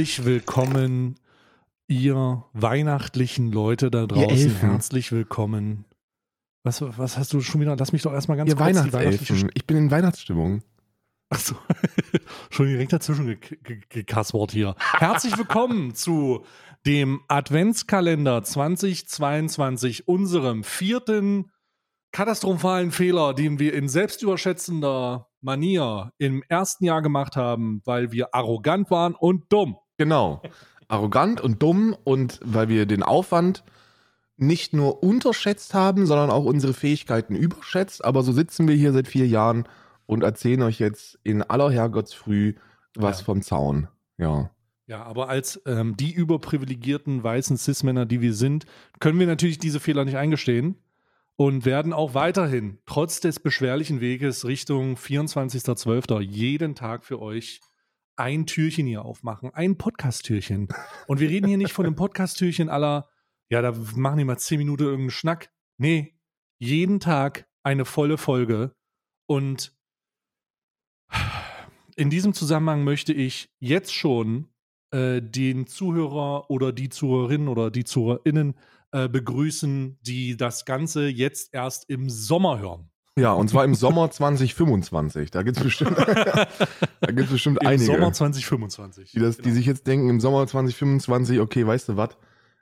Herzlich 0.00 0.24
willkommen, 0.24 1.16
ihr 1.86 2.42
weihnachtlichen 2.54 3.52
Leute 3.52 3.90
da 3.90 4.06
draußen. 4.06 4.56
Herzlich 4.56 5.12
willkommen. 5.12 5.84
Was, 6.62 6.80
was 6.80 7.18
hast 7.18 7.34
du 7.34 7.42
schon 7.42 7.60
wieder? 7.60 7.76
Lass 7.76 7.92
mich 7.92 8.00
doch 8.00 8.14
erstmal 8.14 8.38
ganz 8.38 8.48
Ihr 8.48 8.56
kurz 8.56 8.66
Weihnachtselfen. 8.68 9.50
Ich 9.52 9.66
bin 9.66 9.76
in 9.76 9.90
Weihnachtsstimmung. 9.90 10.62
Achso, 11.28 11.54
schon 12.50 12.68
direkt 12.68 12.94
dazwischen 12.94 13.26
ge- 13.26 13.58
ge- 13.62 13.82
gekaspert 13.90 14.52
hier. 14.52 14.74
Herzlich 14.78 15.36
willkommen 15.36 15.94
zu 15.94 16.46
dem 16.86 17.20
Adventskalender 17.28 18.42
2022, 18.42 20.08
unserem 20.08 20.64
vierten 20.64 21.50
katastrophalen 22.10 22.90
Fehler, 22.90 23.34
den 23.34 23.58
wir 23.58 23.74
in 23.74 23.86
selbstüberschätzender 23.86 25.28
Manier 25.42 26.14
im 26.16 26.42
ersten 26.48 26.86
Jahr 26.86 27.02
gemacht 27.02 27.36
haben, 27.36 27.82
weil 27.84 28.12
wir 28.12 28.34
arrogant 28.34 28.90
waren 28.90 29.14
und 29.14 29.52
dumm. 29.52 29.76
Genau. 30.00 30.40
Arrogant 30.88 31.42
und 31.42 31.62
dumm 31.62 31.94
und 32.04 32.40
weil 32.42 32.70
wir 32.70 32.86
den 32.86 33.02
Aufwand 33.02 33.62
nicht 34.38 34.72
nur 34.72 35.02
unterschätzt 35.02 35.74
haben, 35.74 36.06
sondern 36.06 36.30
auch 36.30 36.46
unsere 36.46 36.72
Fähigkeiten 36.72 37.36
überschätzt. 37.36 38.02
Aber 38.02 38.22
so 38.22 38.32
sitzen 38.32 38.66
wir 38.66 38.74
hier 38.74 38.94
seit 38.94 39.06
vier 39.06 39.26
Jahren 39.28 39.68
und 40.06 40.22
erzählen 40.24 40.62
euch 40.62 40.78
jetzt 40.78 41.18
in 41.22 41.42
aller 41.42 41.70
Herrgottsfrüh 41.70 42.54
was 42.94 43.18
Ja. 43.20 43.24
vom 43.26 43.42
Zaun. 43.42 43.88
Ja. 44.16 44.50
Ja, 44.86 45.02
aber 45.04 45.28
als 45.28 45.60
ähm, 45.66 45.96
die 45.98 46.12
überprivilegierten 46.12 47.22
weißen 47.22 47.58
Cis-Männer, 47.58 48.06
die 48.06 48.22
wir 48.22 48.32
sind, 48.32 48.64
können 49.00 49.20
wir 49.20 49.26
natürlich 49.26 49.58
diese 49.58 49.80
Fehler 49.80 50.06
nicht 50.06 50.16
eingestehen 50.16 50.76
und 51.36 51.66
werden 51.66 51.92
auch 51.92 52.14
weiterhin, 52.14 52.78
trotz 52.86 53.20
des 53.20 53.38
beschwerlichen 53.38 54.00
Weges 54.00 54.46
Richtung 54.46 54.96
24.12., 54.96 56.20
jeden 56.20 56.74
Tag 56.74 57.04
für 57.04 57.20
euch 57.20 57.60
ein 58.20 58.46
Türchen 58.46 58.86
hier 58.86 59.02
aufmachen, 59.02 59.50
ein 59.54 59.78
Podcast-Türchen. 59.78 60.68
Und 61.06 61.20
wir 61.20 61.30
reden 61.30 61.48
hier 61.48 61.56
nicht 61.56 61.72
von 61.72 61.86
einem 61.86 61.96
Podcast-Türchen 61.96 62.68
aller, 62.68 63.08
ja, 63.48 63.62
da 63.62 63.72
machen 63.96 64.18
die 64.18 64.24
mal 64.24 64.38
zehn 64.38 64.58
Minuten 64.58 64.82
irgendeinen 64.82 65.10
Schnack. 65.10 65.50
Nee, 65.78 66.14
jeden 66.58 67.00
Tag 67.00 67.48
eine 67.62 67.86
volle 67.86 68.18
Folge. 68.18 68.76
Und 69.26 69.74
in 71.96 72.10
diesem 72.10 72.34
Zusammenhang 72.34 72.84
möchte 72.84 73.14
ich 73.14 73.50
jetzt 73.58 73.94
schon 73.94 74.52
äh, 74.90 75.22
den 75.22 75.66
Zuhörer 75.66 76.50
oder 76.50 76.72
die 76.72 76.90
Zuhörerinnen 76.90 77.48
oder 77.48 77.70
die 77.70 77.84
ZuhörerInnen 77.84 78.54
äh, 78.92 79.08
begrüßen, 79.08 79.98
die 80.02 80.36
das 80.36 80.66
Ganze 80.66 81.08
jetzt 81.08 81.54
erst 81.54 81.88
im 81.88 82.10
Sommer 82.10 82.58
hören. 82.58 82.89
Ja, 83.18 83.32
und 83.32 83.48
zwar 83.50 83.64
im 83.64 83.74
Sommer 83.74 84.10
2025. 84.10 85.30
Da 85.30 85.42
gibt 85.42 85.56
es 85.58 85.62
bestimmt, 85.62 85.96
da 87.00 87.10
gibt's 87.12 87.32
bestimmt 87.32 87.58
Im 87.60 87.66
einige, 87.68 87.84
Sommer 87.84 88.12
2025. 88.12 89.12
die, 89.12 89.18
das, 89.18 89.36
die 89.36 89.42
Genau. 89.42 89.54
sich 89.56 89.66
jetzt 89.66 89.86
denken, 89.86 90.08
im 90.08 90.20
Sommer 90.20 90.46
2025, 90.46 91.40
okay, 91.40 91.66
weißt 91.66 91.90
du 91.90 91.96
was, 91.96 92.10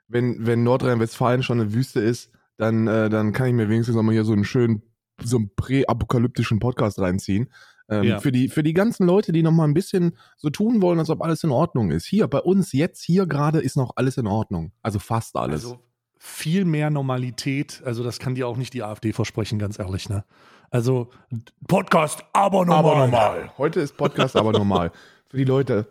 wenn, 0.07 0.45
wenn 0.45 0.63
Nordrhein-Westfalen 0.63 1.43
schon 1.43 1.61
eine 1.61 1.73
Wüste 1.73 1.99
ist, 1.99 2.31
dann, 2.57 2.87
äh, 2.87 3.09
dann 3.09 3.31
kann 3.31 3.47
ich 3.47 3.53
mir 3.53 3.69
wenigstens 3.69 3.95
noch 3.95 4.03
mal 4.03 4.11
hier 4.11 4.25
so 4.25 4.33
einen 4.33 4.43
schönen, 4.43 4.81
so 5.21 5.37
einen 5.37 5.51
präapokalyptischen 5.55 6.59
Podcast 6.59 6.99
reinziehen. 6.99 7.51
Ähm, 7.89 8.03
Ja. 8.03 8.19
für, 8.19 8.31
die, 8.31 8.49
für 8.49 8.63
die 8.63 8.73
ganzen 8.73 9.05
Leute, 9.07 9.31
die 9.31 9.43
noch 9.43 9.51
mal 9.51 9.63
ein 9.67 9.73
bisschen 9.73 10.17
so 10.37 10.49
tun 10.49 10.81
wollen, 10.81 10.99
als 10.99 11.09
ob 11.09 11.21
alles 11.21 11.43
in 11.43 11.51
Ordnung 11.51 11.91
ist. 11.91 12.05
Hier, 12.05 12.27
bei 12.27 12.39
uns, 12.39 12.71
jetzt, 12.73 13.01
hier 13.03 13.25
gerade 13.27 13.59
ist 13.59 13.77
noch 13.77 13.93
alles 13.95 14.17
in 14.17 14.27
Ordnung. 14.27 14.71
Also 14.81 14.99
fast 14.99 15.35
alles. 15.37 15.63
Also 15.65 15.79
viel 16.19 16.65
mehr 16.65 16.89
Normalität, 16.89 17.81
also 17.85 18.03
das 18.03 18.19
kann 18.19 18.35
dir 18.35 18.47
auch 18.47 18.57
nicht 18.57 18.73
die 18.73 18.83
AfD 18.83 19.13
versprechen, 19.13 19.57
ganz 19.57 19.79
ehrlich, 19.79 20.09
ne? 20.09 20.25
Also 20.69 21.09
Podcast, 21.67 22.23
aber 22.33 22.65
normal. 22.65 23.51
Heute 23.57 23.79
ist 23.79 23.97
Podcast 23.97 24.35
aber 24.35 24.51
normal. 24.51 24.91
Für 25.29 25.37
die 25.37 25.45
Leute 25.45 25.87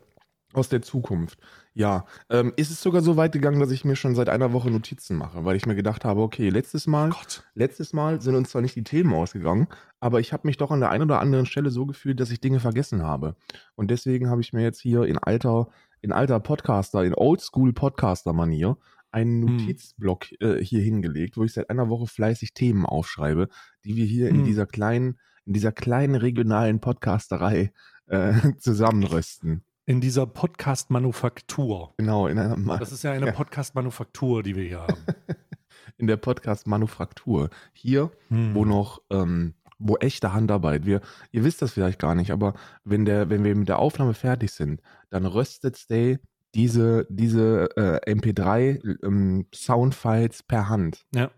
aus 0.53 0.69
der 0.69 0.83
Zukunft. 0.83 1.39
Ja, 1.75 2.07
ähm, 2.29 2.53
ist 2.57 2.71
es 2.71 2.83
sogar 2.83 3.03
so 3.03 3.17
weit 3.17 3.33
gegangen, 3.33 3.61
dass 3.61 3.71
ich 3.71 3.85
mir 3.85 3.97
schon 3.97 4.15
seit 4.15 4.29
einer 4.29 4.53
Woche 4.53 4.71
Notizen 4.71 5.17
mache, 5.17 5.45
weil 5.45 5.57
ich 5.57 5.67
mir 5.67 5.75
gedacht 5.75 6.05
habe, 6.05 6.21
okay, 6.21 6.49
letztes 6.49 6.87
Mal, 6.87 7.11
Gott. 7.11 7.45
letztes 7.55 7.93
Mal 7.93 8.21
sind 8.21 8.35
uns 8.35 8.51
zwar 8.51 8.63
nicht 8.63 8.77
die 8.77 8.85
Themen 8.85 9.13
ausgegangen, 9.15 9.69
aber 10.01 10.21
ich 10.21 10.33
habe 10.33 10.47
mich 10.47 10.57
doch 10.57 10.71
an 10.71 10.81
der 10.81 10.91
einen 10.91 11.05
oder 11.05 11.21
anderen 11.21 11.47
Stelle 11.47 11.71
so 11.71 11.87
gefühlt, 11.87 12.21
dass 12.21 12.31
ich 12.31 12.41
Dinge 12.41 12.61
vergessen 12.61 13.03
habe. 13.03 13.37
Und 13.77 13.91
deswegen 13.91 14.29
habe 14.29 14.41
ich 14.41 14.53
mir 14.53 14.63
jetzt 14.63 14.81
hier 14.81 15.05
in 15.05 15.19
alter, 15.19 15.69
in 16.01 16.13
alter 16.13 16.41
Podcaster, 16.41 17.05
in 17.05 17.15
Oldschool 17.15 17.73
Podcaster-Manier 17.73 18.77
einen 19.11 19.47
Hm. 19.47 19.57
Notizblock 19.57 20.27
äh, 20.41 20.63
hier 20.63 20.81
hingelegt, 20.83 21.37
wo 21.37 21.45
ich 21.45 21.53
seit 21.53 21.71
einer 21.71 21.89
Woche 21.89 22.07
fleißig 22.07 22.55
Themen 22.55 22.85
aufschreibe, 22.87 23.49
die 23.85 23.97
wir 23.97 24.05
hier 24.05 24.29
in 24.29 24.39
Hm. 24.39 24.45
dieser 24.45 24.67
kleinen, 24.67 25.19
in 25.45 25.53
dieser 25.55 25.73
kleinen 25.73 26.15
regionalen 26.15 26.81
Podcasterei 26.81 27.73
äh, 28.07 28.33
zusammenrösten. 28.59 29.63
In 29.87 30.01
dieser 30.03 30.27
Podcast-Manufaktur. 30.27 31.95
Genau, 31.97 32.27
in 32.27 32.39
einer 32.39 32.57
Ma 32.57 32.77
Das 32.79 32.93
ist 32.93 33.03
ja 33.05 33.13
eine 33.13 33.27
Ja. 33.27 33.33
Podcast-Manufaktur, 33.33 34.43
die 34.43 34.55
wir 34.57 34.65
hier 34.65 34.81
haben. 34.83 34.97
in 35.97 36.07
der 36.07 36.17
Podcast-Manufaktur. 36.17 37.51
Hier, 37.73 38.11
Hm. 38.29 38.55
wo 38.55 38.65
noch, 38.65 39.01
ähm, 39.11 39.55
wo 39.79 39.97
echte 39.97 40.33
Handarbeit. 40.33 40.85
Wir, 40.87 41.01
ihr 41.31 41.45
wisst 41.45 41.63
das 41.63 41.73
vielleicht 41.73 41.99
gar 42.01 42.15
nicht, 42.15 42.33
aber 42.33 42.55
wenn 42.85 43.05
der, 43.05 43.31
wenn 43.31 43.45
wir 43.45 43.55
mit 43.55 43.69
der 43.69 43.79
Aufnahme 43.79 44.13
fertig 44.15 44.51
sind, 44.53 44.83
dann 45.11 45.25
röstet 45.25 45.77
Stay 45.77 46.19
diese, 46.55 47.07
diese 47.11 47.69
äh, 47.77 48.13
MP3 48.13 49.05
ähm, 49.05 49.47
Soundfiles 49.55 50.43
per 50.43 50.69
Hand. 50.69 51.07
Ja, 51.15 51.31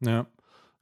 ja, 0.00 0.26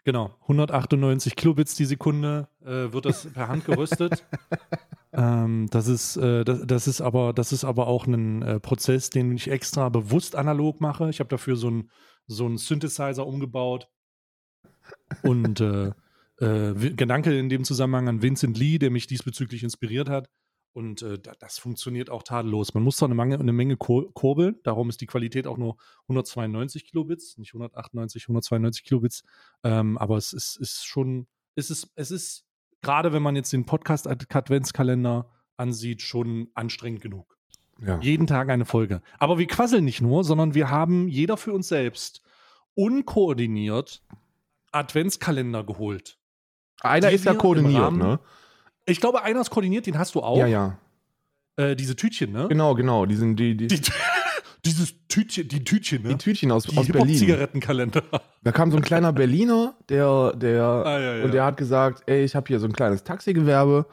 genau. 0.04 0.34
198 0.42 1.36
Kilobits 1.36 1.74
die 1.74 1.84
Sekunde 1.84 2.48
äh, 2.64 2.92
wird 2.92 3.04
das 3.04 3.26
per 3.32 3.48
Hand 3.48 3.64
geröstet. 3.64 4.24
ähm, 5.12 5.68
das 5.70 5.88
ist, 5.88 6.16
äh, 6.16 6.44
das, 6.44 6.66
das 6.66 6.88
ist 6.88 7.00
aber, 7.00 7.32
das 7.32 7.52
ist 7.52 7.64
aber 7.64 7.86
auch 7.86 8.06
ein 8.06 8.42
äh, 8.42 8.60
Prozess, 8.60 9.10
den 9.10 9.32
ich 9.32 9.50
extra 9.50 9.88
bewusst 9.88 10.36
analog 10.36 10.80
mache. 10.80 11.08
Ich 11.10 11.20
habe 11.20 11.28
dafür 11.28 11.56
so 11.56 11.68
einen 11.68 11.90
so 12.28 12.44
einen 12.44 12.58
Synthesizer 12.58 13.26
umgebaut 13.26 13.88
und 15.22 15.60
äh, 15.60 15.92
äh, 16.40 16.74
Gedanke 16.74 17.36
in 17.36 17.48
dem 17.48 17.64
Zusammenhang 17.64 18.08
an 18.08 18.22
Vincent 18.22 18.56
Lee, 18.58 18.78
der 18.78 18.90
mich 18.90 19.06
diesbezüglich 19.06 19.62
inspiriert 19.64 20.08
hat. 20.08 20.28
Und 20.78 21.02
äh, 21.02 21.18
da, 21.18 21.32
das 21.40 21.58
funktioniert 21.58 22.08
auch 22.08 22.22
tadellos. 22.22 22.72
Man 22.72 22.84
muss 22.84 22.98
zwar 22.98 23.08
eine 23.08 23.16
Menge, 23.16 23.36
eine 23.36 23.52
Menge 23.52 23.76
kur 23.76 24.14
kurbeln, 24.14 24.60
darum 24.62 24.88
ist 24.88 25.00
die 25.00 25.06
Qualität 25.06 25.48
auch 25.48 25.56
nur 25.58 25.76
192 26.02 26.84
Kilobits, 26.84 27.36
nicht 27.36 27.52
198, 27.52 28.22
192 28.22 28.84
Kilobits. 28.84 29.24
Ähm, 29.64 29.98
aber 29.98 30.16
es 30.16 30.32
ist, 30.32 30.54
ist 30.54 30.86
schon, 30.86 31.26
es 31.56 31.70
ist, 31.70 31.90
es 31.96 32.12
ist, 32.12 32.44
gerade 32.80 33.12
wenn 33.12 33.24
man 33.24 33.34
jetzt 33.34 33.52
den 33.52 33.66
Podcast-Adventskalender 33.66 35.28
ansieht, 35.56 36.00
schon 36.00 36.46
anstrengend 36.54 37.00
genug. 37.00 37.36
Ja. 37.84 37.98
Jeden 37.98 38.28
Tag 38.28 38.48
eine 38.48 38.64
Folge. 38.64 39.02
Aber 39.18 39.36
wir 39.36 39.48
quasseln 39.48 39.84
nicht 39.84 40.00
nur, 40.00 40.22
sondern 40.22 40.54
wir 40.54 40.70
haben 40.70 41.08
jeder 41.08 41.36
für 41.36 41.52
uns 41.54 41.66
selbst 41.66 42.22
unkoordiniert 42.74 44.04
Adventskalender 44.70 45.64
geholt. 45.64 46.20
Einer 46.82 47.10
ist 47.10 47.24
ja 47.24 47.34
koordiniert, 47.34 47.94
ne? 47.94 48.20
Ich 48.88 49.00
glaube, 49.00 49.22
einer 49.22 49.40
ist 49.40 49.50
koordiniert, 49.50 49.86
den 49.86 49.98
hast 49.98 50.14
du 50.14 50.20
auch. 50.20 50.38
Ja, 50.38 50.46
ja. 50.46 50.78
Äh, 51.56 51.76
diese 51.76 51.96
Tütchen, 51.96 52.32
ne? 52.32 52.46
Genau, 52.48 52.74
genau. 52.74 53.06
Die 53.06 53.16
sind 53.16 53.36
die, 53.36 53.56
die, 53.56 53.66
Die, 53.66 53.80
dieses 54.64 54.94
Tütchen, 55.08 55.48
die 55.48 55.64
Tütchen, 55.64 56.02
ne? 56.02 56.10
die 56.10 56.16
Tütchen 56.18 56.50
aus, 56.52 56.64
Die 56.64 56.76
aus 56.76 56.86
Berlin. 56.86 57.08
Hip-Hop-Zigarettenkalender. 57.08 58.02
Da 58.42 58.52
kam 58.52 58.70
so 58.70 58.76
ein 58.76 58.82
kleiner 58.82 59.12
Berliner, 59.12 59.74
der, 59.88 60.32
der, 60.34 60.62
Ah, 60.86 60.98
ja, 60.98 61.16
ja. 61.16 61.24
und 61.24 61.34
der 61.34 61.44
hat 61.44 61.56
gesagt, 61.56 62.02
ey, 62.06 62.24
ich 62.24 62.34
habe 62.34 62.46
hier 62.48 62.60
so 62.60 62.66
ein 62.66 62.72
kleines 62.72 63.04
Taxigewerbe 63.04 63.86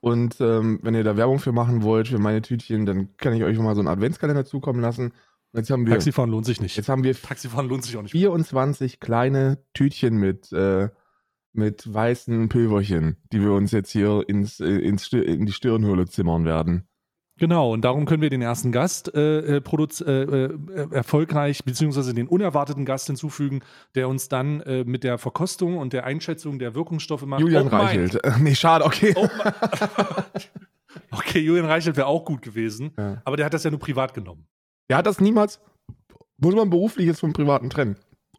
und 0.00 0.40
ähm, 0.40 0.80
wenn 0.82 0.94
ihr 0.94 1.04
da 1.04 1.16
Werbung 1.16 1.38
für 1.38 1.52
machen 1.52 1.82
wollt, 1.82 2.08
für 2.08 2.18
meine 2.18 2.42
Tütchen, 2.42 2.86
dann 2.86 3.16
kann 3.16 3.34
ich 3.34 3.44
euch 3.44 3.56
mal 3.58 3.74
so 3.76 3.80
einen 3.80 3.88
Adventskalender 3.88 4.44
zukommen 4.44 4.80
lassen. 4.80 5.12
Und 5.52 5.60
jetzt 5.60 5.70
haben 5.70 5.86
wir, 5.86 5.92
Taxifahren 5.92 6.30
lohnt 6.30 6.46
sich 6.46 6.60
nicht. 6.60 6.76
jetzt 6.76 6.88
haben 6.88 7.04
wir 7.04 7.14
Taxifahren 7.14 7.68
lohnt 7.68 7.84
sich 7.84 7.96
auch 7.96 8.02
nicht. 8.02 8.12
24 8.12 8.98
kleine 8.98 9.58
Tütchen 9.74 10.16
mit, 10.16 10.52
äh, 10.52 10.88
mit 11.52 11.92
weißen 11.92 12.48
Pülverchen, 12.48 13.16
die 13.32 13.40
wir 13.40 13.52
uns 13.52 13.72
jetzt 13.72 13.90
hier 13.90 14.24
ins, 14.26 14.60
äh, 14.60 14.66
ins, 14.66 15.12
in 15.12 15.46
die 15.46 15.52
Stirnhöhle 15.52 16.06
zimmern 16.06 16.44
werden. 16.44 16.86
Genau, 17.38 17.72
und 17.72 17.82
darum 17.82 18.04
können 18.04 18.22
wir 18.22 18.30
den 18.30 18.42
ersten 18.42 18.72
Gast 18.72 19.12
äh, 19.14 19.58
äh, 19.58 19.62
äh, 19.62 20.10
äh, 20.12 20.90
erfolgreich, 20.92 21.64
beziehungsweise 21.64 22.14
den 22.14 22.28
unerwarteten 22.28 22.84
Gast 22.84 23.06
hinzufügen, 23.06 23.60
der 23.94 24.08
uns 24.08 24.28
dann 24.28 24.60
äh, 24.60 24.84
mit 24.84 25.02
der 25.02 25.18
Verkostung 25.18 25.78
und 25.78 25.92
der 25.92 26.04
Einschätzung 26.04 26.58
der 26.58 26.74
Wirkungsstoffe 26.74 27.24
macht. 27.24 27.40
Julian 27.40 27.64
Mind. 27.64 27.74
Reichelt. 27.74 28.20
Nee, 28.40 28.54
schade, 28.54 28.84
okay. 28.84 29.14
Mind. 29.16 29.30
okay, 31.10 31.40
Julian 31.40 31.66
Reichelt 31.66 31.96
wäre 31.96 32.06
auch 32.06 32.24
gut 32.24 32.42
gewesen, 32.42 32.92
Ja. 32.98 33.22
aber 33.24 33.36
der 33.36 33.46
hat 33.46 33.54
das 33.54 33.64
ja 33.64 33.70
nur 33.70 33.80
privat 33.80 34.14
genommen. 34.14 34.46
Der 34.88 34.98
hat 34.98 35.06
das 35.06 35.20
niemals, 35.20 35.58
muss 36.36 36.54
man 36.54 36.70
beruflich 36.70 37.06
jetzt 37.06 37.20
vom 37.20 37.32
Privaten 37.32 37.70
trennen. 37.70 37.96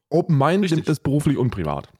Open 0.09 0.37
Mind 0.37 0.69
nimmt 0.69 0.87
das 0.87 0.99
beruflich 0.99 1.37
und 1.37 1.49
privat. 1.49 1.91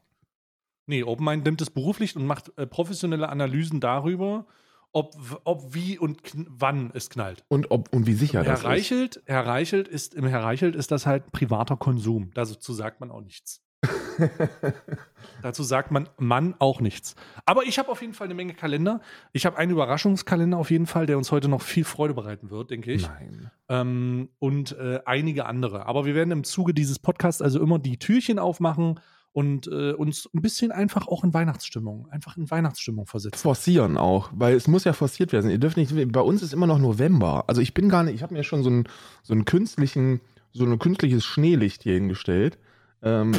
Nee, 0.86 1.04
Open 1.04 1.26
Mind 1.26 1.46
nimmt 1.46 1.62
es 1.62 1.70
beruflich 1.70 2.16
und 2.16 2.26
macht 2.26 2.58
äh, 2.58 2.68
professionelle 2.68 3.30
Analysen 3.30 3.80
darüber, 3.80 4.46
ob, 4.92 5.16
ob 5.44 5.74
wie 5.74 5.98
und 5.98 6.20
wann 6.34 6.92
es 6.94 7.10
knallt. 7.10 7.44
Und, 7.48 7.72
ob, 7.72 7.92
und 7.94 8.06
wie 8.06 8.14
sicher 8.14 8.44
Herr 8.44 8.52
das 8.52 8.60
ist. 8.60 8.66
Reichelt, 8.66 9.24
Herr 9.26 9.46
Reichelt 9.46 9.88
ist, 9.88 10.14
im 10.14 10.26
Herr 10.26 10.44
Reichelt 10.44 10.76
ist 10.76 10.92
das 10.92 11.06
halt 11.06 11.32
privater 11.32 11.78
Konsum. 11.78 12.32
Dazu 12.34 12.74
sagt 12.74 13.00
man 13.00 13.12
auch 13.12 13.22
nichts. 13.22 13.62
Dazu 15.42 15.64
sagt 15.64 15.92
man 15.92 16.08
Mann 16.18 16.56
auch 16.60 16.80
nichts. 16.80 17.16
Aber 17.46 17.64
ich 17.64 17.80
habe 17.80 17.90
auf 17.90 18.02
jeden 18.02 18.14
Fall 18.14 18.28
eine 18.28 18.36
Menge 18.36 18.54
Kalender. 18.54 19.02
Ich 19.34 19.46
habe 19.46 19.58
einen 19.58 19.72
Überraschungskalender 19.72 20.58
auf 20.58 20.72
jeden 20.72 20.86
Fall, 20.86 21.06
der 21.06 21.18
uns 21.18 21.32
heute 21.32 21.50
noch 21.50 21.62
viel 21.62 21.84
Freude 21.84 22.14
bereiten 22.14 22.50
wird, 22.50 22.70
denke 22.70 22.92
ich. 22.94 23.08
Nein. 23.08 23.52
Ähm, 23.70 24.30
und 24.40 24.78
äh, 24.78 25.00
einige 25.06 25.46
andere. 25.46 25.86
Aber 25.86 26.06
wir 26.06 26.16
werden 26.16 26.32
im 26.32 26.44
Zuge 26.44 26.74
dieses 26.74 27.00
Podcasts 27.00 27.42
also 27.42 27.60
immer 27.60 27.80
die 27.80 27.98
Türchen 27.98 28.40
aufmachen 28.40 29.00
und 29.34 29.68
äh, 29.68 29.94
uns 29.94 30.30
ein 30.34 30.42
bisschen 30.42 30.72
einfach 30.72 31.08
auch 31.08 31.24
in 31.24 31.34
Weihnachtsstimmung, 31.34 32.08
einfach 32.10 32.38
in 32.38 32.50
Weihnachtsstimmung 32.50 33.08
versetzen. 33.08 33.42
Forcieren 33.42 33.98
auch, 33.98 34.30
weil 34.34 34.56
es 34.56 34.68
muss 34.68 34.84
ja 34.84 34.94
forciert 34.94 35.34
werden. 35.34 35.50
Ihr 35.50 35.58
dürft 35.58 35.76
nicht, 35.76 35.94
bei 36.12 36.22
uns 36.22 36.44
ist 36.44 36.54
immer 36.54 36.68
noch 36.68 36.78
November. 36.78 37.44
Also 37.48 37.60
ich 37.60 37.74
bin 37.74 37.90
gar 37.90 38.04
nicht, 38.04 38.14
ich 38.14 38.24
habe 38.24 38.34
mir 38.34 38.44
schon 38.44 38.64
so 38.64 38.70
einen, 38.70 38.84
so 39.24 39.34
einen 39.34 39.46
künstlichen, 39.46 40.22
so 40.52 40.66
ein 40.66 40.78
künstliches 40.78 41.26
Schneelicht 41.26 41.82
hier 41.82 41.96
hingestellt. 41.96 42.60
Ähm, 43.06 43.34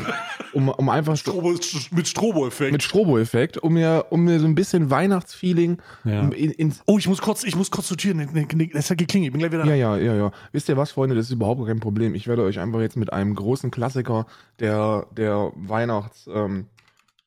um, 0.53 0.69
um 0.69 0.89
einfach 0.91 1.17
Strobo, 1.17 1.55
mit 1.91 2.07
Strobo-Effekt. 2.07 2.73
mit 2.73 2.83
Strobo-Effekt, 2.83 3.57
um 3.59 3.73
mir, 3.73 4.05
um 4.11 4.25
mir 4.25 4.39
so 4.39 4.47
ein 4.47 4.55
bisschen 4.55 4.91
Weihnachtsfeeling 4.91 5.79
Ja. 6.05 6.21
um 6.21 6.33
in, 6.33 6.51
ins 6.51 6.83
Oh, 6.87 6.99
ich 6.99 7.09
muss 7.09 7.23
kurz, 7.23 7.45
ich 7.45 7.57
muss 7.57 7.71
kurz 7.71 7.89
zur 7.89 7.97
Tür. 7.97 8.13
Ne, 8.13 8.27
ne, 8.27 8.47
ne, 8.53 8.71
Es 8.75 8.91
hat 8.91 8.99
geklingelt. 8.99 9.29
Ich 9.29 9.33
bin 9.33 9.39
gleich 9.41 9.53
wieder 9.53 9.65
da. 9.65 9.69
Ja, 9.71 9.75
ja, 9.75 9.97
ja, 9.97 10.15
ja. 10.15 10.33
Wisst 10.53 10.69
ihr 10.69 10.77
was, 10.77 10.93
Freunde, 10.93 11.15
das 11.17 11.27
ist 11.27 11.33
überhaupt 11.33 11.67
kein 11.67 11.81
Problem. 11.81 12.15
Ich 12.15 12.27
werde 12.29 12.43
euch 12.43 12.59
einfach 12.59 12.81
jetzt 12.81 12.97
mit 12.97 13.13
einem 13.13 13.35
großen 13.35 13.71
Klassiker 13.71 14.27
der, 14.61 15.07
der 15.17 15.51
Weihnachts 15.57 16.29
ähm, 16.33 16.67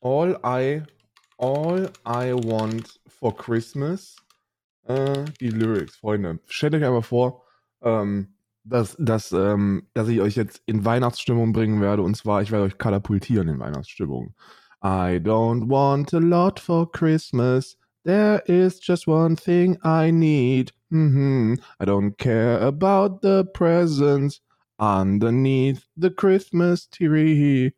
All 0.00 0.38
I 0.44 0.82
All 1.38 1.90
I 2.06 2.32
Want 2.34 3.00
for 3.06 3.36
Christmas 3.36 4.16
äh, 4.86 5.24
die 5.40 5.50
Lyrics, 5.50 5.96
Freunde. 5.96 6.38
Stellt 6.46 6.74
euch 6.74 6.84
einfach 6.84 7.04
vor, 7.04 7.42
ähm, 7.82 8.28
dass, 8.68 8.96
dass, 8.98 9.32
ähm, 9.32 9.86
dass 9.94 10.08
ich 10.08 10.20
euch 10.20 10.36
jetzt 10.36 10.62
in 10.66 10.84
Weihnachtsstimmung 10.84 11.52
bringen 11.52 11.80
werde 11.80 12.02
und 12.02 12.16
zwar, 12.16 12.42
ich 12.42 12.50
werde 12.50 12.64
euch 12.64 12.78
katapultieren 12.78 13.48
in 13.48 13.58
Weihnachtsstimmung. 13.58 14.34
I 14.82 15.18
don't 15.18 15.68
want 15.68 16.14
a 16.14 16.18
lot 16.18 16.60
for 16.60 16.90
Christmas. 16.90 17.76
There 18.04 18.42
is 18.46 18.78
just 18.80 19.08
one 19.08 19.36
thing 19.36 19.76
I 19.84 20.12
need. 20.12 20.72
Mhm. 20.90 21.58
I 21.80 21.84
don't 21.84 22.16
care 22.16 22.60
about 22.60 23.20
the 23.22 23.44
presents 23.52 24.40
underneath 24.78 25.82
the 25.96 26.10
Christmas 26.10 26.88
tree. 26.88 27.72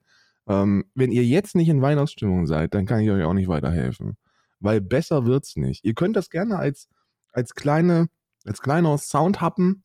Ähm, 0.46 0.84
wenn 0.94 1.10
ihr 1.10 1.24
jetzt 1.24 1.56
nicht 1.56 1.68
in 1.68 1.80
Weihnachtsstimmung 1.80 2.46
seid, 2.46 2.74
dann 2.74 2.86
kann 2.86 3.00
ich 3.00 3.10
euch 3.10 3.24
auch 3.24 3.32
nicht 3.32 3.48
weiterhelfen. 3.48 4.16
Weil 4.60 4.80
besser 4.80 5.24
wird's 5.24 5.56
nicht. 5.56 5.84
Ihr 5.84 5.94
könnt 5.94 6.16
das 6.16 6.28
gerne 6.28 6.58
als, 6.58 6.88
als 7.32 7.54
kleine, 7.54 8.08
als 8.44 8.60
kleiner 8.60 8.98
Soundhappen 8.98 9.84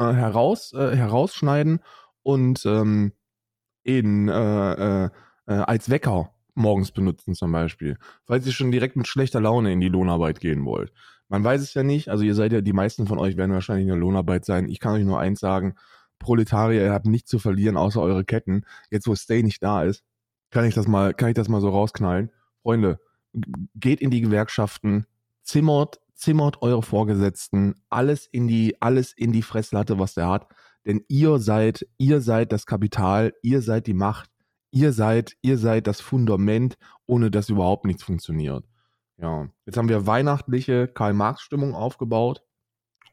äh, 0.00 0.12
heraus, 0.12 0.72
äh, 0.72 0.96
herausschneiden 0.96 1.80
und 2.22 2.64
ähm, 2.66 3.12
in, 3.82 4.28
äh, 4.28 5.04
äh, 5.04 5.10
äh, 5.46 5.52
als 5.52 5.90
Wecker 5.90 6.32
morgens 6.54 6.90
benutzen 6.90 7.34
zum 7.34 7.52
Beispiel. 7.52 7.96
Falls 8.24 8.46
ihr 8.46 8.52
schon 8.52 8.72
direkt 8.72 8.96
mit 8.96 9.06
schlechter 9.06 9.40
Laune 9.40 9.72
in 9.72 9.80
die 9.80 9.88
Lohnarbeit 9.88 10.40
gehen 10.40 10.64
wollt. 10.64 10.92
Man 11.28 11.44
weiß 11.44 11.60
es 11.60 11.74
ja 11.74 11.84
nicht, 11.84 12.08
also 12.08 12.24
ihr 12.24 12.34
seid 12.34 12.52
ja, 12.52 12.60
die 12.60 12.72
meisten 12.72 13.06
von 13.06 13.18
euch 13.18 13.36
werden 13.36 13.52
wahrscheinlich 13.52 13.84
in 13.84 13.90
der 13.90 13.96
Lohnarbeit 13.96 14.44
sein. 14.44 14.68
Ich 14.68 14.80
kann 14.80 14.94
euch 14.94 15.04
nur 15.04 15.20
eins 15.20 15.38
sagen, 15.38 15.76
Proletarier, 16.18 16.82
ihr 16.82 16.92
habt 16.92 17.06
nichts 17.06 17.30
zu 17.30 17.38
verlieren, 17.38 17.76
außer 17.76 18.02
eure 18.02 18.24
Ketten. 18.24 18.64
Jetzt, 18.90 19.06
wo 19.06 19.14
Stay 19.14 19.42
nicht 19.42 19.62
da 19.62 19.84
ist, 19.84 20.02
kann 20.50 20.64
ich 20.64 20.74
das 20.74 20.88
mal, 20.88 21.14
kann 21.14 21.28
ich 21.28 21.34
das 21.34 21.48
mal 21.48 21.60
so 21.60 21.70
rausknallen. 21.70 22.30
Freunde, 22.62 22.98
geht 23.74 24.00
in 24.00 24.10
die 24.10 24.20
Gewerkschaften, 24.20 25.06
zimmert, 25.42 26.00
zimmert 26.20 26.60
eure 26.62 26.82
Vorgesetzten, 26.82 27.74
alles 27.88 28.26
in 28.26 28.46
die, 28.46 28.80
alles 28.80 29.12
in 29.12 29.32
die 29.32 29.42
Fresslatte, 29.42 29.98
was 29.98 30.14
der 30.14 30.28
hat. 30.28 30.48
Denn 30.86 31.02
ihr 31.08 31.38
seid, 31.38 31.86
ihr 31.98 32.20
seid 32.20 32.52
das 32.52 32.66
Kapital, 32.66 33.32
ihr 33.42 33.62
seid 33.62 33.86
die 33.86 33.94
Macht, 33.94 34.30
ihr 34.70 34.92
seid, 34.92 35.36
ihr 35.42 35.58
seid 35.58 35.86
das 35.86 36.00
Fundament, 36.00 36.76
ohne 37.06 37.30
das 37.30 37.48
überhaupt 37.48 37.84
nichts 37.84 38.02
funktioniert. 38.02 38.64
Ja, 39.16 39.48
jetzt 39.66 39.76
haben 39.76 39.88
wir 39.88 40.06
weihnachtliche 40.06 40.88
Karl-Marx-Stimmung 40.88 41.74
aufgebaut. 41.74 42.42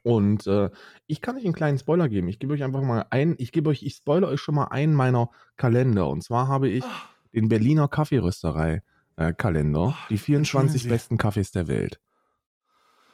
Und 0.04 0.48
äh, 0.48 0.70
ich 1.06 1.22
kann 1.22 1.36
euch 1.36 1.44
einen 1.44 1.54
kleinen 1.54 1.78
Spoiler 1.78 2.08
geben. 2.08 2.30
Ich 2.30 2.40
gebe 2.40 2.54
euch 2.54 2.64
einfach 2.64 2.82
mal 2.82 3.06
ein, 3.10 3.36
ich 3.40 3.52
gebe 3.52 3.70
euch, 3.70 3.84
ich 3.84 3.96
spoilere 3.96 4.32
euch 4.32 4.40
schon 4.40 4.56
mal 4.56 4.66
einen 4.66 4.94
meiner 4.94 5.30
Kalender. 5.58 6.08
Und 6.08 6.24
zwar 6.24 6.48
habe 6.48 6.70
ich 6.70 6.86
den 7.34 7.50
Berliner 7.50 7.90
Kaffeerösterei 7.90 8.84
äh, 9.18 9.34
Kalender, 9.34 9.98
die 10.10 10.18
24 10.18 10.84
Sie. 10.84 10.90
besten 10.90 11.18
Kaffees 11.18 11.52
der 11.52 11.68
Welt. 11.68 12.00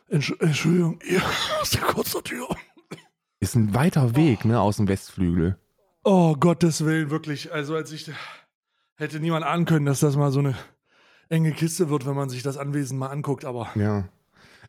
Entsch 0.09 0.33
Entschuldigung, 0.39 0.99
ja, 1.09 1.21
aus 1.61 1.71
der 1.71 1.81
kurzen 1.81 2.23
Tür. 2.23 2.47
Ist 3.39 3.55
ein 3.55 3.73
weiter 3.73 4.15
Weg, 4.15 4.45
ne, 4.45 4.59
aus 4.59 4.77
dem 4.77 4.87
Westflügel. 4.87 5.57
Oh 6.03 6.35
Gottes 6.35 6.85
Willen, 6.85 7.09
wirklich. 7.09 7.51
Also 7.53 7.75
als 7.75 7.91
ich 7.91 8.09
hätte 8.95 9.19
niemand 9.19 9.45
ahnen 9.45 9.65
können, 9.65 9.85
dass 9.85 9.99
das 10.01 10.15
mal 10.15 10.31
so 10.31 10.39
eine 10.39 10.55
enge 11.29 11.51
Kiste 11.51 11.89
wird, 11.89 12.05
wenn 12.05 12.15
man 12.15 12.29
sich 12.29 12.43
das 12.43 12.57
Anwesen 12.57 12.97
mal 12.97 13.07
anguckt. 13.07 13.45
Aber 13.45 13.69
Ja. 13.75 14.07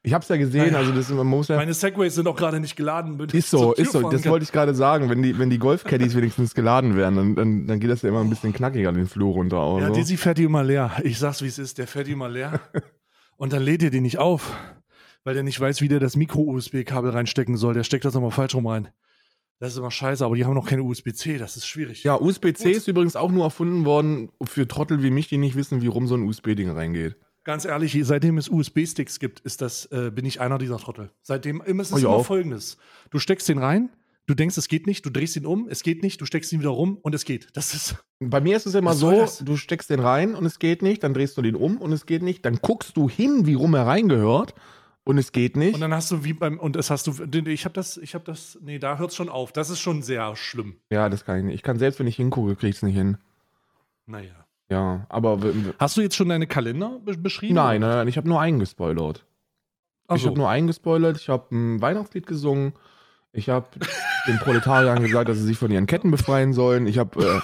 Ich 0.07 0.13
hab's 0.13 0.29
ja 0.29 0.37
gesehen, 0.37 0.67
Naja. 0.67 0.79
also 0.81 0.93
das 0.93 1.09
man 1.09 1.27
muss 1.27 1.49
ja. 1.49 1.57
meine 1.57 1.73
Segways 1.73 2.15
sind 2.15 2.27
auch 2.29 2.37
gerade 2.37 2.61
nicht 2.61 2.77
geladen. 2.77 3.19
Ist 3.33 3.49
so, 3.49 3.73
ist 3.73 3.93
so. 3.93 4.11
Das 4.11 4.21
kann. 4.21 4.33
wollte 4.33 4.43
ich 4.45 4.53
gerade 4.53 4.75
sagen. 4.75 5.09
Wenn 5.09 5.23
die, 5.23 5.39
wenn 5.39 5.49
die 5.49 5.59
Golfcaddies 5.59 6.15
wenigstens 6.17 6.55
geladen 6.55 6.95
werden, 6.95 7.17
dann, 7.17 7.35
dann, 7.35 7.67
dann 7.67 7.81
geht 7.81 7.89
das 7.89 8.03
ja 8.03 8.11
immer 8.11 8.21
ein 8.21 8.29
bisschen 8.29 8.53
knackiger 8.53 8.93
den 8.93 9.07
Flur 9.07 9.33
runter. 9.33 9.57
Auch, 9.61 9.81
Ja, 9.81 9.89
so. 9.89 9.95
Dizzy 9.95 10.19
fährt 10.19 10.37
die 10.37 10.45
immer 10.45 10.63
leer. 10.63 10.93
Ich 11.05 11.19
sag's, 11.19 11.41
wie 11.41 11.47
es 11.47 11.59
ist. 11.59 11.79
Der 11.79 11.87
fährt 11.87 12.07
die 12.07 12.13
immer 12.13 12.29
leer. 12.29 12.61
Und 13.39 13.55
dann 13.55 13.63
lädt 13.63 13.83
ihr 13.83 13.91
die 13.91 14.03
nicht 14.03 14.19
auf, 14.19 14.53
weil 15.25 15.35
der 15.35 15.43
nicht 15.43 15.59
weiß, 15.59 15.81
wie 15.81 15.89
der 15.89 16.01
das 16.01 16.17
Micro-USB-Kabel 16.17 17.11
reinstecken 17.11 17.57
soll. 17.57 17.75
Der 17.75 17.85
steckt 17.85 18.05
das 18.05 18.15
immer 18.15 18.31
falsch 18.31 18.55
rum 18.55 18.67
rein. 18.67 18.89
Das 19.59 19.73
ist 19.73 19.79
immer 19.79 19.91
scheiße, 19.91 20.25
aber 20.25 20.37
die 20.37 20.45
haben 20.45 20.55
noch 20.55 20.69
keine 20.69 20.83
USB-C. 20.83 21.39
Das 21.39 21.57
ist 21.57 21.67
schwierig. 21.67 22.05
Ja, 22.05 22.21
USB-C 22.21 22.71
ist 22.71 22.89
übrigens 22.89 23.17
auch 23.17 23.31
nur 23.31 23.45
erfunden 23.45 23.85
worden 23.85 24.31
für 24.43 24.69
Trottel 24.69 25.03
wie 25.03 25.11
mich, 25.11 25.29
die 25.29 25.39
nicht 25.39 25.57
wissen, 25.57 25.81
wie 25.81 25.87
rum 25.87 26.07
so 26.07 26.17
ein 26.17 26.23
USB-Ding 26.23 26.71
reingeht. 26.71 27.17
Ganz 27.45 27.65
ehrlich, 27.65 27.97
seitdem 28.03 28.39
es 28.39 28.49
USB-Sticks 28.49 29.19
gibt, 29.19 29.41
ist 29.41 29.61
das, 29.63 29.87
äh, 29.87 30.11
bin 30.11 30.25
ich 30.25 30.41
einer 30.41 30.59
dieser 30.59 30.79
Trottel. 30.79 31.11
Seitdem 31.23 31.61
immer 31.61 31.83
ist 31.83 31.89
es 31.91 31.97
Oh, 31.97 31.99
immer 31.99 32.09
auch. 32.17 32.27
folgendes. 32.27 32.79
Du 33.11 33.19
steckst 33.19 33.49
den 33.49 33.59
rein, 33.59 33.91
du 34.27 34.35
denkst, 34.35 34.57
es 34.57 34.67
geht 34.69 34.87
nicht, 34.87 35.05
du 35.05 35.11
drehst 35.11 35.37
ihn 35.37 35.45
um, 35.47 35.69
es 35.69 35.83
geht 35.83 36.03
nicht, 36.03 36.21
du 36.21 36.25
steckst 36.27 36.53
ihn 36.53 36.61
wieder 36.61 36.71
rum 36.71 36.99
und 37.03 37.15
es 37.15 37.25
geht. 37.25 37.49
Das 37.53 37.75
ist. 37.75 37.97
Bei 38.21 38.41
mir 38.41 38.57
ist 38.57 38.67
es 38.67 38.75
immer 38.75 38.95
so, 38.95 39.27
du 39.43 39.57
steckst 39.57 39.91
den 39.91 40.01
rein 40.01 40.35
und 40.35 40.47
es 40.47 40.59
geht 40.59 40.83
nicht, 40.83 41.03
dann 41.03 41.13
drehst 41.15 41.37
du 41.37 41.43
den 41.43 41.55
um 41.55 41.77
und 41.79 41.93
es 41.93 42.07
geht 42.07 42.23
nicht, 42.23 42.45
dann 42.47 42.57
guckst 42.57 42.97
du 42.97 43.09
hin, 43.11 43.47
wie 43.47 43.55
rum 43.55 43.75
er 43.75 43.87
reingehört 43.87 44.55
und 45.05 45.19
es 45.19 45.33
geht 45.33 45.57
nicht. 45.57 45.75
Und 45.75 45.81
dann 45.81 45.93
hast 45.95 46.11
du 46.11 46.25
wie 46.25 46.33
beim, 46.33 46.59
und 46.59 46.77
es 46.77 46.91
hast 46.91 47.07
du, 47.07 47.13
ich 47.49 47.65
habe 47.65 47.75
das, 47.75 47.97
ich 47.99 48.15
habe 48.15 48.25
das, 48.25 48.59
nee, 48.63 48.79
da 48.79 48.99
hört 48.99 49.11
es 49.11 49.17
schon 49.17 49.29
auf. 49.29 49.53
Das 49.53 49.71
ist 49.71 49.81
schon 49.81 50.03
sehr 50.03 50.35
schlimm. 50.37 50.77
ja, 50.91 51.09
das 51.09 51.25
kann 51.25 51.39
ich 51.39 51.45
nicht. 51.45 51.55
Ich 51.57 51.63
kann 51.63 51.79
selbst, 51.79 52.01
wenn 52.01 52.07
ich 52.07 52.17
hingucke, 52.17 52.57
krieg's 52.57 52.83
nicht 52.83 52.95
hin. 52.95 53.19
Naja. 54.07 54.33
Ja, 54.71 55.07
aber 55.11 55.39
Hast 55.79 55.97
du 55.97 56.01
jetzt 56.01 56.17
schon 56.17 56.31
deine 56.31 56.47
Kalender 56.47 56.99
be 57.05 57.17
beschrieben? 57.19 57.55
nein, 57.55 57.81
nein, 57.83 57.91
nein, 57.91 58.09
ich 58.09 58.17
habe 58.17 58.29
nur 58.29 58.41
einen 58.41 58.59
gespoilert. 58.59 59.27
Ach 60.09 60.17
Ich 60.17 60.23
so. 60.23 60.29
habe 60.29 60.39
nur 60.39 60.49
einen 60.49 60.67
gespoilert, 60.67 61.19
ich 61.19 61.29
habe 61.29 61.55
ein 61.55 61.81
Weihnachtslied 61.83 62.27
gesungen, 62.27 62.73
ich 63.33 63.49
habe 63.51 63.67
den 64.27 64.39
Proletariern 64.39 65.03
gesagt, 65.03 65.29
dass 65.29 65.37
sie 65.39 65.45
sich 65.45 65.59
von 65.59 65.71
ihren 65.71 65.87
Ketten 65.87 66.11
befreien 66.11 66.53
sollen. 66.55 66.87
Ich 66.87 66.99
habe 66.99 67.23
äh, 67.25 67.41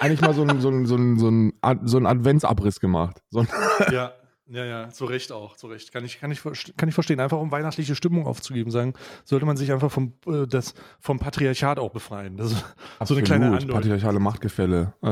eigentlich 0.00 0.20
mal 0.20 0.32
so 0.34 0.42
einen 0.42 0.60
so 0.60 0.68
einen- 0.68 0.86
so 0.86 0.94
einen- 0.94 1.18
so 1.18 1.26
einen 1.26 1.52
Ad- 1.60 1.80
so 1.84 1.96
einen 1.96 2.06
Adventsabriss 2.06 2.78
gemacht. 2.78 3.20
So 3.30 3.40
ein, 3.40 3.48
Ja, 3.92 4.12
ja, 4.50 4.64
ja, 4.64 4.88
zu 4.90 5.04
Recht 5.04 5.30
auch, 5.32 5.56
zu 5.56 5.68
Recht. 5.68 5.92
Kann 5.92 6.04
ich, 6.04 6.18
kann 6.20 6.30
ich, 6.32 6.42
kann 6.76 6.88
ich 6.88 6.94
verstehen. 6.94 7.20
Einfach 7.20 7.38
um 7.38 7.50
weihnachtliche 7.52 7.94
Stimmung 7.94 8.26
aufzugeben, 8.26 8.70
sagen, 8.70 8.94
sollte 9.24 9.46
man 9.46 9.56
sich 9.56 9.70
einfach 9.72 9.90
vom, 9.90 10.12
äh, 10.26 10.46
das, 10.46 10.74
vom 10.98 11.18
Patriarchat 11.20 11.78
auch 11.78 11.90
befreien. 11.92 12.36
Das 12.36 12.52
ist 12.52 12.64
so 13.04 13.14
eine 13.14 13.22
kleine 13.22 13.46
Absolut, 13.46 13.62
Andeutung. 13.62 13.80
patriarchale 13.80 14.18
Machtgefälle, 14.20 14.92
äh, 15.02 15.08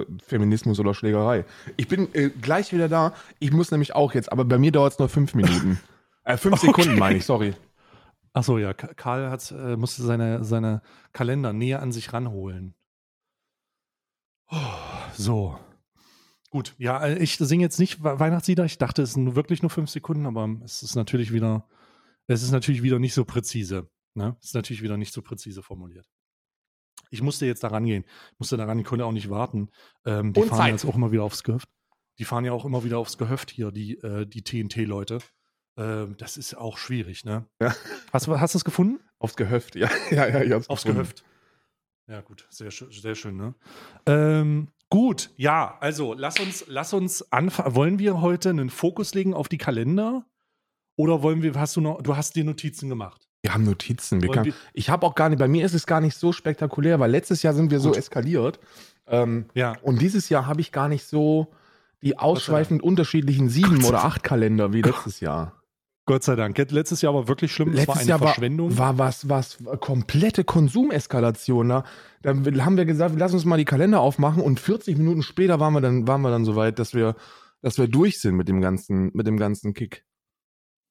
äh, 0.00 0.06
Feminismus 0.26 0.80
oder 0.80 0.94
Schlägerei. 0.94 1.44
Ich 1.76 1.86
bin 1.88 2.08
äh, 2.14 2.30
gleich 2.30 2.72
wieder 2.72 2.88
da. 2.88 3.12
Ich 3.38 3.52
muss 3.52 3.70
nämlich 3.70 3.94
auch 3.94 4.14
jetzt, 4.14 4.32
aber 4.32 4.44
bei 4.44 4.58
mir 4.58 4.72
dauert 4.72 4.94
es 4.94 4.98
nur 4.98 5.08
fünf 5.08 5.34
Minuten. 5.34 5.78
Äh, 6.24 6.36
fünf 6.38 6.56
Sekunden 6.60 6.98
meine 6.98 7.18
ich, 7.18 7.26
sorry. 7.26 7.54
Achso, 8.32 8.56
ja, 8.58 8.72
Ka- 8.72 8.94
Karl 8.94 9.30
hat, 9.30 9.50
äh, 9.52 9.76
musste 9.76 10.02
seine, 10.02 10.44
seine 10.44 10.80
Kalender 11.12 11.52
näher 11.52 11.82
an 11.82 11.92
sich 11.92 12.12
ranholen. 12.12 12.74
Oh, 14.50 14.56
so. 15.14 15.58
Gut, 16.50 16.74
ja, 16.78 17.04
äh, 17.04 17.18
ich 17.18 17.36
singe 17.36 17.62
jetzt 17.62 17.78
nicht 17.78 18.02
We- 18.02 18.18
Weihnachtslieder. 18.18 18.64
Ich 18.64 18.78
dachte, 18.78 19.02
es 19.02 19.12
sind 19.14 19.34
wirklich 19.36 19.62
nur 19.62 19.70
fünf 19.70 19.90
Sekunden, 19.90 20.26
aber 20.26 20.48
es 20.64 20.82
ist 20.82 20.94
natürlich 20.94 21.32
wieder, 21.32 21.68
es 22.26 22.42
ist 22.42 22.52
natürlich 22.52 22.82
wieder 22.82 22.98
nicht 22.98 23.14
so 23.14 23.24
präzise. 23.24 23.88
Ne? 24.14 24.36
Es 24.40 24.48
ist 24.48 24.54
natürlich 24.54 24.82
wieder 24.82 24.96
nicht 24.96 25.12
so 25.12 25.20
präzise 25.22 25.62
formuliert. 25.62 26.06
Ich 27.10 27.22
musste 27.22 27.46
jetzt 27.46 27.62
da 27.64 27.68
rangehen. 27.68 28.04
Ich 28.32 28.38
musste 28.38 28.56
daran, 28.56 28.78
ich 28.78 28.84
konnte 28.86 29.04
auch 29.04 29.12
nicht 29.12 29.30
warten. 29.30 29.70
Ähm, 30.04 30.32
die 30.32 30.40
Und 30.40 30.48
fahren 30.48 30.58
Zeit. 30.58 30.72
jetzt 30.72 30.84
auch 30.84 30.94
immer 30.96 31.12
wieder 31.12 31.22
aufs 31.22 31.42
Gehöft. 31.42 31.68
Die 32.18 32.24
fahren 32.24 32.44
ja 32.44 32.52
auch 32.52 32.64
immer 32.64 32.82
wieder 32.84 32.98
aufs 32.98 33.16
Gehöft 33.18 33.50
hier, 33.50 33.70
die, 33.70 33.98
äh, 33.98 34.26
die 34.26 34.42
TNT-Leute. 34.42 35.18
Ähm, 35.76 36.16
das 36.18 36.36
ist 36.36 36.54
auch 36.54 36.76
schwierig, 36.78 37.24
ne? 37.24 37.46
Ja. 37.60 37.74
Hast, 38.12 38.26
du- 38.26 38.40
hast 38.40 38.54
du 38.54 38.58
es 38.58 38.64
gefunden? 38.64 38.98
Aufs 39.20 39.36
Gehöft, 39.36 39.76
ja, 39.76 39.88
ja, 40.10 40.26
ja, 40.28 40.42
ich 40.42 40.52
hab's 40.52 40.68
Aufs 40.68 40.82
gefunden. 40.82 41.02
Gehöft. 41.02 41.24
Ja, 42.08 42.20
gut, 42.22 42.46
sehr, 42.50 42.70
schön- 42.70 42.90
sehr 42.90 43.14
schön, 43.14 43.36
ne? 43.36 43.54
Ähm, 44.06 44.68
gut, 44.90 45.30
ja, 45.36 45.76
also 45.80 46.14
lass 46.14 46.38
uns, 46.40 46.64
lass 46.68 46.92
uns 46.92 47.32
anfangen. 47.32 47.74
Wollen 47.74 47.98
wir 47.98 48.20
heute 48.20 48.50
einen 48.50 48.70
Fokus 48.70 49.14
legen 49.14 49.34
auf 49.34 49.48
die 49.48 49.58
Kalender? 49.58 50.24
Oder 50.96 51.22
wollen 51.22 51.42
wir, 51.42 51.54
hast 51.54 51.76
du 51.76 51.80
noch, 51.80 52.02
du 52.02 52.16
hast 52.16 52.34
dir 52.36 52.44
Notizen 52.44 52.88
gemacht? 52.88 53.28
Wir 53.42 53.54
haben 53.54 53.64
Notizen. 53.64 54.20
Wir 54.20 54.30
kann, 54.30 54.52
ich 54.72 54.90
habe 54.90 55.06
auch 55.06 55.14
gar 55.14 55.28
nicht, 55.28 55.38
bei 55.38 55.46
mir 55.46 55.64
ist 55.64 55.74
es 55.74 55.86
gar 55.86 56.00
nicht 56.00 56.16
so 56.16 56.32
spektakulär, 56.32 56.98
weil 56.98 57.10
letztes 57.10 57.42
Jahr 57.42 57.54
sind 57.54 57.70
wir 57.70 57.78
so 57.78 57.90
Gut. 57.90 57.98
eskaliert. 57.98 58.58
Ähm, 59.06 59.46
Ja. 59.54 59.76
und 59.82 60.02
dieses 60.02 60.28
Jahr 60.28 60.46
habe 60.46 60.60
ich 60.60 60.72
gar 60.72 60.88
nicht 60.88 61.04
so 61.06 61.52
die 62.02 62.18
ausschweifend 62.18 62.82
unterschiedlichen 62.82 63.48
sieben 63.48 63.84
oder 63.84 64.04
acht 64.04 64.22
Kalender 64.22 64.72
wie 64.72 64.82
letztes 64.82 65.20
Jahr. 65.20 65.54
Gott 66.08 66.22
sei 66.22 66.36
Dank. 66.36 66.56
Letztes 66.56 67.02
Jahr 67.02 67.12
war 67.12 67.28
wirklich 67.28 67.52
schlimm. 67.52 67.68
Es 67.68 67.86
war 67.86 67.96
Letztes 67.96 68.00
eine 68.00 68.08
Jahr 68.08 68.20
war, 68.20 68.28
Verschwendung. 68.28 68.78
war 68.78 68.96
was, 68.96 69.28
was 69.28 69.58
komplette 69.80 70.42
Konsumeskalation. 70.42 71.68
Da, 71.68 71.84
da 72.22 72.30
haben 72.30 72.78
wir 72.78 72.86
gesagt, 72.86 73.14
lass 73.18 73.34
uns 73.34 73.44
mal 73.44 73.58
die 73.58 73.66
Kalender 73.66 74.00
aufmachen 74.00 74.42
und 74.42 74.58
40 74.58 74.96
Minuten 74.96 75.22
später 75.22 75.60
waren 75.60 75.74
wir 75.74 75.82
dann, 75.82 76.08
waren 76.08 76.22
wir 76.22 76.30
dann 76.30 76.46
so 76.46 76.56
weit, 76.56 76.78
dass 76.78 76.94
wir, 76.94 77.14
dass 77.60 77.76
wir 77.76 77.88
durch 77.88 78.20
sind 78.22 78.36
mit 78.36 78.48
dem 78.48 78.62
ganzen, 78.62 79.10
mit 79.12 79.26
dem 79.26 79.36
ganzen 79.36 79.74
Kick. 79.74 80.06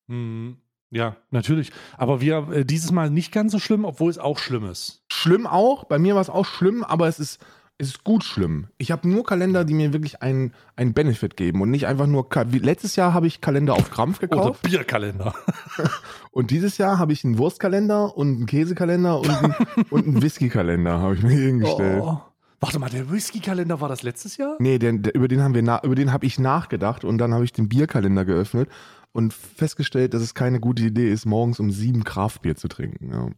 Mhm. 0.05 0.57
Ja, 0.91 1.17
natürlich. 1.31 1.71
Aber 1.97 2.21
wir 2.21 2.49
äh, 2.51 2.63
dieses 2.63 2.91
Mal 2.91 3.09
nicht 3.09 3.31
ganz 3.31 3.51
so 3.53 3.59
schlimm, 3.59 3.85
obwohl 3.85 4.11
es 4.11 4.19
auch 4.19 4.37
schlimm 4.37 4.65
ist. 4.65 5.03
Schlimm 5.11 5.47
auch, 5.47 5.85
bei 5.85 5.97
mir 5.97 6.13
war 6.13 6.21
es 6.21 6.29
auch 6.29 6.45
schlimm, 6.45 6.83
aber 6.83 7.07
es 7.07 7.19
ist, 7.19 7.43
ist 7.79 8.03
gut 8.03 8.23
schlimm. 8.23 8.67
Ich 8.77 8.91
habe 8.91 9.07
nur 9.07 9.23
Kalender, 9.23 9.63
die 9.63 9.73
mir 9.73 9.93
wirklich 9.93 10.21
einen, 10.21 10.53
einen 10.75 10.93
Benefit 10.93 11.37
geben 11.37 11.61
und 11.61 11.69
nicht 11.69 11.85
einfach 11.85 12.07
nur, 12.07 12.27
Ka- 12.27 12.51
wie, 12.51 12.57
letztes 12.59 12.95
Jahr 12.95 13.13
habe 13.13 13.27
ich 13.27 13.39
Kalender 13.39 13.73
auf 13.73 13.91
Krampf 13.91 14.17
Oder 14.17 14.27
gekauft 14.27 14.61
Bierkalender. 14.63 15.35
und 16.31 16.49
dieses 16.51 16.77
Jahr 16.77 16.97
habe 16.97 17.13
ich 17.13 17.23
einen 17.23 17.37
Wurstkalender 17.37 18.17
und 18.17 18.35
einen 18.37 18.45
Käsekalender 18.47 19.19
und 19.19 19.29
einen, 19.29 19.55
und 19.91 20.07
einen 20.07 20.21
Whiskykalender 20.21 20.99
habe 20.99 21.15
ich 21.15 21.23
mir 21.23 21.29
hingestellt. 21.37 22.01
Oh. 22.03 22.19
Warte 22.59 22.79
mal, 22.79 22.89
der 22.89 23.11
Whisky-Kalender 23.11 23.79
war 23.81 23.89
das 23.89 24.01
letztes 24.01 24.37
Jahr? 24.37 24.55
Nee, 24.57 24.79
den, 24.79 25.03
der, 25.03 25.13
über 25.13 25.27
den 25.27 25.43
haben 25.43 25.53
wir 25.53 25.61
na, 25.61 25.83
über 25.83 25.93
den 25.93 26.11
habe 26.11 26.25
ich 26.25 26.39
nachgedacht 26.39 27.05
und 27.05 27.19
dann 27.19 27.31
habe 27.31 27.43
ich 27.43 27.53
den 27.53 27.69
Bierkalender 27.69 28.25
geöffnet 28.25 28.67
und 29.11 29.31
festgestellt, 29.31 30.15
dass 30.15 30.23
es 30.23 30.33
keine 30.33 30.59
gute 30.59 30.81
Idee 30.81 31.11
ist, 31.11 31.27
morgens 31.27 31.59
um 31.59 31.69
sieben 31.69 32.03
Kraftbier 32.03 32.55
zu 32.55 32.67
trinken. 32.67 33.11
Ja. 33.11 33.29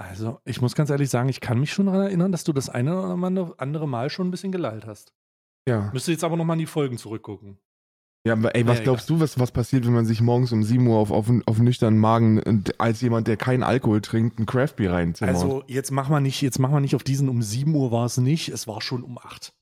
Also, 0.00 0.38
ich 0.46 0.62
muss 0.62 0.74
ganz 0.74 0.88
ehrlich 0.88 1.10
sagen, 1.10 1.28
ich 1.28 1.40
kann 1.42 1.60
mich 1.60 1.72
schon 1.72 1.86
daran 1.86 2.00
erinnern, 2.02 2.32
dass 2.32 2.44
du 2.44 2.52
das 2.54 2.70
eine 2.70 2.98
oder 2.98 3.54
andere 3.58 3.86
Mal 3.86 4.08
schon 4.08 4.28
ein 4.28 4.30
bisschen 4.30 4.50
gelallt 4.50 4.86
hast. 4.86 5.12
Ja. 5.68 5.90
Müsste 5.92 6.10
jetzt 6.12 6.24
aber 6.24 6.36
nochmal 6.36 6.54
in 6.54 6.60
die 6.60 6.66
Folgen 6.66 6.96
zurückgucken. 6.96 7.58
ja, 8.26 8.32
aber 8.32 8.54
ey, 8.54 8.66
was 8.66 8.78
Ja, 8.78 8.84
glaubst 8.84 9.10
du, 9.10 9.20
was, 9.20 9.38
was 9.38 9.50
passiert, 9.50 9.84
wenn 9.86 9.92
man 9.92 10.06
sich 10.06 10.22
morgens 10.22 10.52
um 10.52 10.62
7 10.62 10.86
Uhr 10.86 10.96
auf, 10.96 11.10
auf, 11.10 11.26
auf 11.44 11.58
nüchternen 11.58 12.00
Magen 12.00 12.64
als 12.78 13.02
jemand, 13.02 13.28
der 13.28 13.36
keinen 13.36 13.62
Alkohol 13.62 14.00
trinkt, 14.00 14.38
ein 14.38 14.46
Craftbier 14.46 14.92
reinzimmert? 14.92 15.34
Also, 15.34 15.64
jetzt 15.66 15.90
mach 15.90 16.08
mal 16.08 16.20
nicht, 16.20 16.40
jetzt 16.40 16.58
mach 16.58 16.70
mal 16.70 16.80
nicht 16.80 16.94
auf 16.94 17.04
diesen, 17.04 17.28
um 17.28 17.42
7 17.42 17.74
Uhr 17.74 17.92
war 17.92 18.06
es 18.06 18.16
nicht, 18.16 18.48
es 18.48 18.66
war 18.66 18.80
schon 18.80 19.02
um 19.02 19.18
8. 19.18 19.52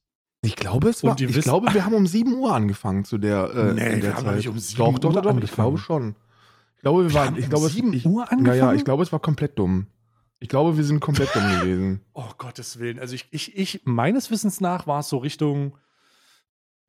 ich 0.45 0.55
glaube, 0.55 0.89
es 0.91 1.03
war, 1.03 1.21
ich 1.21 1.35
wisst- 1.35 1.43
glaube, 1.49 1.67
wir 1.75 1.85
haben 1.85 1.95
um 1.95 2.07
7 2.07 2.33
Uhr 2.35 2.55
angefangen 2.55 3.05
zu 3.05 3.19
der, 3.19 3.51
äh, 3.53 3.57
Nee, 3.57 3.69
in 3.71 3.77
der 3.77 4.03
wir 4.03 4.09
haben 4.15 4.17
doch 4.19 4.31
Zeit. 4.31 4.37
nicht 4.37 4.49
um 4.49 4.59
7 4.61 4.79
doch, 4.79 4.99
doch, 5.01 5.09
Uhr 5.09 5.15
doch, 5.15 5.23
doch, 5.23 5.31
ich 5.31 5.35
angefangen. 5.35 5.69
glaube 5.71 5.79
schon. 5.79 6.15
Ich 6.77 6.83
glaube, 6.83 7.03
wir, 7.03 7.09
Wir 7.11 7.15
waren, 7.15 7.27
haben 7.31 7.39
ich 7.39 7.45
um 7.47 7.51
glaube, 7.51 7.67
es- 7.67 7.73
7 7.73 7.93
ich, 7.93 8.07
Uhr 8.07 8.23
Ja, 8.23 8.31
ja, 8.31 8.39
angefangen? 8.39 8.79
ich 8.79 8.85
glaube, 8.85 9.03
es 9.03 9.11
war 9.13 9.19
komplett 9.19 9.59
dumm. 9.59 9.89
Ich 10.41 10.49
glaube, 10.49 10.77
wir 10.77 10.85
sind 10.85 11.01
komplett 11.01 11.35
dumm 11.35 11.49
gewesen. 11.61 12.01
Oh 12.15 12.31
Gottes 12.37 12.79
Willen. 12.79 12.99
Also 12.99 13.15
ich, 13.15 13.27
ich, 13.31 13.57
ich, 13.57 13.83
meines 13.85 14.31
Wissens 14.31 14.61
nach 14.61 14.87
war 14.87 15.01
es 15.01 15.09
so 15.09 15.19
Richtung, 15.19 15.77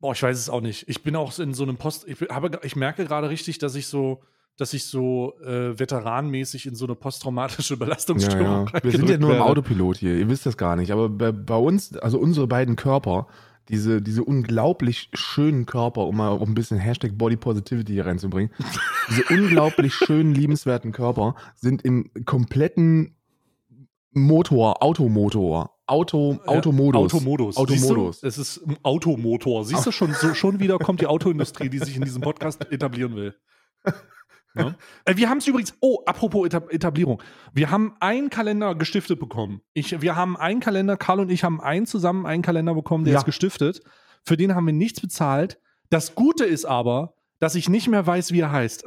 boah, 0.00 0.12
ich 0.12 0.22
weiß 0.22 0.38
es 0.38 0.48
auch 0.48 0.60
nicht. 0.60 0.88
Ich 0.88 1.02
bin 1.02 1.16
auch 1.16 1.36
in 1.38 1.54
so 1.54 1.62
einem 1.62 1.76
Post, 1.76 2.06
ich, 2.08 2.20
habe, 2.30 2.60
ich 2.62 2.76
merke 2.76 3.04
gerade 3.04 3.28
richtig, 3.28 3.58
dass 3.58 3.74
ich 3.74 3.86
so, 3.86 4.22
dass 4.56 4.72
ich 4.72 4.84
so 4.84 5.34
äh, 5.40 5.78
veteranmäßig 5.78 6.66
in 6.66 6.74
so 6.74 6.84
eine 6.84 6.94
posttraumatische 6.94 7.74
Ja, 7.78 7.78
Belastungsstörung 7.78 8.70
ja. 8.72 8.82
Wir 8.82 8.90
sind 8.92 9.08
ja 9.08 9.18
nur 9.18 9.34
im. 9.34 9.42
Autopilot 9.42 9.98
hier, 9.98 10.16
ihr 10.16 10.28
wisst 10.28 10.46
das 10.46 10.56
gar 10.56 10.76
nicht. 10.76 10.90
Aber 10.90 11.08
bei, 11.08 11.32
bei 11.32 11.56
uns, 11.56 11.96
also 11.96 12.18
unsere 12.18 12.46
beiden 12.46 12.76
Körper, 12.76 13.26
diese, 13.68 14.02
diese 14.02 14.24
unglaublich 14.24 15.10
schönen 15.14 15.64
Körper, 15.64 16.06
um 16.06 16.16
mal 16.16 16.28
auch 16.28 16.42
ein 16.42 16.54
bisschen 16.54 16.78
Hashtag 16.78 17.16
Body 17.16 17.36
Positivity 17.36 17.92
hier 17.92 18.06
reinzubringen, 18.06 18.52
diese 19.08 19.22
unglaublich 19.30 19.94
schönen, 19.94 20.34
liebenswerten 20.34 20.92
Körper 20.92 21.36
sind 21.54 21.82
im 21.82 22.10
kompletten 22.24 23.16
Motor, 24.12 24.82
Automotor, 24.82 25.76
Auto, 25.86 26.32
Ja, 26.44 26.52
Automodus. 26.52 27.14
Automodus. 27.14 27.56
Automodus. 27.56 28.22
Es 28.22 28.38
ist 28.38 28.58
ein 28.66 28.76
Automotor. 28.82 29.64
Siehst 29.64 29.86
du 29.86 29.92
schon, 29.92 30.12
so, 30.14 30.34
schon 30.34 30.60
wieder 30.60 30.78
kommt 30.78 31.00
die 31.00 31.06
Autoindustrie, 31.06 31.68
die 31.68 31.78
sich 31.78 31.96
in 31.96 32.02
diesem 32.02 32.22
Podcast 32.22 32.70
etablieren 32.72 33.14
will. 33.16 33.34
Ja. 34.54 34.74
Äh, 35.04 35.16
Wir 35.16 35.28
haben 35.30 35.38
es 35.38 35.46
übrigens, 35.46 35.74
oh, 35.80 35.98
apropos 36.06 36.44
Etab 36.46 36.72
Etablierung. 36.72 37.22
Wir 37.52 37.70
haben 37.70 37.94
einen 38.00 38.30
Kalender 38.30 38.74
gestiftet 38.74 39.20
bekommen. 39.20 39.60
Ich, 39.74 40.00
wir 40.02 40.16
haben 40.16 40.36
einen 40.36 40.58
Kalender, 40.60 40.96
Karl 40.96 41.20
und 41.20 41.30
ich 41.30 41.44
haben 41.44 41.60
einen 41.60 41.86
zusammen 41.86 42.26
einen 42.26 42.42
Kalender 42.42 42.74
bekommen, 42.74 43.04
der 43.04 43.14
Ja. 43.14 43.18
ist 43.20 43.26
gestiftet. 43.26 43.80
Für 44.24 44.36
den 44.36 44.54
haben 44.56 44.66
wir 44.66 44.72
nichts 44.72 45.00
bezahlt. 45.00 45.60
Das 45.88 46.14
Gute 46.16 46.44
ist 46.44 46.64
aber, 46.64 47.14
dass 47.38 47.54
ich 47.54 47.68
nicht 47.68 47.86
mehr 47.88 48.06
weiß, 48.06 48.32
wie 48.32 48.40
er 48.40 48.50
heißt. 48.52 48.84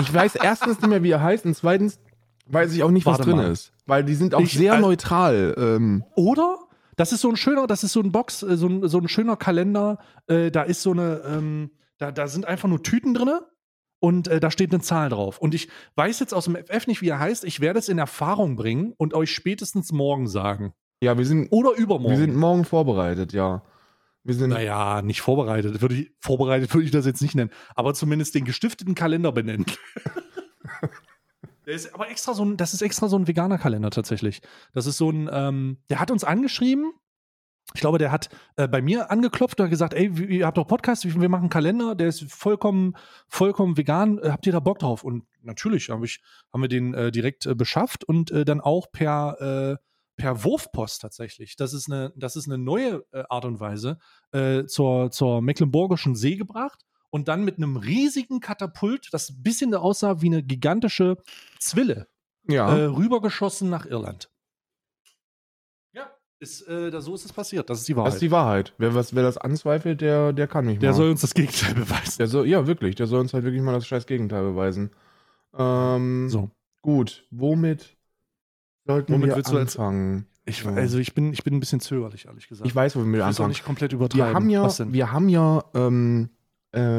Ich 0.00 0.12
weiß 0.12 0.36
erstens 0.36 0.80
nicht 0.80 0.88
mehr, 0.88 1.02
wie 1.02 1.10
er 1.10 1.22
heißt, 1.22 1.46
und 1.46 1.54
zweitens 1.56 1.98
weiß 2.46 2.72
ich 2.74 2.82
auch 2.82 2.90
nicht, 2.90 3.06
was 3.06 3.18
Warte 3.18 3.30
drin 3.30 3.36
mal. 3.38 3.50
ist. 3.50 3.72
Weil 3.86 4.04
die 4.04 4.14
sind 4.14 4.34
auch 4.34 4.40
Ich- 4.40 4.54
sehr 4.54 4.74
äh, 4.74 4.80
neutral. 4.80 5.54
Ähm, 5.58 6.04
Oder? 6.16 6.58
Das 6.96 7.12
ist 7.12 7.22
so 7.22 7.28
ein 7.28 7.36
schöner, 7.36 7.66
das 7.66 7.82
ist 7.82 7.92
so 7.92 8.00
ein 8.00 8.12
Box, 8.12 8.42
äh, 8.42 8.56
so 8.56 8.68
ein, 8.68 8.88
so 8.88 8.98
ein 8.98 9.08
schöner 9.08 9.36
Kalender. 9.36 9.98
Äh, 10.28 10.50
da 10.50 10.62
ist 10.62 10.82
so 10.82 10.92
eine, 10.92 11.22
ähm, 11.26 11.70
da, 11.98 12.12
da 12.12 12.28
sind 12.28 12.46
einfach 12.46 12.68
nur 12.68 12.82
Tüten 12.82 13.14
drin 13.14 13.30
und 14.00 14.28
äh, 14.28 14.38
da 14.38 14.50
steht 14.50 14.72
eine 14.72 14.80
Zahl 14.82 15.08
drauf. 15.08 15.38
Und 15.38 15.54
ich 15.54 15.68
weiß 15.96 16.20
jetzt 16.20 16.32
aus 16.34 16.44
dem 16.44 16.54
FF 16.56 16.86
nicht, 16.86 17.02
wie 17.02 17.08
er 17.08 17.18
heißt. 17.18 17.44
Ich 17.44 17.60
werde 17.60 17.78
es 17.80 17.88
in 17.88 17.98
Erfahrung 17.98 18.54
bringen 18.56 18.92
und 18.96 19.12
euch 19.14 19.30
spätestens 19.32 19.90
morgen 19.92 20.28
sagen. 20.28 20.72
ja, 21.02 21.18
wir 21.18 21.26
sind, 21.26 21.48
Oder 21.50 21.72
übermorgen. 21.72 22.10
wir 22.10 22.18
sind 22.18 22.36
morgen 22.36 22.64
vorbereitet, 22.64 23.32
ja. 23.32 23.62
Wir 24.26 24.34
sind, 24.34 24.50
naja, 24.50 25.02
nicht 25.02 25.20
vorbereitet. 25.20 25.82
Würde 25.82 25.96
ich, 25.96 26.10
vorbereitet 26.20 26.72
würde 26.72 26.84
ich 26.86 26.90
das 26.90 27.04
jetzt 27.06 27.20
nicht 27.20 27.34
nennen. 27.34 27.50
Aber 27.74 27.92
zumindest 27.92 28.34
den 28.34 28.44
gestifteten 28.46 28.94
Kalender 28.94 29.32
benennen. 29.32 29.66
Der 31.66 31.74
ist 31.74 31.94
aber 31.94 32.08
extra 32.10 32.34
so 32.34 32.44
ein, 32.44 32.56
das 32.56 32.74
ist 32.74 32.82
extra 32.82 33.08
so 33.08 33.16
ein 33.16 33.26
veganer 33.26 33.58
Kalender 33.58 33.90
tatsächlich. 33.90 34.42
Das 34.72 34.86
ist 34.86 34.96
so 34.96 35.10
ein, 35.10 35.28
ähm, 35.32 35.78
der 35.88 36.00
hat 36.00 36.10
uns 36.10 36.24
angeschrieben. 36.24 36.92
Ich 37.72 37.80
glaube, 37.80 37.98
der 37.98 38.12
hat 38.12 38.28
äh, 38.56 38.68
bei 38.68 38.82
mir 38.82 39.10
angeklopft 39.10 39.58
und 39.58 39.64
hat 39.64 39.70
gesagt, 39.70 39.94
ey, 39.94 40.08
ihr 40.28 40.46
habt 40.46 40.58
doch 40.58 40.66
Podcast, 40.66 41.04
wir 41.04 41.28
machen 41.28 41.44
einen 41.44 41.48
Kalender, 41.48 41.94
der 41.94 42.08
ist 42.08 42.24
vollkommen, 42.30 42.94
vollkommen 43.26 43.76
vegan. 43.76 44.18
Äh, 44.18 44.30
habt 44.30 44.46
ihr 44.46 44.52
da 44.52 44.60
Bock 44.60 44.80
drauf? 44.80 45.02
Und 45.02 45.24
natürlich 45.40 45.88
hab 45.88 46.04
ich, 46.04 46.22
haben 46.52 46.60
wir 46.60 46.68
den 46.68 46.92
äh, 46.92 47.10
direkt 47.10 47.46
äh, 47.46 47.54
beschafft 47.54 48.04
und 48.04 48.30
äh, 48.30 48.44
dann 48.44 48.60
auch 48.60 48.92
per, 48.92 49.40
äh, 49.40 49.84
per 50.16 50.44
Wurfpost 50.44 51.00
tatsächlich. 51.00 51.56
Das 51.56 51.72
ist 51.72 51.90
eine, 51.90 52.12
das 52.16 52.36
ist 52.36 52.46
eine 52.46 52.58
neue 52.58 53.02
Art 53.28 53.44
und 53.44 53.58
Weise 53.58 53.98
zur, 54.68 55.10
zur 55.10 55.42
Mecklenburgischen 55.42 56.14
See 56.14 56.36
gebracht 56.36 56.84
und 57.14 57.28
dann 57.28 57.44
mit 57.44 57.58
einem 57.58 57.76
riesigen 57.76 58.40
Katapult, 58.40 59.06
das 59.12 59.30
ein 59.30 59.40
bisschen 59.44 59.72
aussah 59.72 60.20
wie 60.20 60.26
eine 60.26 60.42
gigantische 60.42 61.16
Zwille, 61.60 62.08
ja. 62.48 62.76
äh, 62.76 62.84
rübergeschossen 62.86 63.70
nach 63.70 63.86
Irland. 63.86 64.32
Ja, 65.92 66.10
ist, 66.40 66.62
äh, 66.62 66.90
da, 66.90 67.00
so 67.00 67.14
ist 67.14 67.24
es 67.24 67.32
passiert. 67.32 67.70
Das 67.70 67.78
ist 67.78 67.88
die 67.88 67.94
Wahrheit. 67.94 68.08
Das 68.08 68.14
ist 68.16 68.22
die 68.22 68.32
Wahrheit. 68.32 68.74
Wer, 68.78 68.96
was, 68.96 69.14
wer 69.14 69.22
das 69.22 69.38
anzweifelt, 69.38 70.00
der, 70.00 70.32
der 70.32 70.48
kann 70.48 70.66
mich 70.66 70.80
Der 70.80 70.90
mal. 70.90 70.96
soll 70.96 71.10
uns 71.10 71.20
das 71.20 71.34
Gegenteil 71.34 71.74
beweisen. 71.84 72.14
der 72.18 72.26
soll, 72.26 72.48
ja, 72.48 72.66
wirklich. 72.66 72.96
Der 72.96 73.06
soll 73.06 73.20
uns 73.20 73.32
halt 73.32 73.44
wirklich 73.44 73.62
mal 73.62 73.72
das 73.74 73.86
scheiß 73.86 74.06
Gegenteil 74.06 74.42
beweisen. 74.42 74.90
Ähm, 75.56 76.28
So. 76.28 76.50
Gut, 76.82 77.28
womit 77.30 77.96
sollten 78.86 79.12
Womit 79.12 79.28
wir 79.28 79.36
willst 79.36 79.52
anfangen? 79.54 80.26
Ich, 80.46 80.66
also 80.66 80.98
ich 80.98 81.14
bin, 81.14 81.32
ich 81.32 81.44
bin 81.44 81.54
ein 81.54 81.60
bisschen 81.60 81.78
zögerlich, 81.78 82.26
ehrlich 82.26 82.48
gesagt. 82.48 82.66
Ich 82.68 82.74
weiß, 82.74 82.96
womit 82.96 83.12
wir 83.12 83.18
es 83.20 83.22
auch 83.22 83.28
anfangen. 83.28 83.48
nicht 83.50 83.64
komplett 83.64 83.92
übertreiben. 83.92 84.26
Wir 84.26 84.34
haben 84.34 84.50
ja, 84.50 84.62
Was 84.64 84.76
denn? 84.78 84.92
wir 84.92 85.12
haben 85.12 85.28
ja 85.28 85.64
ähm, 85.74 86.28
äh, 86.28 86.33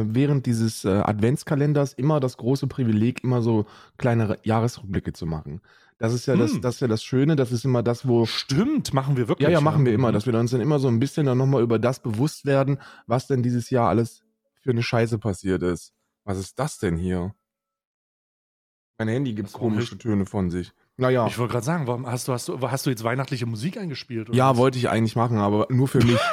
während 0.08 0.46
dieses 0.46 0.86
äh, 0.86 0.89
Adventskalenders 0.89 1.94
immer 1.94 2.20
das 2.20 2.38
große 2.38 2.67
Privileg, 2.67 3.24
immer 3.24 3.41
so 3.41 3.65
kleine 3.98 4.38
Jahresrückblicke 4.44 5.13
zu 5.13 5.25
machen. 5.25 5.62
Das 5.98 6.13
ist 6.13 6.25
ja 6.25 6.36
das, 6.36 6.51
Hm. 6.53 6.62
das 6.62 6.75
ist 6.75 6.82
ja 6.82 6.88
das 6.88 7.03
Schöne, 7.03 7.36
das 7.38 7.51
ist 7.53 7.63
immer 7.65 7.82
das, 7.82 8.08
wo 8.08 8.25
Stimmt, 8.25 8.94
machen 8.94 9.15
wir 9.17 9.27
wirklich. 9.29 9.46
Ja, 9.48 9.51
ja, 9.51 9.62
machen 9.62 9.86
wir 9.86 9.94
immer, 9.94 10.10
Mhm. 10.10 10.13
dass 10.13 10.25
wir 10.25 10.34
uns 10.38 10.51
dann 10.51 10.60
immer 10.62 10.79
so 10.79 10.88
ein 10.89 11.00
bisschen 11.00 11.25
dann 11.25 11.38
nochmal 11.38 11.62
über 11.63 11.79
das 11.79 12.01
bewusst 12.01 12.46
werden, 12.46 12.79
was 13.08 13.27
denn 13.27 13.44
dieses 13.44 13.70
Jahr 13.70 13.88
alles 13.89 14.22
für 14.62 14.72
eine 14.72 14.84
Scheiße 14.84 15.20
passiert 15.20 15.63
ist. 15.63 15.94
Was 16.25 16.38
ist 16.38 16.60
das 16.60 16.79
denn 16.79 16.98
hier? 16.98 17.34
Mein 18.98 19.08
Handy 19.10 19.34
gibt 19.34 19.48
Das 19.50 19.53
komische 19.53 19.98
Töne 19.98 20.25
von 20.25 20.50
sich. 20.50 20.72
Naja, 20.98 21.27
Ich 21.27 21.38
wollte 21.38 21.51
gerade 21.53 21.65
sagen, 21.65 21.88
warum 21.88 22.08
hast 22.08 22.27
du, 22.27 22.34
hast, 22.34 22.48
du, 22.48 22.60
hast 22.62 22.86
du 22.86 22.89
jetzt 22.89 23.03
weihnachtliche 23.03 23.46
Musik 23.46 23.77
eingespielt? 23.77 24.29
oder 24.29 24.38
ja, 24.38 24.51
was? 24.51 24.58
wollte 24.58 24.77
ich 24.77 24.89
eigentlich 24.89 25.15
machen, 25.17 25.38
aber 25.38 25.67
nur 25.70 25.88
für 25.88 26.00
mich. 26.03 26.20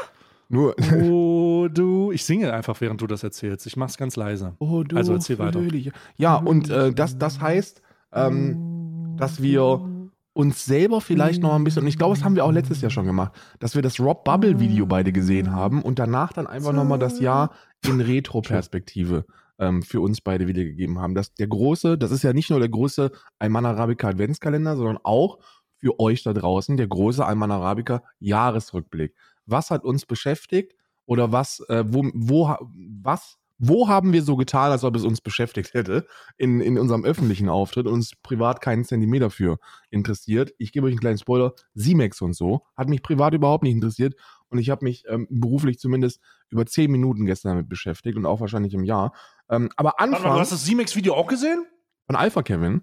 nur. 0.52 0.74
Oh, 1.02 1.68
du. 1.68 2.12
Ich 2.12 2.24
singe 2.24 2.52
einfach, 2.52 2.80
während 2.80 3.00
du 3.00 3.06
das 3.06 3.22
erzählst. 3.22 3.66
Ich 3.66 3.76
mach's 3.76 3.96
ganz 3.96 4.16
leise. 4.16 4.54
Oh, 4.58 4.82
du 4.82 4.96
Also 4.96 5.14
erzähl 5.14 5.38
weiter. 5.38 5.58
fröhliche- 5.60 5.92
Ja, 6.16 6.36
und 6.36 6.68
äh, 6.68 6.92
das, 6.92 7.16
das 7.18 7.40
heißt, 7.40 7.80
ähm, 8.12 9.14
dass 9.16 9.40
wir 9.42 9.88
uns 10.34 10.64
selber 10.64 11.00
vielleicht 11.00 11.42
noch 11.42 11.54
ein 11.54 11.64
bisschen, 11.64 11.82
und 11.82 11.88
ich 11.88 11.96
glaube, 11.98 12.14
das 12.14 12.24
haben 12.24 12.34
wir 12.36 12.44
auch 12.44 12.52
letztes 12.52 12.80
Jahr 12.82 12.90
schon 12.90 13.06
gemacht, 13.06 13.32
dass 13.60 13.74
wir 13.74 13.82
das 13.82 13.98
Rob 14.00 14.24
Bubble 14.24 14.60
Video 14.60 14.84
beide 14.86 15.12
gesehen 15.12 15.52
haben 15.52 15.82
und 15.82 15.98
danach 15.98 16.32
dann 16.32 16.46
einfach 16.46 16.72
nochmal 16.72 16.98
das 16.98 17.18
Jahr 17.20 17.52
in 17.86 18.00
Retro-Perspektive 18.00 19.24
ähm, 19.58 19.82
für 19.82 20.00
uns 20.00 20.20
beide 20.20 20.46
wiedergegeben 20.46 20.98
haben. 20.98 21.14
Das, 21.14 21.34
der 21.34 21.46
große, 21.48 21.96
das 21.98 22.10
ist 22.10 22.22
ja 22.24 22.32
nicht 22.32 22.50
nur 22.50 22.58
der 22.60 22.68
große 22.68 23.10
Alman 23.38 23.66
Arabica 23.66 24.08
Adventskalender, 24.08 24.76
sondern 24.76 24.98
auch 25.02 25.38
für 25.78 25.98
euch 26.00 26.22
da 26.22 26.32
draußen 26.32 26.76
der 26.76 26.86
große 26.88 27.24
Alman 27.24 27.50
Arabica 27.50 28.02
Jahresrückblick. 28.20 29.14
Was 29.46 29.70
hat 29.70 29.84
uns 29.84 30.06
beschäftigt 30.06 30.74
oder 31.06 31.32
was, 31.32 31.60
äh, 31.68 31.84
wo, 31.86 32.10
wo, 32.14 32.56
was 33.02 33.38
wo 33.64 33.86
haben 33.86 34.12
wir 34.12 34.24
so 34.24 34.34
getan, 34.34 34.72
als 34.72 34.82
ob 34.82 34.96
es 34.96 35.04
uns 35.04 35.20
beschäftigt 35.20 35.72
hätte 35.72 36.04
in, 36.36 36.60
in 36.60 36.80
unserem 36.80 37.04
öffentlichen 37.04 37.48
Auftritt 37.48 37.86
und 37.86 37.92
uns 37.92 38.16
privat 38.20 38.60
keinen 38.60 38.84
Zentimeter 38.84 39.30
für 39.30 39.58
interessiert? 39.88 40.52
Ich 40.58 40.72
gebe 40.72 40.86
euch 40.86 40.92
einen 40.92 41.00
kleinen 41.00 41.18
Spoiler. 41.18 41.54
Simex 41.74 42.20
und 42.22 42.34
so 42.34 42.62
hat 42.76 42.88
mich 42.88 43.02
privat 43.02 43.34
überhaupt 43.34 43.62
nicht 43.62 43.74
interessiert 43.74 44.14
und 44.48 44.58
ich 44.58 44.68
habe 44.68 44.84
mich 44.84 45.04
ähm, 45.06 45.28
beruflich 45.30 45.78
zumindest 45.78 46.20
über 46.48 46.66
zehn 46.66 46.90
Minuten 46.90 47.24
gestern 47.24 47.50
damit 47.50 47.68
beschäftigt 47.68 48.16
und 48.16 48.26
auch 48.26 48.40
wahrscheinlich 48.40 48.74
im 48.74 48.82
Jahr. 48.82 49.14
Ähm, 49.48 49.70
aber 49.76 49.94
Warte 49.96 50.10
mal, 50.10 50.16
Anfang 50.16 50.34
du 50.34 50.40
hast 50.40 50.50
das 50.50 50.64
Simex-Video 50.64 51.14
auch 51.14 51.28
gesehen? 51.28 51.64
von 52.06 52.16
Alpha 52.16 52.42
Kevin. 52.42 52.82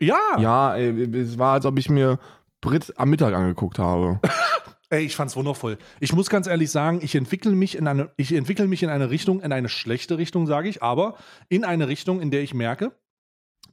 Ja. 0.00 0.18
Ja, 0.38 0.74
ey, 0.74 1.16
es 1.16 1.38
war, 1.38 1.54
als 1.54 1.66
ob 1.66 1.78
ich 1.78 1.88
mir 1.88 2.18
Brit 2.60 2.92
am 2.96 3.10
Mittag 3.10 3.34
angeguckt 3.34 3.78
habe. 3.78 4.20
Ey, 4.90 5.04
ich 5.04 5.16
fand's 5.16 5.36
wundervoll. 5.36 5.78
Ich 6.00 6.12
muss 6.12 6.28
ganz 6.28 6.46
ehrlich 6.46 6.70
sagen, 6.70 7.00
ich 7.02 7.14
entwickle 7.14 7.52
mich 7.52 7.76
in 7.76 7.88
eine, 7.88 8.12
ich 8.16 8.32
entwickle 8.32 8.66
mich 8.66 8.82
in 8.82 8.90
eine 8.90 9.10
Richtung, 9.10 9.40
in 9.40 9.52
eine 9.52 9.68
schlechte 9.68 10.18
Richtung, 10.18 10.46
sage 10.46 10.68
ich, 10.68 10.82
aber 10.82 11.16
in 11.48 11.64
eine 11.64 11.88
Richtung, 11.88 12.20
in 12.20 12.30
der 12.30 12.42
ich 12.42 12.54
merke, 12.54 12.92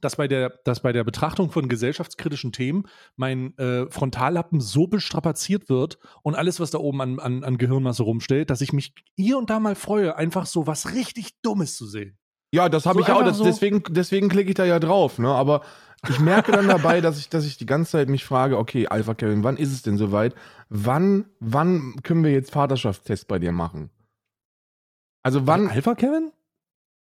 dass 0.00 0.16
bei 0.16 0.26
der, 0.26 0.58
dass 0.64 0.80
bei 0.80 0.92
der 0.92 1.04
Betrachtung 1.04 1.50
von 1.50 1.68
gesellschaftskritischen 1.68 2.52
Themen 2.52 2.84
mein 3.16 3.56
äh, 3.58 3.90
Frontallappen 3.90 4.60
so 4.60 4.86
bestrapaziert 4.86 5.68
wird 5.68 5.98
und 6.22 6.34
alles, 6.34 6.60
was 6.60 6.70
da 6.70 6.78
oben 6.78 7.00
an, 7.00 7.20
an, 7.20 7.44
an 7.44 7.58
Gehirnmasse 7.58 8.02
rumstellt, 8.02 8.50
dass 8.50 8.60
ich 8.60 8.72
mich 8.72 8.94
hier 9.16 9.38
und 9.38 9.50
da 9.50 9.60
mal 9.60 9.74
freue, 9.74 10.16
einfach 10.16 10.46
so 10.46 10.66
was 10.66 10.94
richtig 10.94 11.40
Dummes 11.42 11.76
zu 11.76 11.86
sehen. 11.86 12.18
Ja, 12.54 12.68
das 12.68 12.84
habe 12.86 12.98
So 12.98 13.04
ich 13.04 13.10
auch. 13.12 13.24
Das, 13.24 13.38
so- 13.38 13.44
deswegen 13.44 13.82
deswegen 13.88 14.28
klicke 14.28 14.50
ich 14.50 14.54
da 14.56 14.64
ja 14.64 14.78
drauf. 14.78 15.18
Ne? 15.18 15.28
Aber 15.28 15.62
ich 16.08 16.20
merke 16.20 16.52
dann 16.52 16.68
dabei, 16.68 17.00
dass 17.00 17.18
ich, 17.18 17.28
dass 17.28 17.46
ich 17.46 17.56
die 17.56 17.66
ganze 17.66 17.92
Zeit 17.92 18.08
mich 18.08 18.24
frage, 18.24 18.58
okay, 18.58 18.86
Alpha 18.88 19.14
Kevin, 19.14 19.42
wann 19.44 19.56
ist 19.56 19.72
es 19.72 19.82
denn 19.82 19.96
soweit? 19.96 20.34
Wann, 20.68 21.26
wann 21.40 21.94
können 22.02 22.24
wir 22.24 22.32
jetzt 22.32 22.50
Vaterschaftstest 22.52 23.26
bei 23.28 23.38
dir 23.38 23.52
machen? 23.52 23.90
Also 25.22 25.46
wann? 25.46 25.68
Alpha 25.68 25.94
Kevin? 25.94 26.32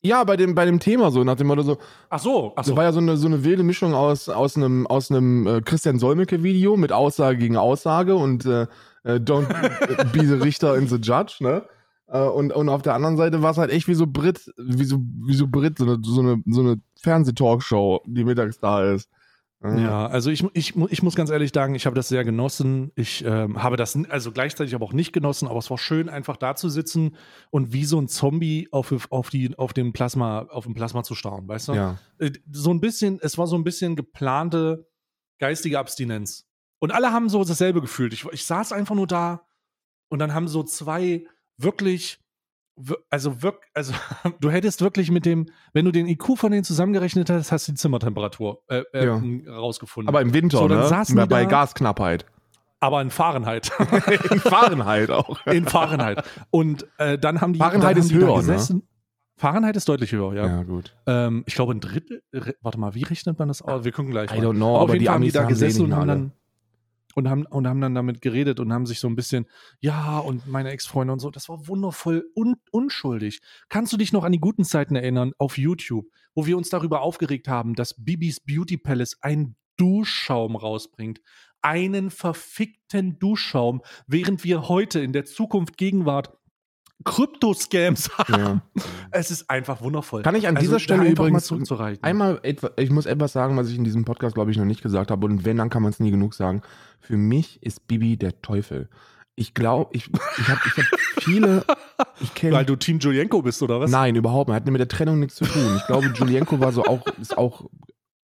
Ja, 0.03 0.24
bei 0.24 0.36
dem, 0.36 0.55
bei 0.55 0.65
dem 0.65 0.79
Thema 0.79 1.12
so, 1.12 1.24
nach 1.24 1.36
dem 1.36 1.45
Motto 1.48 1.62
so, 1.62 1.77
Ach 2.10 2.19
so, 2.19 2.53
ach 2.55 2.63
das 2.63 2.67
so. 2.67 2.75
war 2.75 2.86
ja 2.86 2.91
so 2.91 3.00
eine, 3.00 3.17
so 3.17 3.27
eine 3.27 3.43
wilde 3.43 3.62
Mischung 3.62 3.93
aus, 3.93 4.29
aus 4.29 4.57
einem, 4.57 4.88
aus 4.88 5.12
einem 5.12 5.45
äh, 5.45 5.62
Christian 5.62 6.00
Solmecke-Video 6.00 6.75
mit 6.75 6.91
Aussage 6.91 7.38
gegen 7.38 7.55
Aussage 7.55 8.15
und 8.15 8.43
äh, 8.45 8.63
äh, 9.03 9.15
Don't 9.19 9.48
be 10.12 10.25
the 10.25 10.33
Richter 10.33 10.75
in 10.75 10.88
the 10.88 10.95
Judge, 10.95 11.36
ne? 11.41 11.63
Äh, 12.12 12.20
und, 12.20 12.51
und 12.51 12.70
auf 12.70 12.82
der 12.82 12.94
anderen 12.94 13.18
Seite 13.18 13.41
war 13.41 13.51
es 13.51 13.58
halt 13.58 13.72
echt 13.72 13.88
wie 13.88 13.94
so 13.94 14.06
Brit, 14.06 14.51
wie 14.58 14.84
so, 14.84 15.00
wie 15.25 15.34
so 15.34 15.48
Brit, 15.48 15.77
so 15.77 15.86
eine, 15.86 16.00
so 16.03 16.22
eine, 16.22 16.44
so 16.46 16.62
eine 16.62 16.82
Fernsehtalkshow, 17.00 18.01
die 18.06 18.25
mittags 18.25 18.60
da 18.60 18.91
ist. 18.91 19.10
Ja, 19.63 20.08
also 20.08 20.32
ich, 20.32 20.44
ich, 20.56 20.75
ich 20.75 21.03
muss 21.03 21.15
ganz 21.15 21.30
ehrlich 21.30 21.51
sagen, 21.53 21.75
ich 21.75 21.86
habe 21.86 21.96
das 21.96 22.08
sehr 22.08 22.25
genossen. 22.25 22.91
Ich 22.96 23.24
ähm, 23.24 23.62
habe 23.62 23.77
das 23.77 23.96
also 24.10 24.32
gleichzeitig 24.32 24.74
aber 24.74 24.86
auch 24.86 24.94
nicht 24.94 25.13
genossen, 25.13 25.48
aber 25.48 25.60
es 25.60 25.70
war 25.70 25.77
schön, 25.77 26.10
einfach 26.10 26.36
da 26.36 26.56
zu 26.56 26.68
sitzen 26.68 27.15
und 27.51 27.72
wie 27.72 27.86
so 27.86 28.01
ein 28.01 28.08
Zombie 28.08 28.70
auf, 28.72 28.91
auf, 29.12 29.30
die, 29.30 29.56
auf, 29.60 29.74
dem 29.74 29.94
Plasma, 29.94 30.48
auf 30.50 30.63
dem 30.63 30.74
Plasma 30.74 31.03
zu 31.03 31.13
starren, 31.13 31.48
weißt 31.48 31.68
du? 31.68 31.74
Ja. 31.74 32.00
Äh, 32.18 32.32
So 32.51 32.72
ein 32.72 32.82
bisschen, 32.82 33.20
es 33.22 33.38
war 33.38 33.46
so 33.46 33.56
ein 33.56 33.63
bisschen 33.63 33.96
geplante 33.96 34.88
geistige 35.38 35.77
Abstinenz. 35.77 36.48
Und 36.80 36.91
alle 36.91 37.13
haben 37.13 37.30
so 37.30 37.44
dasselbe 37.44 37.82
gefühlt. 37.82 38.13
Ich, 38.13 38.25
ich 38.32 38.46
saß 38.48 38.72
einfach 38.72 38.96
nur 38.96 39.08
da 39.08 39.46
und 40.10 40.18
dann 40.18 40.34
haben 40.34 40.48
so 40.48 40.63
zwei 40.63 41.24
wirklich, 41.58 42.20
wir- 42.75 42.98
also 43.10 43.41
wirklich, 43.41 43.70
also 43.74 43.93
du 44.39 44.50
hättest 44.50 44.81
wirklich 44.81 45.12
mit 45.12 45.25
dem, 45.25 45.48
wenn 45.74 45.86
du 45.86 45.91
den 45.91 46.08
IQ 46.08 46.38
von 46.38 46.51
denen 46.51 46.63
zusammengerechnet 46.63 47.29
hast, 47.29 47.51
hast 47.51 47.67
du 47.67 47.72
die 47.74 47.77
Zimmertemperatur 47.77 48.63
äh, 48.70 48.84
äh, 48.93 49.05
Ja. 49.05 49.22
rausgefunden. 49.53 50.10
Aber 50.10 50.22
im 50.22 50.34
Winter, 50.34 50.58
So, 50.60 50.67
dann 50.67 50.79
ne? 50.79 50.88
saßen 50.88 51.15
bei, 51.15 51.25
bei 51.25 51.43
da. 51.43 51.50
Gasknappheit. 51.50 52.25
aber 52.79 53.01
in 53.01 53.10
Fahrenheit. 53.12 53.72
In 54.32 54.39
Fahrenheit 54.39 55.12
auch. 55.12 55.45
in 55.45 55.65
Fahrenheit. 55.67 56.23
Und 56.49 56.88
äh, 56.97 57.17
dann 57.19 57.39
haben 57.41 57.54
die. 57.54 57.60
Fahrenheit 57.60 57.97
ist 57.97 58.10
die 58.10 58.15
da 58.15 58.21
höher, 58.25 58.32
ne? 58.34 58.39
gesessen. 58.39 58.88
Fahrenheit 59.38 59.75
ist 59.75 59.89
deutlich 59.89 60.12
höher, 60.12 60.34
ja. 60.36 60.45
Ja, 60.45 60.63
gut. 60.63 60.95
Ähm, 61.08 61.43
ich 61.47 61.56
glaube, 61.56 61.73
ein 61.73 61.80
Drittel. 61.80 62.21
Warte 62.62 62.80
mal, 62.80 62.93
wie 62.93 63.02
rechnet 63.04 63.39
man 63.39 63.47
das 63.47 63.62
aus? 63.63 63.84
Wir 63.84 63.91
gucken 63.91 64.12
gleich. 64.12 64.32
I 64.32 64.38
mal. 64.38 64.45
don't 64.47 64.56
know, 64.56 64.78
aber 64.78 64.93
jeden 64.93 64.99
die 64.99 65.06
Fall 65.06 65.15
haben 65.15 65.21
die 65.21 65.25
Amis 65.30 65.34
da 65.34 65.39
haben 65.41 65.47
eh 65.47 65.49
gesessen 65.49 65.86
und 65.86 65.95
haben 65.95 66.08
dann. 66.08 66.32
Und 67.15 67.30
haben, 67.30 67.45
und 67.45 67.67
haben 67.67 67.82
dann 67.82 67.95
damit 67.95 68.21
geredet 68.21 68.60
und 68.60 68.71
haben 68.71 68.86
sich 68.86 69.00
so 69.00 69.08
ein 69.08 69.15
bisschen, 69.15 69.45
ja, 69.80 70.19
und 70.19 70.47
meine 70.47 70.71
Ex-Freunde 70.71 71.13
und 71.13 71.19
so, 71.19 71.30
das 71.30 71.50
war 71.50 71.67
wundervoll 71.67 72.24
un 72.36 72.56
unschuldig. 72.71 73.41
Kannst 73.69 73.91
du 73.93 73.97
dich 73.97 74.13
noch 74.13 74.24
an 74.24 74.32
die 74.32 74.39
guten 74.39 74.63
Zeiten 74.63 74.95
erinnern 74.95 75.34
auf 75.38 75.58
YouTube, 75.58 76.06
wo 76.36 76.45
wir 76.45 76.58
uns 76.58 76.69
darüber 76.69 77.02
aufgeregt 77.02 77.47
haben, 77.47 77.76
dass 77.76 77.95
Bibis 77.97 78.39
Beauty 78.39 78.78
Palace 78.78 79.17
einen 79.21 79.56
Duschschaum 79.78 80.56
rausbringt? 80.56 81.21
Einen 81.62 82.10
verfickten 82.10 83.19
Duschschaum, 83.19 83.82
während 84.08 84.43
wir 84.43 84.67
heute 84.67 85.00
in 85.00 85.13
der 85.13 85.26
Zukunft 85.26 85.78
Gegenwart 85.78 86.36
Krypto-Scams 87.03 88.17
haben. 88.17 88.33
Ja. 88.37 88.61
Es 89.13 89.29
ist 89.29 89.49
einfach 89.49 89.81
wundervoll. 89.81 90.21
Kann 90.23 90.35
ich 90.35 90.47
an 90.47 90.55
Also, 90.55 90.67
dieser 90.67 90.79
Stelle 90.79 91.05
übrigens 91.09 91.45
zurückzureichen. 91.45 92.01
Einmal, 92.03 92.39
etwa, 92.43 92.71
ich 92.77 92.89
muss 92.91 93.05
etwas 93.05 93.33
sagen, 93.33 93.57
was 93.57 93.69
ich 93.69 93.75
in 93.77 93.83
diesem 93.83 94.05
Podcast, 94.05 94.35
glaube 94.35 94.51
ich, 94.51 94.57
noch 94.57 94.63
nicht 94.65 94.81
gesagt 94.81 95.11
habe. 95.11 95.25
Und 95.25 95.43
wenn, 95.43 95.57
dann 95.57 95.69
kann 95.69 95.83
man 95.83 95.91
es 95.91 95.99
nie 95.99 96.11
genug 96.11 96.33
sagen. 96.33 96.61
Für 97.01 97.17
mich 97.17 97.61
ist 97.61 97.87
Bibi 97.87 98.15
der 98.15 98.41
Teufel. 98.41 98.87
Ich 99.35 99.53
glaube, 99.53 99.89
ich, 99.93 100.09
ich 100.37 100.47
habe 100.47 100.61
ich 100.65 100.77
hab 100.77 100.99
viele, 101.23 101.65
ich 102.21 102.29
Weil 102.43 102.51
kenne. 102.51 102.65
du 102.65 102.75
Team 102.77 102.99
Julienko 102.99 103.41
bist, 103.41 103.61
oder 103.61 103.81
was? 103.81 103.91
Nein, 103.91 104.15
überhaupt 104.15 104.47
nicht. 104.49 104.55
Hat 104.55 104.65
mit 104.67 104.79
der 104.79 104.87
Trennung 104.87 105.19
nichts 105.19 105.35
zu 105.35 105.45
tun. 105.45 105.75
Ich 105.77 105.85
glaube, 105.87 106.07
Julienko 106.15 106.59
war 106.61 106.71
so 106.71 106.85
auch, 106.85 107.05
ist 107.19 107.37
auch 107.37 107.65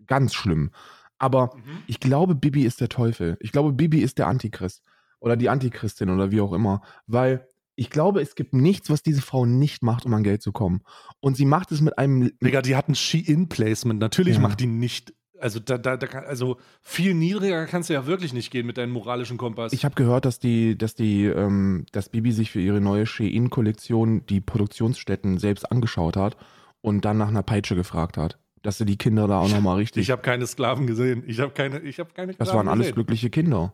ganz 0.06 0.34
schlimm. 0.34 0.72
Aber 1.20 1.52
Mhm. 1.56 1.84
ich 1.88 2.00
glaube, 2.00 2.34
Bibi 2.36 2.64
ist 2.64 2.80
der 2.80 2.90
Teufel. 2.90 3.36
Ich 3.42 3.52
glaube, 3.52 3.74
Bibi 3.74 4.00
ist 4.00 4.20
der 4.20 4.28
Antichrist. 4.28 4.84
Oder 5.20 5.36
die 5.36 5.50
Antichristin 5.50 6.10
oder 6.10 6.32
wie 6.32 6.40
auch 6.42 6.54
immer. 6.54 6.82
Weil 7.08 7.46
ich 7.78 7.90
glaube, 7.92 8.22
es 8.22 8.36
gibt 8.36 8.54
nichts, 8.54 8.90
was 8.90 9.04
diese 9.04 9.22
Frau 9.22 9.46
nicht 9.46 9.84
macht, 9.84 10.06
um 10.06 10.14
an 10.16 10.24
Geld 10.24 10.42
zu 10.42 10.52
kommen. 10.52 10.82
Und 11.22 11.38
sie 11.38 11.46
macht 11.46 11.72
es 11.72 11.80
mit 11.80 11.98
einem 11.98 12.32
Digga, 12.44 12.62
die 12.64 12.76
hatten 12.76 12.96
She-In-Placement. 12.96 14.00
Natürlich 14.00 14.36
Ja. 14.36 14.42
macht 14.42 14.60
die 14.60 14.68
nicht. 14.68 15.14
Also, 15.40 15.60
da, 15.60 15.78
da, 15.78 15.96
da 15.98 16.08
also 16.22 16.58
viel 16.82 17.14
niedriger 17.14 17.68
kannst 17.68 17.90
du 17.90 17.94
ja 17.94 18.08
wirklich 18.08 18.34
nicht 18.34 18.50
gehen 18.50 18.66
mit 18.66 18.80
deinem 18.80 18.92
moralischen 18.94 19.38
Kompass. 19.38 19.72
Ich 19.72 19.86
habe 19.86 19.94
gehört, 19.94 20.26
dass 20.26 20.40
die, 20.40 20.76
dass 20.76 20.96
die, 20.96 21.26
ähm, 21.26 21.86
dass 21.92 22.10
Bibi 22.10 22.32
sich 22.32 22.50
für 22.50 22.60
ihre 22.60 22.82
neue 22.82 23.06
Shein-Kollektion 23.06 24.26
die 24.26 24.42
Produktionsstätten 24.42 25.38
selbst 25.38 25.72
angeschaut 25.72 26.18
hat 26.18 26.36
und 26.82 27.06
dann 27.06 27.20
nach 27.20 27.28
einer 27.28 27.44
Peitsche 27.44 27.76
gefragt 27.76 28.18
hat. 28.18 28.40
Dass 28.64 28.80
sie 28.80 28.86
die 28.86 28.98
Kinder 28.98 29.28
da 29.28 29.40
auch 29.40 29.50
nochmal 29.50 29.78
richtig. 29.78 30.02
ich 30.02 30.10
habe 30.10 30.24
keine 30.24 30.48
Sklaven 30.48 30.88
gesehen. 30.88 31.24
Ich 31.28 31.40
habe 31.40 31.52
keine, 31.54 31.80
ich 31.82 32.00
habe 32.00 32.10
keine 32.16 32.34
das 32.34 32.48
Sklaven 32.48 32.58
waren 32.58 32.68
alles 32.68 32.86
gesehen. 32.88 32.96
glückliche 32.96 33.30
Kinder. 33.30 33.74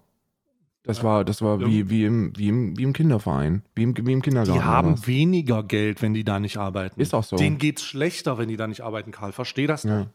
Das 0.85 0.97
Ja. 0.97 1.03
war, 1.05 1.25
das 1.25 1.41
war 1.41 1.59
wie, 1.61 1.89
wie, 1.89 2.03
im, 2.05 2.33
wie, 2.35 2.49
im, 2.49 2.77
wie 2.77 2.83
im 2.83 2.91
Kinderverein, 2.93 3.63
wie 3.73 3.83
im, 3.83 3.95
wie 3.95 4.11
im 4.11 4.21
Kindergarten. 4.21 4.59
Die 4.59 4.65
haben 4.65 4.89
war's. 4.91 5.07
weniger 5.07 5.63
Geld, 5.63 6.01
wenn 6.01 6.13
die 6.13 6.23
da 6.25 6.39
nicht 6.39 6.57
arbeiten. 6.57 6.99
Ist 6.99 7.13
auch 7.13 7.23
so. 7.23 7.37
Denen 7.37 7.57
geht's 7.57 7.83
schlechter, 7.83 8.37
wenn 8.37 8.49
die 8.49 8.57
da 8.57 8.67
nicht 8.67 8.81
arbeiten, 8.81 9.11
Karl. 9.11 9.31
Versteh 9.31 9.65
das 9.65 9.83
Ja. 9.83 10.01
doch. 10.03 10.07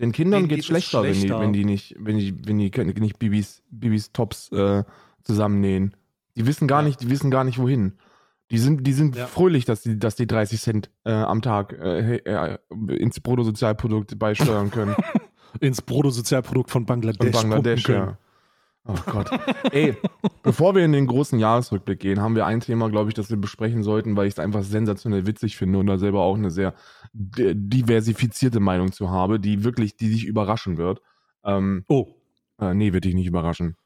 Den 0.00 0.12
Kindern 0.12 0.40
Denen 0.42 0.48
geht's 0.48 0.68
geht 0.68 0.76
es 0.76 0.84
schlechter, 0.84 1.02
Wenn, 1.02 1.14
schlechter. 1.14 1.36
die, 1.38 1.42
wenn 1.42 1.52
die 1.52 1.64
nicht, 1.64 1.96
wenn 1.98 2.18
die, 2.18 2.34
wenn 2.46 2.58
die 2.58 3.00
nicht 3.00 3.18
Bibis, 3.18 3.62
Bibis 3.70 4.12
Tops 4.12 4.50
äh, 4.52 4.84
zusammennähen. 5.22 5.94
Die 6.36 6.46
wissen 6.46 6.66
gar 6.68 6.80
Ja. 6.82 6.88
nicht, 6.88 7.02
die 7.02 7.10
wissen 7.10 7.30
gar 7.30 7.44
nicht 7.44 7.58
wohin. 7.58 7.94
Die 8.50 8.58
sind, 8.58 8.86
die 8.86 8.92
sind 8.92 9.16
Ja. 9.16 9.26
fröhlich, 9.26 9.64
dass 9.64 9.82
die, 9.82 9.98
dass 9.98 10.14
die 10.14 10.26
30 10.26 10.60
Cent 10.60 10.90
äh, 11.04 11.12
am 11.12 11.42
Tag 11.42 11.72
äh, 11.72 12.16
äh, 12.16 12.58
ins 12.96 13.18
Bruttosozialprodukt 13.20 14.18
beisteuern 14.18 14.70
können. 14.70 14.94
Ins 15.60 15.82
Bruttosozialprodukt 15.82 16.70
von 16.70 16.86
Bangladesch. 16.86 17.30
Von 17.36 17.50
Bangladesch, 17.50 17.86
ja. 17.88 18.16
Oh 18.84 18.94
Gott. 19.06 19.30
Ey, 19.70 19.96
bevor 20.42 20.74
wir 20.74 20.84
in 20.84 20.90
den 20.92 21.06
großen 21.06 21.38
Jahresrückblick 21.38 22.00
gehen, 22.00 22.20
haben 22.20 22.34
wir 22.34 22.46
ein 22.46 22.58
Thema, 22.60 22.90
glaube 22.90 23.10
ich, 23.10 23.14
das 23.14 23.30
wir 23.30 23.36
besprechen 23.36 23.84
sollten, 23.84 24.16
weil 24.16 24.26
ich 24.26 24.34
es 24.34 24.38
einfach 24.40 24.64
sensationell 24.64 25.24
witzig 25.26 25.56
finde 25.56 25.78
und 25.78 25.86
da 25.86 25.98
selber 25.98 26.22
auch 26.22 26.36
eine 26.36 26.50
sehr 26.50 26.74
di- 27.12 27.54
diversifizierte 27.54 28.58
Meinung 28.58 28.90
zu 28.90 29.08
habe, 29.10 29.38
die 29.38 29.62
wirklich, 29.62 29.96
die 29.96 30.10
dich 30.10 30.24
überraschen 30.24 30.78
wird. 30.78 31.00
Ähm, 31.44 31.84
Oh, 31.88 32.08
äh, 32.60 32.74
nee, 32.74 32.92
wird 32.92 33.04
dich 33.04 33.14
nicht 33.14 33.26
überraschen. 33.26 33.76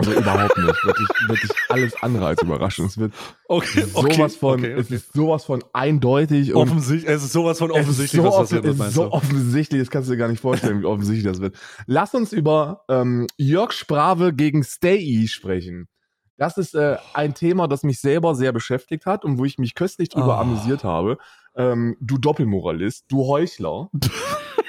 Also 0.00 0.12
überhaupt 0.20 0.56
nicht. 0.58 0.84
Wird 1.28 1.42
dich 1.42 1.50
alles 1.68 2.02
andere 2.02 2.26
als 2.26 2.42
überraschen. 2.42 2.86
Es 2.86 2.98
wird 2.98 3.12
okay. 3.48 3.84
okay 3.92 4.12
sowas 4.14 4.36
von, 4.36 4.60
okay, 4.60 4.72
es 4.72 4.86
okay. 4.86 4.94
ist 4.94 5.12
sowas 5.12 5.44
von 5.44 5.64
eindeutig 5.72 6.54
Offensichtlich, 6.54 7.10
es 7.10 7.22
ist 7.24 7.32
sowas 7.32 7.58
von 7.58 7.70
offensichtlich, 7.70 8.20
so, 8.22 8.26
was 8.28 8.36
passiert 8.36 8.64
ist, 8.64 8.78
meinst 8.78 8.94
so 8.94 9.04
du? 9.04 9.12
offensichtlich, 9.12 9.80
das 9.82 9.90
kannst 9.90 10.08
du 10.08 10.12
dir 10.12 10.18
gar 10.18 10.28
nicht 10.28 10.40
vorstellen, 10.40 10.80
wie 10.82 10.86
offensichtlich 10.86 11.24
das 11.30 11.40
wird. 11.40 11.56
Lass 11.86 12.14
uns 12.14 12.32
über 12.32 12.84
ähm, 12.88 13.26
Jörg 13.36 13.72
Sprave 13.72 14.32
gegen 14.32 14.64
Stay 14.64 15.26
sprechen. 15.28 15.88
Das 16.36 16.56
ist 16.56 16.74
äh, 16.74 16.96
ein 17.12 17.34
Thema, 17.34 17.68
das 17.68 17.82
mich 17.82 18.00
selber 18.00 18.34
sehr 18.34 18.52
beschäftigt 18.52 19.04
hat 19.04 19.24
und 19.26 19.36
wo 19.38 19.44
ich 19.44 19.58
mich 19.58 19.74
köstlich 19.74 20.08
drüber 20.08 20.38
Oh. 20.38 20.40
amüsiert 20.40 20.84
habe. 20.84 21.18
Ähm, 21.54 21.96
du 22.00 22.16
Doppelmoralist, 22.16 23.04
du 23.08 23.26
Heuchler, 23.26 23.90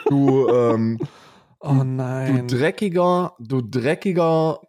du, 0.10 0.50
ähm, 0.50 1.00
Oh 1.63 1.76
du 1.76 1.84
nein. 1.84 2.48
dreckiger, 2.48 3.36
du 3.39 3.62
dreckiger 3.62 4.60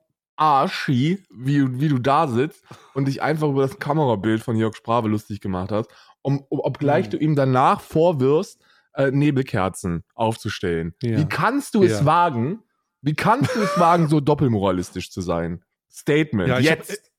Arschi, 0.43 1.23
wie, 1.31 1.81
wie 1.81 1.89
du 1.89 1.99
da 1.99 2.27
sitzt 2.27 2.65
und 2.95 3.07
dich 3.07 3.23
einfach 3.23 3.49
über 3.49 3.63
das 3.63 3.79
Kamerabild 3.79 4.43
von 4.43 4.57
Jörg 4.57 4.75
Sprave 4.77 5.09
lustig 5.09 5.41
gemacht 5.41 5.71
hast, 5.71 5.89
um, 6.23 6.41
um, 6.49 6.59
obgleich 6.61 7.05
Hm. 7.05 7.11
du 7.13 7.17
ihm 7.19 7.37
danach 7.37 7.81
vorwirfst, 7.81 8.61
äh, 8.95 9.11
Nebelkerzen 9.13 10.03
aufzustellen. 10.15 10.95
Ja. 11.03 11.19
Wie 11.19 11.25
kannst 11.27 11.75
du 11.77 11.83
es 11.85 11.93
Ja. 12.01 12.05
wagen? 12.05 12.63
Wie 13.03 13.15
kannst 13.15 13.55
du 13.55 13.61
es 13.61 13.79
wagen, 13.79 14.09
so 14.09 14.21
doppelmoralistisch 14.21 15.11
zu 15.11 15.21
sein? 15.21 15.63
Statement. 15.91 16.49
Ja, 16.49 16.59
ich 16.59 16.71
hab- 16.71 16.79
Jetzt. 16.79 17.11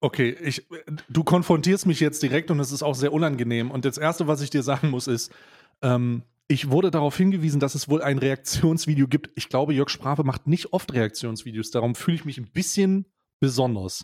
Okay, 0.00 0.30
ich, 0.42 0.66
du 1.08 1.22
konfrontierst 1.24 1.86
mich 1.86 2.00
jetzt 2.00 2.22
direkt 2.22 2.50
und 2.50 2.58
es 2.60 2.72
ist 2.72 2.82
auch 2.82 2.94
sehr 2.96 3.12
unangenehm. 3.12 3.70
Und 3.70 3.84
das 3.84 3.98
Erste, 3.98 4.26
was 4.26 4.40
ich 4.42 4.50
dir 4.50 4.62
sagen 4.64 4.90
muss, 4.90 5.06
ist, 5.06 5.32
ähm, 5.80 6.22
ich 6.52 6.70
wurde 6.70 6.90
darauf 6.90 7.16
hingewiesen, 7.16 7.60
dass 7.60 7.74
es 7.74 7.88
wohl 7.88 8.02
ein 8.02 8.18
Reaktionsvideo 8.18 9.08
gibt. 9.08 9.30
Ich 9.36 9.48
glaube, 9.48 9.72
Jörg 9.72 9.88
Sprache 9.88 10.22
macht 10.22 10.46
nicht 10.46 10.74
oft 10.74 10.92
Reaktionsvideos, 10.92 11.70
darum 11.70 11.94
fühle 11.94 12.16
ich 12.16 12.24
mich 12.26 12.36
ein 12.36 12.52
bisschen 12.52 13.06
besonders. 13.40 14.02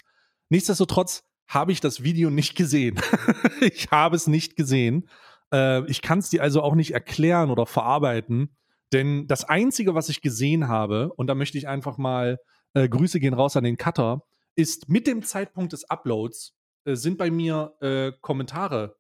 Nichtsdestotrotz 0.49 1.25
habe 1.47 1.73
ich 1.73 1.81
das 1.81 2.03
Video 2.03 2.31
nicht 2.31 2.57
gesehen. 2.57 2.99
ich 3.61 3.91
habe 3.91 4.17
es 4.17 4.27
nicht 4.29 4.57
gesehen. 4.57 5.11
Äh, 5.53 5.85
ich 5.91 6.01
kann 6.01 6.21
es 6.21 6.31
dir 6.31 6.43
also 6.43 6.63
auch 6.63 6.75
nicht 6.75 6.95
erklären 6.95 7.51
oder 7.51 7.67
verarbeiten, 7.67 8.57
denn 8.95 9.27
das 9.27 9.45
Einzige, 9.45 9.95
was 9.95 10.09
ich 10.09 10.23
gesehen 10.23 10.69
habe, 10.69 11.13
und 11.13 11.27
da 11.27 11.35
möchte 11.35 11.59
ich 11.59 11.69
einfach 11.69 11.99
mal 11.99 12.39
äh, 12.73 12.89
Grüße 12.89 13.21
gehen 13.21 13.35
raus 13.35 13.57
an 13.57 13.65
den 13.65 13.77
Cutter, 13.77 14.23
ist 14.57 14.89
mit 14.89 15.07
dem 15.07 15.23
Zeitpunkt 15.23 15.75
des 15.75 15.85
Uploads 15.91 16.55
äh, 16.87 16.95
sind 16.95 17.19
bei 17.19 17.31
mir 17.31 17.75
äh, 17.83 18.13
Kommentare 18.23 18.97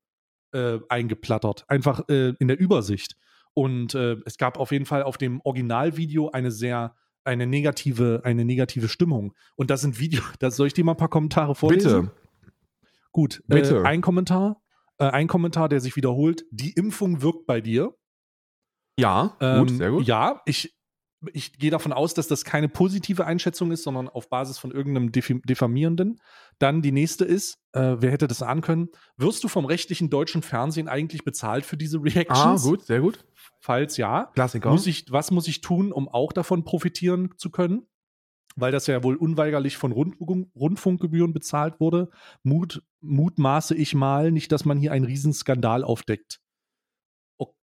äh, 0.52 0.80
eingeplattert, 0.90 1.64
einfach 1.68 2.06
äh, 2.11 2.34
in 2.38 2.48
der 2.48 2.61
Übersicht. 2.61 3.16
Und 3.59 3.94
es 3.94 4.38
gab 4.38 4.59
auf 4.59 4.71
jeden 4.71 4.87
Fall 4.87 5.03
auf 5.03 5.18
dem 5.18 5.40
Originalvideo 5.40 6.31
eine 6.31 6.51
sehr 6.51 6.94
eine 7.25 7.47
negative, 7.47 8.23
eine 8.25 8.44
negative 8.44 8.88
Stimmung. 8.88 9.35
Und 9.57 9.71
das 9.71 9.83
sind 9.83 9.99
Videos, 10.01 10.25
da 10.38 10.51
soll 10.51 10.66
ich 10.66 10.75
dir 10.75 10.85
mal 10.85 10.92
ein 10.92 10.97
paar 10.97 11.09
Kommentare 11.11 11.55
vorlesen? 11.55 12.03
Bitte. 12.03 12.12
Gut, 13.12 13.42
Bitte. 13.47 13.79
Äh, 13.79 13.83
ein 13.85 14.01
Kommentar, 14.01 14.62
äh, 14.99 15.05
ein 15.05 15.29
Kommentar, 15.29 15.68
der 15.68 15.81
sich 15.81 15.97
wiederholt. 15.97 16.44
Die 16.51 16.73
Impfung 16.73 17.23
wirkt 17.23 17.47
bei 17.47 17.61
dir. 17.61 17.94
Ja, 18.99 19.37
Ähm, 19.40 19.61
gut, 19.61 19.71
sehr 19.77 19.90
gut. 19.90 20.07
Ja, 20.07 20.40
ich, 20.44 20.77
ich 21.33 21.59
gehe 21.59 21.70
davon 21.70 21.92
aus, 21.92 22.14
dass 22.14 22.28
das 22.28 22.44
keine 22.44 22.68
positive 22.68 23.26
Einschätzung 23.26 23.72
ist, 23.72 23.83
sondern 23.83 24.09
auf 24.09 24.28
Basis 24.28 24.59
von 24.59 24.70
irgendeinem 24.70 25.11
Diffamierenden. 25.12 26.20
Dann 26.59 26.81
die 26.83 26.92
nächste 26.92 27.24
ist, 27.24 27.59
äh, 27.72 27.96
wer 27.98 28.12
hätte 28.12 28.28
das 28.28 28.42
ahnen 28.42 28.61
können? 28.61 28.88
Wirst 29.16 29.42
du 29.42 29.48
vom 29.48 29.64
rechtlichen 29.64 30.11
deutschen 30.11 30.42
Fernsehen 30.42 30.88
eigentlich 30.88 31.24
bezahlt 31.24 31.64
für 31.66 31.76
diese 31.76 31.98
Ah, 31.98 32.02
Reactions? 32.02 32.62
gut, 32.62 32.83
sehr 32.87 33.00
gut. 33.00 33.24
Falls 33.61 33.96
ja, 33.96 34.31
Klassiker. 34.35 34.70
muss 34.70 34.87
ich, 34.87 35.07
was 35.11 35.31
muss 35.33 35.48
ich 35.48 35.61
tun, 35.61 35.92
um 35.92 36.09
auch 36.09 36.33
davon 36.33 36.64
profitieren 36.64 37.31
zu 37.37 37.50
können? 37.50 37.87
Weil 38.54 38.72
das 38.72 38.87
ja 38.87 39.02
wohl 39.04 39.16
unweigerlich 39.16 39.76
von 39.76 39.92
Rundfunk, 39.92 40.48
Rundfunkgebühren 40.57 41.33
bezahlt 41.33 41.78
wurde. 41.81 42.11
Mut, 42.42 42.83
mutmaße 43.00 43.74
ich 43.74 43.94
mal, 43.94 44.33
nicht, 44.33 44.50
dass 44.52 44.64
man 44.64 44.78
hier 44.78 44.92
einen 44.92 45.04
Riesenskandal 45.04 45.85
aufdeckt. 45.85 46.40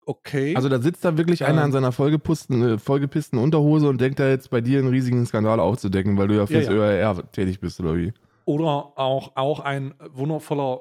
Okay. 0.10 0.56
also 0.56 0.70
da 0.70 0.80
sitzt 0.80 1.04
da 1.04 1.18
wirklich 1.18 1.44
einer 1.44 1.60
Ähm. 1.62 1.66
in 1.68 1.72
seiner 1.74 1.92
vollgepissten, 1.92 2.62
äh, 2.64 2.78
vollgepissten 2.80 3.38
Unterhose 3.38 3.90
und 3.90 4.00
denkt 4.00 4.20
da 4.20 4.30
jetzt 4.30 4.50
bei 4.50 4.62
dir 4.62 4.80
einen 4.80 4.88
riesigen 4.88 5.26
Skandal 5.26 5.60
aufzudecken, 5.60 6.18
weil 6.18 6.30
du 6.30 6.36
ja 6.38 6.46
fürs 6.46 6.68
Ja, 6.68 6.72
ÖRR 6.72 7.30
tätig 7.34 7.60
bist, 7.60 7.80
oder 7.82 7.98
wie? 7.98 8.14
Oder 8.46 8.98
auch, 8.98 9.36
auch 9.36 9.60
ein 9.60 9.94
wundervoller 10.12 10.80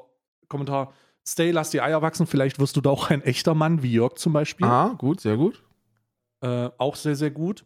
Kommentar. 0.48 0.92
Stay, 1.26 1.50
lass 1.50 1.70
die 1.70 1.80
Eier 1.80 2.02
wachsen. 2.02 2.28
Vielleicht 2.28 2.60
wirst 2.60 2.76
du 2.76 2.80
da 2.80 2.90
auch 2.90 3.10
ein 3.10 3.20
echter 3.20 3.54
Mann, 3.54 3.82
wie 3.82 3.90
Jörg 3.92 4.14
zum 4.14 4.32
Beispiel. 4.32 4.64
Ah, 4.68 4.94
gut, 4.96 5.20
sehr 5.20 5.36
gut. 5.36 5.64
Äh, 6.40 6.70
auch 6.78 6.94
sehr, 6.94 7.16
sehr 7.16 7.32
gut. 7.32 7.64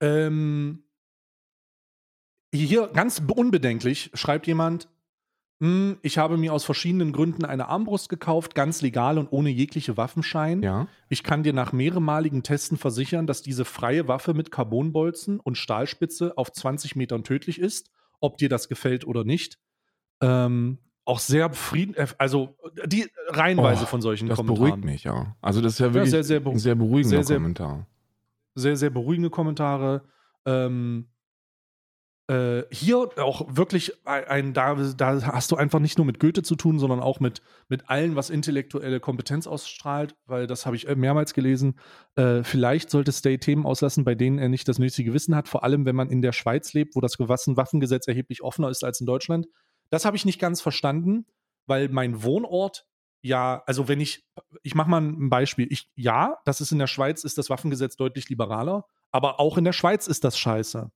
Ähm, 0.00 0.84
hier 2.54 2.86
ganz 2.88 3.20
unbedenklich 3.34 4.10
schreibt 4.14 4.46
jemand, 4.46 4.84
"Hm, 4.84 4.90
ich 5.60 6.18
habe 6.18 6.36
mir 6.36 6.52
aus 6.52 6.64
verschiedenen 6.64 7.10
Gründen 7.12 7.44
eine 7.44 7.66
Armbrust 7.68 8.08
gekauft, 8.08 8.54
ganz 8.54 8.80
legal 8.80 9.18
und 9.18 9.26
ohne 9.32 9.50
jegliche 9.50 9.96
Waffenschein. 9.96 10.62
Ja. 10.62 10.86
Ich 11.08 11.24
kann 11.24 11.42
dir 11.42 11.52
nach 11.52 11.72
mehrmaligen 11.72 12.44
Testen 12.44 12.78
versichern, 12.78 13.26
dass 13.26 13.42
diese 13.42 13.64
freie 13.64 14.06
Waffe 14.06 14.34
mit 14.34 14.52
Carbonbolzen 14.52 15.40
und 15.40 15.58
Stahlspitze 15.58 16.38
auf 16.38 16.52
20 16.52 16.94
Metern 16.94 17.24
tödlich 17.24 17.58
ist, 17.60 17.90
ob 18.20 18.38
dir 18.38 18.48
das 18.48 18.68
gefällt 18.68 19.04
oder 19.04 19.24
nicht. 19.24 19.58
Ähm, 20.20 20.78
auch 21.04 21.18
sehr 21.18 21.48
befrieden, 21.48 21.94
äh, 21.96 22.06
also 22.18 22.56
die 22.86 23.06
reihenweise 23.28 23.82
Oh, 23.82 23.86
von 23.86 24.00
solchen 24.00 24.28
Das 24.28 24.36
Kommentaren. 24.36 24.66
beruhigt 24.70 24.84
mich, 24.84 25.04
ja. 25.04 25.34
Also 25.40 25.60
das 25.60 25.72
ist 25.72 25.78
ja 25.80 25.92
wirklich 25.92 26.10
sehr, 26.10 26.22
sehr 26.22 26.40
beru- 26.40 26.52
ein 26.52 26.58
sehr 26.58 26.74
beruhigender 26.76 27.16
sehr, 27.18 27.24
sehr- 27.24 27.36
Kommentar. 27.38 27.86
sehr, 28.54 28.76
sehr 28.76 28.90
beruhigende 28.90 29.30
Kommentare. 29.30 30.02
Ähm, 30.46 31.08
äh, 32.28 32.64
hier 32.70 33.08
auch 33.18 33.56
wirklich 33.56 33.92
ein, 34.06 34.52
da, 34.52 34.74
da 34.74 35.22
hast 35.32 35.50
du 35.50 35.56
einfach 35.56 35.80
nicht 35.80 35.96
nur 35.96 36.06
mit 36.06 36.20
Goethe 36.20 36.42
zu 36.42 36.56
tun, 36.56 36.78
sondern 36.78 37.00
auch 37.00 37.20
mit, 37.20 37.40
mit 37.68 37.88
allen, 37.88 38.16
was 38.16 38.28
intellektuelle 38.28 39.00
Kompetenz 39.00 39.46
ausstrahlt, 39.46 40.14
weil 40.26 40.46
das 40.46 40.66
habe 40.66 40.76
ich 40.76 40.86
äh, 40.88 40.94
mehrmals 40.94 41.32
gelesen. 41.32 41.78
Äh, 42.16 42.44
vielleicht 42.44 42.90
sollte 42.90 43.12
Stay 43.12 43.38
Themen 43.38 43.64
auslassen, 43.64 44.04
bei 44.04 44.14
denen 44.14 44.38
er 44.38 44.50
nicht 44.50 44.68
das 44.68 44.78
nötige 44.78 45.14
Wissen 45.14 45.34
hat, 45.34 45.48
vor 45.48 45.64
allem 45.64 45.86
wenn 45.86 45.96
man 45.96 46.10
in 46.10 46.20
der 46.20 46.32
Schweiz 46.32 46.74
lebt, 46.74 46.96
wo 46.96 47.00
das 47.00 47.18
Waffengesetz 47.18 48.06
erheblich 48.06 48.42
offener 48.42 48.68
ist 48.68 48.84
als 48.84 49.00
in 49.00 49.06
Deutschland. 49.06 49.46
Das 49.90 50.04
habe 50.04 50.16
ich 50.16 50.26
nicht 50.26 50.38
ganz 50.38 50.60
verstanden, 50.60 51.24
weil 51.66 51.88
mein 51.88 52.22
Wohnort 52.22 52.84
ja, 53.20 53.64
also 53.66 53.88
wenn 53.88 54.00
ich, 54.00 54.24
ich 54.62 54.76
mache 54.76 54.88
mal 54.88 55.00
ein 55.00 55.28
Beispiel. 55.28 55.66
Ich, 55.70 55.90
ja, 55.96 56.36
das 56.44 56.60
ist 56.60 56.70
in 56.70 56.78
der 56.78 56.86
Schweiz, 56.86 57.24
ist 57.24 57.36
das 57.36 57.50
Waffengesetz 57.50 57.96
deutlich 57.96 58.28
liberaler, 58.28 58.84
aber 59.10 59.40
auch 59.40 59.58
in 59.58 59.64
der 59.64 59.72
Schweiz 59.72 60.06
ist 60.06 60.22
das 60.22 60.38
scheiße. 60.38 60.92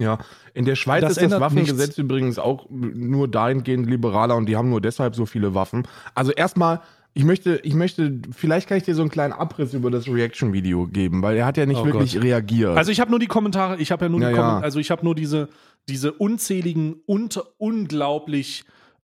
Ja, 0.00 0.18
in 0.52 0.66
der 0.66 0.76
Schweiz 0.76 1.00
Das 1.02 1.16
ist 1.16 1.32
das 1.32 1.40
Waffengesetz 1.40 1.78
nichts. 1.88 1.98
übrigens 1.98 2.38
auch 2.38 2.66
nur 2.68 3.28
dahingehend 3.28 3.88
liberaler 3.88 4.36
und 4.36 4.46
die 4.46 4.56
haben 4.56 4.68
nur 4.68 4.80
deshalb 4.82 5.14
so 5.14 5.24
viele 5.24 5.54
Waffen. 5.54 5.88
Also 6.14 6.32
erstmal, 6.32 6.80
ich 7.14 7.24
möchte, 7.24 7.56
ich 7.62 7.72
möchte, 7.74 8.20
vielleicht 8.30 8.68
kann 8.68 8.76
ich 8.76 8.84
dir 8.84 8.94
so 8.94 9.00
einen 9.00 9.10
kleinen 9.10 9.32
Abriss 9.32 9.72
über 9.72 9.90
das 9.90 10.06
Reaction-Video 10.06 10.86
geben, 10.86 11.22
weil 11.22 11.38
er 11.38 11.46
hat 11.46 11.56
ja 11.56 11.64
nicht 11.64 11.80
Oh 11.80 11.86
wirklich 11.86 12.12
Gott. 12.12 12.24
reagiert. 12.24 12.76
Also 12.76 12.92
ich 12.92 13.00
habe 13.00 13.10
nur 13.10 13.18
die 13.18 13.26
Kommentare, 13.26 13.78
ich 13.78 13.90
habe 13.90 14.04
ja 14.04 14.08
nur 14.10 14.20
Ja, 14.20 14.28
die 14.28 14.34
ja. 14.34 14.40
Kommentare, 14.42 14.64
also 14.64 14.78
ich 14.80 14.90
habe 14.90 15.02
nur 15.02 15.14
diese, 15.14 15.48
diese 15.88 16.12
unzähligen, 16.12 16.96
unter, 17.06 17.44
unglaublich 17.56 18.64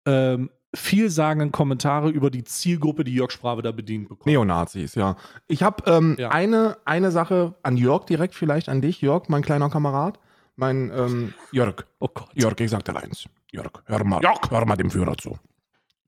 ähm, 0.05 0.49
vielsagenden 0.73 1.51
Kommentare 1.51 2.09
über 2.09 2.29
die 2.29 2.45
Zielgruppe, 2.45 3.03
die 3.03 3.13
Jörg 3.13 3.31
Sprave 3.31 3.61
da 3.61 3.73
bedient 3.73 4.07
bekommen. 4.07 4.31
Neonazis, 4.33 4.95
ja. 4.95 5.17
Ich 5.47 5.63
habe 5.63 5.83
ähm, 5.91 6.15
Ja. 6.17 6.29
eine, 6.29 6.77
eine 6.85 7.11
Sache 7.11 7.55
an 7.61 7.75
Jörg 7.75 8.05
direkt, 8.05 8.35
vielleicht 8.35 8.69
an 8.69 8.79
dich, 8.81 9.01
Jörg, 9.01 9.27
mein 9.27 9.41
kleiner 9.41 9.69
Kamerad. 9.69 10.17
Mein 10.57 10.91
ähm, 10.91 11.33
Jörg, 11.51 11.85
Oh 11.99 12.09
Gott. 12.13 12.29
Jörg, 12.33 12.59
ich 12.59 12.71
sag 12.71 12.83
dir 12.83 12.95
eins. 12.97 13.25
Jörg, 13.51 13.71
hör 13.85 14.03
mal, 14.03 14.21
Jörg. 14.21 14.41
hör 14.49 14.65
mal 14.65 14.75
dem 14.75 14.89
Führer 14.89 15.15
zu. 15.15 15.37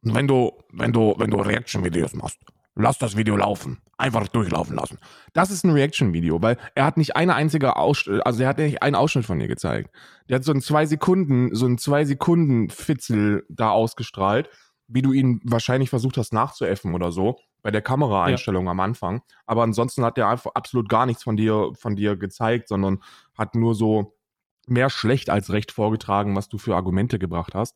Wenn 0.01 0.27
du, 0.27 0.51
wenn 0.71 0.91
du, 0.91 1.13
wenn 1.17 1.29
du 1.29 1.37
Reaction-Videos 1.37 2.13
machst, 2.13 2.39
lass 2.73 2.97
das 2.97 3.15
Video 3.15 3.35
laufen. 3.37 3.79
Einfach 3.97 4.27
durchlaufen 4.27 4.75
lassen. 4.75 4.97
Das 5.33 5.51
ist 5.51 5.63
ein 5.65 5.71
Reaction-Video, 5.71 6.41
weil 6.41 6.57
er 6.73 6.85
hat 6.85 6.97
nicht 6.97 7.15
eine 7.15 7.35
einzige 7.35 7.75
Ausschnitt, 7.75 8.25
also 8.25 8.41
er 8.41 8.49
hat 8.49 8.57
nicht 8.57 8.81
einen 8.81 8.95
Ausschnitt 8.95 9.25
von 9.25 9.39
dir 9.39 9.47
gezeigt. 9.47 9.91
Der 10.29 10.37
hat 10.37 10.43
so 10.43 10.51
einen 10.51 10.61
zwei 10.61 10.87
Sekunden, 10.87 11.53
so 11.53 11.67
einen 11.67 11.77
zwei 11.77 12.05
Sekunden 12.05 12.69
Fitzel 12.69 13.45
da 13.49 13.69
ausgestrahlt, 13.69 14.49
wie 14.87 15.03
du 15.03 15.13
ihn 15.13 15.41
wahrscheinlich 15.43 15.91
versucht 15.91 16.17
hast 16.17 16.33
nachzuäffen 16.33 16.95
oder 16.95 17.11
so, 17.11 17.37
bei 17.61 17.69
der 17.69 17.83
Kameraeinstellung 17.83 18.67
am 18.67 18.79
Anfang. 18.79 19.21
Aber 19.45 19.61
ansonsten 19.61 20.03
hat 20.03 20.17
er 20.17 20.29
einfach 20.29 20.51
absolut 20.55 20.89
gar 20.89 21.05
nichts 21.05 21.23
von 21.23 21.37
dir, 21.37 21.71
von 21.75 21.95
dir 21.95 22.15
gezeigt, 22.15 22.67
sondern 22.69 23.03
hat 23.37 23.53
nur 23.53 23.75
so 23.75 24.15
mehr 24.69 24.89
schlecht 24.89 25.29
als 25.29 25.51
recht 25.51 25.71
vorgetragen, 25.71 26.35
was 26.35 26.49
du 26.49 26.57
für 26.57 26.75
Argumente 26.75 27.19
gebracht 27.19 27.53
hast. 27.55 27.75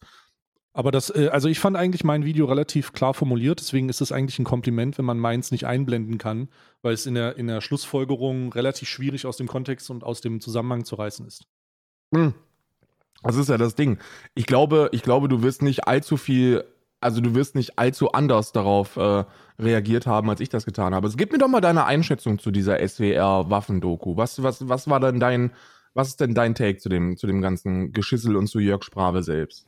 Aber 0.73 0.91
das, 0.91 1.11
äh, 1.11 1.29
also 1.31 1.47
ich 1.47 1.59
fand 1.59 1.77
eigentlich 1.77 2.03
mein 2.03 2.25
Video 2.25 2.45
relativ 2.45 2.93
klar 2.93 3.13
formuliert, 3.13 3.59
deswegen 3.59 3.89
ist 3.89 4.01
es 4.01 4.11
eigentlich 4.11 4.39
ein 4.39 4.43
Kompliment, 4.45 4.97
wenn 4.97 5.05
man 5.05 5.19
meins 5.19 5.51
nicht 5.51 5.65
einblenden 5.65 6.17
kann, 6.17 6.49
weil 6.81 6.93
es 6.93 7.05
in 7.05 7.13
der, 7.13 7.37
in 7.37 7.47
der 7.47 7.61
Schlussfolgerung 7.61 8.51
relativ 8.51 8.89
schwierig 8.89 9.25
aus 9.27 9.37
dem 9.37 9.47
Kontext 9.47 9.89
und 9.91 10.03
aus 10.03 10.21
dem 10.21 10.41
Zusammenhang 10.41 10.83
zu 10.83 10.95
reißen 10.95 11.27
ist. 11.27 11.45
Hm. 12.13 12.33
Das 13.21 13.37
ist 13.37 13.49
ja 13.49 13.57
das 13.57 13.75
Ding. 13.75 13.99
Ich 14.33 14.47
glaube, 14.47 14.89
ich 14.91 15.03
glaube, 15.03 15.29
du 15.29 15.43
wirst 15.43 15.61
nicht 15.61 15.87
allzu 15.87 16.17
viel, 16.17 16.65
also 16.99 17.21
du 17.21 17.35
wirst 17.35 17.55
nicht 17.55 17.77
allzu 17.77 18.11
anders 18.11 18.51
darauf 18.51 18.97
äh, 18.97 19.23
reagiert 19.59 20.07
haben, 20.07 20.29
als 20.29 20.41
ich 20.41 20.49
das 20.49 20.65
getan 20.65 20.93
habe. 20.93 21.05
Also 21.05 21.17
gib 21.17 21.31
mir 21.31 21.37
doch 21.37 21.47
mal 21.47 21.61
deine 21.61 21.85
Einschätzung 21.85 22.39
zu 22.39 22.51
dieser 22.51 22.85
SWR-Waffendoku. 22.85 24.17
Was, 24.17 24.41
was, 24.43 24.67
was 24.67 24.89
war 24.89 24.99
denn 24.99 25.19
dein, 25.19 25.51
was 25.93 26.09
ist 26.09 26.19
denn 26.21 26.33
dein 26.33 26.55
Take 26.55 26.77
zu 26.79 26.89
dem, 26.89 27.17
zu 27.17 27.27
dem 27.27 27.41
ganzen 27.41 27.91
Geschissel 27.91 28.35
und 28.35 28.47
zu 28.47 28.59
Jörg 28.59 28.83
Sprave 28.83 29.23
selbst? 29.23 29.67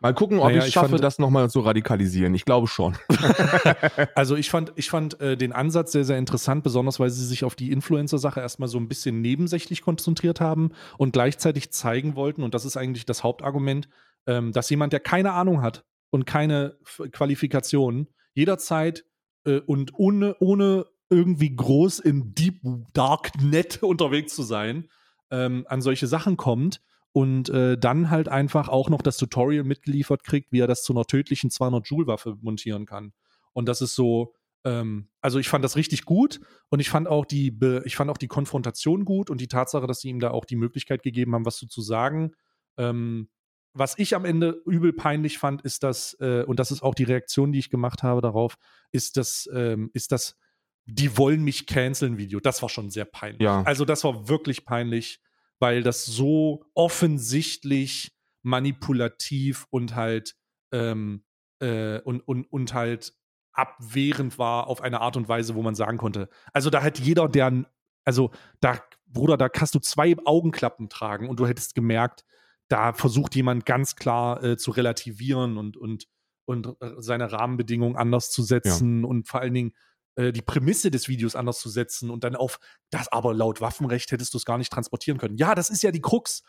Mal 0.00 0.14
gucken, 0.14 0.40
ob 0.40 0.48
Naja, 0.48 0.66
ich 0.66 0.72
schaffe, 0.72 0.88
fand- 0.88 1.04
das 1.04 1.20
nochmal 1.20 1.48
zu 1.48 1.60
radikalisieren. 1.60 2.34
Ich 2.34 2.44
glaube 2.44 2.66
schon. 2.66 2.96
Also 4.16 4.34
ich 4.36 4.50
fand, 4.50 4.72
ich 4.74 4.90
fand 4.90 5.20
äh, 5.20 5.36
den 5.36 5.52
Ansatz 5.52 5.92
sehr, 5.92 6.04
sehr 6.04 6.18
interessant, 6.18 6.64
besonders 6.64 6.98
weil 6.98 7.10
sie 7.10 7.24
sich 7.24 7.44
auf 7.44 7.54
die 7.54 7.70
Influencer-Sache 7.70 8.40
erstmal 8.40 8.68
so 8.68 8.78
ein 8.78 8.88
bisschen 8.88 9.20
nebensächlich 9.20 9.82
konzentriert 9.82 10.40
haben 10.40 10.70
und 10.98 11.12
gleichzeitig 11.12 11.70
zeigen 11.72 12.16
wollten, 12.16 12.42
und 12.42 12.54
das 12.54 12.64
ist 12.64 12.76
eigentlich 12.76 13.06
das 13.06 13.22
Hauptargument, 13.22 13.88
ähm, 14.26 14.50
dass 14.52 14.70
jemand, 14.70 14.92
der 14.92 15.00
keine 15.00 15.32
Ahnung 15.32 15.62
hat 15.62 15.84
und 16.10 16.26
keine 16.26 16.76
F 16.82 17.02
Qualifikation, 17.12 18.08
jederzeit 18.34 19.04
äh, 19.44 19.60
und 19.60 19.92
ohne, 19.94 20.36
ohne 20.40 20.86
irgendwie 21.10 21.54
groß 21.54 22.00
im 22.00 22.34
Deep 22.34 22.60
Dark 22.92 23.40
Net 23.40 23.82
unterwegs 23.82 24.34
zu 24.34 24.42
sein, 24.42 24.88
ähm, 25.32 25.66
an 25.68 25.82
solche 25.82 26.06
Sachen 26.06 26.36
kommt 26.36 26.80
und 27.10 27.48
äh, 27.48 27.76
dann 27.76 28.10
halt 28.10 28.28
einfach 28.28 28.68
auch 28.68 28.88
noch 28.88 29.02
das 29.02 29.16
Tutorial 29.16 29.64
mitgeliefert 29.64 30.22
kriegt, 30.22 30.52
wie 30.52 30.60
er 30.60 30.68
das 30.68 30.84
zu 30.84 30.92
einer 30.92 31.04
tödlichen 31.04 31.50
200 31.50 31.86
Joule 31.88 32.06
Waffe 32.06 32.36
montieren 32.40 32.86
kann. 32.86 33.12
Und 33.52 33.66
das 33.68 33.80
ist 33.80 33.94
so, 33.94 34.34
ähm, 34.64 35.08
also 35.20 35.38
ich 35.38 35.48
fand 35.48 35.64
das 35.64 35.76
richtig 35.76 36.04
gut 36.04 36.40
und 36.68 36.80
ich 36.80 36.90
fand 36.90 37.08
auch 37.08 37.24
die, 37.24 37.50
Be 37.50 37.82
ich 37.84 37.96
fand 37.96 38.10
auch 38.10 38.18
die 38.18 38.28
Konfrontation 38.28 39.04
gut 39.04 39.30
und 39.30 39.40
die 39.40 39.48
Tatsache, 39.48 39.86
dass 39.86 40.00
sie 40.00 40.10
ihm 40.10 40.20
da 40.20 40.30
auch 40.30 40.44
die 40.44 40.56
Möglichkeit 40.56 41.02
gegeben 41.02 41.34
haben, 41.34 41.46
was 41.46 41.58
so 41.58 41.66
zu 41.66 41.82
sagen. 41.82 42.32
Ähm, 42.76 43.28
was 43.74 43.98
ich 43.98 44.14
am 44.14 44.26
Ende 44.26 44.60
übel 44.66 44.92
peinlich 44.92 45.38
fand, 45.38 45.62
ist 45.62 45.82
das, 45.82 46.14
äh, 46.20 46.44
und 46.44 46.58
das 46.58 46.70
ist 46.70 46.82
auch 46.82 46.94
die 46.94 47.04
Reaktion, 47.04 47.52
die 47.52 47.58
ich 47.58 47.70
gemacht 47.70 48.02
habe 48.02 48.20
darauf, 48.20 48.56
ist 48.90 49.16
das, 49.16 49.48
ähm, 49.52 49.90
ist 49.94 50.12
das, 50.12 50.36
die 50.84 51.16
wollen 51.16 51.42
mich 51.42 51.66
canceln 51.66 52.18
Video. 52.18 52.40
Das 52.40 52.62
war 52.62 52.68
schon 52.68 52.90
sehr 52.90 53.04
peinlich. 53.04 53.42
Ja. 53.42 53.62
Also 53.62 53.84
das 53.84 54.04
war 54.04 54.28
wirklich 54.28 54.64
peinlich, 54.64 55.20
weil 55.58 55.82
das 55.82 56.04
so 56.04 56.64
offensichtlich 56.74 58.12
manipulativ 58.42 59.66
und 59.70 59.94
halt 59.94 60.34
ähm, 60.72 61.24
äh, 61.60 62.00
und, 62.00 62.20
und, 62.20 62.44
und 62.44 62.74
halt 62.74 63.14
abwehrend 63.52 64.38
war 64.38 64.66
auf 64.66 64.80
eine 64.80 65.00
Art 65.00 65.16
und 65.16 65.28
Weise, 65.28 65.54
wo 65.54 65.62
man 65.62 65.74
sagen 65.74 65.98
konnte. 65.98 66.28
Also 66.52 66.70
da 66.70 66.82
hat 66.82 66.98
jeder, 66.98 67.28
der, 67.28 67.64
also 68.04 68.30
da, 68.60 68.80
Bruder, 69.06 69.36
da 69.36 69.48
kannst 69.48 69.74
du 69.74 69.78
zwei 69.78 70.16
Augenklappen 70.24 70.88
tragen 70.88 71.28
und 71.28 71.38
du 71.38 71.46
hättest 71.46 71.74
gemerkt, 71.74 72.24
da 72.68 72.94
versucht 72.94 73.34
jemand 73.36 73.66
ganz 73.66 73.96
klar 73.96 74.42
äh, 74.42 74.56
zu 74.56 74.70
relativieren 74.70 75.58
und, 75.58 75.76
und, 75.76 76.06
und 76.46 76.68
äh, 76.80 76.94
seine 76.98 77.30
Rahmenbedingungen 77.30 77.96
anders 77.96 78.30
zu 78.30 78.42
setzen 78.42 79.02
ja. 79.02 79.08
und 79.08 79.28
vor 79.28 79.40
allen 79.40 79.54
Dingen 79.54 79.72
äh, 80.16 80.32
die 80.32 80.42
Prämisse 80.42 80.90
des 80.90 81.08
Videos 81.08 81.36
anders 81.36 81.60
zu 81.60 81.68
setzen 81.68 82.10
und 82.10 82.24
dann 82.24 82.36
auf 82.36 82.58
das 82.90 83.08
aber 83.08 83.34
laut 83.34 83.60
Waffenrecht 83.60 84.10
hättest 84.12 84.34
du 84.34 84.38
es 84.38 84.44
gar 84.44 84.58
nicht 84.58 84.72
transportieren 84.72 85.18
können. 85.18 85.36
Ja, 85.36 85.54
das 85.54 85.70
ist 85.70 85.82
ja 85.82 85.90
die 85.90 86.02
Krux. 86.02 86.42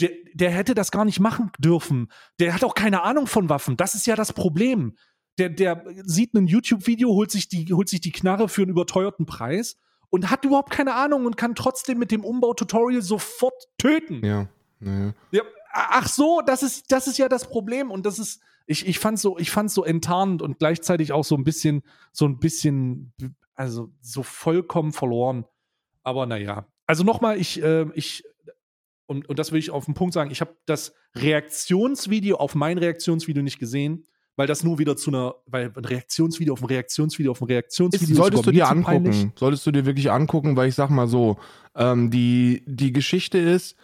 Der, 0.00 0.10
der 0.32 0.50
hätte 0.50 0.74
das 0.74 0.90
gar 0.90 1.04
nicht 1.04 1.20
machen 1.20 1.52
dürfen. 1.58 2.10
Der 2.38 2.54
hat 2.54 2.64
auch 2.64 2.74
keine 2.74 3.02
Ahnung 3.02 3.26
von 3.26 3.50
Waffen. 3.50 3.76
Das 3.76 3.94
ist 3.94 4.06
ja 4.06 4.16
das 4.16 4.32
Problem. 4.32 4.96
Der, 5.38 5.50
der 5.50 5.84
sieht 6.04 6.34
ein 6.34 6.46
YouTube-Video, 6.46 7.10
holt, 7.10 7.30
sich 7.30 7.48
die, 7.48 7.72
holt 7.72 7.88
sich 7.88 8.00
die 8.00 8.12
Knarre 8.12 8.48
für 8.48 8.62
einen 8.62 8.70
überteuerten 8.70 9.26
Preis 9.26 9.76
und 10.08 10.30
hat 10.30 10.44
überhaupt 10.44 10.70
keine 10.70 10.94
Ahnung 10.94 11.26
und 11.26 11.36
kann 11.36 11.54
trotzdem 11.54 11.98
mit 11.98 12.10
dem 12.10 12.24
Umbau-Tutorial 12.24 13.02
sofort 13.02 13.68
töten. 13.78 14.24
Ja. 14.24 14.48
Naja. 14.80 15.14
ja. 15.30 15.42
Ach 15.72 16.08
so, 16.08 16.40
das 16.44 16.62
ist, 16.62 16.90
das 16.90 17.06
ist 17.06 17.18
ja 17.18 17.28
das 17.28 17.46
Problem 17.48 17.90
und 17.90 18.06
das 18.06 18.18
ist, 18.18 18.40
ich, 18.70 18.86
ich 18.86 19.00
fand 19.00 19.18
so, 19.18 19.36
ich 19.36 19.50
fand 19.50 19.68
so 19.68 19.84
enttarnend 19.84 20.42
und 20.42 20.60
gleichzeitig 20.60 21.12
auch 21.12 21.24
so 21.24 21.36
ein 21.36 21.42
bisschen, 21.42 21.82
so 22.12 22.24
ein 22.24 22.38
bisschen, 22.38 23.12
also 23.56 23.90
so 24.00 24.22
vollkommen 24.22 24.92
verloren. 24.92 25.44
Aber 26.04 26.24
naja, 26.24 26.66
also 26.86 27.02
nochmal, 27.02 27.38
ich, 27.38 27.60
äh, 27.60 27.86
ich, 27.94 28.22
und, 29.06 29.28
und 29.28 29.40
das 29.40 29.50
will 29.50 29.58
ich 29.58 29.72
auf 29.72 29.86
den 29.86 29.94
Punkt 29.94 30.14
sagen, 30.14 30.30
ich 30.30 30.40
habe 30.40 30.56
das 30.66 30.94
Reaktionsvideo 31.16 32.36
auf 32.36 32.54
mein 32.54 32.78
Reaktionsvideo 32.78 33.42
nicht 33.42 33.58
gesehen, 33.58 34.04
weil 34.36 34.46
das 34.46 34.62
nur 34.62 34.78
wieder 34.78 34.96
zu 34.96 35.10
einer, 35.10 35.34
weil 35.46 35.72
ein 35.74 35.84
Reaktionsvideo 35.84 36.52
auf 36.52 36.62
ein 36.62 36.66
Reaktionsvideo 36.66 37.32
auf 37.32 37.40
ein 37.40 37.48
Reaktionsvideo 37.48 38.12
ist, 38.12 38.16
solltest 38.16 38.46
du 38.46 38.52
dir 38.52 38.68
angucken, 38.68 38.84
peinlich. 38.84 39.26
solltest 39.34 39.66
du 39.66 39.72
dir 39.72 39.84
wirklich 39.84 40.12
angucken, 40.12 40.54
weil 40.54 40.68
ich 40.68 40.76
sag 40.76 40.90
mal 40.90 41.08
so, 41.08 41.38
ähm, 41.74 42.12
die, 42.12 42.62
die 42.66 42.92
Geschichte 42.92 43.38
ist, 43.38 43.74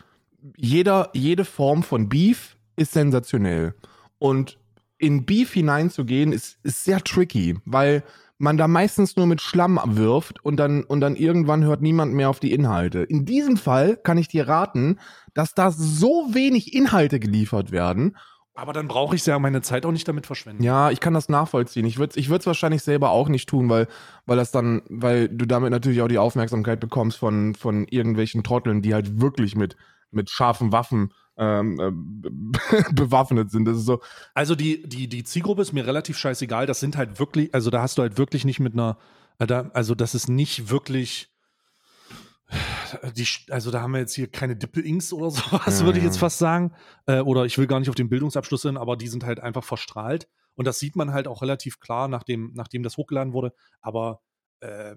jeder, 0.56 1.10
jede 1.12 1.44
Form 1.44 1.82
von 1.82 2.08
Beef 2.08 2.56
ist 2.76 2.92
sensationell. 2.92 3.74
Und 4.18 4.58
in 4.98 5.26
Beef 5.26 5.52
hineinzugehen, 5.52 6.32
ist, 6.32 6.58
ist 6.62 6.84
sehr 6.84 7.02
tricky, 7.02 7.58
weil 7.64 8.02
man 8.38 8.56
da 8.56 8.68
meistens 8.68 9.16
nur 9.16 9.26
mit 9.26 9.40
Schlamm 9.40 9.80
wirft 9.84 10.44
und 10.44 10.56
dann, 10.56 10.84
und 10.84 11.00
dann 11.00 11.16
irgendwann 11.16 11.64
hört 11.64 11.80
niemand 11.80 12.12
mehr 12.12 12.28
auf 12.28 12.40
die 12.40 12.52
Inhalte. 12.52 13.02
In 13.02 13.24
diesem 13.24 13.56
Fall 13.56 13.96
kann 13.96 14.18
ich 14.18 14.28
dir 14.28 14.46
raten, 14.46 14.98
dass 15.34 15.54
da 15.54 15.70
so 15.70 16.28
wenig 16.32 16.74
Inhalte 16.74 17.18
geliefert 17.18 17.72
werden. 17.72 18.16
Aber 18.54 18.72
dann 18.72 18.88
brauche 18.88 19.14
ich 19.14 19.24
ja 19.26 19.38
meine 19.38 19.60
Zeit 19.60 19.84
auch 19.84 19.92
nicht 19.92 20.08
damit 20.08 20.26
verschwenden. 20.26 20.62
Ja, 20.62 20.90
ich 20.90 21.00
kann 21.00 21.12
das 21.12 21.28
nachvollziehen. 21.28 21.84
Ich 21.84 21.98
würde 21.98 22.10
es 22.10 22.16
ich 22.16 22.30
wahrscheinlich 22.30 22.82
selber 22.82 23.10
auch 23.10 23.28
nicht 23.28 23.48
tun, 23.48 23.68
weil, 23.68 23.86
weil 24.24 24.38
das 24.38 24.50
dann, 24.50 24.82
weil 24.88 25.28
du 25.28 25.44
damit 25.44 25.70
natürlich 25.70 26.00
auch 26.00 26.08
die 26.08 26.18
Aufmerksamkeit 26.18 26.80
bekommst 26.80 27.18
von, 27.18 27.54
von 27.54 27.86
irgendwelchen 27.88 28.42
Trotteln, 28.42 28.80
die 28.80 28.94
halt 28.94 29.20
wirklich 29.20 29.56
mit, 29.56 29.76
mit 30.10 30.30
scharfen 30.30 30.72
Waffen 30.72 31.12
ähm, 31.36 32.22
äh, 32.24 32.82
bewaffnet 32.92 33.50
sind. 33.50 33.66
Das 33.66 33.76
ist 33.76 33.86
so. 33.86 34.00
Also 34.34 34.54
die, 34.54 34.82
die, 34.88 35.08
die 35.08 35.24
Zielgruppe 35.24 35.62
ist 35.62 35.72
mir 35.72 35.86
relativ 35.86 36.18
scheißegal. 36.18 36.66
Das 36.66 36.80
sind 36.80 36.96
halt 36.96 37.18
wirklich, 37.18 37.52
also 37.54 37.70
da 37.70 37.82
hast 37.82 37.98
du 37.98 38.02
halt 38.02 38.18
wirklich 38.18 38.44
nicht 38.44 38.60
mit 38.60 38.72
einer, 38.72 38.98
äh, 39.38 39.64
also 39.72 39.94
das 39.94 40.14
ist 40.14 40.28
nicht 40.28 40.70
wirklich. 40.70 41.32
Die, 43.16 43.26
also 43.50 43.72
da 43.72 43.82
haben 43.82 43.92
wir 43.92 43.98
jetzt 43.98 44.14
hier 44.14 44.28
keine 44.30 44.54
Dippel-Inks 44.54 45.12
oder 45.12 45.30
sowas, 45.32 45.80
ja, 45.80 45.84
würde 45.84 45.98
ich 45.98 46.04
jetzt 46.04 46.18
fast 46.18 46.38
sagen. 46.38 46.72
Äh, 47.06 47.20
oder 47.20 47.44
ich 47.44 47.58
will 47.58 47.66
gar 47.66 47.80
nicht 47.80 47.88
auf 47.88 47.96
den 47.96 48.08
Bildungsabschluss 48.08 48.62
hin, 48.62 48.76
aber 48.76 48.96
die 48.96 49.08
sind 49.08 49.24
halt 49.24 49.40
einfach 49.40 49.64
verstrahlt. 49.64 50.28
Und 50.54 50.66
das 50.66 50.78
sieht 50.78 50.96
man 50.96 51.12
halt 51.12 51.28
auch 51.28 51.42
relativ 51.42 51.80
klar, 51.80 52.08
nachdem, 52.08 52.52
nachdem 52.54 52.82
das 52.82 52.96
hochgeladen 52.96 53.32
wurde. 53.32 53.52
Aber 53.80 54.20
äh, 54.60 54.96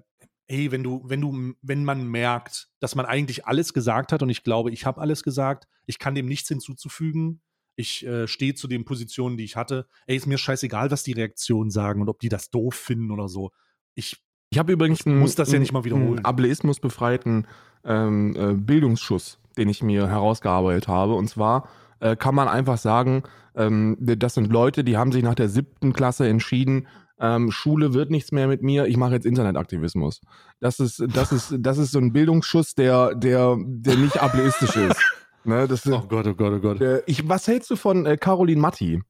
ey, 0.50 0.72
wenn 0.72 0.84
du, 0.84 1.02
wenn 1.06 1.22
du, 1.22 1.54
wenn 1.62 1.86
man 1.86 2.08
merkt, 2.08 2.70
dass 2.80 2.96
man 2.96 3.06
eigentlich 3.06 3.46
alles 3.46 3.74
gesagt 3.74 4.12
hat 4.12 4.22
und 4.22 4.30
ich 4.30 4.44
glaube, 4.44 4.72
ich 4.72 4.86
habe 4.86 5.00
alles 5.00 5.24
gesagt, 5.24 5.68
ich 5.86 6.00
kann 6.00 6.16
dem 6.16 6.26
nichts 6.26 6.50
hinzuzufügen, 6.50 7.42
ich 7.76 8.06
äh, 8.06 8.28
stehe 8.28 8.56
zu 8.56 8.68
den 8.68 8.84
Positionen, 8.84 9.38
die 9.38 9.46
ich 9.46 9.56
hatte, 9.56 9.88
ey, 10.08 10.18
ist 10.18 10.28
mir 10.28 10.38
scheißegal, 10.38 10.92
was 10.92 11.04
die 11.04 11.14
Reaktionen 11.14 11.72
sagen 11.72 12.02
und 12.02 12.10
ob 12.10 12.20
die 12.20 12.30
das 12.30 12.50
doof 12.50 12.76
finden 12.76 13.12
oder 13.12 13.30
so. 13.30 13.52
Ich, 13.96 14.18
ich 14.50 14.60
habe 14.60 14.74
übrigens 14.74 15.06
einen, 15.06 15.20
muss 15.20 15.36
das 15.36 15.52
ja 15.52 15.60
nicht 15.60 15.72
mal 15.72 15.86
wiederholen. 15.86 16.26
Ableismusbefreiten 16.26 17.48
ähm, 17.86 18.36
äh, 18.36 18.54
Bildungsschuss, 18.54 19.40
den 19.58 19.70
ich 19.70 19.82
mir 19.84 20.08
herausgearbeitet 20.08 20.88
habe. 20.88 21.14
Und 21.14 21.30
zwar 21.30 21.70
äh, 22.00 22.16
kann 22.16 22.36
man 22.36 22.48
einfach 22.48 22.78
sagen, 22.78 23.24
ähm, 23.56 23.96
das 24.00 24.34
sind 24.34 24.52
Leute, 24.52 24.84
die 24.84 24.98
haben 24.98 25.12
sich 25.12 25.24
nach 25.24 25.36
der 25.36 25.48
siebten 25.48 25.94
Klasse 25.94 26.28
entschieden, 26.28 26.88
ähm, 27.20 27.52
Schule 27.52 27.94
wird 27.94 28.12
nichts 28.12 28.32
mehr 28.32 28.48
mit 28.48 28.62
mir, 28.62 28.86
ich 28.86 28.98
mache 28.98 29.14
jetzt 29.14 29.26
Internetaktivismus. 29.26 30.22
Das 30.60 30.80
ist, 30.80 31.04
das 31.14 31.32
ist, 31.32 31.56
das 31.60 31.78
ist 31.78 31.92
so 31.92 32.00
ein 32.00 32.14
Bildungsschuss, 32.14 32.76
der, 32.76 33.16
der, 33.16 33.58
der 33.60 33.96
nicht 33.98 34.22
ableistisch 34.22 34.76
ist. 34.76 35.00
Ne, 35.46 35.68
das 35.70 35.88
oh 35.88 36.02
Gott, 36.02 36.28
oh 36.28 36.34
Gott, 36.34 36.54
oh 36.54 36.60
Gott. 36.60 36.82
Äh, 36.82 37.02
ich, 37.06 37.28
was 37.28 37.48
hältst 37.48 37.72
du 37.72 37.78
von 37.78 38.06
äh, 38.06 38.18
Caroline 38.18 38.60
Matti? 38.60 39.02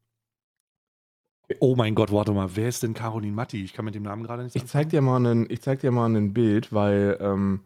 Oh 1.59 1.75
mein 1.75 1.95
Gott, 1.95 2.11
warte 2.11 2.31
mal, 2.31 2.49
wer 2.53 2.69
ist 2.69 2.83
denn 2.83 2.93
Caroline 2.93 3.33
Matti? 3.33 3.63
Ich 3.63 3.73
kann 3.73 3.83
mit 3.83 3.95
dem 3.95 4.03
Namen 4.03 4.23
gerade 4.23 4.43
nicht. 4.43 4.55
Ich 4.55 4.65
zeig 4.67 4.89
dir 4.89 5.01
mal 5.01 5.25
ein, 5.25 5.47
ich 5.49 5.61
zeig 5.61 5.79
dir 5.79 5.91
mal 5.91 6.05
ein 6.05 6.31
Bild, 6.33 6.71
weil, 6.71 7.17
ähm, 7.19 7.61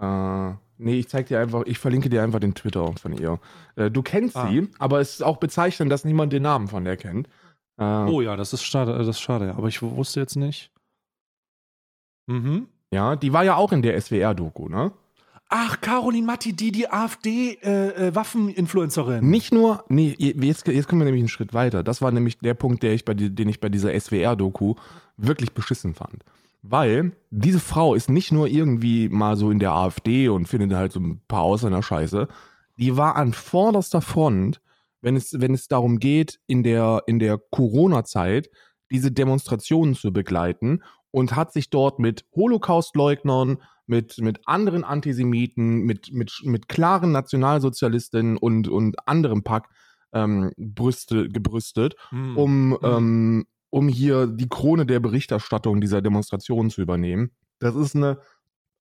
äh, 0.00 0.52
nee, 0.78 1.00
ich 1.00 1.08
zeig 1.08 1.26
dir 1.26 1.40
einfach, 1.40 1.64
ich 1.66 1.80
verlinke 1.80 2.08
dir 2.08 2.22
einfach 2.22 2.38
den 2.38 2.54
Twitter 2.54 2.92
von 2.92 3.12
ihr. 3.12 3.40
Äh, 3.74 3.90
du 3.90 4.02
kennst 4.02 4.36
ah. 4.36 4.48
sie, 4.48 4.68
aber 4.78 5.00
es 5.00 5.14
ist 5.14 5.22
auch 5.22 5.38
bezeichnend, 5.38 5.90
dass 5.90 6.04
niemand 6.04 6.32
den 6.32 6.44
Namen 6.44 6.68
von 6.68 6.84
der 6.84 6.96
kennt. 6.96 7.28
Äh, 7.78 7.84
oh 7.84 8.20
ja, 8.20 8.36
das 8.36 8.52
ist 8.52 8.64
schade, 8.64 8.96
das 8.96 9.08
ist 9.08 9.20
schade, 9.20 9.54
aber 9.56 9.66
ich 9.68 9.82
wusste 9.82 10.20
jetzt 10.20 10.36
nicht. 10.36 10.70
Mhm. 12.26 12.68
Ja, 12.90 13.16
die 13.16 13.32
war 13.32 13.44
ja 13.44 13.56
auch 13.56 13.72
in 13.72 13.80
der 13.82 14.00
SWR-Doku, 14.00 14.68
ne? 14.68 14.92
Ach, 15.48 15.80
Caroline 15.80 16.26
Matti, 16.26 16.52
die, 16.54 16.72
die 16.72 16.90
AfD-Waffeninfluencerin. 16.90 19.14
Äh, 19.14 19.18
äh 19.18 19.30
Nicht 19.30 19.52
nur, 19.52 19.84
nee, 19.88 20.12
jetzt, 20.18 20.66
jetzt 20.66 20.88
kommen 20.88 21.02
wir 21.02 21.04
nämlich 21.04 21.22
einen 21.22 21.28
Schritt 21.28 21.54
weiter. 21.54 21.84
Das 21.84 22.02
war 22.02 22.10
nämlich 22.10 22.38
der 22.38 22.54
Punkt, 22.54 22.82
der 22.82 22.94
ich 22.94 23.04
bei, 23.04 23.14
den 23.14 23.48
ich 23.48 23.60
bei 23.60 23.68
dieser 23.68 23.96
SWR-Doku 23.98 24.74
wirklich 25.16 25.52
beschissen 25.52 25.94
fand. 25.94 26.24
Weil 26.62 27.12
diese 27.30 27.60
Frau 27.60 27.94
ist 27.94 28.10
nicht 28.10 28.32
nur 28.32 28.48
irgendwie 28.48 29.08
mal 29.08 29.36
so 29.36 29.52
in 29.52 29.60
der 29.60 29.70
AfD 29.72 30.28
und 30.28 30.48
findet 30.48 30.72
halt 30.72 30.90
so 30.90 30.98
ein 30.98 31.20
paar 31.28 31.42
Ausländer 31.42 31.80
Scheiße. 31.80 32.26
Die 32.76 32.96
war 32.96 33.14
an 33.14 33.32
vorderster 33.32 34.02
Front 34.02 34.60
wenn 35.06 35.14
es, 35.14 35.40
wenn 35.40 35.54
es 35.54 35.68
darum 35.68 36.00
geht, 36.00 36.40
in 36.48 36.64
der, 36.64 37.04
in 37.06 37.20
der 37.20 37.38
Corona-Zeit 37.38 38.50
diese 38.90 39.12
Demonstrationen 39.12 39.94
zu 39.94 40.12
begleiten 40.12 40.82
und 41.12 41.36
hat 41.36 41.52
sich 41.52 41.70
dort 41.70 42.00
mit 42.00 42.24
Holocaust-Leugnern, 42.34 43.62
mit, 43.86 44.18
mit 44.18 44.40
anderen 44.46 44.82
Antisemiten, 44.82 45.82
mit, 45.82 46.12
mit, 46.12 46.40
mit 46.42 46.68
klaren 46.68 47.12
Nationalsozialistinnen 47.12 48.36
und, 48.36 48.66
und 48.66 48.96
anderem 49.06 49.44
Pack 49.44 49.68
ähm, 50.12 50.50
Brüste, 50.56 51.28
gebrüstet, 51.28 51.94
mhm. 52.10 52.36
um, 52.36 52.68
mhm. 52.70 52.78
Ähm, 52.82 53.46
um 53.70 53.88
hier 53.88 54.26
die 54.26 54.48
Krone 54.48 54.86
der 54.86 54.98
Berichterstattung 54.98 55.80
dieser 55.80 56.02
Demonstrationen 56.02 56.68
zu 56.68 56.82
übernehmen. 56.82 57.30
Das 57.60 57.76
ist 57.76 57.94
eine 57.94 58.18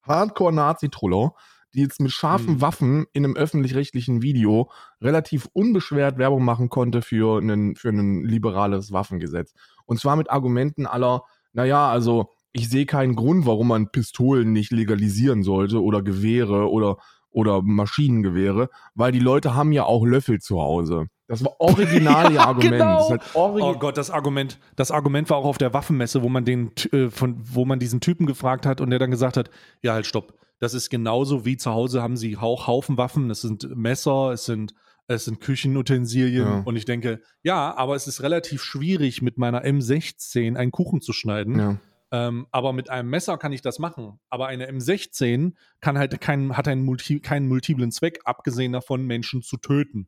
Hardcore-Nazi-Truller, 0.02 1.34
die 1.34 1.55
jetzt 1.76 2.02
mit 2.02 2.12
scharfen 2.12 2.56
mhm. 2.56 2.62
Waffen 2.62 3.06
in 3.14 3.26
einem 3.26 3.36
öffentlich-rechtlichen 3.36 4.22
Video 4.22 4.70
relativ 5.02 5.48
unbeschwert 5.54 6.18
Werbung 6.18 6.44
machen 6.44 6.70
konnte 6.70 7.02
für 7.02 7.40
ein 7.40 7.76
für 7.76 7.90
ein 7.90 8.24
liberales 8.24 8.92
Waffengesetz. 8.92 9.54
Und 9.86 10.00
zwar 10.00 10.16
mit 10.16 10.30
Argumenten 10.30 10.86
aller, 10.86 11.24
naja, 11.54 11.90
also 11.90 12.30
ich 12.56 12.70
sehe 12.70 12.86
keinen 12.86 13.16
Grund, 13.16 13.46
warum 13.46 13.68
man 13.68 13.90
Pistolen 13.90 14.54
nicht 14.54 14.72
legalisieren 14.72 15.44
sollte 15.44 15.84
oder 15.84 16.02
Gewehre 16.02 16.72
oder, 16.72 16.98
oder 17.30 17.62
Maschinengewehre, 17.62 18.70
weil 18.94 19.12
die 19.12 19.20
Leute 19.20 19.56
haben 19.56 19.74
ja 19.74 19.84
auch 19.84 20.06
Löffel 20.06 20.40
zu 20.40 20.62
Hause. 20.62 21.08
Das 21.28 21.44
war 21.44 21.60
original 21.60 22.34
ja, 22.34 22.46
Argument. 22.46 22.78
Genau. 22.78 23.10
Halt 23.10 23.22
origi 23.34 23.68
oh 23.68 23.74
Gott, 23.78 23.98
das 23.98 24.10
Argument, 24.10 24.58
das 24.78 24.92
Argument 24.92 25.30
war 25.30 25.38
auch 25.38 25.46
auf 25.46 25.58
der 25.58 25.74
Waffenmesse, 25.74 26.24
wo 26.24 26.30
man 26.30 26.46
den, 26.46 26.72
äh, 26.94 27.10
von, 27.10 27.36
wo 27.44 27.66
man 27.66 27.80
diesen 27.80 28.00
Typen 28.00 28.26
gefragt 28.26 28.66
hat 28.66 28.80
und 28.80 28.90
der 28.90 29.00
dann 29.00 29.12
gesagt 29.12 29.36
hat, 29.36 29.50
ja 29.82 29.92
halt 29.92 30.06
stopp, 30.06 30.34
das 30.60 30.74
ist 30.74 30.90
genauso 30.90 31.46
wie 31.46 31.58
zu 31.58 31.72
Hause 31.72 32.02
haben 32.02 32.18
sie 32.18 32.38
auch 32.38 32.68
Haufen 32.68 32.98
Waffen. 32.98 33.30
Es 33.30 33.42
sind 33.42 33.76
Messer, 33.76 34.32
es 34.32 34.46
sind, 34.46 34.74
es 35.08 35.26
sind 35.26 35.42
Küchenutensilien. 35.42 36.48
Ja. 36.48 36.62
Und 36.66 36.76
ich 36.76 36.86
denke, 36.86 37.22
ja, 37.44 37.76
aber 37.76 37.96
es 37.96 38.08
ist 38.08 38.24
relativ 38.24 38.64
schwierig, 38.64 39.22
mit 39.22 39.38
meiner 39.38 39.64
M16 39.66 40.56
einen 40.56 40.72
Kuchen 40.72 41.02
zu 41.02 41.14
schneiden. 41.14 41.60
Ja. 41.60 41.78
Ähm, 42.12 42.48
aber 42.52 42.72
mit 42.72 42.90
einem 42.90 43.10
Messer 43.10 43.38
kann 43.38 43.52
ich 43.52 43.62
das 43.62 43.80
machen. 43.80 44.20
Aber 44.30 44.48
eine 44.48 44.70
M16 44.72 45.54
kann 45.82 45.98
halt 45.98 46.20
kein, 46.22 46.56
hat 46.56 46.68
einen 46.68 46.84
Multi, 46.84 47.20
keinen 47.20 47.48
multiplen 47.48 47.92
Zweck, 47.92 48.20
abgesehen 48.24 48.72
davon, 48.72 49.06
Menschen 49.06 49.42
zu 49.42 49.58
töten. 49.58 50.08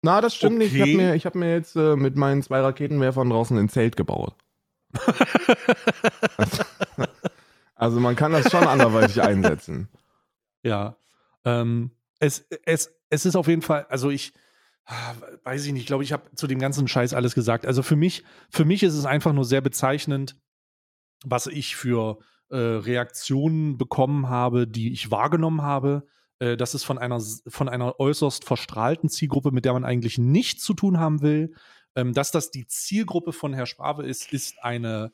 Na, 0.00 0.20
das 0.20 0.34
stimmt 0.34 0.62
Okay. 0.62 0.64
nicht. 0.64 0.74
Ich 0.74 0.80
habe 0.80 0.96
mir, 0.96 1.14
ich 1.14 1.26
hab 1.26 1.34
mir 1.34 1.52
jetzt 1.52 1.76
äh, 1.76 1.96
mit 1.96 2.16
meinen 2.16 2.42
zwei 2.42 2.60
Raketenwerfern 2.60 3.28
draußen 3.28 3.58
ein 3.58 3.68
Zelt 3.68 3.96
gebaut. 3.96 4.34
also 7.74 8.00
man 8.00 8.16
kann 8.16 8.32
das 8.32 8.50
schon 8.50 8.64
anderweitig 8.64 9.22
einsetzen. 9.22 9.88
Ja. 10.62 10.96
Ähm, 11.44 11.90
es, 12.18 12.46
es, 12.64 12.94
es 13.10 13.26
ist 13.26 13.36
auf 13.36 13.48
jeden 13.48 13.62
Fall, 13.62 13.86
also 13.88 14.10
ich 14.10 14.32
weiß 15.44 15.64
ich 15.64 15.72
nicht, 15.72 15.82
ich 15.82 15.86
glaube, 15.86 16.04
ich 16.04 16.12
habe 16.12 16.34
zu 16.34 16.46
dem 16.46 16.58
ganzen 16.58 16.88
Scheiß 16.88 17.14
alles 17.14 17.34
gesagt. 17.34 17.66
Also 17.66 17.82
für 17.82 17.96
mich, 17.96 18.22
für 18.50 18.64
mich 18.64 18.82
ist 18.82 18.94
es 18.94 19.06
einfach 19.06 19.32
nur 19.32 19.44
sehr 19.44 19.60
bezeichnend, 19.60 20.36
was 21.24 21.46
ich 21.46 21.76
für 21.76 22.18
äh, 22.50 22.56
Reaktionen 22.56 23.78
bekommen 23.78 24.28
habe, 24.28 24.66
die 24.66 24.92
ich 24.92 25.10
wahrgenommen 25.10 25.62
habe. 25.62 26.06
Äh, 26.38 26.56
das 26.56 26.74
ist 26.74 26.84
von 26.84 26.98
einer, 26.98 27.20
von 27.48 27.68
einer 27.68 27.98
äußerst 27.98 28.44
verstrahlten 28.44 29.08
Zielgruppe, 29.08 29.52
mit 29.52 29.64
der 29.64 29.72
man 29.72 29.84
eigentlich 29.84 30.18
nichts 30.18 30.62
zu 30.62 30.74
tun 30.74 30.98
haben 30.98 31.22
will. 31.22 31.54
Ähm, 31.96 32.12
dass 32.12 32.30
das 32.30 32.50
die 32.50 32.66
Zielgruppe 32.66 33.32
von 33.32 33.54
Herr 33.54 33.66
Sprave 33.66 34.04
ist, 34.04 34.32
ist 34.32 34.62
eine, 34.62 35.12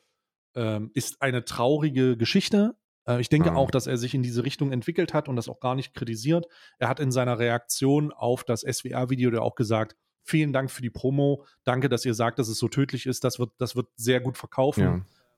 ähm, 0.55 0.91
ist 0.95 1.23
eine 1.23 1.45
traurige 1.45 2.17
Geschichte. 2.17 2.77
Äh, 3.07 3.21
ich 3.21 3.29
denke 3.29 3.51
Mhm. 3.53 3.57
auch, 3.57 3.71
dass 3.71 3.87
er 3.87 3.97
sich 3.97 4.15
in 4.15 4.23
diese 4.23 4.45
Richtung 4.45 4.73
entwickelt 4.73 5.15
hat 5.15 5.29
und 5.29 5.37
das 5.37 5.49
auch 5.49 5.61
gar 5.61 5.75
nicht 5.75 5.95
kritisiert. 5.95 6.47
Er 6.79 6.89
hat 6.89 7.01
in 7.01 7.11
seiner 7.13 7.39
Reaktion 7.39 8.13
auf 8.13 8.45
das 8.45 8.63
SWR-Video 8.63 9.31
ja 9.33 9.41
auch 9.41 9.55
gesagt, 9.55 9.97
vielen 10.23 10.53
Dank 10.53 10.71
für 10.71 10.83
die 10.83 10.91
Promo, 10.91 11.45
danke, 11.65 11.89
dass 11.89 12.05
ihr 12.05 12.15
sagt, 12.15 12.39
dass 12.39 12.49
es 12.49 12.59
so 12.59 12.69
tödlich 12.69 13.07
ist, 13.07 13.25
das 13.25 13.39
wird, 13.39 13.53
das 13.59 13.75
wird 13.75 13.89
sehr 13.97 14.21
gut 14.21 14.37
verkaufen. 14.37 14.83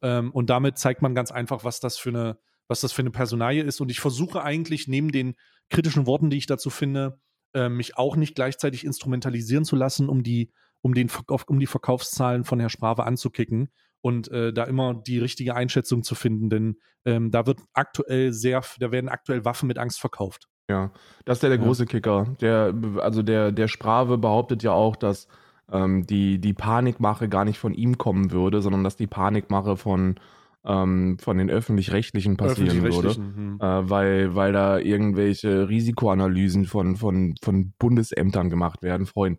Ja. 0.02 0.18
Ähm, 0.18 0.32
und 0.32 0.50
damit 0.50 0.78
zeigt 0.78 1.02
man 1.02 1.14
ganz 1.14 1.30
einfach, 1.30 1.64
was 1.64 1.80
das 1.80 1.96
für 1.96 2.10
eine, 2.10 2.38
was 2.68 2.80
das 2.80 2.92
für 2.92 3.02
eine 3.02 3.10
Personalie 3.10 3.62
ist. 3.62 3.80
Und 3.80 3.90
ich 3.90 4.00
versuche 4.00 4.42
eigentlich 4.42 4.88
neben 4.88 5.12
den 5.12 5.34
kritischen 5.70 6.06
Worten, 6.06 6.30
die 6.30 6.38
ich 6.38 6.46
dazu 6.46 6.70
finde, 6.70 7.20
äh, 7.54 7.68
mich 7.68 7.96
auch 7.96 8.16
nicht 8.16 8.34
gleichzeitig 8.34 8.84
instrumentalisieren 8.84 9.64
zu 9.64 9.76
lassen, 9.76 10.08
um 10.08 10.22
die, 10.22 10.50
um 10.80 10.94
den 10.94 11.08
um 11.46 11.60
die 11.60 11.66
Verkaufszahlen 11.66 12.44
von 12.44 12.58
Herr 12.60 12.70
Sprave 12.70 13.04
anzukicken 13.04 13.70
und 14.02 14.30
äh, 14.30 14.52
da 14.52 14.64
immer 14.64 14.94
die 14.94 15.18
richtige 15.18 15.54
Einschätzung 15.54 16.02
zu 16.02 16.14
finden, 16.14 16.50
denn 16.50 16.76
ähm, 17.04 17.30
da 17.30 17.46
wird 17.46 17.60
aktuell 17.72 18.32
sehr, 18.32 18.62
da 18.78 18.92
werden 18.92 19.08
aktuell 19.08 19.44
Waffen 19.44 19.68
mit 19.68 19.78
Angst 19.78 20.00
verkauft. 20.00 20.48
Ja, 20.68 20.92
das 21.24 21.38
ist 21.38 21.42
ja 21.42 21.48
der 21.48 21.58
Ja. 21.58 21.64
große 21.64 21.86
Kicker. 21.86 22.36
Der, 22.40 22.74
also 22.98 23.22
der, 23.22 23.52
der 23.52 23.68
Sprave 23.68 24.18
behauptet 24.18 24.62
ja 24.62 24.72
auch, 24.72 24.96
dass 24.96 25.28
ähm, 25.70 26.06
die, 26.06 26.40
die 26.40 26.52
Panikmache 26.52 27.28
gar 27.28 27.44
nicht 27.44 27.58
von 27.58 27.74
ihm 27.74 27.98
kommen 27.98 28.30
würde, 28.32 28.60
sondern 28.60 28.84
dass 28.84 28.96
die 28.96 29.06
Panikmache 29.06 29.76
von, 29.76 30.16
ähm, 30.64 31.18
von 31.18 31.38
den 31.38 31.50
Öffentlich-Rechtlichen 31.50 32.36
passieren 32.36 32.82
würde. 32.82 32.88
Öffentlich-rechtlichen, 32.88 33.36
hm. 33.36 33.58
Äh, 33.60 33.90
weil, 33.90 34.34
weil 34.34 34.52
da 34.52 34.78
irgendwelche 34.78 35.68
Risikoanalysen 35.68 36.66
von, 36.66 36.96
von, 36.96 37.34
von 37.42 37.72
Bundesämtern 37.78 38.50
gemacht 38.50 38.82
werden. 38.82 39.06
Freund, 39.06 39.38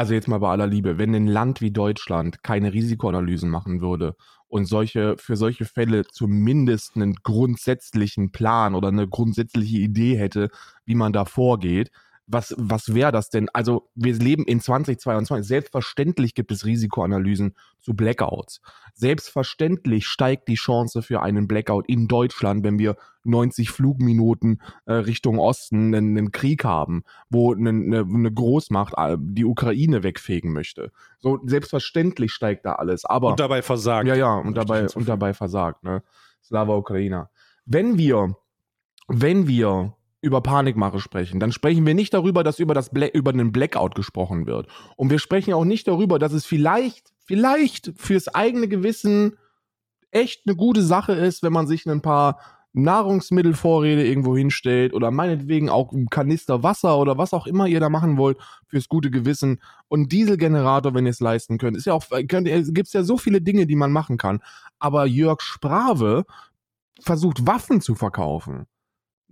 also 0.00 0.14
jetzt 0.14 0.28
mal 0.28 0.38
bei 0.38 0.48
aller 0.48 0.66
Liebe, 0.66 0.96
wenn 0.96 1.14
ein 1.14 1.26
Land 1.26 1.60
wie 1.60 1.72
Deutschland 1.72 2.42
keine 2.42 2.72
Risikoanalysen 2.72 3.50
machen 3.50 3.82
würde 3.82 4.16
und 4.48 4.64
solche, 4.64 5.16
für 5.18 5.36
solche 5.36 5.66
Fälle 5.66 6.06
zumindest 6.06 6.96
einen 6.96 7.16
grundsätzlichen 7.16 8.32
Plan 8.32 8.74
oder 8.74 8.88
eine 8.88 9.06
grundsätzliche 9.06 9.76
Idee 9.76 10.16
hätte, 10.16 10.48
wie 10.86 10.94
man 10.94 11.12
da 11.12 11.26
vorgeht, 11.26 11.90
was, 12.32 12.54
was 12.56 12.94
wäre 12.94 13.12
das 13.12 13.30
denn? 13.30 13.48
Also, 13.52 13.90
wir 13.94 14.14
leben 14.14 14.44
in 14.44 14.60
2022. 14.60 15.46
Selbstverständlich 15.46 16.34
gibt 16.34 16.52
es 16.52 16.64
Risikoanalysen 16.64 17.54
zu 17.80 17.94
Blackouts. 17.94 18.60
Selbstverständlich 18.94 20.06
steigt 20.06 20.48
die 20.48 20.54
Chance 20.54 21.02
für 21.02 21.22
einen 21.22 21.48
Blackout 21.48 21.88
in 21.88 22.08
Deutschland, 22.08 22.64
wenn 22.64 22.78
wir 22.78 22.96
90 23.24 23.70
Flugminuten 23.70 24.62
äh, 24.86 24.92
Richtung 24.92 25.38
Osten 25.38 25.94
einen, 25.94 26.16
einen 26.16 26.32
Krieg 26.32 26.64
haben, 26.64 27.02
wo 27.28 27.54
eine, 27.54 27.70
eine, 27.70 28.00
eine 28.00 28.32
Großmacht 28.32 28.94
äh, 28.96 29.16
die 29.18 29.44
Ukraine 29.44 30.02
wegfegen 30.02 30.52
möchte. 30.52 30.92
So, 31.18 31.40
selbstverständlich 31.44 32.32
steigt 32.32 32.64
da 32.64 32.74
alles. 32.74 33.04
Aber 33.04 33.30
und 33.30 33.40
dabei 33.40 33.62
versagt. 33.62 34.06
ja, 34.06 34.14
ja, 34.14 34.34
und 34.34 34.56
dabei, 34.56 34.86
und 34.88 35.08
dabei 35.08 35.34
versagt, 35.34 35.82
ne? 35.82 36.02
Slava 36.42 36.76
Ukraina. 36.76 37.30
Wenn 37.66 37.98
wir, 37.98 38.36
wenn 39.08 39.46
wir 39.46 39.94
über 40.22 40.40
Panikmache 40.40 41.00
sprechen, 41.00 41.40
dann 41.40 41.52
sprechen 41.52 41.86
wir 41.86 41.94
nicht 41.94 42.12
darüber, 42.12 42.44
dass 42.44 42.58
über, 42.58 42.74
das 42.74 42.90
Bla 42.90 43.08
über 43.08 43.30
einen 43.30 43.52
Blackout 43.52 43.94
gesprochen 43.94 44.46
wird. 44.46 44.68
Und 44.96 45.10
wir 45.10 45.18
sprechen 45.18 45.54
auch 45.54 45.64
nicht 45.64 45.88
darüber, 45.88 46.18
dass 46.18 46.32
es 46.32 46.44
vielleicht, 46.44 47.12
vielleicht 47.24 47.92
fürs 47.96 48.28
eigene 48.28 48.68
Gewissen 48.68 49.36
echt 50.10 50.42
eine 50.46 50.56
gute 50.56 50.82
Sache 50.82 51.12
ist, 51.12 51.42
wenn 51.42 51.52
man 51.52 51.66
sich 51.66 51.86
ein 51.86 52.02
paar 52.02 52.38
Nahrungsmittelvorräte 52.72 54.02
irgendwo 54.02 54.36
hinstellt 54.36 54.94
oder 54.94 55.10
meinetwegen 55.10 55.68
auch 55.70 55.92
ein 55.92 56.08
Kanister 56.08 56.62
Wasser 56.62 56.98
oder 56.98 57.18
was 57.18 57.34
auch 57.34 57.46
immer 57.46 57.66
ihr 57.66 57.80
da 57.80 57.88
machen 57.88 58.16
wollt 58.16 58.38
fürs 58.68 58.88
gute 58.88 59.10
Gewissen 59.10 59.60
und 59.88 60.12
Dieselgenerator, 60.12 60.94
wenn 60.94 61.06
ihr 61.06 61.10
es 61.10 61.20
leisten 61.20 61.58
könnt. 61.58 61.76
Ist 61.76 61.86
ja 61.86 61.94
auch, 61.94 62.04
könnt, 62.28 62.46
es 62.46 62.72
gibt 62.72 62.92
ja 62.92 63.02
so 63.02 63.16
viele 63.16 63.40
Dinge, 63.40 63.66
die 63.66 63.74
man 63.74 63.90
machen 63.90 64.18
kann. 64.18 64.40
Aber 64.78 65.06
Jörg 65.06 65.40
Sprave 65.40 66.24
versucht 67.00 67.46
Waffen 67.46 67.80
zu 67.80 67.94
verkaufen. 67.96 68.66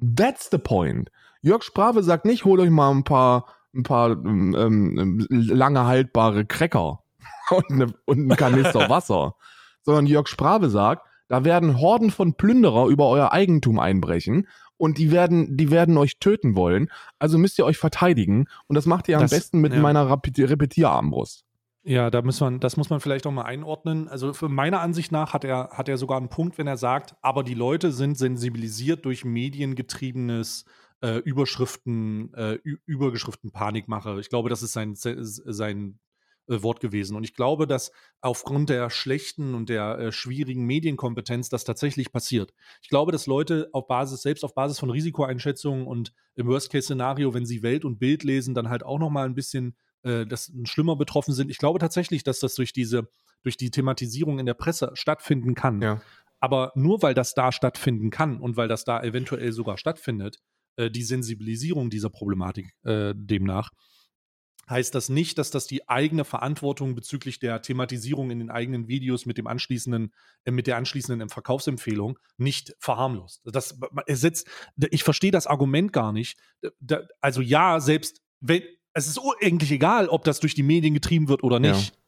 That's 0.01 0.49
the 0.51 0.59
point. 0.59 1.11
Jörg 1.43 1.63
Sprave 1.63 2.03
sagt 2.03 2.25
nicht, 2.25 2.45
holt 2.45 2.61
euch 2.61 2.71
mal 2.71 2.91
ein 2.91 3.05
paar, 3.05 3.47
ein 3.75 3.83
paar 3.83 4.11
ähm, 4.11 4.55
ähm, 4.57 5.27
lange 5.31 5.85
haltbare 5.87 6.45
Cracker 6.45 7.01
und, 7.51 7.71
eine, 7.71 7.87
und 8.07 8.19
einen 8.19 8.37
Kanister 8.37 8.89
Wasser. 8.91 9.35
Sondern 9.83 10.07
Jörg 10.07 10.29
Sprave 10.29 10.69
sagt, 10.71 11.07
da 11.29 11.45
werden 11.45 11.79
Horden 11.81 12.11
von 12.11 12.35
Plünderer 12.35 12.87
über 12.87 13.09
euer 13.09 13.33
Eigentum 13.33 13.79
einbrechen 13.79 14.49
und 14.77 14.99
die 14.99 15.11
werden, 15.11 15.57
die 15.57 15.71
werden 15.71 15.97
euch 15.99 16.19
töten 16.19 16.55
wollen. 16.57 16.91
Also 17.19 17.37
müsst 17.39 17.59
ihr 17.59 17.65
euch 17.65 17.79
verteidigen 17.79 18.47
und 18.67 18.75
das 18.77 18.87
macht 18.87 19.09
ihr 19.09 19.17
am 19.17 19.23
Das- 19.23 19.31
besten 19.33 19.61
mit 19.61 19.73
ja. 19.75 19.81
meiner 19.81 20.11
Repeti- 20.11 20.49
Repetierarmbrust. 20.49 21.45
Ja, 21.89 22.11
da 22.11 22.21
muss 22.21 22.39
man, 22.41 22.61
das 22.61 22.77
muss 22.77 22.91
man 22.91 23.01
vielleicht 23.01 23.27
auch 23.27 23.31
mal 23.31 23.47
einordnen. 23.47 24.09
Also 24.09 24.35
für 24.35 24.51
meiner 24.51 24.83
Ansicht 24.83 25.11
nach 25.11 25.33
hat 25.33 25.43
er, 25.43 25.71
hat 25.71 25.89
er 25.89 25.97
sogar 25.97 26.19
einen 26.19 26.29
Punkt, 26.29 26.59
wenn 26.59 26.67
er 26.67 26.77
sagt, 26.77 27.15
aber 27.23 27.43
die 27.43 27.55
Leute 27.55 27.93
sind 27.93 28.19
sensibilisiert 28.19 29.07
durch 29.07 29.25
mediengetriebenes 29.25 30.67
äh, 31.01 31.17
Überschriften, 31.21 32.35
äh, 32.35 32.59
Übergeschriften 32.85 33.53
Panikmache. 33.53 34.21
Ich 34.21 34.29
glaube, 34.29 34.51
das 34.51 34.63
ist 34.63 34.73
sein, 34.75 34.97
sein 34.97 35.99
äh, 36.47 36.63
Wort 36.63 36.81
gewesen. 36.81 37.17
Und 37.17 37.25
ich 37.25 37.33
glaube, 37.33 37.67
dass 37.67 37.91
aufgrund 38.21 38.69
der 38.69 38.91
schlechten 38.91 39.55
und 39.55 39.71
der 39.71 39.99
äh, 39.99 40.13
schwierigen 40.13 40.67
Medienkompetenz 40.67 41.49
das 41.49 41.65
tatsächlich 41.65 42.13
passiert. 42.13 42.53
Ich 42.83 42.91
glaube, 42.91 43.13
dass 43.13 43.27
Leute 43.27 43.71
auf 43.73 43.87
Basis, 43.87 44.21
selbst 44.21 44.45
auf 44.45 44.55
Basis 44.55 44.79
von 44.79 44.91
Risikoeinschätzungen 44.91 45.87
und 45.87 46.13
im 46.35 46.49
Worst-Case-Szenario, 46.49 47.33
wenn 47.33 47.47
sie 47.47 47.63
Welt 47.63 47.87
und 47.87 47.99
Bild 47.99 48.25
lesen, 48.25 48.55
dann 48.55 48.69
halt 48.69 48.83
auch 48.83 48.99
noch 48.99 49.09
mal 49.09 49.25
ein 49.25 49.35
bisschen 49.35 49.75
äh, 50.09 50.27
das 50.27 50.53
schlimmer 50.65 50.97
betroffen 50.97 51.35
sind. 51.35 51.51
Ich 51.51 51.59
glaube 51.59 51.79
tatsächlich, 51.79 52.25
dass 52.25 52.41
das 52.41 52.55
durch 52.55 52.73
diese, 52.73 53.09
durch 53.43 53.57
die 53.57 53.71
Thematisierung 53.71 54.39
in 54.39 54.47
der 54.47 54.55
Presse 54.55 54.91
stattfinden 54.95 55.55
kann. 55.55 55.83
Ja. 55.83 56.01
Aber 56.41 56.73
nur 56.75 57.03
weil 57.03 57.15
das 57.15 57.35
da 57.35 57.53
stattfinden 57.53 58.11
kann 58.11 58.41
und 58.41 58.57
weil 58.57 58.69
das 58.69 58.85
da 58.85 59.03
eventuell 59.03 59.53
sogar 59.53 59.77
stattfindet, 59.77 60.39
äh, 60.77 60.91
die 60.91 61.03
Sensibilisierung 61.03 61.91
dieser 61.91 62.11
Problematik 62.11 62.73
äh, 62.85 63.13
demnach, 63.17 63.71
heißt 64.69 64.95
das 64.95 65.09
nicht, 65.09 65.39
dass 65.39 65.51
das 65.51 65.67
die 65.67 65.89
eigene 65.89 66.25
Verantwortung 66.25 66.95
bezüglich 66.95 67.39
der 67.39 67.63
Thematisierung 67.63 68.31
in 68.31 68.39
den 68.39 68.51
eigenen 68.51 68.87
Videos 68.87 69.27
mit 69.27 69.39
dem 69.39 69.47
anschließenden, 69.47 70.13
äh, 70.45 70.51
mit 70.51 70.67
der 70.67 70.77
anschließenden 70.77 71.29
Verkaufsempfehlung 71.29 72.19
nicht 72.37 72.75
verharmlost. 72.79 73.43
Das 73.45 73.79
es 74.07 74.21
sitzt, 74.21 74.49
ich 74.91 75.05
verstehe 75.05 75.33
das 75.33 75.47
Argument 75.47 75.93
gar 75.93 76.13
nicht. 76.13 76.39
Also 77.21 77.41
ja, 77.41 77.81
selbst 77.81 78.23
wenn 78.41 78.63
es 78.95 79.07
ist 79.07 79.21
eigentlich 79.43 79.71
egal, 79.71 80.09
ob 80.09 80.25
das 80.25 80.41
durch 80.41 80.55
die 80.55 80.63
Medien 80.63 80.95
getrieben 80.95 81.29
wird 81.29 81.43
oder 81.43 81.61
nicht, 81.61 81.99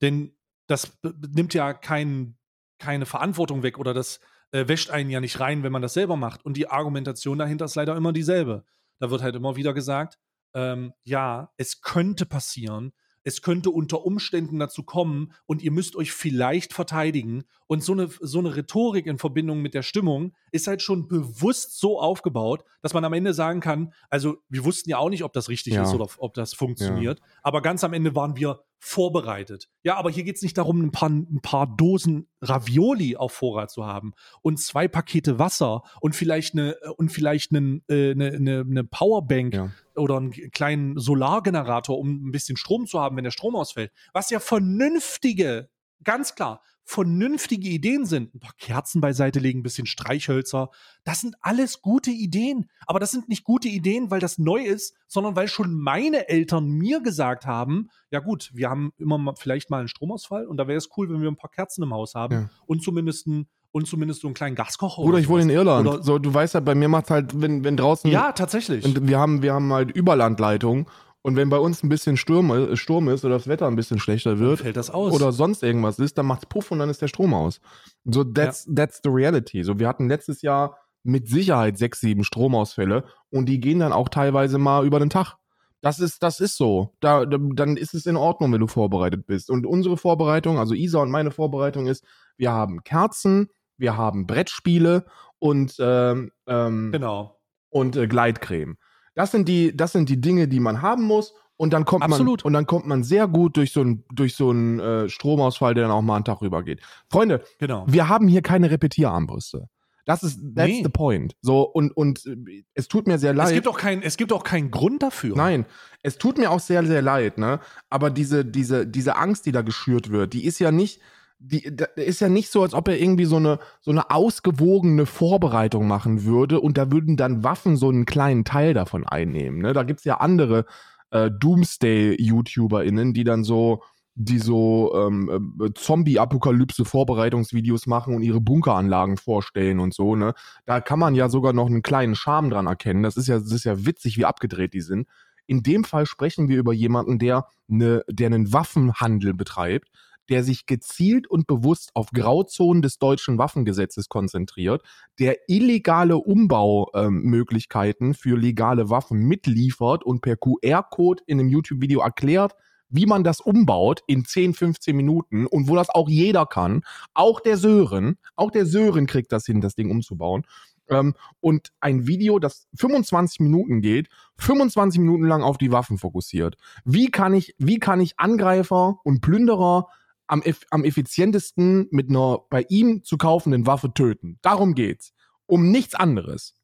denn 0.00 0.32
das 0.66 0.98
nimmt 1.02 1.54
ja 1.54 1.72
kein, 1.72 2.36
keine 2.78 3.06
Verantwortung 3.06 3.62
weg 3.62 3.78
oder 3.78 3.94
das 3.94 4.20
äh, 4.52 4.68
wäscht 4.68 4.90
einen 4.90 5.10
ja 5.10 5.20
nicht 5.20 5.40
rein, 5.40 5.62
wenn 5.62 5.72
man 5.72 5.82
das 5.82 5.94
selber 5.94 6.16
macht. 6.16 6.44
Und 6.44 6.56
die 6.56 6.68
Argumentation 6.68 7.38
dahinter 7.38 7.64
ist 7.64 7.74
leider 7.74 7.96
immer 7.96 8.12
dieselbe. 8.12 8.64
Da 8.98 9.10
wird 9.10 9.22
halt 9.22 9.36
immer 9.36 9.56
wieder 9.56 9.74
gesagt, 9.74 10.18
ähm, 10.54 10.92
ja, 11.04 11.52
es 11.56 11.80
könnte 11.80 12.26
passieren, 12.26 12.92
es 13.28 13.42
könnte 13.42 13.68
unter 13.68 14.06
Umständen 14.06 14.58
dazu 14.58 14.82
kommen 14.82 15.32
und 15.44 15.62
ihr 15.62 15.70
müsst 15.70 15.96
euch 15.96 16.12
vielleicht 16.12 16.72
verteidigen. 16.72 17.44
Und 17.66 17.84
so 17.84 17.92
eine, 17.92 18.08
so 18.20 18.38
eine 18.38 18.56
Rhetorik 18.56 19.04
in 19.04 19.18
Verbindung 19.18 19.60
mit 19.60 19.74
der 19.74 19.82
Stimmung 19.82 20.32
ist 20.50 20.66
halt 20.66 20.80
schon 20.80 21.08
bewusst 21.08 21.78
so 21.78 22.00
aufgebaut, 22.00 22.64
dass 22.80 22.94
man 22.94 23.04
am 23.04 23.12
Ende 23.12 23.34
sagen 23.34 23.60
kann, 23.60 23.92
also 24.08 24.38
wir 24.48 24.64
wussten 24.64 24.88
ja 24.88 24.96
auch 24.96 25.10
nicht, 25.10 25.24
ob 25.24 25.34
das 25.34 25.50
richtig 25.50 25.74
Ja. 25.74 25.82
ist 25.82 25.92
oder 25.92 26.08
ob 26.16 26.32
das 26.32 26.54
funktioniert, 26.54 27.20
aber 27.42 27.60
ganz 27.60 27.84
am 27.84 27.92
Ende 27.92 28.14
waren 28.14 28.34
wir 28.36 28.62
vorbereitet. 28.78 29.68
Ja, 29.82 29.96
aber 29.96 30.10
hier 30.10 30.24
geht 30.24 30.36
es 30.36 30.42
nicht 30.42 30.56
darum, 30.56 30.80
ein 30.82 30.90
paar, 30.92 31.10
ein 31.10 31.40
paar 31.42 31.66
Dosen 31.76 32.28
Ravioli 32.40 33.16
auf 33.16 33.32
Vorrat 33.32 33.70
zu 33.70 33.86
haben 33.86 34.12
und 34.42 34.60
zwei 34.60 34.88
Pakete 34.88 35.38
Wasser 35.38 35.82
und 36.00 36.14
vielleicht 36.14 36.54
eine 36.54 36.76
und 36.96 37.10
vielleicht 37.10 37.52
einen, 37.52 37.82
äh, 37.88 38.12
eine, 38.12 38.28
eine, 38.28 38.60
eine 38.60 38.84
Powerbank 38.84 39.54
Ja. 39.54 39.70
oder 39.96 40.16
einen 40.16 40.30
kleinen 40.30 40.98
Solargenerator, 40.98 41.98
um 41.98 42.28
ein 42.28 42.32
bisschen 42.32 42.56
Strom 42.56 42.86
zu 42.86 43.00
haben, 43.00 43.16
wenn 43.16 43.24
der 43.24 43.30
Strom 43.30 43.56
ausfällt. 43.56 43.92
Was 44.12 44.30
ja 44.30 44.40
vernünftige 44.40 45.68
ganz 46.04 46.34
klar 46.34 46.62
vernünftige 46.88 47.68
Ideen 47.68 48.06
sind, 48.06 48.34
ein 48.34 48.40
paar 48.40 48.54
Kerzen 48.58 49.02
beiseite 49.02 49.40
legen, 49.40 49.60
ein 49.60 49.62
bisschen 49.62 49.84
Streichhölzer, 49.84 50.70
das 51.04 51.20
sind 51.20 51.36
alles 51.42 51.82
gute 51.82 52.10
Ideen. 52.10 52.70
Aber 52.86 52.98
das 52.98 53.10
sind 53.10 53.28
nicht 53.28 53.44
gute 53.44 53.68
Ideen, 53.68 54.10
weil 54.10 54.20
das 54.20 54.38
neu 54.38 54.64
ist, 54.64 54.96
sondern 55.06 55.36
weil 55.36 55.48
schon 55.48 55.74
meine 55.74 56.30
Eltern 56.30 56.66
mir 56.66 57.02
gesagt 57.02 57.44
haben, 57.44 57.90
ja 58.10 58.20
gut, 58.20 58.50
wir 58.54 58.70
haben 58.70 58.94
immer 58.96 59.18
mal, 59.18 59.34
vielleicht 59.36 59.68
mal 59.68 59.80
einen 59.80 59.88
Stromausfall 59.88 60.46
und 60.46 60.56
da 60.56 60.66
wäre 60.66 60.78
es 60.78 60.88
cool, 60.96 61.10
wenn 61.10 61.20
wir 61.20 61.30
ein 61.30 61.36
paar 61.36 61.50
Kerzen 61.50 61.82
im 61.82 61.92
Haus 61.92 62.14
haben 62.14 62.34
ja. 62.34 62.50
und 62.64 62.82
zumindest 62.82 63.26
ein 63.26 63.48
und 63.70 63.86
zumindest 63.86 64.22
so 64.22 64.28
einen 64.28 64.34
kleinen 64.34 64.56
Gaskocher. 64.56 65.02
Oder 65.02 65.18
ich 65.18 65.28
wohne 65.28 65.42
in 65.42 65.50
Irland. 65.50 65.86
Oder 65.86 66.02
so, 66.02 66.18
du 66.18 66.32
weißt 66.32 66.54
ja, 66.54 66.60
bei 66.60 66.74
mir 66.74 66.88
macht 66.88 67.10
halt, 67.10 67.38
wenn, 67.38 67.64
wenn 67.64 67.76
draußen. 67.76 68.10
Ja, 68.10 68.32
tatsächlich. 68.32 68.82
Und 68.82 69.06
wir 69.06 69.18
haben, 69.18 69.42
wir 69.42 69.52
haben 69.52 69.70
halt 69.74 69.90
Überlandleitungen 69.90 70.86
und 71.22 71.36
wenn 71.36 71.48
bei 71.48 71.58
uns 71.58 71.82
ein 71.82 71.88
bisschen 71.88 72.16
Sturm, 72.16 72.50
äh, 72.50 72.76
Sturm 72.76 73.08
ist 73.08 73.24
oder 73.24 73.34
das 73.34 73.48
Wetter 73.48 73.66
ein 73.66 73.76
bisschen 73.76 73.98
schlechter 73.98 74.38
wird, 74.38 74.60
fällt 74.60 74.76
das 74.76 74.90
aus. 74.90 75.12
Oder 75.12 75.32
sonst 75.32 75.62
irgendwas 75.62 75.98
ist, 75.98 76.16
dann 76.16 76.26
macht's 76.26 76.46
Puff 76.46 76.70
und 76.70 76.78
dann 76.78 76.90
ist 76.90 77.02
der 77.02 77.08
Strom 77.08 77.34
aus. 77.34 77.60
So, 78.04 78.24
that's, 78.24 78.66
ja. 78.66 78.74
that's 78.74 79.00
the 79.02 79.10
reality. 79.10 79.62
So, 79.62 79.78
wir 79.78 79.88
hatten 79.88 80.08
letztes 80.08 80.42
Jahr 80.42 80.78
mit 81.02 81.28
Sicherheit 81.28 81.78
sechs, 81.78 82.00
sieben 82.00 82.24
Stromausfälle 82.24 83.04
und 83.30 83.46
die 83.46 83.60
gehen 83.60 83.80
dann 83.80 83.92
auch 83.92 84.08
teilweise 84.08 84.58
mal 84.58 84.86
über 84.86 84.98
den 84.98 85.10
Tag. 85.10 85.36
Das 85.80 86.00
ist, 86.00 86.22
das 86.22 86.40
ist 86.40 86.56
so. 86.56 86.94
Da, 87.00 87.24
da, 87.24 87.38
dann 87.38 87.76
ist 87.76 87.94
es 87.94 88.06
in 88.06 88.16
Ordnung, 88.16 88.52
wenn 88.52 88.60
du 88.60 88.66
vorbereitet 88.66 89.26
bist. 89.26 89.48
Und 89.50 89.64
unsere 89.64 89.96
Vorbereitung, 89.96 90.58
also 90.58 90.74
Isa 90.74 91.00
und 91.00 91.10
meine 91.10 91.30
Vorbereitung 91.30 91.86
ist, 91.86 92.04
wir 92.36 92.52
haben 92.52 92.82
Kerzen, 92.82 93.48
wir 93.76 93.96
haben 93.96 94.26
Brettspiele 94.26 95.04
und 95.38 95.76
ähm, 95.78 96.32
ähm, 96.46 96.90
genau. 96.90 97.38
und 97.70 97.96
äh, 97.96 98.08
Gleitcreme. 98.08 98.76
Das 99.18 99.32
sind 99.32 99.48
die, 99.48 99.76
das 99.76 99.90
sind 99.90 100.08
die 100.08 100.20
Dinge, 100.20 100.46
die 100.46 100.60
man 100.60 100.80
haben 100.80 101.02
muss. 101.02 101.34
Und 101.56 101.72
dann 101.72 101.84
kommt 101.84 102.04
Absolut. 102.04 102.44
man 102.44 102.46
und 102.46 102.52
dann 102.52 102.66
kommt 102.66 102.86
man 102.86 103.02
sehr 103.02 103.26
gut 103.26 103.56
durch 103.56 103.72
so 103.72 103.80
einen 103.80 104.04
durch 104.14 104.36
so 104.36 104.50
einen 104.50 104.78
äh, 104.78 105.08
Stromausfall, 105.08 105.74
der 105.74 105.82
dann 105.82 105.90
auch 105.90 106.02
mal 106.02 106.14
einen 106.14 106.24
Tag 106.24 106.40
rübergeht. 106.40 106.80
Freunde, 107.10 107.42
genau. 107.58 107.84
wir 107.88 108.08
haben 108.08 108.28
hier 108.28 108.42
keine 108.42 108.70
Repetierarmbrüste. 108.70 109.68
Das 110.04 110.22
ist 110.22 110.38
that's 110.54 110.68
nee. 110.68 110.82
the 110.84 110.88
point. 110.88 111.34
So 111.42 111.62
und 111.62 111.90
und 111.96 112.24
äh, 112.26 112.62
es 112.74 112.86
tut 112.86 113.08
mir 113.08 113.18
sehr 113.18 113.34
leid. 113.34 113.48
Es 113.48 113.54
gibt 113.54 113.66
auch 113.66 113.76
keinen 113.76 114.02
es 114.02 114.16
gibt 114.16 114.32
auch 114.32 114.44
keinen 114.44 114.70
Grund 114.70 115.02
dafür. 115.02 115.36
Nein, 115.36 115.66
es 116.04 116.16
tut 116.18 116.38
mir 116.38 116.52
auch 116.52 116.60
sehr 116.60 116.86
sehr 116.86 117.02
leid, 117.02 117.38
ne? 117.38 117.58
Aber 117.90 118.10
diese 118.10 118.44
diese 118.44 118.86
diese 118.86 119.16
Angst, 119.16 119.46
die 119.46 119.52
da 119.52 119.62
geschürt 119.62 120.12
wird, 120.12 120.34
die 120.34 120.44
ist 120.44 120.60
ja 120.60 120.70
nicht 120.70 121.00
die 121.40 121.72
ist 121.96 122.20
ja 122.20 122.28
nicht 122.28 122.50
so, 122.50 122.62
als 122.62 122.74
ob 122.74 122.88
er 122.88 123.00
irgendwie 123.00 123.24
so 123.24 123.36
eine, 123.36 123.60
so 123.80 123.92
eine 123.92 124.10
ausgewogene 124.10 125.06
Vorbereitung 125.06 125.86
machen 125.86 126.24
würde 126.24 126.60
und 126.60 126.76
da 126.76 126.90
würden 126.90 127.16
dann 127.16 127.44
Waffen 127.44 127.76
so 127.76 127.88
einen 127.88 128.06
kleinen 128.06 128.44
Teil 128.44 128.74
davon 128.74 129.06
einnehmen. 129.06 129.60
Ne? 129.60 129.72
Da 129.72 129.84
gibt's 129.84 130.02
ja 130.04 130.16
andere 130.18 130.64
äh, 131.10 131.30
Doomsday-YouTuberInnen, 131.30 133.14
die 133.14 133.24
dann 133.24 133.44
so, 133.44 133.82
die 134.14 134.40
so 134.40 134.92
ähm, 134.96 135.54
äh, 135.60 135.70
Zombie-Apokalypse-Vorbereitungsvideos 135.74 137.86
machen 137.86 138.16
und 138.16 138.22
ihre 138.22 138.40
Bunkeranlagen 138.40 139.16
vorstellen 139.16 139.78
und 139.78 139.94
so, 139.94 140.16
ne? 140.16 140.34
Da 140.66 140.80
kann 140.80 140.98
man 140.98 141.14
ja 141.14 141.28
sogar 141.28 141.52
noch 141.52 141.66
einen 141.66 141.82
kleinen 141.82 142.16
Charme 142.16 142.50
dran 142.50 142.66
erkennen. 142.66 143.04
Das 143.04 143.16
ist 143.16 143.28
ja, 143.28 143.38
das 143.38 143.52
ist 143.52 143.62
ja 143.64 143.86
witzig, 143.86 144.18
wie 144.18 144.24
abgedreht 144.24 144.74
die 144.74 144.80
sind. 144.80 145.06
In 145.46 145.62
dem 145.62 145.84
Fall 145.84 146.04
sprechen 146.04 146.48
wir 146.48 146.58
über 146.58 146.72
jemanden, 146.72 147.20
der, 147.20 147.46
ne, 147.68 148.02
der 148.10 148.26
einen 148.26 148.52
Waffenhandel 148.52 149.34
betreibt, 149.34 149.88
der 150.28 150.44
sich 150.44 150.66
gezielt 150.66 151.26
und 151.26 151.46
bewusst 151.46 151.90
auf 151.94 152.10
Grauzonen 152.10 152.82
des 152.82 152.98
deutschen 152.98 153.38
Waffengesetzes 153.38 154.08
konzentriert, 154.08 154.82
der 155.18 155.36
illegale 155.48 156.16
Umbaumöglichkeiten 156.16 158.08
ähm, 158.08 158.14
für 158.14 158.36
legale 158.36 158.90
Waffen 158.90 159.20
mitliefert 159.20 160.04
und 160.04 160.20
per 160.20 160.36
QR-Code 160.36 161.22
in 161.26 161.40
einem 161.40 161.48
YouTube-Video 161.48 162.00
erklärt, 162.00 162.54
wie 162.90 163.06
man 163.06 163.24
das 163.24 163.40
umbaut 163.40 164.02
in 164.06 164.24
10, 164.24 164.54
15 164.54 164.96
Minuten 164.96 165.46
und 165.46 165.68
wo 165.68 165.76
das 165.76 165.90
auch 165.90 166.08
jeder 166.08 166.46
kann. 166.46 166.82
Auch 167.14 167.40
der 167.40 167.56
Sören, 167.56 168.18
auch 168.36 168.50
der 168.50 168.66
Sören 168.66 169.06
kriegt 169.06 169.32
das 169.32 169.46
hin, 169.46 169.60
das 169.60 169.74
Ding 169.74 169.90
umzubauen. 169.90 170.44
Ähm, 170.88 171.14
und 171.40 171.70
ein 171.80 172.06
Video, 172.06 172.38
das 172.38 172.66
25 172.76 173.40
Minuten 173.40 173.82
geht, 173.82 174.08
25 174.38 175.00
Minuten 175.00 175.24
lang 175.24 175.42
auf 175.42 175.58
die 175.58 175.70
Waffen 175.70 175.98
fokussiert. 175.98 176.56
Wie 176.84 177.10
kann 177.10 177.34
ich, 177.34 177.54
wie 177.58 177.78
kann 177.78 178.00
ich 178.00 178.18
Angreifer 178.18 178.98
und 179.04 179.20
Plünderer 179.20 179.88
am, 180.28 180.42
am 180.70 180.84
effizientesten 180.84 181.88
mit 181.90 182.10
einer 182.10 182.40
bei 182.50 182.64
ihm 182.68 183.02
zu 183.02 183.16
kaufenden 183.16 183.66
Waffe 183.66 183.92
töten. 183.92 184.38
Darum 184.42 184.74
geht's. 184.74 185.12
Um 185.46 185.70
nichts 185.70 185.94
anderes. 185.94 186.54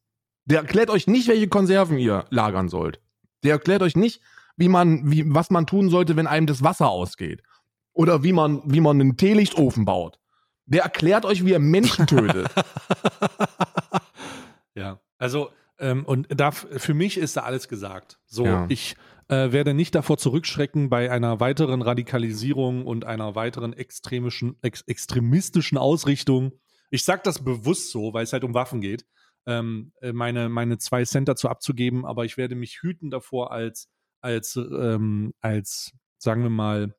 Der 0.45 0.61
erklärt 0.61 0.91
euch 0.91 1.07
nicht, 1.07 1.29
welche 1.29 1.49
Konserven 1.49 1.99
ihr 1.99 2.27
lagern 2.31 2.69
sollt. 2.69 3.01
Der 3.43 3.53
erklärt 3.53 3.83
euch 3.83 3.97
nicht, 3.97 4.21
wie 4.57 4.69
man, 4.69 5.11
wie, 5.11 5.25
was 5.27 5.51
man 5.51 5.67
tun 5.67 5.89
sollte, 5.89 6.17
wenn 6.17 6.27
einem 6.27 6.47
das 6.47 6.63
Wasser 6.63 6.89
ausgeht. 6.89 7.43
Oder 7.93 8.23
wie 8.23 8.33
man, 8.33 8.63
wie 8.67 8.81
man 8.81 9.01
einen 9.01 9.17
Teelichtofen 9.17 9.85
baut. 9.85 10.19
Der 10.67 10.83
erklärt 10.83 11.25
euch, 11.25 11.45
wie 11.45 11.53
er 11.53 11.59
Menschen 11.59 12.07
tötet. 12.07 12.49
ja, 14.75 15.01
also, 15.19 15.51
ähm, 15.79 16.05
und 16.05 16.29
da, 16.29 16.51
für 16.51 16.95
mich 16.95 17.17
ist 17.17 17.37
da 17.37 17.43
alles 17.43 17.69
gesagt. 17.69 18.19
So, 18.27 18.45
ja. 18.45 18.67
ich, 18.69 18.97
äh, 19.35 19.53
werde 19.53 19.75
nicht 19.75 19.95
davor 19.95 20.17
zurückschrecken, 20.19 20.89
bei 20.89 21.11
einer 21.11 21.41
weiteren 21.41 21.83
Radikalisierung 21.83 22.87
und 22.87 23.05
einer 23.05 23.35
weiteren 23.35 23.73
extremischen, 23.73 24.57
ex 24.63 24.83
extremistischen 24.83 25.79
Ausrichtung. 25.79 26.53
Ich 26.91 27.05
sage 27.05 27.23
das 27.25 27.43
bewusst 27.43 27.91
so, 27.91 28.13
weil 28.13 28.25
es 28.25 28.33
halt 28.33 28.45
um 28.45 28.55
Waffen 28.55 28.81
geht, 28.81 29.05
ähm, 29.47 29.93
äh, 30.01 30.13
meine, 30.13 30.49
meine 30.49 30.79
zwei 30.79 31.05
Cent 31.05 31.29
dazu 31.29 31.49
abzugeben, 31.49 32.07
aber 32.07 32.25
ich 32.25 32.37
werde 32.37 32.55
mich 32.55 32.81
hüten 32.81 33.11
davor, 33.11 33.51
als, 33.51 33.89
als, 34.21 34.57
ähm, 34.57 35.35
als 35.41 35.93
sagen 36.19 36.43
wir 36.43 36.51
mal, 36.51 36.95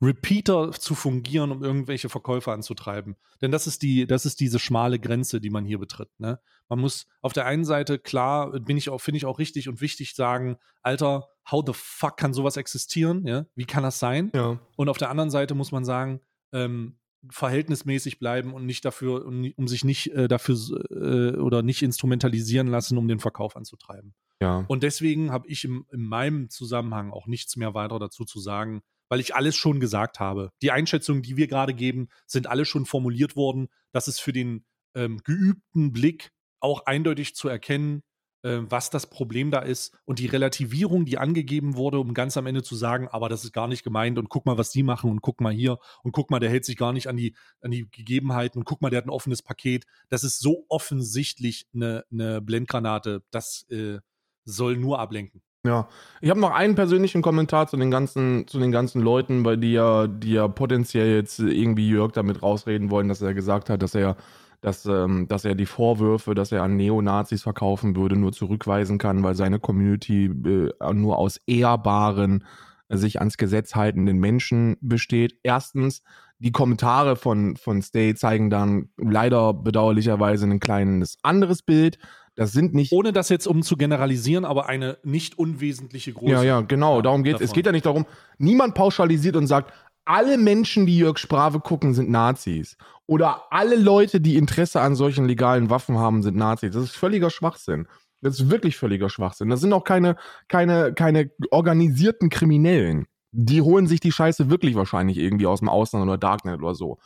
Repeater 0.00 0.72
zu 0.72 0.94
fungieren, 0.94 1.50
um 1.50 1.62
irgendwelche 1.62 2.08
Verkäufer 2.08 2.52
anzutreiben. 2.52 3.16
Denn 3.40 3.50
das 3.50 3.66
ist 3.66 3.82
die, 3.82 4.06
das 4.06 4.26
ist 4.26 4.40
diese 4.40 4.58
schmale 4.58 4.98
Grenze, 4.98 5.40
die 5.40 5.50
man 5.50 5.64
hier 5.64 5.78
betritt. 5.78 6.08
Ne? 6.18 6.40
Man 6.68 6.80
muss 6.80 7.06
auf 7.20 7.32
der 7.32 7.46
einen 7.46 7.64
Seite 7.64 7.98
klar, 7.98 8.58
bin 8.60 8.76
ich 8.76 8.90
auch, 8.90 9.00
finde 9.00 9.18
ich 9.18 9.26
auch 9.26 9.38
richtig 9.38 9.68
und 9.68 9.80
wichtig 9.80 10.14
sagen, 10.14 10.56
Alter, 10.82 11.28
how 11.50 11.62
the 11.66 11.72
fuck 11.74 12.16
kann 12.16 12.34
sowas 12.34 12.56
existieren? 12.56 13.26
Ja? 13.26 13.46
Wie 13.54 13.66
kann 13.66 13.82
das 13.82 13.98
sein? 13.98 14.30
Ja. 14.34 14.60
Und 14.76 14.88
auf 14.88 14.98
der 14.98 15.10
anderen 15.10 15.30
Seite 15.30 15.54
muss 15.54 15.72
man 15.72 15.84
sagen, 15.84 16.20
ähm, 16.52 16.98
verhältnismäßig 17.30 18.18
bleiben 18.18 18.52
und 18.52 18.66
nicht 18.66 18.84
dafür, 18.84 19.24
um, 19.26 19.50
um 19.56 19.68
sich 19.68 19.84
nicht 19.84 20.12
äh, 20.12 20.28
dafür 20.28 20.56
äh, 20.90 21.38
oder 21.38 21.62
nicht 21.62 21.82
instrumentalisieren 21.82 22.66
lassen, 22.66 22.98
um 22.98 23.08
den 23.08 23.18
Verkauf 23.18 23.56
anzutreiben. 23.56 24.14
Ja. 24.40 24.64
Und 24.68 24.82
deswegen 24.82 25.32
habe 25.32 25.48
ich 25.48 25.64
im, 25.64 25.86
in 25.90 26.02
meinem 26.02 26.50
Zusammenhang 26.50 27.12
auch 27.12 27.26
nichts 27.26 27.56
mehr 27.56 27.74
weiter 27.74 27.98
dazu 27.98 28.24
zu 28.24 28.40
sagen, 28.40 28.82
weil 29.14 29.20
ich 29.20 29.36
alles 29.36 29.54
schon 29.54 29.78
gesagt 29.78 30.18
habe. 30.18 30.50
Die 30.60 30.72
Einschätzungen, 30.72 31.22
die 31.22 31.36
wir 31.36 31.46
gerade 31.46 31.72
geben, 31.72 32.08
sind 32.26 32.48
alle 32.48 32.64
schon 32.64 32.84
formuliert 32.84 33.36
worden. 33.36 33.68
Das 33.92 34.08
ist 34.08 34.18
für 34.18 34.32
den 34.32 34.64
ähm, 34.96 35.20
geübten 35.22 35.92
Blick 35.92 36.32
auch 36.58 36.86
eindeutig 36.86 37.36
zu 37.36 37.48
erkennen, 37.48 38.02
äh, 38.42 38.58
was 38.62 38.90
das 38.90 39.08
Problem 39.08 39.52
da 39.52 39.60
ist. 39.60 39.96
Und 40.04 40.18
die 40.18 40.26
Relativierung, 40.26 41.04
die 41.04 41.16
angegeben 41.16 41.76
wurde, 41.76 42.00
um 42.00 42.12
ganz 42.12 42.36
am 42.36 42.46
Ende 42.46 42.64
zu 42.64 42.74
sagen, 42.74 43.06
aber 43.06 43.28
das 43.28 43.44
ist 43.44 43.52
gar 43.52 43.68
nicht 43.68 43.84
gemeint 43.84 44.18
und 44.18 44.30
guck 44.30 44.46
mal, 44.46 44.58
was 44.58 44.70
die 44.70 44.82
machen 44.82 45.12
und 45.12 45.22
guck 45.22 45.40
mal 45.40 45.52
hier 45.52 45.78
und 46.02 46.10
guck 46.10 46.32
mal, 46.32 46.40
der 46.40 46.50
hält 46.50 46.64
sich 46.64 46.76
gar 46.76 46.92
nicht 46.92 47.06
an 47.06 47.16
die, 47.16 47.36
an 47.60 47.70
die 47.70 47.88
Gegebenheiten 47.88 48.58
und 48.58 48.64
guck 48.64 48.82
mal, 48.82 48.90
der 48.90 48.96
hat 48.96 49.06
ein 49.06 49.10
offenes 49.10 49.42
Paket. 49.42 49.84
Das 50.08 50.24
ist 50.24 50.40
so 50.40 50.66
offensichtlich 50.68 51.68
eine, 51.72 52.04
eine 52.10 52.40
Blendgranate. 52.40 53.22
Das 53.30 53.64
äh, 53.70 54.00
soll 54.44 54.76
nur 54.76 54.98
ablenken. 54.98 55.40
Ja, 55.66 55.88
ich 56.20 56.28
habe 56.28 56.40
noch 56.40 56.50
einen 56.50 56.74
persönlichen 56.74 57.22
Kommentar 57.22 57.66
zu 57.68 57.78
den 57.78 57.90
ganzen, 57.90 58.46
zu 58.46 58.58
den 58.58 58.70
ganzen 58.70 59.00
Leuten, 59.00 59.42
bei 59.42 59.56
die 59.56 59.72
ja, 59.72 60.06
die 60.06 60.32
ja 60.32 60.46
potenziell 60.46 61.14
jetzt 61.14 61.38
irgendwie 61.38 61.88
Jörg 61.88 62.12
damit 62.12 62.42
rausreden 62.42 62.90
wollen, 62.90 63.08
dass 63.08 63.22
er 63.22 63.32
gesagt 63.32 63.70
hat, 63.70 63.80
dass 63.80 63.94
er, 63.94 64.16
dass, 64.60 64.84
ähm, 64.84 65.26
dass 65.26 65.46
er 65.46 65.54
die 65.54 65.64
Vorwürfe, 65.64 66.34
dass 66.34 66.52
er 66.52 66.62
an 66.62 66.76
Neonazis 66.76 67.42
verkaufen 67.42 67.96
würde, 67.96 68.16
nur 68.16 68.32
zurückweisen 68.32 68.98
kann, 68.98 69.22
weil 69.22 69.36
seine 69.36 69.58
Community 69.58 70.26
äh, 70.26 70.92
nur 70.92 71.16
aus 71.16 71.40
ehrbaren, 71.46 72.44
äh, 72.88 72.98
sich 72.98 73.20
ans 73.20 73.38
Gesetz 73.38 73.74
haltenden 73.74 74.18
Menschen 74.18 74.76
besteht. 74.82 75.38
Erstens, 75.44 76.02
die 76.38 76.52
Kommentare 76.52 77.16
von, 77.16 77.56
von 77.56 77.80
Stay 77.80 78.14
zeigen 78.14 78.50
dann 78.50 78.90
leider 78.98 79.54
bedauerlicherweise 79.54 80.44
ein 80.44 80.60
kleines 80.60 81.16
anderes 81.22 81.62
Bild. 81.62 81.98
Das 82.36 82.52
sind 82.52 82.74
nicht. 82.74 82.92
Ohne 82.92 83.12
das 83.12 83.28
jetzt 83.28 83.46
um 83.46 83.62
zu 83.62 83.76
generalisieren, 83.76 84.44
aber 84.44 84.66
eine 84.66 84.98
nicht 85.04 85.38
unwesentliche 85.38 86.12
Größe. 86.12 86.32
Ja, 86.32 86.42
ja, 86.42 86.60
genau. 86.62 87.00
Darum 87.00 87.22
geht 87.22 87.36
es. 87.36 87.42
Es 87.42 87.52
geht 87.52 87.66
ja 87.66 87.72
nicht 87.72 87.86
darum, 87.86 88.06
niemand 88.38 88.74
pauschalisiert 88.74 89.36
und 89.36 89.46
sagt, 89.46 89.72
alle 90.04 90.36
Menschen, 90.36 90.86
die 90.86 90.98
Jörg 90.98 91.18
Sprave 91.18 91.60
gucken, 91.60 91.94
sind 91.94 92.10
Nazis. 92.10 92.76
Oder 93.06 93.52
alle 93.52 93.76
Leute, 93.76 94.20
die 94.20 94.36
Interesse 94.36 94.80
an 94.80 94.96
solchen 94.96 95.26
legalen 95.26 95.70
Waffen 95.70 95.98
haben, 95.98 96.22
sind 96.22 96.36
Nazis. 96.36 96.74
Das 96.74 96.84
ist 96.84 96.96
völliger 96.96 97.30
Schwachsinn. 97.30 97.86
Das 98.20 98.40
ist 98.40 98.50
wirklich 98.50 98.76
völliger 98.76 99.10
Schwachsinn. 99.10 99.48
Das 99.50 99.60
sind 99.60 99.72
auch 99.72 99.84
keine, 99.84 100.16
keine, 100.48 100.94
keine 100.94 101.30
organisierten 101.50 102.30
Kriminellen. 102.30 103.06
Die 103.32 103.62
holen 103.62 103.86
sich 103.86 104.00
die 104.00 104.12
Scheiße 104.12 104.48
wirklich 104.50 104.74
wahrscheinlich 104.74 105.18
irgendwie 105.18 105.46
aus 105.46 105.60
dem 105.60 105.68
Ausland 105.68 106.04
oder 106.04 106.18
Darknet 106.18 106.60
oder 106.60 106.74
so. 106.74 106.98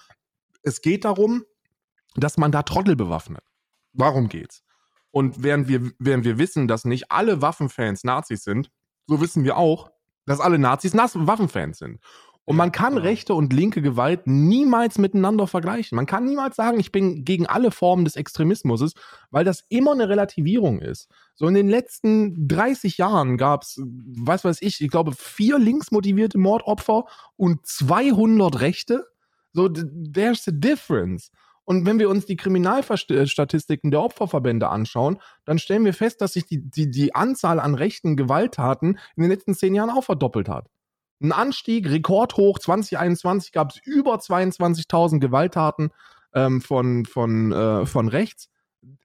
Es 0.62 0.80
geht 0.80 1.04
darum, 1.04 1.44
dass 2.14 2.36
man 2.36 2.52
da 2.52 2.62
Trottel 2.62 2.96
bewaffnet. 2.96 3.42
Warum 3.92 4.28
geht's? 4.28 4.62
Und 5.10 5.42
während 5.42 5.68
wir, 5.68 5.92
während 5.98 6.24
wir 6.24 6.38
wissen, 6.38 6.68
dass 6.68 6.84
nicht 6.84 7.10
alle 7.10 7.40
Waffenfans 7.42 8.04
Nazis 8.04 8.44
sind, 8.44 8.70
so 9.06 9.20
wissen 9.20 9.44
wir 9.44 9.56
auch, 9.56 9.90
dass 10.26 10.40
alle 10.40 10.58
Nazis 10.58 10.94
Waffenfans 10.94 11.78
sind. 11.78 11.98
Und 12.48 12.56
man 12.56 12.72
kann 12.72 12.94
genau. 12.94 13.04
rechte 13.04 13.34
und 13.34 13.52
linke 13.52 13.82
Gewalt 13.82 14.26
niemals 14.26 14.96
miteinander 14.96 15.46
vergleichen. 15.46 15.96
Man 15.96 16.06
kann 16.06 16.24
niemals 16.24 16.56
sagen, 16.56 16.80
ich 16.80 16.92
bin 16.92 17.26
gegen 17.26 17.46
alle 17.46 17.70
Formen 17.70 18.06
des 18.06 18.16
Extremismus, 18.16 18.94
weil 19.30 19.44
das 19.44 19.64
immer 19.68 19.92
eine 19.92 20.08
Relativierung 20.08 20.80
ist. 20.80 21.10
So 21.34 21.46
in 21.46 21.52
den 21.52 21.68
letzten 21.68 22.48
30 22.48 22.96
Jahren 22.96 23.36
gab 23.36 23.64
es, 23.64 23.78
was 23.84 24.44
weiß 24.44 24.62
ich, 24.62 24.80
ich 24.80 24.88
glaube, 24.88 25.12
vier 25.12 25.58
linksmotivierte 25.58 26.38
Mordopfer 26.38 27.04
und 27.36 27.66
200 27.66 28.62
Rechte. 28.62 29.06
So, 29.52 29.68
th- 29.68 29.84
there's 30.14 30.48
a 30.48 30.52
difference. 30.52 31.30
Und 31.68 31.84
wenn 31.84 31.98
wir 31.98 32.08
uns 32.08 32.24
die 32.24 32.38
Kriminalstatistiken 32.38 33.90
der 33.90 34.00
Opferverbände 34.00 34.70
anschauen, 34.70 35.18
dann 35.44 35.58
stellen 35.58 35.84
wir 35.84 35.92
fest, 35.92 36.22
dass 36.22 36.32
sich 36.32 36.46
die, 36.46 36.62
die, 36.62 36.90
die 36.90 37.14
Anzahl 37.14 37.60
an 37.60 37.74
rechten 37.74 38.16
Gewalttaten 38.16 38.98
in 39.16 39.22
den 39.22 39.30
letzten 39.30 39.52
zehn 39.52 39.74
Jahren 39.74 39.90
auch 39.90 40.04
verdoppelt 40.04 40.48
hat. 40.48 40.70
Ein 41.22 41.32
Anstieg, 41.32 41.90
rekordhoch, 41.90 42.58
2021 42.58 43.52
gab 43.52 43.72
es 43.72 43.80
über 43.84 44.14
22.000 44.14 45.18
Gewalttaten 45.18 45.90
ähm, 46.32 46.62
von, 46.62 47.04
von, 47.04 47.52
äh, 47.52 47.84
von 47.84 48.08
rechts. 48.08 48.48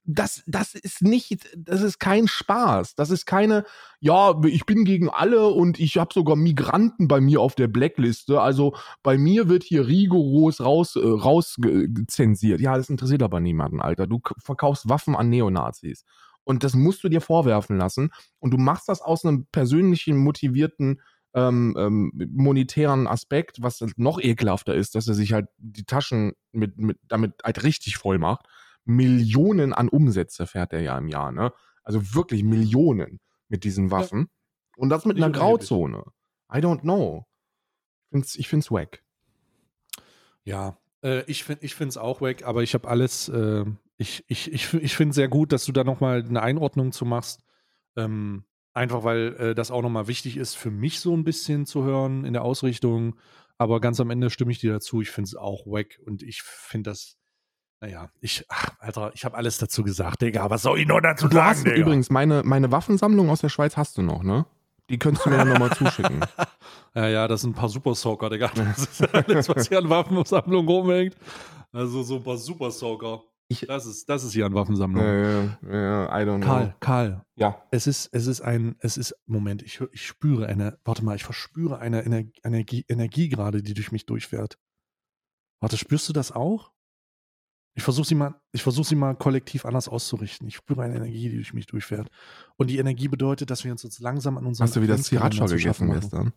Das, 0.04 0.42
das 0.46 0.74
ist 0.74 1.02
nicht, 1.02 1.48
das 1.56 1.82
ist 1.82 1.98
kein 1.98 2.28
Spaß. 2.28 2.94
Das 2.94 3.10
ist 3.10 3.26
keine, 3.26 3.64
ja, 4.00 4.40
ich 4.44 4.66
bin 4.66 4.84
gegen 4.84 5.08
alle 5.10 5.48
und 5.48 5.80
ich 5.80 5.96
habe 5.98 6.14
sogar 6.14 6.36
Migranten 6.36 7.08
bei 7.08 7.20
mir 7.20 7.40
auf 7.40 7.54
der 7.54 7.68
Blackliste. 7.68 8.40
Also 8.40 8.76
bei 9.02 9.18
mir 9.18 9.48
wird 9.48 9.64
hier 9.64 9.86
rigoros 9.86 10.60
raus, 10.60 10.96
äh, 10.96 11.00
raus. 11.00 11.56
Ja, 11.58 12.76
das 12.76 12.90
interessiert 12.90 13.22
aber 13.22 13.40
niemanden, 13.40 13.80
Alter. 13.80 14.06
Du 14.06 14.20
verkaufst 14.38 14.88
Waffen 14.88 15.16
an 15.16 15.28
Neonazis. 15.28 16.04
Und 16.44 16.62
das 16.62 16.74
musst 16.74 17.02
du 17.02 17.08
dir 17.08 17.20
vorwerfen 17.20 17.76
lassen. 17.76 18.10
Und 18.38 18.52
du 18.52 18.58
machst 18.58 18.88
das 18.88 19.00
aus 19.00 19.24
einem 19.24 19.46
persönlichen, 19.46 20.16
motivierten, 20.18 21.00
ähm, 21.34 21.74
ähm, 21.76 22.12
monetären 22.32 23.06
Aspekt, 23.06 23.60
was 23.60 23.84
noch 23.96 24.20
ekelhafter 24.20 24.74
ist, 24.74 24.94
dass 24.94 25.08
er 25.08 25.14
sich 25.14 25.32
halt 25.32 25.48
die 25.58 25.84
Taschen 25.84 26.34
mit, 26.52 26.78
mit, 26.78 26.98
damit 27.08 27.32
halt 27.42 27.64
richtig 27.64 27.96
voll 27.96 28.18
macht. 28.18 28.46
Millionen 28.84 29.72
an 29.72 29.88
Umsätze 29.88 30.46
fährt 30.46 30.72
er 30.72 30.80
ja 30.80 30.98
im 30.98 31.08
Jahr, 31.08 31.32
ne? 31.32 31.52
Also 31.82 32.14
wirklich 32.14 32.42
Millionen 32.42 33.20
mit 33.48 33.64
diesen 33.64 33.90
Waffen. 33.90 34.28
Und 34.76 34.88
das 34.90 35.04
mit 35.04 35.16
einer. 35.16 35.30
Grauzone. 35.30 36.04
I 36.52 36.58
don't 36.58 36.80
know. 36.80 37.26
Ich 38.04 38.10
find's, 38.10 38.36
ich 38.36 38.48
find's 38.48 38.70
wack. 38.70 39.02
Ja, 40.44 40.78
äh, 41.02 41.22
ich 41.26 41.44
finde 41.44 41.64
ich 41.64 41.80
es 41.80 41.96
auch 41.96 42.20
weg, 42.20 42.44
aber 42.44 42.62
ich 42.62 42.74
habe 42.74 42.88
alles, 42.88 43.28
äh, 43.28 43.64
ich, 43.96 44.24
ich, 44.28 44.52
ich, 44.52 44.74
ich 44.74 44.96
finde 44.96 45.14
sehr 45.14 45.28
gut, 45.28 45.52
dass 45.52 45.64
du 45.64 45.72
da 45.72 45.84
nochmal 45.84 46.24
eine 46.26 46.42
Einordnung 46.42 46.92
zu 46.92 47.04
machst. 47.04 47.42
Ähm, 47.96 48.44
einfach 48.72 49.04
weil 49.04 49.36
äh, 49.36 49.54
das 49.54 49.70
auch 49.70 49.82
nochmal 49.82 50.08
wichtig 50.08 50.36
ist, 50.36 50.54
für 50.54 50.70
mich 50.70 51.00
so 51.00 51.16
ein 51.16 51.24
bisschen 51.24 51.64
zu 51.66 51.84
hören 51.84 52.24
in 52.24 52.32
der 52.32 52.42
Ausrichtung. 52.42 53.16
Aber 53.56 53.80
ganz 53.80 54.00
am 54.00 54.10
Ende 54.10 54.30
stimme 54.30 54.50
ich 54.50 54.58
dir 54.58 54.72
dazu. 54.72 55.00
Ich 55.00 55.10
finde 55.10 55.28
es 55.28 55.36
auch 55.36 55.66
wack 55.66 56.00
und 56.04 56.22
ich 56.22 56.42
finde 56.42 56.90
das, 56.90 57.16
naja, 57.84 58.08
ich, 58.20 58.44
ach, 58.48 58.70
Alter, 58.78 59.10
ich 59.14 59.24
habe 59.26 59.36
alles 59.36 59.58
dazu 59.58 59.82
gesagt, 59.84 60.22
Digga. 60.22 60.48
Was 60.48 60.62
soll 60.62 60.78
ich 60.80 60.86
noch 60.86 61.00
dazu 61.00 61.28
Du 61.28 61.42
hast 61.42 61.66
Digga? 61.66 61.76
übrigens 61.76 62.08
meine, 62.08 62.42
meine 62.42 62.72
Waffensammlung 62.72 63.28
aus 63.28 63.42
der 63.42 63.50
Schweiz 63.50 63.76
hast 63.76 63.98
du 63.98 64.02
noch, 64.02 64.22
ne? 64.22 64.46
Die 64.88 64.98
könntest 64.98 65.26
du 65.26 65.30
mir 65.30 65.36
dann 65.38 65.48
nochmal 65.48 65.70
zuschicken. 65.72 66.20
Ja, 66.96 67.08
ja, 67.08 67.26
das 67.26 67.40
sind 67.40 67.50
ein 67.50 67.54
paar 67.54 67.68
Super 67.68 67.94
Soaker, 67.96 68.30
Digga. 68.30 68.50
Das 68.54 68.78
ist 68.78 69.14
alles, 69.14 69.48
was 69.48 69.68
hier 69.68 69.78
an 69.78 69.90
Waffensammlung 69.90 70.66
rumhängt. 70.68 71.16
Also 71.72 72.04
so 72.04 72.16
ein 72.16 72.22
paar 72.22 72.36
Super 72.38 72.70
Soaker. 72.70 73.20
Das 73.66 73.84
ist, 73.84 74.08
das 74.08 74.22
ist 74.22 74.32
hier 74.32 74.46
an 74.46 74.54
Waffensammlung. 74.54 75.02
ja, 75.04 75.42
ja, 75.70 76.06
I 76.06 76.24
don't 76.24 76.36
know. 76.38 76.46
Karl, 76.46 76.74
Karl, 76.80 77.24
Ja. 77.34 77.60
es 77.72 77.86
ist, 77.88 78.08
es 78.12 78.28
ist 78.28 78.40
ein, 78.42 78.76
es 78.78 78.96
ist, 78.96 79.14
Moment, 79.26 79.62
ich, 79.62 79.80
ich 79.92 80.06
spüre 80.06 80.46
eine, 80.46 80.78
warte 80.84 81.04
mal, 81.04 81.16
ich 81.16 81.24
verspüre 81.24 81.78
eine 81.80 82.04
Ener 82.04 82.22
Energie, 82.44 82.84
Energie 82.88 83.28
gerade, 83.28 83.60
die 83.60 83.74
durch 83.74 83.90
mich 83.90 84.06
durchfährt. 84.06 84.56
Warte, 85.60 85.76
spürst 85.76 86.08
du 86.08 86.12
das 86.12 86.30
auch? 86.30 86.70
Ich 87.74 87.82
versuche 87.82 88.06
sie 88.06 88.14
mal, 88.14 88.34
ich 88.52 88.62
versuche 88.62 88.86
sie 88.86 88.94
mal 88.94 89.14
kollektiv 89.14 89.64
anders 89.64 89.88
auszurichten. 89.88 90.46
Ich 90.46 90.56
spüre 90.56 90.82
eine 90.82 90.94
Energie, 90.94 91.28
die 91.28 91.36
durch 91.36 91.54
mich 91.54 91.66
durchfährt. 91.66 92.08
Und 92.56 92.70
die 92.70 92.78
Energie 92.78 93.08
bedeutet, 93.08 93.50
dass 93.50 93.64
wir 93.64 93.72
uns 93.72 93.82
jetzt 93.82 93.98
langsam 93.98 94.38
an 94.38 94.46
unserem 94.46 94.66
Hast 94.66 94.76
du 94.76 94.82
wieder 94.82 94.96
Sriracha 94.96 95.46
gegessen 95.46 95.90
gestern? 95.90 96.32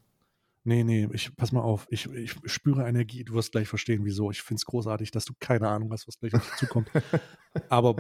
Nee, 0.68 0.84
nee, 0.84 1.08
ich, 1.14 1.34
pass 1.38 1.54
mal 1.54 1.62
auf. 1.62 1.88
Ich, 1.90 2.12
ich 2.12 2.36
spüre 2.44 2.86
Energie. 2.86 3.24
Du 3.24 3.36
wirst 3.36 3.54
gleich 3.54 3.70
verstehen, 3.70 4.04
wieso. 4.04 4.32
Ich 4.32 4.42
finde 4.42 4.60
es 4.60 4.66
großartig, 4.66 5.12
dass 5.12 5.24
du 5.24 5.34
keine 5.40 5.70
Ahnung 5.70 5.94
hast, 5.94 6.10
was 6.10 6.20
gleich 6.20 6.34
auf 6.34 6.46
dich 6.46 6.56
zukommt. 6.58 6.92
Aber 7.70 7.96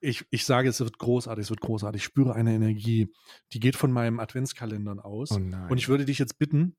ich, 0.00 0.24
ich, 0.30 0.44
sage, 0.44 0.68
es 0.68 0.80
wird 0.80 0.98
großartig, 0.98 1.44
es 1.44 1.50
wird 1.50 1.60
großartig. 1.60 2.00
Ich 2.00 2.04
spüre 2.04 2.34
eine 2.34 2.54
Energie, 2.54 3.12
die 3.52 3.60
geht 3.60 3.76
von 3.76 3.92
meinem 3.92 4.18
Adventskalendern 4.18 4.98
aus. 4.98 5.30
Oh. 5.30 5.36
Und 5.36 5.78
ich 5.78 5.88
würde 5.88 6.04
dich 6.04 6.18
jetzt 6.18 6.40
bitten, 6.40 6.74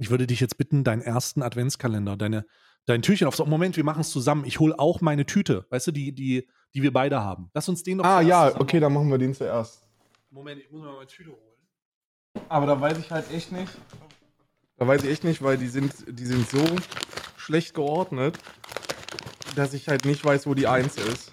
ich 0.00 0.10
würde 0.10 0.26
dich 0.26 0.40
jetzt 0.40 0.58
bitten, 0.58 0.82
deinen 0.82 1.02
ersten 1.02 1.42
Adventskalender, 1.42 2.16
deine, 2.16 2.44
dein 2.88 3.02
Türchen 3.02 3.26
auf. 3.28 3.36
So, 3.36 3.44
Moment, 3.44 3.76
wir 3.76 3.84
machen 3.84 4.00
es 4.00 4.10
zusammen. 4.10 4.44
Ich 4.46 4.60
hole 4.60 4.78
auch 4.78 5.00
meine 5.00 5.26
Tüte, 5.26 5.66
weißt 5.70 5.88
du, 5.88 5.92
die, 5.92 6.12
die, 6.12 6.48
die 6.74 6.82
wir 6.82 6.92
beide 6.92 7.20
haben. 7.20 7.50
Lass 7.54 7.68
uns 7.68 7.82
den 7.82 7.98
noch 7.98 8.04
ah 8.04 8.20
ja, 8.20 8.46
zusammen 8.46 8.62
okay, 8.62 8.80
dann 8.80 8.92
machen 8.92 9.10
wir 9.10 9.18
den 9.18 9.34
zuerst. 9.34 9.86
Moment, 10.30 10.60
ich 10.60 10.70
muss 10.70 10.82
mal 10.82 10.94
meine 10.94 11.06
Tüte 11.06 11.30
holen. 11.30 12.46
Aber 12.48 12.66
da 12.66 12.80
weiß 12.80 12.98
ich 12.98 13.10
halt 13.10 13.30
echt 13.32 13.52
nicht. 13.52 13.72
Da 14.76 14.86
weiß 14.86 15.02
ich 15.02 15.10
echt 15.10 15.24
nicht, 15.24 15.42
weil 15.42 15.58
die 15.58 15.68
sind, 15.68 15.92
die 16.08 16.24
sind 16.24 16.48
so 16.48 16.64
schlecht 17.36 17.74
geordnet, 17.74 18.38
dass 19.56 19.74
ich 19.74 19.88
halt 19.88 20.04
nicht 20.04 20.24
weiß, 20.24 20.46
wo 20.46 20.54
die 20.54 20.66
1 20.66 20.96
ist. 20.96 21.32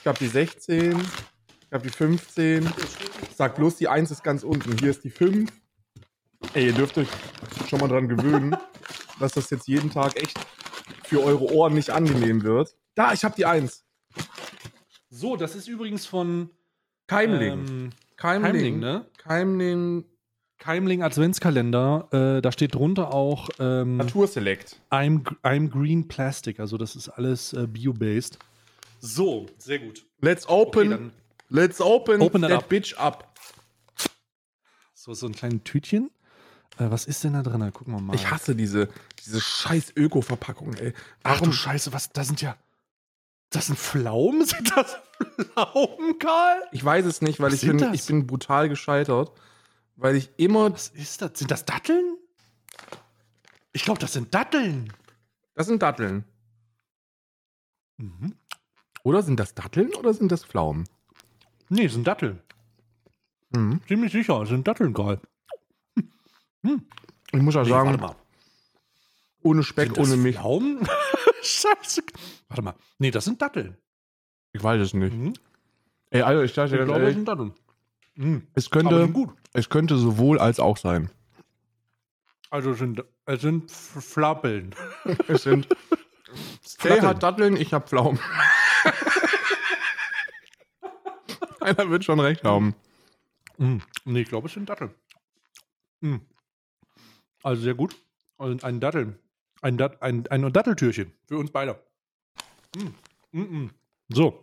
Ich 0.00 0.06
habe 0.06 0.18
die 0.18 0.28
16, 0.28 0.92
ich 0.92 1.72
habe 1.72 1.82
die 1.82 1.90
15. 1.90 2.70
Sag 3.34 3.56
bloß, 3.56 3.76
die 3.76 3.88
1 3.88 4.10
ist 4.10 4.22
ganz 4.22 4.44
unten. 4.44 4.78
Hier 4.78 4.90
ist 4.90 5.02
die 5.02 5.10
5. 5.10 5.50
Ey, 6.54 6.66
ihr 6.66 6.72
dürft 6.72 6.96
euch 6.96 7.08
schon 7.68 7.80
mal 7.80 7.88
dran 7.88 8.08
gewöhnen, 8.08 8.56
dass 9.18 9.32
das 9.32 9.50
jetzt 9.50 9.66
jeden 9.66 9.90
Tag 9.90 10.16
echt 10.16 10.38
für 11.10 11.22
eure 11.24 11.52
Ohren 11.52 11.74
nicht 11.74 11.90
angenehm 11.90 12.44
wird. 12.44 12.76
Da, 12.94 13.12
ich 13.12 13.24
habe 13.24 13.34
die 13.36 13.44
1. 13.44 13.84
So, 15.10 15.34
das 15.36 15.56
ist 15.56 15.66
übrigens 15.66 16.06
von 16.06 16.50
Keimling. 17.08 17.52
ähm, 17.52 17.90
Keimling, 18.16 18.52
Keimling, 18.52 18.78
ne? 18.78 19.06
Keimling 19.18 20.04
Keimling 20.58 21.02
Adventskalender. 21.02 22.08
Äh, 22.12 22.42
da 22.42 22.52
steht 22.52 22.74
drunter 22.74 23.12
auch 23.12 23.48
ähm, 23.58 23.96
Naturselect. 23.96 24.78
I'm, 24.90 25.24
I'm 25.42 25.68
Green 25.68 26.06
Plastic. 26.06 26.60
Also 26.60 26.76
das 26.76 26.94
ist 26.94 27.08
alles 27.08 27.54
äh, 27.54 27.66
bio-based. 27.66 28.38
So, 29.00 29.46
sehr 29.58 29.78
gut. 29.80 30.04
Let's 30.20 30.48
open. 30.48 30.92
Okay, 30.92 31.10
Let's 31.48 31.80
open, 31.80 32.20
Open 32.20 32.42
that 32.42 32.50
that 32.50 32.62
up. 32.62 32.68
bitch 32.68 32.94
up. 32.98 33.34
so, 34.94 35.14
so 35.14 35.26
ein 35.26 35.32
kleines 35.32 35.62
Tütchen. 35.64 36.10
Äh, 36.78 36.90
was 36.90 37.06
ist 37.06 37.24
denn 37.24 37.34
da 37.34 37.42
drin? 37.42 37.72
Gucken 37.72 37.94
wir 37.94 38.00
mal. 38.00 38.14
Ich 38.14 38.30
hasse 38.30 38.54
diese, 38.54 38.88
diese 39.24 39.40
scheiß 39.40 39.92
Öko-Verpackung, 39.96 40.74
ey. 40.74 40.94
Ach 41.22 41.40
du 41.40 41.52
Scheiße, 41.52 41.92
was? 41.92 42.10
Da 42.12 42.24
sind 42.24 42.40
ja. 42.40 42.56
Das 43.50 43.66
sind 43.66 43.78
Pflaumen? 43.78 44.44
Sind 44.46 44.70
das 44.76 44.96
Pflaumen, 45.18 46.18
Karl? 46.18 46.62
Ich 46.70 46.84
weiß 46.84 47.04
es 47.04 47.20
nicht, 47.20 47.40
weil 47.40 47.52
Was 47.52 47.62
ich 47.62 47.68
bin, 47.68 47.78
das? 47.78 47.94
ich 47.94 48.06
bin 48.06 48.26
brutal 48.26 48.68
gescheitert. 48.68 49.32
Weil 49.96 50.14
ich 50.16 50.30
immer. 50.36 50.72
Was 50.72 50.88
ist 50.88 51.20
das? 51.20 51.32
Sind 51.34 51.50
das 51.50 51.64
Datteln? 51.64 52.16
Ich 53.72 53.84
glaube, 53.84 54.00
das 54.00 54.12
sind 54.12 54.32
Datteln. 54.34 54.92
Das 55.54 55.66
sind 55.66 55.82
Datteln. 55.82 56.24
Mhm. 57.98 58.34
Oder 59.02 59.22
sind 59.22 59.38
das 59.38 59.54
Datteln 59.54 59.94
oder 59.94 60.14
sind 60.14 60.30
das 60.32 60.44
Pflaumen? 60.44 60.88
Nee, 61.68 61.88
sind 61.88 62.06
Datteln. 62.06 62.40
Mhm. 63.50 63.80
Ziemlich 63.86 64.12
sicher, 64.12 64.44
sind 64.46 64.66
Datteln, 64.66 64.92
Karl. 66.62 66.80
Ich 67.32 67.40
muss 67.40 67.54
ja 67.54 67.62
Nee, 67.62 67.68
sagen, 67.70 67.90
warte 67.90 68.02
mal. 68.02 68.16
ohne 69.42 69.62
Speck, 69.62 69.96
ohne 69.98 70.16
Milch. 70.16 70.36
Pflaumen? 70.36 70.86
Scheiße. 71.42 72.02
Warte 72.48 72.62
mal. 72.62 72.74
Nee, 72.98 73.10
das 73.10 73.24
sind 73.24 73.40
Datteln. 73.40 73.76
Ich 74.52 74.62
weiß 74.62 74.80
es 74.80 74.94
nicht. 74.94 75.14
Mhm. 75.14 75.32
Ey, 76.10 76.22
Alter, 76.22 76.42
ich 76.44 76.52
dachte 76.52 76.76
Ich 76.76 76.84
glaube, 76.84 77.00
das 77.00 77.14
sind 77.14 77.26
Datteln. 77.28 77.52
Mhm. 78.16 78.46
es 78.54 78.68
könnte, 78.70 79.12
es 79.52 79.68
könnte 79.68 79.96
sowohl 79.96 80.38
als 80.40 80.58
auch 80.60 80.76
sein. 80.76 81.10
Also 82.50 82.74
sind, 82.74 83.04
es 83.26 83.40
sind 83.42 83.70
Flappeln. 83.70 84.74
Es 85.28 85.44
sind. 85.44 85.68
Flatteln. 86.62 87.06
hat 87.06 87.22
Datteln, 87.22 87.56
ich 87.56 87.72
hab 87.72 87.88
Pflaumen. 87.88 88.18
Einer 91.60 91.90
wird 91.90 92.04
schon 92.04 92.20
recht 92.20 92.44
haben. 92.44 92.74
Mhm. 93.58 93.82
Nee, 94.04 94.22
ich 94.22 94.28
glaube, 94.28 94.48
es 94.48 94.54
sind 94.54 94.68
Datteln. 94.68 94.94
Mhm. 96.00 96.22
Also 97.42 97.62
sehr 97.62 97.74
gut. 97.74 97.94
Und 98.36 98.64
ein 98.64 98.80
Datteln. 98.80 99.18
Ein, 99.62 99.76
Dat 99.76 100.00
ein, 100.02 100.26
ein 100.28 100.52
Datteltürchen 100.52 101.12
für 101.26 101.36
uns 101.36 101.50
beide. 101.50 101.78
Mhm. 102.76 102.94
Mhm. 103.32 103.42
Mhm. 103.58 103.70
So. 104.08 104.42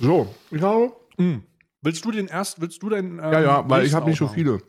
So, 0.00 0.32
ich 0.50 0.62
habe. 0.62 0.92
Mhm. 1.16 1.42
Willst 1.82 2.04
du 2.04 2.10
den 2.12 2.28
erst, 2.28 2.60
willst 2.60 2.82
du 2.82 2.88
deinen. 2.88 3.18
ähm, 3.18 3.32
Ja, 3.32 3.40
ja, 3.40 3.70
weil 3.70 3.84
ich 3.84 3.94
habe 3.94 4.08
nicht 4.08 4.18
so 4.18 4.28
viele. 4.28 4.60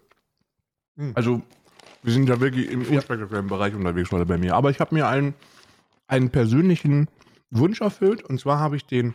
Mhm. 0.95 1.11
Also, 1.15 1.41
wir 2.01 2.13
sind 2.13 2.27
ja 2.29 2.39
wirklich 2.39 2.69
im 2.71 2.81
unspektakulären 2.81 3.47
Bereich 3.47 3.75
unterwegs 3.75 4.11
heute 4.11 4.25
bei 4.25 4.37
mir. 4.37 4.55
Aber 4.55 4.69
ich 4.71 4.79
habe 4.79 4.95
mir 4.95 5.07
einen, 5.07 5.33
einen 6.07 6.29
persönlichen 6.31 7.07
Wunsch 7.51 7.81
erfüllt. 7.81 8.23
Und 8.23 8.39
zwar 8.39 8.59
habe 8.59 8.75
ich 8.75 8.85
den 8.85 9.13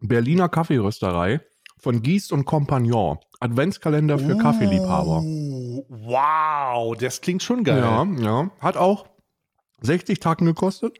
Berliner 0.00 0.48
Kaffeerösterei 0.48 1.40
von 1.78 2.02
Gies 2.02 2.32
und 2.32 2.44
Compagnon. 2.46 3.18
Adventskalender 3.40 4.18
für 4.18 4.36
Kaffeeliebhaber. 4.38 5.22
Wow, 6.04 6.96
das 6.96 7.20
klingt 7.20 7.42
schon 7.42 7.64
geil. 7.64 7.78
Ja, 7.80 8.04
ja. 8.20 8.50
Hat 8.60 8.76
auch 8.76 9.06
60 9.80 10.20
Tacken 10.20 10.46
gekostet. 10.46 10.98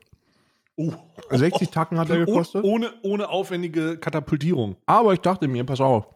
Oh. 0.76 0.92
60 1.30 1.70
Tacken 1.70 1.98
hat 1.98 2.10
er 2.10 2.16
Oh, 2.22 2.26
gekostet. 2.26 2.64
ohne, 2.64 2.92
ohne 3.02 3.28
aufwendige 3.28 3.96
Katapultierung. 3.98 4.76
Aber 4.86 5.12
ich 5.12 5.20
dachte 5.20 5.46
mir, 5.48 5.64
pass 5.64 5.80
auf, 5.80 6.08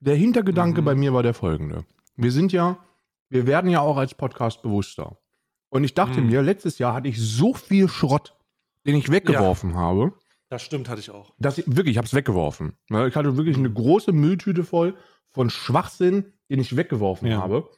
der 0.00 0.14
Hintergedanke 0.16 0.80
Mhm. 0.80 0.84
bei 0.84 0.94
mir 0.94 1.12
war 1.12 1.22
der 1.22 1.34
folgende. 1.34 1.84
Wir 2.16 2.32
sind 2.32 2.52
ja, 2.52 2.78
wir 3.28 3.46
werden 3.46 3.70
ja 3.70 3.80
auch 3.80 3.96
als 3.96 4.14
Podcast 4.14 4.62
bewusster. 4.62 5.18
Und 5.70 5.84
ich 5.84 5.94
dachte 5.94 6.20
Mhm. 6.20 6.28
mir, 6.28 6.42
letztes 6.42 6.78
Jahr 6.78 6.94
hatte 6.94 7.08
ich 7.08 7.20
so 7.20 7.52
viel 7.52 7.88
Schrott, 7.88 8.34
den 8.86 8.94
ich 8.96 9.10
weggeworfen 9.10 9.74
habe, 9.76 10.12
Das 10.48 10.62
stimmt, 10.62 10.88
hatte 10.88 11.00
ich 11.00 11.10
auch. 11.10 11.34
dass 11.38 11.58
ich 11.58 11.66
wirklich, 11.66 11.92
ich 11.92 11.98
habe 11.98 12.06
es 12.06 12.14
weggeworfen. 12.14 12.72
Ja, 12.88 13.06
Ich 13.06 13.16
hatte 13.16 13.36
wirklich 13.36 13.56
eine 13.58 13.70
große 13.70 14.12
Mülltüte 14.12 14.64
voll 14.64 14.94
von 15.28 15.50
Schwachsinn, 15.50 16.32
den 16.48 16.58
ich 16.60 16.74
weggeworfen 16.76 17.28
Ja. 17.28 17.42
habe. 17.42 17.68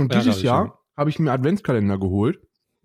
Und 0.00 0.12
Ärgerlich, 0.12 0.34
dieses 0.34 0.42
Jahr 0.42 0.64
ja. 0.66 0.78
habe 0.96 1.10
ich 1.10 1.18
mir 1.18 1.30
Adventskalender 1.32 1.98
geholt, 1.98 2.40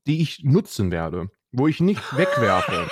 die 0.05 0.22
ich 0.22 0.43
nutzen 0.43 0.91
werde, 0.91 1.30
wo 1.51 1.68
ich 1.68 1.80
nicht 1.80 2.01
wegwerfe. 2.18 2.89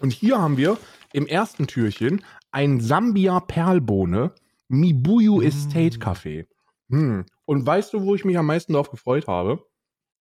Und 0.00 0.12
hier 0.12 0.40
haben 0.40 0.56
wir 0.56 0.76
im 1.12 1.26
ersten 1.26 1.66
Türchen 1.66 2.22
ein 2.50 2.80
Sambia 2.80 3.40
Perlbohne 3.40 4.32
Mibuyu 4.68 5.38
Mm. 5.38 5.42
Estate 5.42 5.98
Café. 5.98 6.46
Hm. 6.90 7.24
Und 7.44 7.66
weißt 7.66 7.92
du, 7.92 8.02
wo 8.02 8.14
ich 8.14 8.24
mich 8.24 8.36
am 8.36 8.46
meisten 8.46 8.72
darauf 8.72 8.90
gefreut 8.90 9.26
habe? 9.28 9.64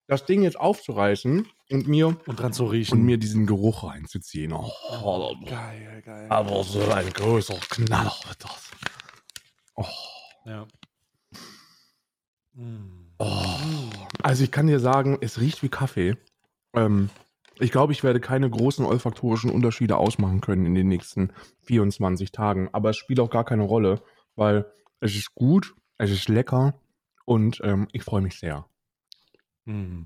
Das 0.07 0.25
Ding 0.25 0.43
jetzt 0.43 0.59
aufzureißen 0.59 1.47
und 1.71 1.87
mir, 1.87 2.15
Und 2.27 2.39
dran 2.39 2.53
zu 2.53 2.65
riechen. 2.65 2.99
und 2.99 3.05
mir 3.05 3.17
diesen 3.17 3.45
Geruch 3.47 3.83
reinzuziehen. 3.85 4.51
Oh, 4.53 5.33
geil, 5.45 6.01
geil. 6.05 6.27
aber 6.29 6.63
so 6.63 6.81
ein 6.91 7.09
großer 7.09 7.55
Knaller 7.69 8.13
wird 8.27 8.43
das. 8.43 8.69
Oh. 9.75 9.85
Ja. 10.45 10.67
Mm. 12.53 12.92
Oh. 13.19 13.45
Also 14.21 14.43
ich 14.43 14.51
kann 14.51 14.67
dir 14.67 14.79
sagen, 14.79 15.17
es 15.21 15.39
riecht 15.39 15.63
wie 15.63 15.69
Kaffee. 15.69 16.17
Ähm, 16.73 17.09
ich 17.59 17.71
glaube, 17.71 17.93
ich 17.93 18.03
werde 18.03 18.19
keine 18.19 18.49
großen 18.49 18.85
olfaktorischen 18.85 19.51
Unterschiede 19.51 19.97
ausmachen 19.97 20.41
können 20.41 20.65
in 20.65 20.75
den 20.75 20.87
nächsten 20.87 21.31
24 21.61 22.31
Tagen. 22.31 22.69
Aber 22.71 22.89
es 22.89 22.97
spielt 22.97 23.19
auch 23.19 23.29
gar 23.29 23.45
keine 23.45 23.63
Rolle, 23.63 24.01
weil 24.35 24.65
es 24.99 25.15
ist 25.15 25.35
gut, 25.35 25.75
es 25.97 26.09
ist 26.11 26.29
lecker 26.29 26.73
und 27.25 27.61
ähm, 27.63 27.87
ich 27.91 28.03
freue 28.03 28.21
mich 28.21 28.39
sehr. 28.39 28.65
Mm. 29.65 30.03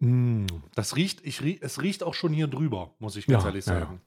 Mm. 0.00 0.46
Das 0.74 0.96
riecht, 0.96 1.24
ich 1.26 1.42
rie 1.42 1.58
es 1.60 1.82
riecht 1.82 2.02
auch 2.02 2.14
schon 2.14 2.32
hier 2.32 2.46
drüber, 2.46 2.94
muss 2.98 3.16
ich 3.16 3.26
ganz 3.26 3.42
Ja, 3.42 3.50
ehrlich 3.50 3.66
ja, 3.66 3.74
ja. 3.74 3.80
sagen. 3.80 4.00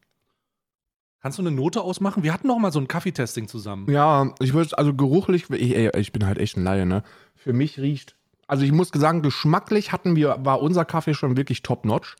Kannst 1.21 1.37
du 1.37 1.43
eine 1.43 1.51
Note 1.51 1.81
ausmachen? 1.81 2.23
Wir 2.23 2.33
hatten 2.33 2.47
noch 2.47 2.57
mal 2.57 2.71
so 2.71 2.79
ein 2.79 2.87
Kaffeetesting 2.87 3.47
zusammen. 3.47 3.91
Ja, 3.91 4.33
ich 4.39 4.53
würde, 4.53 4.75
also 4.75 4.95
geruchlich, 4.95 5.49
ich, 5.51 5.75
ey, 5.75 5.91
ich 5.99 6.11
bin 6.11 6.25
halt 6.25 6.39
echt 6.39 6.57
ein 6.57 6.63
Laie, 6.63 6.87
ne? 6.87 7.03
Für 7.35 7.53
mich 7.53 7.79
riecht, 7.79 8.17
also 8.51 8.63
ich 8.65 8.71
muss 8.73 8.89
sagen, 8.93 9.21
geschmacklich 9.21 9.91
hatten 9.93 10.15
wir, 10.17 10.35
war 10.41 10.61
unser 10.61 10.83
Kaffee 10.83 11.13
schon 11.13 11.37
wirklich 11.37 11.61
top-notch. 11.63 12.17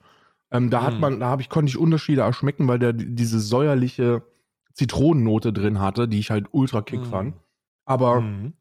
Ähm, 0.49 0.69
da 0.69 0.84
hat 0.84 0.95
Mm. 0.97 0.99
man, 1.01 1.19
da 1.19 1.27
habe 1.27 1.41
ich, 1.41 1.49
konnte 1.49 1.69
ich 1.69 1.77
Unterschiede 1.77 2.21
erschmecken, 2.21 2.67
weil 2.69 2.79
der 2.79 2.93
diese 2.93 3.39
säuerliche 3.39 4.23
Zitronennote 4.73 5.51
drin 5.51 5.79
hatte, 5.82 6.07
die 6.07 6.19
ich 6.19 6.32
halt 6.32 6.47
ultra 6.51 6.82
kick 6.82 7.01
Mm. 7.01 7.05
fand. 7.05 7.36
Aber 7.86 8.21
Mhm. 8.21 8.53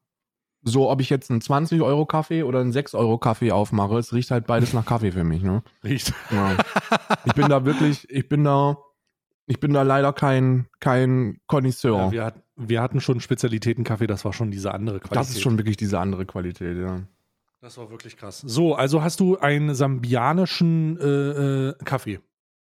so, 0.62 0.90
ob 0.90 1.00
ich 1.00 1.10
jetzt 1.10 1.30
einen 1.30 1.40
20-Euro-Kaffee 1.40 2.42
oder 2.42 2.60
einen 2.60 2.72
6-Euro-Kaffee 2.72 3.52
aufmache, 3.52 3.98
es 3.98 4.12
riecht 4.12 4.30
halt 4.32 4.46
beides 4.46 4.72
nach 4.72 4.84
Kaffee 4.84 5.12
für 5.12 5.24
mich, 5.24 5.42
ne? 5.42 5.62
Riecht. 5.84 6.12
Ja. 6.30 6.56
Ich 7.24 7.34
bin 7.34 7.48
da 7.48 7.64
wirklich, 7.64 8.10
ich 8.10 8.28
bin 8.28 8.42
da, 8.44 8.76
ich 9.46 9.60
bin 9.60 9.72
da 9.72 9.82
leider 9.82 10.12
kein, 10.12 10.66
kein 10.80 11.38
Connoisseur. 11.46 11.96
Ja, 11.98 12.10
wir, 12.12 12.24
hat, 12.24 12.34
wir 12.56 12.82
hatten 12.82 13.00
schon 13.00 13.20
Spezialitäten-Kaffee, 13.20 14.06
das 14.08 14.24
war 14.24 14.32
schon 14.32 14.50
diese 14.50 14.74
andere 14.74 14.98
Qualität. 15.00 15.16
das 15.18 15.30
ist 15.30 15.40
schon 15.40 15.56
wirklich 15.58 15.76
diese 15.76 15.98
andere 16.00 16.26
Qualität, 16.26 16.76
ja. 16.76 17.00
Das 17.60 17.76
war 17.76 17.90
wirklich 17.90 18.16
krass. 18.16 18.40
So, 18.40 18.74
also 18.74 19.02
hast 19.02 19.20
du 19.20 19.36
einen 19.38 19.74
sambianischen 19.74 20.98
äh, 20.98 21.68
äh, 21.70 21.74
Kaffee. 21.84 22.20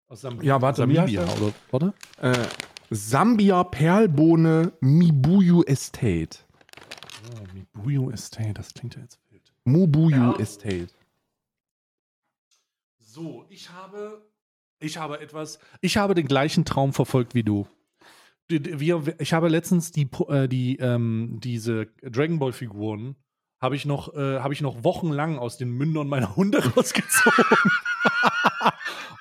Aus 0.07 0.21
Samb 0.21 0.43
Ja, 0.43 0.61
warte, 0.61 0.85
der? 0.87 1.23
oder? 1.41 1.53
Warte. 1.71 1.93
Äh, 2.21 2.45
Sambia 2.91 3.63
Perlbohne 3.63 4.73
Mibuyu 4.81 5.63
Estate. 5.63 6.37
Oh, 7.31 7.43
Mibuyo 7.53 8.11
Estate, 8.11 8.53
das 8.53 8.73
klingt 8.75 8.95
ja 8.95 9.01
jetzt 9.01 9.19
wild. 9.31 9.41
Mubuyu 9.63 10.15
Ja. 10.15 10.35
Estate. 10.39 10.89
So, 12.99 13.45
ich 13.49 13.71
habe, 13.71 14.21
ich 14.79 14.97
habe 14.97 15.19
etwas, 15.19 15.57
ich 15.81 15.97
habe 15.97 16.13
den 16.13 16.27
gleichen 16.27 16.63
Traum 16.63 16.93
verfolgt 16.93 17.33
wie 17.33 17.43
du. 17.43 17.65
Wir, 18.47 19.19
ich 19.19 19.33
habe 19.33 19.47
letztens 19.47 19.91
die, 19.91 20.07
äh, 20.27 20.47
die, 20.47 20.75
ähm, 20.77 21.39
diese 21.41 21.87
Dragon 22.03 22.37
Ball 22.37 22.53
Figuren 22.53 23.15
habe 23.59 23.75
ich 23.75 23.85
noch, 23.85 24.13
äh, 24.13 24.39
habe 24.39 24.53
ich 24.53 24.61
noch 24.61 24.83
wochenlang 24.83 25.37
aus 25.37 25.57
den 25.57 25.71
Mündern 25.71 26.07
meiner 26.07 26.35
Hunde 26.35 26.59
rausgezogen. 26.75 27.45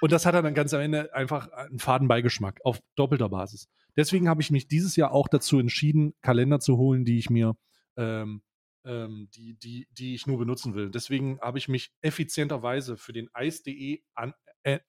Und 0.00 0.12
das 0.12 0.26
hat 0.26 0.34
dann 0.34 0.54
ganz 0.54 0.74
am 0.74 0.80
Ende 0.80 1.14
einfach 1.14 1.50
einen 1.52 1.78
faden 1.78 2.08
Beigeschmack 2.08 2.60
auf 2.64 2.80
doppelter 2.94 3.28
Basis. 3.28 3.68
Deswegen 3.96 4.28
habe 4.28 4.42
ich 4.42 4.50
mich 4.50 4.68
dieses 4.68 4.96
Jahr 4.96 5.12
auch 5.12 5.28
dazu 5.28 5.58
entschieden, 5.58 6.14
Kalender 6.20 6.60
zu 6.60 6.76
holen, 6.76 7.04
die 7.04 7.18
ich 7.18 7.30
mir, 7.30 7.56
ähm, 7.96 8.42
ähm, 8.84 9.28
die, 9.34 9.58
die, 9.58 9.88
die 9.92 10.14
ich 10.14 10.26
nur 10.26 10.38
benutzen 10.38 10.74
will. 10.74 10.90
Deswegen 10.90 11.40
habe 11.40 11.58
ich 11.58 11.68
mich 11.68 11.92
effizienterweise 12.02 12.96
für 12.96 13.12
den 13.12 13.28
Eis.de 13.32 14.02
An 14.14 14.34
äh, 14.62 14.80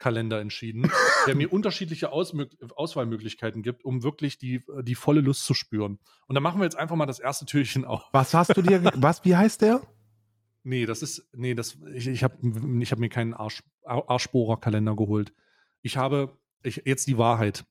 Analplug-Kalender 0.00 0.40
entschieden, 0.40 0.90
der 1.26 1.34
mir 1.36 1.52
unterschiedliche 1.52 2.10
Ausmög 2.12 2.50
Auswahlmöglichkeiten 2.76 3.62
gibt, 3.62 3.84
um 3.84 4.02
wirklich 4.02 4.38
die, 4.38 4.62
die 4.82 4.94
volle 4.94 5.20
Lust 5.20 5.44
zu 5.44 5.54
spüren. 5.54 5.98
Und 6.26 6.34
dann 6.34 6.42
machen 6.42 6.60
wir 6.60 6.64
jetzt 6.64 6.76
einfach 6.76 6.96
mal 6.96 7.06
das 7.06 7.18
erste 7.20 7.46
Türchen 7.46 7.84
auf. 7.84 8.02
Was 8.12 8.34
hast 8.34 8.56
du 8.56 8.62
dir, 8.62 8.82
was, 8.96 9.24
wie 9.24 9.36
heißt 9.36 9.62
der? 9.62 9.80
Nee, 10.62 10.84
das 10.86 11.02
ist, 11.02 11.28
nee, 11.34 11.54
das, 11.54 11.78
ich, 11.94 12.06
ich 12.08 12.22
habe 12.24 12.36
ich 12.80 12.92
hab 12.92 12.98
mir 12.98 13.08
keinen 13.08 13.32
Arsch, 13.34 13.62
Ar- 13.84 14.08
Arschbohrer-Kalender 14.10 14.94
geholt. 14.96 15.32
Ich 15.82 15.96
habe, 15.96 16.36
ich, 16.62 16.82
jetzt 16.84 17.06
die 17.06 17.16
Wahrheit. 17.16 17.64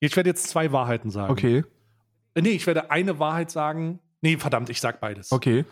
Ich 0.00 0.14
werde 0.16 0.30
jetzt 0.30 0.46
zwei 0.46 0.70
Wahrheiten 0.72 1.10
sagen. 1.10 1.32
Okay, 1.32 1.64
Äh, 2.34 2.42
Nee, 2.42 2.50
ich 2.50 2.66
werde 2.66 2.90
eine 2.90 3.18
Wahrheit 3.18 3.50
sagen. 3.50 4.00
Nee, 4.20 4.36
verdammt, 4.36 4.68
ich 4.70 4.80
sag 4.80 5.00
beides. 5.00 5.32
okay. 5.32 5.64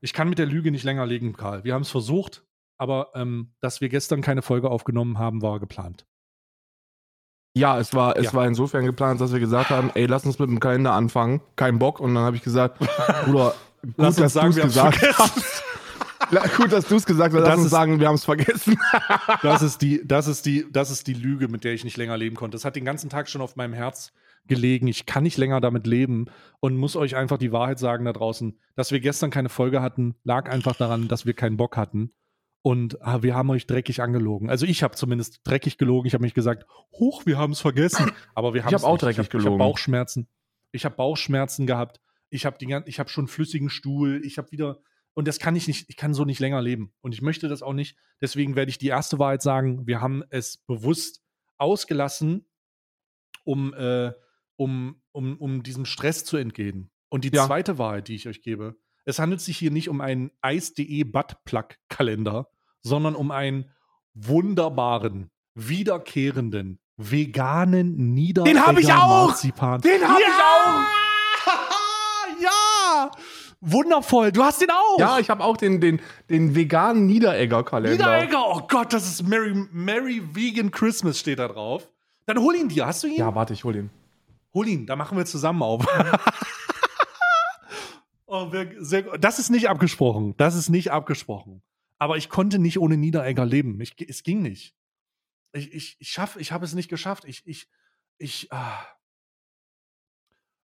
Ich 0.00 0.12
kann 0.12 0.28
mit 0.28 0.38
der 0.38 0.44
Lüge 0.44 0.70
nicht 0.70 0.84
länger 0.84 1.06
legen, 1.06 1.32
Karl. 1.32 1.64
Wir 1.64 1.72
haben 1.72 1.80
es 1.80 1.88
versucht, 1.90 2.43
aber 2.78 3.10
ähm, 3.14 3.52
dass 3.60 3.80
wir 3.80 3.88
gestern 3.88 4.20
keine 4.22 4.42
Folge 4.42 4.70
aufgenommen 4.70 5.18
haben, 5.18 5.42
war 5.42 5.60
geplant. 5.60 6.06
Ja, 7.56 7.78
es 7.78 7.94
war, 7.94 8.16
es 8.16 8.24
Ja. 8.26 8.34
war 8.34 8.46
insofern 8.46 8.84
geplant, 8.84 9.20
dass 9.20 9.32
wir 9.32 9.38
gesagt 9.40 9.70
haben, 9.70 9.90
ey, 9.94 10.06
lass 10.06 10.26
uns 10.26 10.38
mit 10.40 10.48
dem 10.48 10.58
Kalender 10.58 10.92
anfangen. 10.92 11.40
Kein 11.54 11.78
Bock. 11.78 12.00
Und 12.00 12.14
dann 12.14 12.24
habe 12.24 12.36
ich 12.36 12.42
gesagt, 12.42 12.78
Bruder, 13.24 13.54
gut, 13.82 13.94
Lass 13.96 14.08
uns 14.08 14.16
dass 14.16 14.32
sagen, 14.32 14.52
du 14.52 14.58
es 14.60 14.64
gesagt 14.64 15.02
hast. 15.18 15.62
Gut, 16.56 16.72
dass 16.72 16.88
du 16.88 16.96
es 16.96 17.04
gesagt 17.04 17.34
hast. 17.34 17.40
Lass 17.40 17.48
Das 17.50 17.56
uns 17.58 17.64
ist- 17.66 17.70
sagen, 17.70 18.00
wir 18.00 18.08
haben 18.08 18.14
es 18.14 18.24
vergessen. 18.24 18.78
Das 19.42 19.60
ist, 19.62 19.82
die, 19.82 20.00
das, 20.04 20.26
ist 20.26 20.46
die, 20.46 20.66
das 20.72 20.90
ist 20.90 21.06
die 21.06 21.12
Lüge, 21.12 21.48
mit 21.48 21.64
der 21.64 21.74
ich 21.74 21.84
nicht 21.84 21.98
länger 21.98 22.16
leben 22.16 22.34
konnte. 22.34 22.54
Das 22.56 22.64
hat 22.64 22.76
den 22.76 22.84
ganzen 22.86 23.10
Tag 23.10 23.28
schon 23.28 23.42
auf 23.42 23.56
meinem 23.56 23.74
Herz 23.74 24.10
gelegen. 24.46 24.88
Ich 24.88 25.04
kann 25.06 25.22
nicht 25.22 25.36
länger 25.36 25.60
damit 25.60 25.86
leben 25.86 26.26
und 26.60 26.76
muss 26.76 26.96
euch 26.96 27.14
einfach 27.14 27.36
die 27.36 27.52
Wahrheit 27.52 27.78
sagen 27.78 28.06
da 28.06 28.12
draußen. 28.14 28.58
Dass 28.74 28.90
wir 28.90 29.00
gestern 29.00 29.30
keine 29.30 29.50
Folge 29.50 29.82
hatten, 29.82 30.14
lag 30.24 30.48
einfach 30.50 30.74
daran, 30.76 31.08
dass 31.08 31.26
wir 31.26 31.34
keinen 31.34 31.58
Bock 31.58 31.76
hatten. 31.76 32.10
Und 32.66 33.02
ah, 33.02 33.22
wir 33.22 33.34
haben 33.34 33.50
euch 33.50 33.66
dreckig 33.66 34.00
angelogen. 34.00 34.48
Also 34.48 34.64
ich 34.64 34.82
habe 34.82 34.96
zumindest 34.96 35.40
dreckig 35.44 35.76
gelogen. 35.76 36.06
Ich 36.06 36.14
habe 36.14 36.22
mich 36.22 36.32
gesagt, 36.32 36.64
hoch, 36.92 37.26
wir 37.26 37.36
haben 37.36 37.52
es 37.52 37.60
vergessen. 37.60 38.10
Aber 38.34 38.54
wir 38.54 38.64
haben 38.64 38.72
hab 38.72 38.84
auch 38.84 38.96
dreckig 38.96 39.12
ich 39.12 39.18
hab, 39.18 39.24
Ich 39.26 39.30
gelogen. 39.32 39.60
habe 39.60 39.70
Bauchschmerzen. 39.70 40.28
Ich 40.72 40.86
habe 40.86 40.96
Bauchschmerzen 40.96 41.66
gehabt. 41.66 42.00
Ich 42.30 42.46
habe 42.46 42.56
ich 42.86 42.98
habe 42.98 43.10
schon 43.10 43.28
flüssigen 43.28 43.68
Stuhl. 43.68 44.22
Ich 44.24 44.38
habe 44.38 44.50
wieder 44.50 44.78
und 45.12 45.28
das 45.28 45.38
kann 45.38 45.54
ich 45.56 45.68
nicht. 45.68 45.90
Ich 45.90 45.98
kann 45.98 46.14
so 46.14 46.24
nicht 46.24 46.40
länger 46.40 46.62
leben. 46.62 46.94
Und 47.02 47.12
ich 47.12 47.20
möchte 47.20 47.48
das 47.48 47.62
auch 47.62 47.74
nicht. 47.74 47.98
Deswegen 48.22 48.56
werde 48.56 48.70
ich 48.70 48.78
die 48.78 48.88
erste 48.88 49.18
Wahrheit 49.18 49.42
sagen. 49.42 49.86
Wir 49.86 50.00
haben 50.00 50.24
es 50.30 50.56
bewusst 50.56 51.22
ausgelassen, 51.58 52.46
um 53.44 53.74
äh, 53.74 54.12
um 54.56 55.02
um 55.12 55.36
um 55.36 55.62
diesem 55.62 55.84
Stress 55.84 56.24
zu 56.24 56.38
entgehen. 56.38 56.90
Und 57.10 57.24
die 57.24 57.28
Ja. 57.30 57.44
zweite 57.46 57.76
Wahrheit, 57.76 58.08
die 58.08 58.14
ich 58.14 58.26
euch 58.26 58.40
gebe, 58.40 58.76
es 59.04 59.18
handelt 59.18 59.42
sich 59.42 59.58
hier 59.58 59.70
nicht 59.70 59.90
um 59.90 60.00
einen 60.00 60.30
Eis.de 60.40 61.04
Buttplug-Kalender, 61.04 62.48
sondern 62.84 63.16
um 63.16 63.32
einen 63.32 63.70
wunderbaren, 64.14 65.30
wiederkehrenden, 65.54 66.78
veganen 66.96 68.14
Nieder 68.14 68.44
Den 68.44 68.64
hab 68.64 68.78
ich 68.78 68.92
auch! 68.92 69.26
Marzipan. 69.28 69.80
Den 69.80 70.06
hab 70.06 70.20
ich 70.20 70.26
auch! 70.26 70.82
ja! 72.42 73.10
Wundervoll, 73.60 74.30
du 74.30 74.44
hast 74.44 74.60
den 74.60 74.70
auch! 74.70 75.00
Ja, 75.00 75.18
ich 75.18 75.28
habe 75.30 75.42
auch 75.42 75.56
den, 75.56 75.80
den, 75.80 76.00
den 76.28 76.54
veganen 76.54 77.06
Niederegger-Kalender. 77.06 77.96
Niederegger, 77.96 78.44
oh 78.46 78.60
Gott, 78.68 78.92
das 78.92 79.08
ist 79.08 79.26
Merry, 79.26 79.54
Merry 79.72 80.22
Vegan 80.34 80.70
Christmas 80.70 81.18
steht 81.18 81.38
da 81.38 81.48
drauf. 81.48 81.88
Dann 82.26 82.38
hol 82.38 82.54
ihn 82.54 82.68
dir, 82.68 82.86
hast 82.86 83.02
du 83.02 83.08
ihn? 83.08 83.16
Ja, 83.16 83.34
warte, 83.34 83.54
ich 83.54 83.64
hol 83.64 83.72
den. 83.72 83.90
Hol 84.52 84.68
ihn, 84.68 84.86
da 84.86 84.96
machen 84.96 85.16
wir 85.18 85.24
zusammen 85.24 85.62
auf. 85.62 85.84
oh, 88.26 88.50
sehr, 88.78 89.02
das 89.18 89.38
ist 89.38 89.50
nicht 89.50 89.68
abgesprochen. 89.68 90.34
Das 90.36 90.54
ist 90.54 90.68
nicht 90.68 90.92
abgesprochen. 90.92 91.62
Aber 92.04 92.18
ich 92.18 92.28
konnte 92.28 92.58
nicht 92.58 92.78
ohne 92.78 92.98
Niederegger 92.98 93.46
leben. 93.46 93.80
Ich, 93.80 93.94
es 94.06 94.22
ging 94.24 94.42
nicht. 94.42 94.76
Ich, 95.52 95.72
ich, 95.72 95.96
ich 96.00 96.10
schaff, 96.10 96.36
ich 96.36 96.52
habe 96.52 96.66
es 96.66 96.74
nicht 96.74 96.90
geschafft. 96.90 97.24
Ich, 97.24 97.40
ich, 97.46 97.66
ich, 98.18 98.52
ah. 98.52 98.86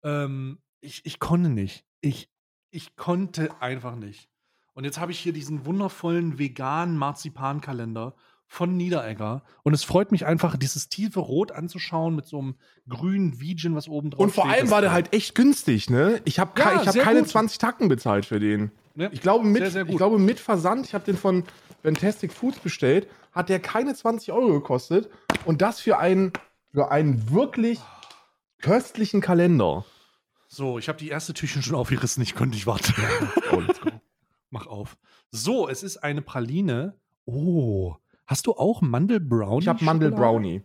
ähm, 0.02 0.62
ich, 0.80 1.04
ich 1.04 1.18
konnte 1.18 1.50
nicht. 1.50 1.84
Ich, 2.00 2.30
ich 2.70 2.96
konnte 2.96 3.60
einfach 3.60 3.96
nicht. 3.96 4.30
Und 4.72 4.84
jetzt 4.84 4.98
habe 4.98 5.12
ich 5.12 5.18
hier 5.18 5.34
diesen 5.34 5.66
wundervollen 5.66 6.38
veganen 6.38 6.96
Marzipankalender, 6.96 8.16
von 8.48 8.76
Niederegger. 8.76 9.42
Und 9.62 9.74
es 9.74 9.84
freut 9.84 10.12
mich 10.12 10.24
einfach, 10.26 10.56
dieses 10.56 10.88
tiefe 10.88 11.20
Rot 11.20 11.52
anzuschauen 11.52 12.14
mit 12.14 12.26
so 12.26 12.38
einem 12.38 12.54
grünen 12.88 13.40
Vigen, 13.40 13.74
was 13.74 13.88
oben 13.88 14.10
drauf 14.10 14.20
Und 14.20 14.30
vor 14.32 14.44
steht. 14.46 14.58
allem 14.60 14.70
war 14.70 14.80
der 14.80 14.92
halt 14.92 15.12
echt 15.12 15.34
günstig, 15.34 15.90
ne? 15.90 16.20
Ich 16.24 16.38
habe 16.38 16.52
Ja, 16.60 16.80
ich 16.80 16.88
hab 16.88 16.94
keine 16.96 17.20
gut. 17.20 17.28
20 17.28 17.58
Tacken 17.58 17.88
bezahlt 17.88 18.24
für 18.26 18.38
den. 18.40 18.70
Ja, 18.94 19.10
Ich 19.12 19.20
glaube, 19.20 19.44
mit, 19.46 19.62
sehr, 19.62 19.70
sehr 19.70 19.88
ich 19.88 19.96
glaube, 19.96 20.18
mit 20.18 20.38
Versand, 20.40 20.86
ich 20.86 20.94
habe 20.94 21.04
den 21.04 21.16
von 21.16 21.44
Fantastic 21.82 22.32
Foods 22.32 22.58
bestellt, 22.60 23.08
hat 23.32 23.48
der 23.48 23.60
keine 23.60 23.94
20 23.94 24.32
Euro 24.32 24.52
gekostet. 24.54 25.10
Und 25.44 25.60
das 25.60 25.80
für 25.80 25.98
einen, 25.98 26.32
für 26.72 26.90
einen 26.90 27.30
wirklich 27.30 27.80
köstlichen 28.62 29.20
Kalender. 29.20 29.84
So, 30.48 30.78
ich 30.78 30.88
habe 30.88 30.98
die 30.98 31.08
erste 31.08 31.34
Tüchchen 31.34 31.62
schon 31.62 31.74
aufgerissen, 31.74 32.22
ich 32.22 32.34
konnte 32.34 32.54
nicht 32.54 32.66
warten. 32.66 32.94
Oh. 33.52 33.62
Mach 34.50 34.66
auf. 34.66 34.96
So, 35.30 35.68
es 35.68 35.82
ist 35.82 35.98
eine 35.98 36.22
Praline. 36.22 36.94
Oh, 37.26 37.96
hast 38.26 38.46
du 38.46 38.52
auch 38.52 38.82
Mandel-Brownie? 38.82 39.62
Ich 39.62 39.68
habe 39.68 39.84
Mandel 39.84 40.10
Schokolade? 40.10 40.32
Brownie. 40.32 40.62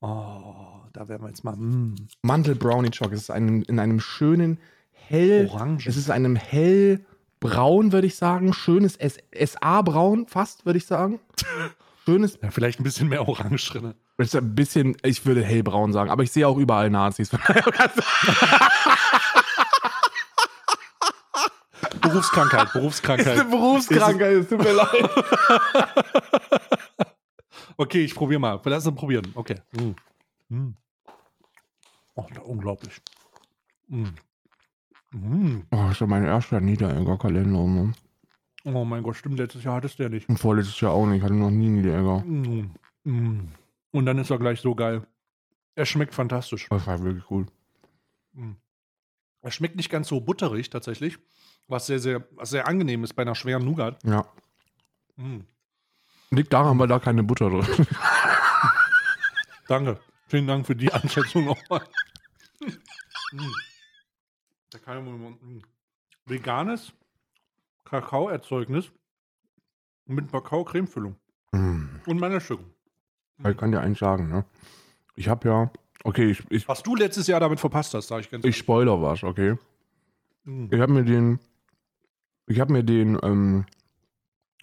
Oh, 0.00 0.80
da 0.92 1.08
werden 1.08 1.22
wir 1.22 1.28
jetzt 1.28 1.44
mal. 1.44 1.56
Mm, 1.56 1.94
Mandel 2.22 2.54
Brownie 2.54 2.90
Choc. 2.90 3.12
Es 3.12 3.22
ist 3.22 3.30
ein, 3.30 3.62
in 3.62 3.78
einem 3.78 4.00
schönen 4.00 4.58
hell. 4.90 5.48
Orange. 5.52 5.86
Es 5.86 5.96
ist 5.96 6.10
einem 6.10 6.36
hellbraun, 6.36 7.92
würde 7.92 8.06
ich 8.06 8.16
sagen. 8.16 8.52
Schönes 8.52 8.98
SA-Braun, 8.98 10.26
fast, 10.26 10.66
würde 10.66 10.78
ich 10.78 10.86
sagen. 10.86 11.20
Schönes, 12.04 12.38
ja, 12.42 12.50
vielleicht 12.50 12.80
ein 12.80 12.82
bisschen 12.82 13.08
mehr 13.08 13.28
Orange 13.28 13.70
drin. 13.70 13.94
ein 14.18 14.54
bisschen, 14.56 14.96
ich 15.04 15.24
würde 15.24 15.44
hellbraun 15.44 15.92
sagen, 15.92 16.10
aber 16.10 16.24
ich 16.24 16.32
sehe 16.32 16.48
auch 16.48 16.58
überall 16.58 16.90
Nazis. 16.90 17.30
Berufskrankheit, 22.12 22.68
ist 22.68 22.74
eine 22.74 22.80
Berufskrankheit. 22.80 23.50
Berufskrankheit, 23.50 24.32
es 24.32 24.48
tut 24.48 24.58
mir 24.58 24.72
leid. 24.72 25.10
Okay, 27.76 28.04
ich 28.04 28.14
probiere 28.14 28.40
mal. 28.40 28.60
Lass 28.64 28.86
uns 28.86 28.96
probieren. 28.96 29.32
Okay. 29.34 29.56
Mm. 29.72 30.54
Mm. 30.54 30.76
Oh, 32.14 32.26
unglaublich. 32.44 33.00
Mm. 33.88 34.04
Mm. 35.12 35.62
Oh, 35.70 35.76
das 35.76 35.92
ist 35.92 36.00
ja 36.00 36.06
mein 36.06 36.24
erster 36.24 36.60
Niederegger 36.60 37.18
Kalender. 37.18 37.64
Ne? 37.64 37.92
Oh 38.64 38.84
mein 38.84 39.02
Gott, 39.02 39.16
stimmt, 39.16 39.38
letztes 39.38 39.64
Jahr 39.64 39.76
hattest 39.76 39.98
du 39.98 40.04
ja 40.04 40.08
nicht. 40.08 40.28
Und 40.28 40.38
vorletztes 40.38 40.80
Jahr 40.80 40.92
auch 40.92 41.06
nicht. 41.06 41.18
Ich 41.18 41.22
hatte 41.22 41.34
noch 41.34 41.50
nie 41.50 41.68
Niederegger. 41.68 42.20
Mm. 42.20 42.74
Mm. 43.04 43.48
Und 43.90 44.06
dann 44.06 44.18
ist 44.18 44.30
er 44.30 44.38
gleich 44.38 44.60
so 44.60 44.74
geil. 44.74 45.06
Er 45.74 45.86
schmeckt 45.86 46.14
fantastisch. 46.14 46.68
Das 46.68 46.86
war 46.86 47.02
wirklich 47.02 47.30
cool. 47.30 47.46
Mm. 48.34 48.52
Er 49.42 49.50
schmeckt 49.50 49.76
nicht 49.76 49.90
ganz 49.90 50.08
so 50.08 50.20
butterig 50.20 50.70
tatsächlich, 50.70 51.18
was 51.72 51.86
sehr, 51.86 51.98
sehr, 51.98 52.24
was 52.36 52.50
sehr 52.50 52.68
angenehm 52.68 53.02
ist 53.02 53.14
bei 53.14 53.22
einer 53.22 53.34
schweren 53.34 53.64
Nougat. 53.64 53.98
Ja. 54.04 54.24
Mm. 55.16 55.40
Liegt 56.30 56.52
daran, 56.52 56.78
weil 56.78 56.86
da 56.86 56.98
keine 57.00 57.22
Butter 57.24 57.50
drin 57.50 57.60
ist. 57.60 57.90
Danke. 59.68 59.98
Vielen 60.28 60.46
Dank 60.46 60.66
für 60.66 60.76
die 60.76 60.92
Einschätzung 60.92 61.46
nochmal. 61.46 61.82
Mm. 63.34 63.50
Da 64.68 64.78
kann 64.78 65.02
man, 65.06 65.32
mm. 65.32 65.62
Veganes 66.26 66.92
Kakaoerzeugnis 67.84 68.92
mit 70.04 70.30
Kakao-Cremefüllung 70.30 71.16
Hm. 71.54 72.00
und 72.06 72.20
Mandelstücken. 72.20 72.66
Ich 73.48 73.56
kann 73.56 73.72
dir 73.72 73.80
eins 73.80 73.98
sagen, 73.98 74.28
ne? 74.28 74.44
Ich 75.16 75.28
habe 75.28 75.48
ja, 75.48 75.72
okay, 76.04 76.30
ich, 76.30 76.44
ich, 76.50 76.68
Was 76.68 76.82
du 76.82 76.94
letztes 76.94 77.26
Jahr 77.26 77.40
damit 77.40 77.58
verpasst 77.58 77.94
hast, 77.94 78.08
sage 78.08 78.20
ich 78.20 78.30
ganz 78.30 78.44
ich 78.44 78.56
spoiler 78.56 79.00
was, 79.00 79.22
okay? 79.24 79.56
Mm. 80.44 80.66
Ich 80.70 80.78
habe 80.80 80.92
mir 80.92 81.04
den, 81.04 81.40
ich 82.46 82.60
habe 82.60 82.72
mir 82.72 82.82
den, 82.82 83.18
ähm, 83.22 83.66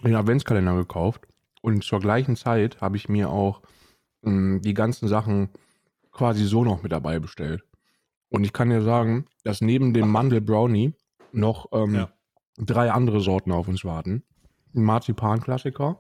den 0.04 0.16
Adventskalender 0.16 0.76
gekauft 0.76 1.28
und 1.62 1.84
zur 1.84 2.00
gleichen 2.00 2.36
Zeit 2.36 2.82
habe 2.82 2.98
ich 2.98 3.10
mir 3.10 3.30
auch 3.30 3.62
ähm, 4.24 4.62
die 4.64 4.74
ganzen 4.74 5.08
Sachen 5.08 5.50
quasi 6.12 6.46
so 6.46 6.64
noch 6.64 6.84
mit 6.84 6.92
dabei 6.92 7.20
bestellt. 7.20 7.64
Und 8.30 8.44
ich 8.44 8.54
kann 8.54 8.70
dir 8.70 8.82
sagen, 8.82 9.26
dass 9.44 9.62
neben 9.62 9.94
dem 9.94 10.10
Mandel 10.10 10.42
Brownie 10.42 10.94
noch 11.32 11.68
ähm, 11.72 11.96
Ja. 11.96 12.12
drei 12.58 12.92
andere 12.92 13.22
Sorten 13.22 13.52
auf 13.52 13.68
uns 13.68 13.84
warten. 13.84 14.24
Ein 14.76 14.84
Marzipan-Klassiker, 14.84 16.00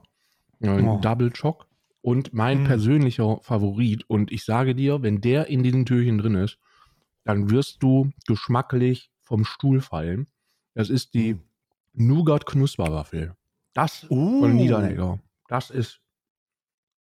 ein 0.61 0.88
Oh. 0.88 0.99
Double 1.01 1.32
Choc 1.32 1.67
und 2.01 2.34
mein 2.34 2.63
Mm. 2.63 2.65
persönlicher 2.65 3.39
Favorit. 3.41 4.03
Und 4.07 4.32
ich 4.32 4.45
sage 4.45 4.75
dir, 4.75 5.01
wenn 5.01 5.21
der 5.21 5.47
in 5.47 5.63
diesen 5.63 5.86
Türchen 5.86 6.17
drin 6.19 6.36
ist, 6.36 6.59
dann 7.23 7.49
wirst 7.49 7.82
du 7.84 8.11
geschmacklich 8.27 9.11
vom 9.23 9.43
Stuhl 9.45 9.82
fallen. 9.82 10.27
Das 10.75 10.89
ist 10.89 11.13
die 11.13 11.34
Mm. 11.36 11.39
Nougat-Knusperwaffel. 11.94 13.36
Das 13.74 14.06
Uh. 14.10 14.42
von 14.42 14.56
Niederlegger. 14.56 15.20
Das 15.48 15.70
ist, 15.70 16.00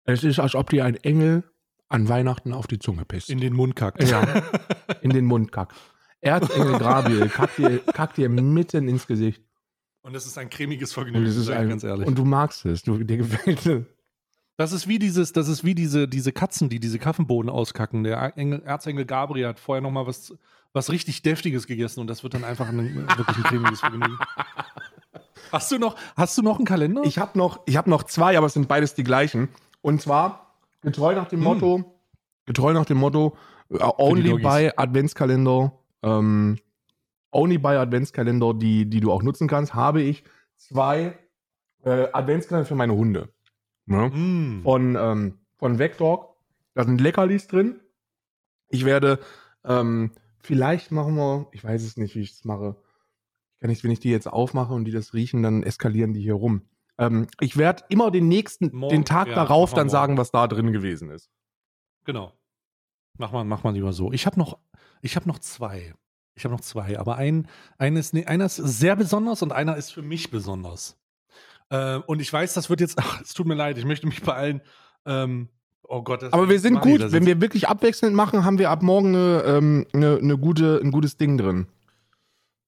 es 0.06 0.24
ist, 0.24 0.40
als 0.40 0.56
ob 0.56 0.70
dir 0.70 0.86
ein 0.86 0.96
Engel 0.96 1.44
an 1.90 2.08
Weihnachten 2.08 2.54
auf 2.54 2.68
die 2.68 2.80
Zunge 2.80 3.06
pisst. 3.06 3.30
In 3.30 3.40
den 3.40 3.54
Mund 3.54 3.76
kackt. 3.76 4.02
Ja. 4.04 4.44
in 5.02 5.12
den 5.12 5.26
Mund 5.26 5.52
kackt. 5.52 5.76
Erzengel 6.22 6.80
Gabriel 6.80 7.30
kackt 7.30 7.58
dir, 7.58 7.80
kackt 7.80 8.18
dir 8.18 8.30
mitten 8.30 8.88
ins 8.88 9.08
Gesicht. 9.08 9.44
Und 10.04 10.14
das 10.14 10.26
ist 10.26 10.38
ein 10.38 10.50
cremiges 10.50 10.94
Vergnügen, 10.94 11.26
es 11.26 11.36
ist 11.36 11.50
ein, 11.50 11.70
ganz 11.70 11.84
ehrlich. 11.84 12.08
und 12.08 12.18
du 12.18 12.26
magst 12.26 12.66
es. 12.66 12.82
Du, 12.82 13.04
dir 13.04 13.18
gefällt 13.18 13.66
es. 13.66 13.86
Das 14.58 14.72
ist 14.72 14.88
wie 14.88 15.00
dieses, 15.00 15.32
das 15.34 15.48
ist 15.48 15.64
wie 15.64 15.76
diese, 15.76 16.08
diese 16.08 16.32
Katzen, 16.32 16.70
die 16.70 16.80
diese 16.80 17.00
Kaffenbohnen 17.00 17.50
auskacken. 17.50 18.04
Der 18.04 18.38
Engel, 18.38 18.62
Erzengel 18.64 19.06
Gabriel 19.06 19.48
hat 19.48 19.60
vorher 19.60 19.82
noch 19.82 19.92
mal 19.92 20.06
was, 20.06 20.36
was 20.74 20.92
richtig 20.92 21.22
Deftiges 21.22 21.68
gegessen 21.68 22.00
und 22.00 22.08
das 22.08 22.24
wird 22.24 22.34
dann 22.34 22.44
einfach 22.44 22.70
ein, 22.70 22.96
wirklich 23.18 23.38
ein 23.38 23.44
cremiges 23.44 23.80
Vergnügen. 23.80 24.18
Hast 25.52 25.72
du 25.72 25.78
noch, 25.78 25.96
hast 26.16 26.38
du 26.38 26.42
noch 26.42 26.58
einen 26.58 26.66
Kalender? 26.66 27.02
Ich 27.04 27.18
habe 27.18 27.38
noch, 27.38 27.62
ich 27.66 27.78
hab 27.78 27.88
noch 27.88 28.04
zwei, 28.04 28.38
aber 28.38 28.48
es 28.48 28.54
sind 28.54 28.68
beides 28.68 28.96
die 28.96 29.04
gleichen. 29.04 29.50
Und 29.82 30.02
zwar 30.02 30.56
getreu 30.82 31.16
nach 31.16 31.28
dem 31.28 31.40
Hm. 31.40 31.44
Motto, 31.44 31.84
getreu 32.46 32.74
nach 32.74 32.86
dem 32.86 32.98
Motto, 32.98 33.36
äh, 33.70 33.78
only 33.98 34.34
by 34.36 34.72
Adventskalender, 34.76 35.74
ähm, 36.04 36.58
only 37.32 37.58
by 37.58 37.70
Adventskalender, 37.70 38.54
die, 38.54 38.90
die 38.90 39.00
du 39.00 39.12
auch 39.12 39.24
nutzen 39.24 39.48
kannst, 39.48 39.74
habe 39.74 40.02
ich 40.02 40.24
zwei 40.56 41.18
äh, 41.84 42.08
Adventskalender 42.12 42.68
für 42.68 42.76
meine 42.76 42.94
Hunde. 42.94 43.30
Ne? 43.86 44.10
Mm. 44.10 44.64
Von, 44.64 44.96
ähm, 44.96 45.40
von 45.58 45.80
Vecdog. 45.80 46.36
Da 46.74 46.84
sind 46.84 47.02
Leckerlis 47.02 47.48
drin. 47.48 47.80
Ich 48.70 48.86
werde, 48.86 49.20
ähm, 49.66 50.12
vielleicht 50.40 50.92
machen 50.92 51.16
wir, 51.16 51.48
ich 51.52 51.64
weiß 51.64 51.84
es 51.84 51.98
nicht, 51.98 52.16
wie 52.16 52.22
ich 52.22 52.32
es 52.32 52.46
mache. 52.46 52.78
Ich 53.62 53.64
kann 53.64 53.70
nicht, 53.70 53.84
wenn 53.84 53.92
ich 53.92 54.00
die 54.00 54.10
jetzt 54.10 54.26
aufmache 54.26 54.74
und 54.74 54.86
die 54.86 54.92
das 54.92 55.14
riechen, 55.14 55.44
dann 55.44 55.62
eskalieren 55.62 56.14
die 56.14 56.22
hier 56.22 56.34
rum. 56.34 56.64
Ähm, 56.98 57.28
ich 57.40 57.58
werde 57.58 57.84
immer 57.90 58.10
den 58.10 58.28
nächsten, 58.28 58.76
Morgen, 58.76 58.90
den 58.92 59.06
Tag 59.06 59.28
ja, 59.28 59.36
darauf 59.36 59.70
dann 59.70 59.82
morgen. 59.82 59.90
sagen, 59.92 60.18
was 60.18 60.32
da 60.32 60.48
drin 60.48 60.72
gewesen 60.74 61.12
ist. 61.12 61.30
Genau. 62.06 62.34
Mach 63.20 63.32
mal, 63.32 63.44
mach 63.44 63.64
mal 63.64 63.72
lieber 63.72 63.94
so. 63.94 64.12
Ich 64.14 64.26
habe 64.26 64.40
noch, 64.40 64.58
ich 65.04 65.16
habe 65.16 65.28
noch 65.28 65.38
zwei. 65.38 65.94
Ich 66.34 66.44
habe 66.44 66.56
noch 66.56 66.62
zwei, 66.62 66.98
aber 66.98 67.18
ein, 67.18 67.48
eines, 67.78 68.14
nee, 68.14 68.26
einer 68.26 68.46
ist 68.46 68.56
sehr 68.56 68.96
besonders 68.96 69.44
und 69.44 69.52
einer 69.52 69.78
ist 69.78 69.92
für 69.92 70.02
mich 70.02 70.32
besonders. 70.32 70.98
Äh, 71.70 71.98
und 71.98 72.20
ich 72.20 72.34
weiß, 72.34 72.56
das 72.56 72.68
wird 72.72 72.82
jetzt, 72.82 72.98
ach, 72.98 73.22
es 73.22 73.36
tut 73.36 73.46
mir 73.46 73.54
leid, 73.54 73.78
ich 73.78 73.86
möchte 73.86 74.08
mich 74.08 74.24
bei 74.24 74.34
allen, 74.34 74.62
ähm, 75.06 75.50
oh 75.84 76.02
Gott. 76.02 76.24
das- 76.24 76.34
Aber 76.34 76.50
wir 76.50 76.60
sind 76.60 76.78
ich 76.78 76.82
gut. 76.82 77.12
Wenn 77.12 77.28
wir 77.28 77.40
wirklich 77.42 77.68
abwechselnd 77.68 78.16
machen, 78.16 78.44
haben 78.44 78.58
wir 78.58 78.72
ab 78.72 78.82
morgen 78.82 79.10
eine, 79.10 79.44
ähm, 79.46 79.86
eine, 79.94 80.18
eine 80.18 80.36
gute, 80.40 80.80
ein 80.84 80.90
gutes 80.90 81.18
Ding 81.18 81.38
drin. 81.38 81.68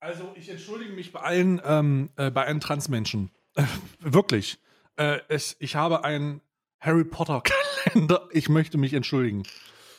Also 0.04 0.34
ich 0.36 0.50
entschuldige 0.50 0.92
mich 0.94 1.14
bei 1.14 1.22
allen, 1.22 1.62
ähm, 1.66 2.10
äh, 2.18 2.30
bei 2.30 2.46
allen 2.46 2.60
Transmenschen. 2.60 3.32
Wirklich. 4.02 4.60
Äh, 4.98 5.20
es, 5.30 5.56
ich 5.60 5.76
habe 5.76 6.04
einen 6.04 6.42
Harry 6.82 7.06
Potter 7.06 7.42
Kalender. 7.86 8.28
Ich 8.32 8.50
möchte 8.50 8.78
mich 8.78 8.94
entschuldigen. 8.94 9.44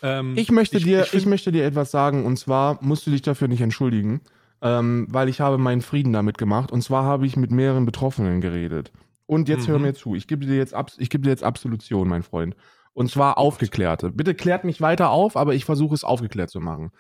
Ähm, 0.03 0.35
Ich 0.37 0.51
möchte, 0.51 0.79
dir, 0.79 1.05
ich, 1.05 1.09
find- 1.09 1.27
möchte 1.27 1.53
dir 1.53 1.65
etwas 1.65 1.91
sagen 1.91 2.27
und 2.27 2.37
zwar 2.37 2.79
musst 2.83 3.07
du 3.07 3.11
dich 3.11 3.23
dafür 3.23 3.49
nicht 3.49 3.63
entschuldigen, 3.63 4.21
ähm, 4.61 5.07
weil 5.11 5.31
ich 5.31 5.41
habe 5.41 5.57
meinen 5.57 5.81
Frieden 5.81 6.13
damit 6.13 6.37
gemacht 6.37 6.71
und 6.71 6.83
zwar 6.83 7.05
habe 7.05 7.27
ich 7.27 7.37
mit 7.37 7.51
mehreren 7.51 7.87
Betroffenen 7.87 8.43
geredet. 8.43 8.93
Und 9.27 9.49
jetzt 9.49 9.69
hör 9.69 9.79
Mhm. 9.79 9.85
mir 9.87 9.95
zu, 9.95 10.15
ich 10.15 10.27
gebe 10.27 10.45
dir 10.45 10.57
jetzt 10.57 10.75
ich 10.99 11.09
gebe 11.09 11.23
dir 11.25 11.31
jetzt 11.31 11.43
Absolution, 11.45 12.09
mein 12.09 12.23
Freund. 12.23 12.55
Und 12.93 13.11
zwar 13.11 13.39
aufgeklärte. 13.39 14.11
Bitte 14.11 14.35
klärt 14.35 14.65
mich 14.65 14.83
weiter 14.83 15.09
auf, 15.11 15.37
aber 15.39 15.55
ich 15.55 15.65
versuche 15.65 15.95
es 15.95 16.05
aufgeklärt 16.05 16.51
zu 16.51 16.61
machen. 16.61 16.91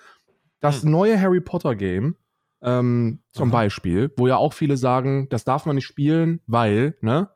Das 0.61 0.83
Hm. 0.83 0.91
neue 0.91 1.21
Harry 1.21 1.43
Potter 1.43 1.75
Game, 1.77 2.17
ähm, 2.65 3.21
zum 3.33 3.51
Aha. 3.51 3.53
Beispiel, 3.53 4.13
wo 4.17 4.27
ja 4.27 4.37
auch 4.37 4.53
viele 4.55 4.77
sagen, 4.77 5.29
das 5.31 5.45
darf 5.45 5.67
man 5.67 5.77
nicht 5.77 5.87
spielen, 5.87 6.41
weil, 6.47 6.97
ne, 7.03 7.29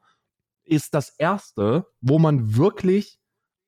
ist 0.64 0.94
das 0.94 1.10
erste, 1.18 1.86
wo 2.00 2.18
man 2.18 2.56
wirklich 2.56 3.18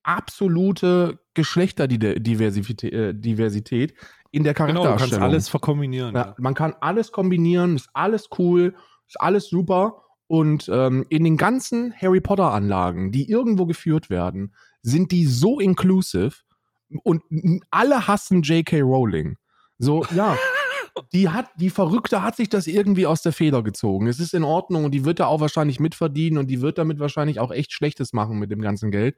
absolute 0.03 1.19
Geschlechterdiversität 1.35 2.93
äh, 2.93 3.15
Diversität 3.15 3.95
in 4.33 4.45
der 4.45 4.55
Genau, 4.55 4.67
du 4.69 4.75
kannst 4.75 4.83
Charaktererstellung. 4.89 5.25
alles 5.25 5.49
verkombinieren. 5.49 6.15
Ja, 6.15 6.21
Ja. 6.27 6.35
man 6.39 6.55
kann 6.55 6.75
alles 6.81 7.13
kombinieren, 7.13 7.77
ist 7.77 7.91
alles 7.95 8.29
cool, 8.39 8.75
ist 9.07 9.21
alles 9.21 9.49
super. 9.49 10.03
Und 10.29 10.71
ähm, 10.73 11.05
in 11.09 11.25
den 11.25 11.37
ganzen 11.37 11.93
Harry 12.01 12.21
Potter 12.21 12.53
Anlagen, 12.53 13.11
die 13.11 13.29
irgendwo 13.29 13.67
geführt 13.67 14.09
werden, 14.11 14.55
sind 14.83 15.11
die 15.11 15.27
so 15.27 15.59
inclusive 15.59 16.37
und 17.03 17.23
alle 17.71 18.07
hassen 18.07 18.43
J.K. 18.43 18.81
Rowling. 18.83 19.37
So, 19.79 20.05
ja. 20.15 20.37
die 21.13 21.29
hat, 21.29 21.51
die 21.57 21.71
Verrückte 21.71 22.23
hat 22.23 22.37
sich 22.37 22.49
das 22.49 22.67
irgendwie 22.67 23.07
aus 23.07 23.23
der 23.23 23.33
Feder 23.33 23.63
gezogen. 23.63 24.07
Es 24.07 24.21
ist 24.21 24.35
in 24.35 24.45
Ordnung 24.45 24.85
und 24.85 24.93
die 24.93 25.05
wird 25.05 25.21
da 25.21 25.27
auch 25.27 25.41
wahrscheinlich 25.41 25.81
mitverdienen 25.81 26.39
und 26.39 26.49
die 26.49 26.61
wird 26.61 26.79
damit 26.79 26.99
wahrscheinlich 26.99 27.41
auch 27.41 27.51
echt 27.51 27.73
Schlechtes 27.73 28.13
machen 28.13 28.39
mit 28.39 28.51
dem 28.51 28.61
ganzen 28.61 28.91
Geld. 28.91 29.17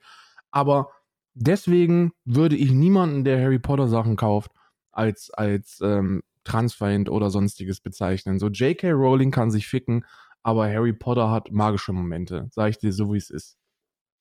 Aber 0.51 0.89
deswegen 1.35 2.13
würde 2.25 2.57
ich 2.57 2.73
niemanden, 2.73 3.25
der 3.25 3.41
Harry 3.41 3.59
Potter 3.59 3.89
Sachen 3.89 4.17
kauft, 4.17 4.51
als, 4.93 5.31
als 5.31 5.81
ähm, 5.83 6.23
Transfeind 6.45 7.09
oder 7.09 7.31
sonstiges 7.31 7.81
bezeichnen. 7.81 8.39
So 8.39 8.49
J.K. 8.49 8.91
Rowling 8.91 9.31
kann 9.31 9.51
sich 9.51 9.67
ficken, 9.67 10.05
aber 10.43 10.67
Harry 10.67 10.93
Potter 10.93 11.31
hat 11.31 11.51
magische 11.53 11.93
Momente. 11.93 12.49
Sag 12.53 12.71
ich 12.71 12.79
dir 12.79 12.93
so, 12.93 13.13
wie 13.13 13.19
es 13.19 13.31
ist. 13.31 13.57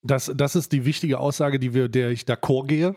Das, 0.04 0.32
das 0.36 0.56
ist 0.56 0.72
die 0.72 0.86
wichtige 0.86 1.20
Aussage, 1.20 1.60
die 1.60 1.74
wir, 1.74 1.88
der 1.88 2.10
ich 2.10 2.24
d'accord 2.24 2.68
gehe. 2.68 2.96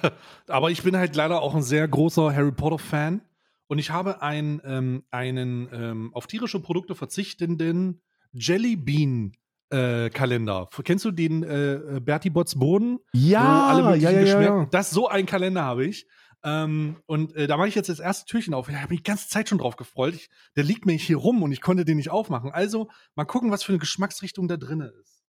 aber 0.48 0.70
ich 0.70 0.82
bin 0.82 0.96
halt 0.96 1.14
leider 1.14 1.42
auch 1.42 1.54
ein 1.54 1.62
sehr 1.62 1.86
großer 1.86 2.34
Harry 2.34 2.52
Potter-Fan. 2.52 3.20
Und 3.68 3.78
ich 3.78 3.90
habe 3.90 4.22
ein, 4.22 4.60
ähm, 4.64 5.04
einen 5.10 5.68
ähm, 5.72 6.14
auf 6.14 6.26
tierische 6.26 6.60
Produkte 6.60 6.94
verzichtenden 6.94 8.02
Jelly 8.32 8.76
Bean 8.76 9.32
äh, 9.70 10.10
Kalender. 10.10 10.68
Kennst 10.84 11.04
du 11.04 11.10
den 11.10 11.42
äh, 11.42 12.00
Bertie 12.00 12.30
Botts 12.30 12.58
Boden? 12.58 12.98
Ja, 13.12 13.78
ja, 13.78 13.94
ja, 13.94 14.10
ja, 14.10 14.40
ja. 14.40 14.66
Das 14.66 14.90
so 14.90 15.08
ein 15.08 15.26
Kalender 15.26 15.62
habe 15.62 15.84
ich. 15.86 16.06
Ähm, 16.44 17.02
und 17.06 17.34
äh, 17.34 17.48
da 17.48 17.56
mache 17.56 17.66
ich 17.66 17.74
jetzt 17.74 17.88
das 17.88 17.98
erste 17.98 18.26
Türchen 18.26 18.54
auf. 18.54 18.68
Ich 18.68 18.76
habe 18.76 18.90
mich 18.90 19.00
die 19.00 19.10
ganze 19.10 19.28
Zeit 19.28 19.48
schon 19.48 19.58
drauf 19.58 19.74
gefreut. 19.74 20.14
Ich, 20.14 20.30
der 20.54 20.62
liegt 20.62 20.86
mir 20.86 20.92
hier 20.92 21.16
rum 21.16 21.42
und 21.42 21.50
ich 21.50 21.60
konnte 21.60 21.84
den 21.84 21.96
nicht 21.96 22.10
aufmachen. 22.10 22.52
Also 22.52 22.88
mal 23.16 23.24
gucken, 23.24 23.50
was 23.50 23.64
für 23.64 23.72
eine 23.72 23.80
Geschmacksrichtung 23.80 24.46
da 24.46 24.56
drin 24.56 24.80
ist. 24.80 25.24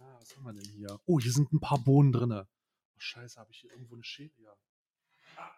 Ah, 0.00 0.16
was 0.18 0.34
haben 0.36 0.44
wir 0.44 0.54
denn 0.54 0.68
hier? 0.68 0.98
Oh, 1.04 1.20
hier 1.20 1.30
sind 1.30 1.52
ein 1.52 1.60
paar 1.60 1.78
Bohnen 1.78 2.10
drin. 2.10 2.32
Oh, 2.32 2.42
scheiße, 2.98 3.38
habe 3.38 3.52
ich 3.52 3.58
hier 3.58 3.70
irgendwo 3.70 3.94
eine 3.94 4.02
Schere? 4.02 4.30
Ja. 4.38 4.50
Ah, 5.36 5.52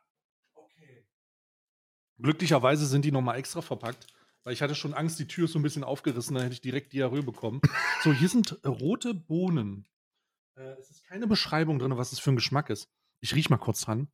okay. 0.52 1.06
Glücklicherweise 2.20 2.86
sind 2.86 3.04
die 3.04 3.12
nochmal 3.12 3.38
extra 3.38 3.62
verpackt, 3.62 4.06
weil 4.42 4.52
ich 4.52 4.62
hatte 4.62 4.74
schon 4.74 4.94
Angst, 4.94 5.18
die 5.18 5.28
Tür 5.28 5.44
ist 5.44 5.52
so 5.52 5.58
ein 5.58 5.62
bisschen 5.62 5.84
aufgerissen, 5.84 6.34
dann 6.34 6.42
hätte 6.42 6.54
ich 6.54 6.60
direkt 6.60 6.92
Diarrhoe 6.92 7.22
bekommen. 7.22 7.60
so, 8.02 8.12
hier 8.12 8.28
sind 8.28 8.58
rote 8.64 9.14
Bohnen. 9.14 9.86
Äh, 10.56 10.72
es 10.80 10.90
ist 10.90 11.04
keine 11.04 11.26
Beschreibung 11.26 11.78
drin, 11.78 11.96
was 11.96 12.12
es 12.12 12.18
für 12.18 12.30
ein 12.30 12.36
Geschmack 12.36 12.70
ist. 12.70 12.88
Ich 13.20 13.34
riech 13.34 13.50
mal 13.50 13.56
kurz 13.56 13.82
dran. 13.82 14.08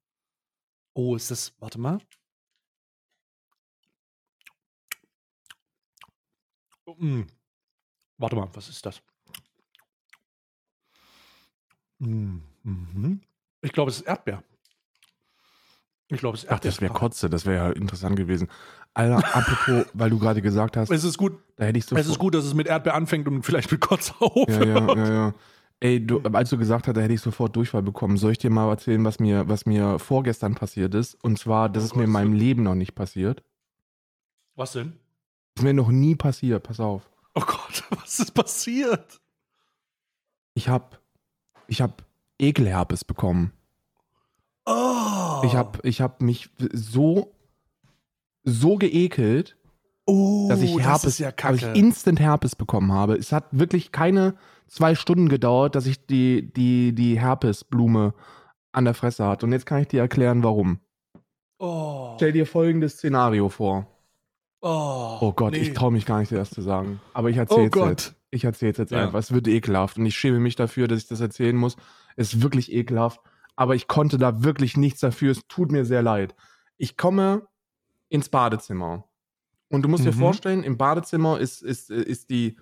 Oh, 0.94 1.16
ist 1.16 1.30
das. 1.30 1.54
Warte 1.58 1.80
mal. 1.80 1.98
Mm. 6.98 7.22
Warte 8.18 8.36
mal, 8.36 8.48
was 8.54 8.68
ist 8.68 8.84
das? 8.86 9.02
Mm. 11.98 12.38
Mhm. 12.62 13.20
Ich 13.62 13.72
glaube, 13.72 13.90
es 13.90 13.98
ist 13.98 14.06
Erdbeer. 14.06 14.44
Ich 16.14 16.20
glaube, 16.20 16.36
es 16.36 16.44
ist 16.44 16.50
Ach, 16.50 16.60
das 16.60 16.80
wäre 16.80 16.92
Kotze, 16.92 17.28
das 17.28 17.46
wäre 17.46 17.56
ja 17.56 17.70
interessant 17.70 18.16
gewesen. 18.16 18.48
Alter, 18.94 19.16
apropos, 19.16 19.86
weil 19.94 20.10
du 20.10 20.18
gerade 20.18 20.40
gesagt 20.40 20.76
hast. 20.76 20.90
Es 20.90 21.04
ist 21.04 21.18
gut. 21.18 21.38
Da 21.56 21.64
hätte 21.64 21.78
ich 21.78 21.86
so 21.86 21.96
es 21.96 22.06
ist 22.06 22.18
gut, 22.18 22.34
dass 22.34 22.44
es 22.44 22.54
mit 22.54 22.66
Erdbeer 22.66 22.94
anfängt 22.94 23.28
und 23.28 23.42
vielleicht 23.42 23.70
mit 23.70 23.80
Kotze 23.80 24.14
aufhört. 24.20 24.66
Ja, 24.66 24.86
ja, 24.86 24.94
ja, 24.96 25.12
ja. 25.12 25.34
Ey, 25.80 26.04
du, 26.04 26.20
als 26.20 26.50
du 26.50 26.56
gesagt 26.56 26.86
hast, 26.86 26.96
da 26.96 27.00
hätte 27.00 27.14
ich 27.14 27.20
sofort 27.20 27.54
Durchfall 27.56 27.82
bekommen. 27.82 28.16
Soll 28.16 28.32
ich 28.32 28.38
dir 28.38 28.50
mal 28.50 28.70
erzählen, 28.70 29.04
was 29.04 29.18
mir, 29.18 29.48
was 29.48 29.66
mir 29.66 29.98
vorgestern 29.98 30.54
passiert 30.54 30.94
ist? 30.94 31.22
Und 31.22 31.38
zwar, 31.38 31.68
das 31.68 31.82
oh, 31.82 31.86
ist 31.86 31.96
mir 31.96 32.04
in 32.04 32.10
meinem? 32.10 32.32
Leben 32.32 32.62
noch 32.62 32.74
nicht 32.74 32.94
passiert. 32.94 33.42
Was 34.54 34.72
denn? 34.72 34.92
Das 35.54 35.62
ist 35.62 35.64
mir 35.64 35.74
noch 35.74 35.90
nie 35.90 36.14
passiert, 36.14 36.62
pass 36.62 36.80
auf. 36.80 37.10
Oh 37.34 37.42
Gott, 37.44 37.84
was 37.90 38.20
ist 38.20 38.32
passiert? 38.32 39.20
Ich 40.54 40.68
hab, 40.68 41.00
ich 41.66 41.82
hab 41.82 42.04
Ekelherpes 42.38 43.04
bekommen. 43.04 43.52
Oh. 44.66 45.42
Ich 45.44 45.54
hab, 45.54 45.84
ich 45.84 46.00
hab 46.00 46.22
mich 46.22 46.50
so, 46.72 47.34
so 48.44 48.76
geekelt, 48.76 49.56
oh, 50.06 50.46
dass 50.48 50.62
ich 50.62 50.78
Herpes, 50.78 51.02
das 51.02 51.18
ja 51.18 51.32
dass 51.32 51.56
ich 51.56 51.74
instant 51.74 52.20
Herpes 52.20 52.56
bekommen 52.56 52.92
habe. 52.92 53.14
Es 53.16 53.32
hat 53.32 53.46
wirklich 53.50 53.92
keine 53.92 54.34
zwei 54.66 54.94
Stunden 54.94 55.28
gedauert, 55.28 55.74
dass 55.74 55.86
ich 55.86 56.06
die, 56.06 56.52
die, 56.52 56.94
die 56.94 57.20
Herpesblume 57.20 58.14
an 58.72 58.84
der 58.84 58.94
Fresse 58.94 59.26
hatte. 59.26 59.46
Und 59.46 59.52
jetzt 59.52 59.66
kann 59.66 59.80
ich 59.80 59.88
dir 59.88 60.00
erklären, 60.00 60.42
warum. 60.42 60.80
Oh. 61.58 62.14
Stell 62.16 62.32
dir 62.32 62.46
folgendes 62.46 62.94
Szenario 62.94 63.48
vor. 63.48 63.86
Oh, 64.60 65.18
oh 65.20 65.32
Gott, 65.32 65.52
nee. 65.52 65.58
ich 65.58 65.74
traue 65.74 65.92
mich 65.92 66.06
gar 66.06 66.20
nicht, 66.20 66.32
das 66.32 66.50
zu 66.50 66.62
sagen. 66.62 67.00
Aber 67.12 67.28
ich 67.28 67.36
erzähle 67.36 67.70
oh 67.74 67.84
es 67.84 67.90
jetzt. 67.90 68.14
Ich 68.30 68.44
erzähle 68.44 68.72
es 68.72 68.78
jetzt 68.78 68.92
ja. 68.92 69.04
einfach. 69.04 69.18
Es 69.18 69.30
wird 69.30 69.46
ekelhaft. 69.46 69.98
Und 69.98 70.06
ich 70.06 70.16
schäme 70.16 70.40
mich 70.40 70.56
dafür, 70.56 70.88
dass 70.88 71.02
ich 71.02 71.06
das 71.06 71.20
erzählen 71.20 71.54
muss. 71.54 71.76
Es 72.16 72.32
ist 72.32 72.42
wirklich 72.42 72.72
ekelhaft. 72.72 73.20
Aber 73.56 73.74
ich 73.74 73.86
konnte 73.86 74.18
da 74.18 74.42
wirklich 74.42 74.76
nichts 74.76 75.00
dafür. 75.00 75.32
Es 75.32 75.46
tut 75.48 75.70
mir 75.70 75.84
sehr 75.84 76.02
leid. 76.02 76.34
Ich 76.76 76.96
komme 76.96 77.46
ins 78.08 78.28
Badezimmer. 78.28 79.04
Und 79.68 79.82
du 79.82 79.88
musst 79.88 80.04
mhm. 80.04 80.10
dir 80.10 80.16
vorstellen, 80.16 80.62
im 80.62 80.76
Badezimmer 80.76 81.38
ist, 81.40 81.62
ist, 81.62 81.90
ist 81.90 82.30
die 82.30 82.58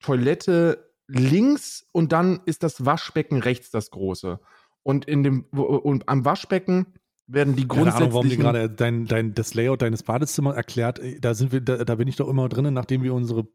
Toilette 0.00 0.92
links 1.06 1.86
und 1.92 2.12
dann 2.12 2.40
ist 2.44 2.62
das 2.62 2.84
Waschbecken 2.84 3.40
rechts 3.40 3.70
das 3.70 3.90
große. 3.90 4.40
Und 4.82 5.04
in 5.06 5.22
dem 5.22 5.44
und 5.50 6.08
am 6.08 6.24
Waschbecken 6.24 6.86
werden 7.26 7.56
die 7.56 7.68
grundsätzlichen. 7.68 7.92
Keine 7.92 7.96
Ahnung, 7.96 8.14
warum 8.14 8.28
dir 8.28 8.36
gerade 8.36 8.70
dein, 8.70 9.06
dein, 9.06 9.34
das 9.34 9.54
Layout 9.54 9.82
deines 9.82 10.02
Badezimmers 10.02 10.56
erklärt. 10.56 11.00
Da 11.20 11.34
sind 11.34 11.52
wir, 11.52 11.60
da, 11.60 11.84
da 11.84 11.94
bin 11.94 12.08
ich 12.08 12.16
doch 12.16 12.28
immer 12.28 12.48
drin, 12.48 12.72
nachdem 12.72 13.02
wir 13.02 13.12
unsere, 13.14 13.46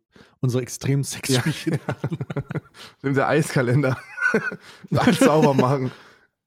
unsere 0.41 0.61
extremen 0.61 1.03
Sexspielchen 1.03 1.73
ja. 1.73 1.79
haben. 1.87 2.17
Sind 3.01 3.17
der 3.17 3.27
Eiskalender. 3.27 3.97
Alles 4.95 5.19
sauber 5.19 5.53
machen. 5.53 5.91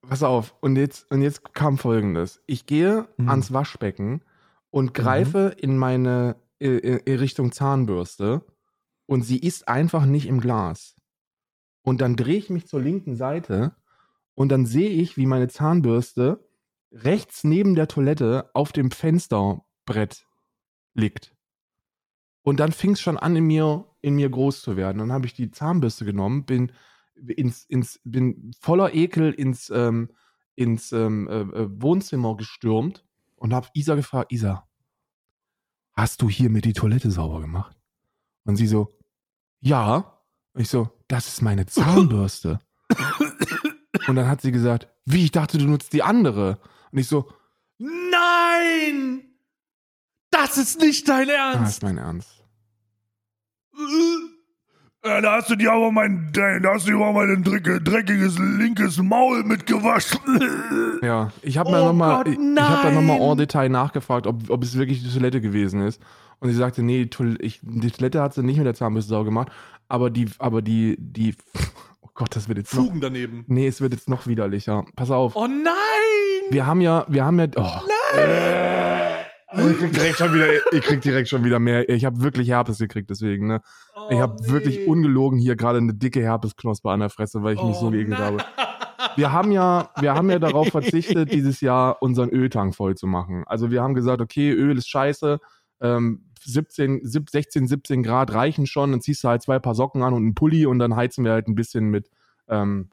Pass 0.09 0.23
auf. 0.23 0.55
Und 0.61 0.77
jetzt, 0.77 1.11
und 1.11 1.23
jetzt 1.23 1.55
kam 1.55 1.79
folgendes. 1.79 2.43
Ich 2.47 2.67
gehe 2.67 3.09
mhm. 3.17 3.29
ans 3.29 3.53
Waschbecken 3.53 4.23
und 4.71 4.95
greife 4.95 5.55
mhm. 5.57 5.63
in 5.63 5.79
meine 5.79 6.37
in, 6.59 6.79
in 6.79 7.19
Richtung 7.19 7.53
Zahnbürste 7.53 8.45
und 9.07 9.23
sie 9.23 9.39
ist 9.39 9.69
einfach 9.69 10.07
nicht 10.07 10.27
im 10.27 10.41
Glas. 10.41 10.97
Und 11.83 12.01
dann 12.01 12.17
drehe 12.17 12.39
ich 12.39 12.51
mich 12.51 12.67
zur 12.67 12.81
linken 12.81 13.17
Seite 13.17 13.77
und 14.35 14.51
dann 14.51 14.67
sehe 14.67 14.91
ich, 14.91 15.17
wie 15.17 15.27
meine 15.27 15.49
Zahnbürste 15.49 16.45
rechts 16.93 17.45
neben 17.45 17.75
der 17.75 17.89
Toilette 17.89 18.51
auf 18.55 18.73
dem 18.73 18.91
Fensterbrett 18.91 20.27
liegt. 20.95 21.35
Und 22.43 22.61
dann 22.61 22.73
fing 22.73 22.93
es 22.93 23.01
schon 23.01 23.19
an, 23.19 23.37
in 23.37 23.45
mir, 23.45 23.87
in 24.03 24.15
mir 24.15 24.31
groß 24.31 24.63
zu 24.63 24.77
werden. 24.77 24.99
Dann 24.99 25.13
habe 25.13 25.27
ich 25.27 25.35
die 25.35 25.51
Zahnbürste 25.51 26.05
genommen, 26.05 26.45
bin, 26.45 26.73
ins, 27.29 27.65
ins, 27.65 28.01
bin 28.05 28.53
voller 28.61 28.95
Ekel 28.95 29.33
ins, 29.33 29.71
ähm, 29.71 30.11
ins 30.55 30.93
ähm, 30.93 31.29
äh, 31.29 31.41
äh 31.41 31.69
Wohnzimmer 31.81 32.37
gestürmt 32.37 33.05
und 33.37 33.55
habe 33.55 33.69
Isa 33.75 33.95
gefragt, 33.95 34.33
Isa, 34.33 34.69
hast 35.93 36.23
du 36.23 36.29
hier 36.29 36.51
mir 36.51 36.61
die 36.61 36.73
Toilette 36.73 37.11
sauber 37.11 37.41
gemacht? 37.41 37.77
Und 38.45 38.57
sie 38.57 38.67
so, 38.67 38.99
ja. 39.61 40.23
Und 40.53 40.61
ich 40.63 40.69
so, 40.69 40.91
das 41.09 41.29
ist 41.29 41.43
meine 41.43 41.67
Zahnbürste. 41.67 42.61
Und 44.07 44.17
dann 44.17 44.29
hat 44.29 44.41
sie 44.41 44.53
gesagt, 44.53 44.89
wie, 45.05 45.25
ich 45.25 45.33
dachte, 45.33 45.59
du 45.59 45.67
nutzt 45.67 45.93
die 45.93 46.03
andere. 46.03 46.61
Und 46.93 46.99
ich 46.99 47.09
so, 47.09 47.31
nein! 47.79 49.23
Das 50.31 50.59
ist 50.59 50.81
nicht 50.81 51.09
dein 51.09 51.29
Ernst! 51.29 51.61
Das 51.61 51.71
ist 51.71 51.83
mein 51.83 51.99
Ernst. 51.99 52.45
Äh, 55.07 55.23
da 55.23 55.37
hast 55.37 55.51
du 55.51 55.57
dir 55.57 55.73
aber 55.73 55.93
mein, 55.93 56.31
da 56.33 56.73
hast 56.73 56.87
du 56.87 56.93
dir 56.93 57.05
aber 57.05 57.27
mein 57.27 57.43
dreckiges 57.45 58.39
linkes 58.39 58.99
Maul 58.99 59.45
mitgewaschen. 59.45 60.21
Ja, 61.03 61.31
ich 61.43 61.59
habe 61.59 61.71
oh 61.71 61.87
nochmal, 61.87 62.27
ich, 62.27 62.39
ich 62.39 62.61
habe 62.61 62.89
da 62.89 62.91
nochmal 62.91 63.21
en 63.21 63.37
Detail 63.37 63.69
nachgefragt, 63.69 64.27
ob, 64.27 64.49
ob 64.49 64.63
es 64.63 64.77
wirklich 64.79 65.03
die 65.03 65.13
Toilette 65.13 65.43
gewesen 65.43 65.83
ist. 65.83 66.01
Und 66.41 66.49
sie 66.49 66.57
sagte, 66.57 66.83
nee, 66.83 67.05
die 67.05 67.11
Toilette, 67.11 67.43
ich, 67.43 67.61
die 67.63 67.91
Toilette 67.91 68.23
hat 68.23 68.33
sie 68.35 68.43
nicht 68.43 68.57
mit 68.57 68.67
der 68.67 68.75
Zahnbürste 68.75 69.11
sauber 69.11 69.27
gemacht, 69.27 69.53
aber 69.89 70.09
die, 70.11 70.27
aber 70.39 70.63
die, 70.63 70.97
die, 70.99 71.35
oh 72.01 72.09
Gott, 72.15 72.35
das 72.35 72.49
wird 72.49 72.59
jetzt 72.59 72.75
noch. 72.75 72.87
Fugen 72.87 73.01
daneben. 73.01 73.45
Nee, 73.47 73.67
es 73.67 73.81
wird 73.81 73.93
jetzt 73.93 74.09
noch 74.09 74.27
widerlicher. 74.27 74.85
Pass 74.97 75.11
auf. 75.11 75.37
Oh 75.37 75.47
nein! 75.47 75.75
Wir 76.51 76.67
haben 76.67 76.81
ja, 76.81 77.05
wir 77.09 77.25
haben 77.25 77.39
ja, 77.39 77.47
oh. 77.57 77.61
Nein! 77.61 78.29
Äh, 78.29 79.16
ich 79.53 79.79
krieg 79.79 79.93
direkt 79.93 80.17
schon 80.19 80.35
wieder, 80.35 80.47
ich 80.73 80.81
krieg 80.83 81.01
direkt 81.01 81.29
schon 81.29 81.45
wieder 81.45 81.59
mehr. 81.59 81.89
Ich 81.89 82.05
habe 82.05 82.21
wirklich 82.23 82.49
Herpes 82.49 82.79
gekriegt, 82.79 83.11
deswegen, 83.11 83.47
ne? 83.47 83.61
Oh, 83.95 84.09
ich 84.11 84.19
habe 84.19 84.37
nee. 84.43 84.49
wirklich 84.51 84.87
ungelogen 84.87 85.39
hier 85.39 85.57
gerade 85.57 85.79
eine 85.79 85.95
dicke 85.95 86.21
Herpesknospe 86.21 86.91
an 86.91 87.01
der 87.01 87.11
Fresse, 87.11 87.43
weil 87.43 87.55
ich 87.55 87.63
mich 87.63 87.77
so 87.77 87.87
Oh, 87.87 87.91
geekelt 87.91 88.19
nein. 88.19 88.23
habe. 88.41 88.45
Wir 89.17 89.33
haben 89.33 89.53
ja, 89.53 89.91
wir 90.01 90.15
haben 90.15 90.31
ja 90.31 90.39
darauf 90.39 90.69
verzichtet, 90.69 91.33
dieses 91.33 91.61
Jahr 91.61 92.03
unseren 92.03 92.29
Öltank 92.31 92.75
voll 92.75 92.97
zu 92.97 93.07
machen. 93.07 93.45
Also 93.47 93.71
wir 93.71 93.83
haben 93.83 93.95
gesagt, 93.95 94.21
okay, 94.21 94.51
Öl 94.51 94.77
ist 94.77 94.89
scheiße, 94.89 95.39
ähm, 95.81 96.23
17, 96.45 97.01
16, 97.03 97.67
17 97.67 98.03
Grad 98.03 98.33
reichen 98.35 98.67
schon, 98.67 98.93
dann 98.93 99.01
ziehst 99.01 99.25
du 99.25 99.29
halt 99.29 99.43
zwei 99.43 99.59
Paar 99.59 99.75
Socken 99.75 100.03
an 100.03 100.13
und 100.15 100.23
einen 100.23 100.35
Pulli 100.35 100.67
und 100.67 100.79
dann 100.79 100.97
heizen 100.97 101.25
wir 101.25 101.33
halt 101.33 101.49
ein 101.49 101.55
bisschen 101.55 101.87
mit, 101.89 102.11
ähm, 102.49 102.91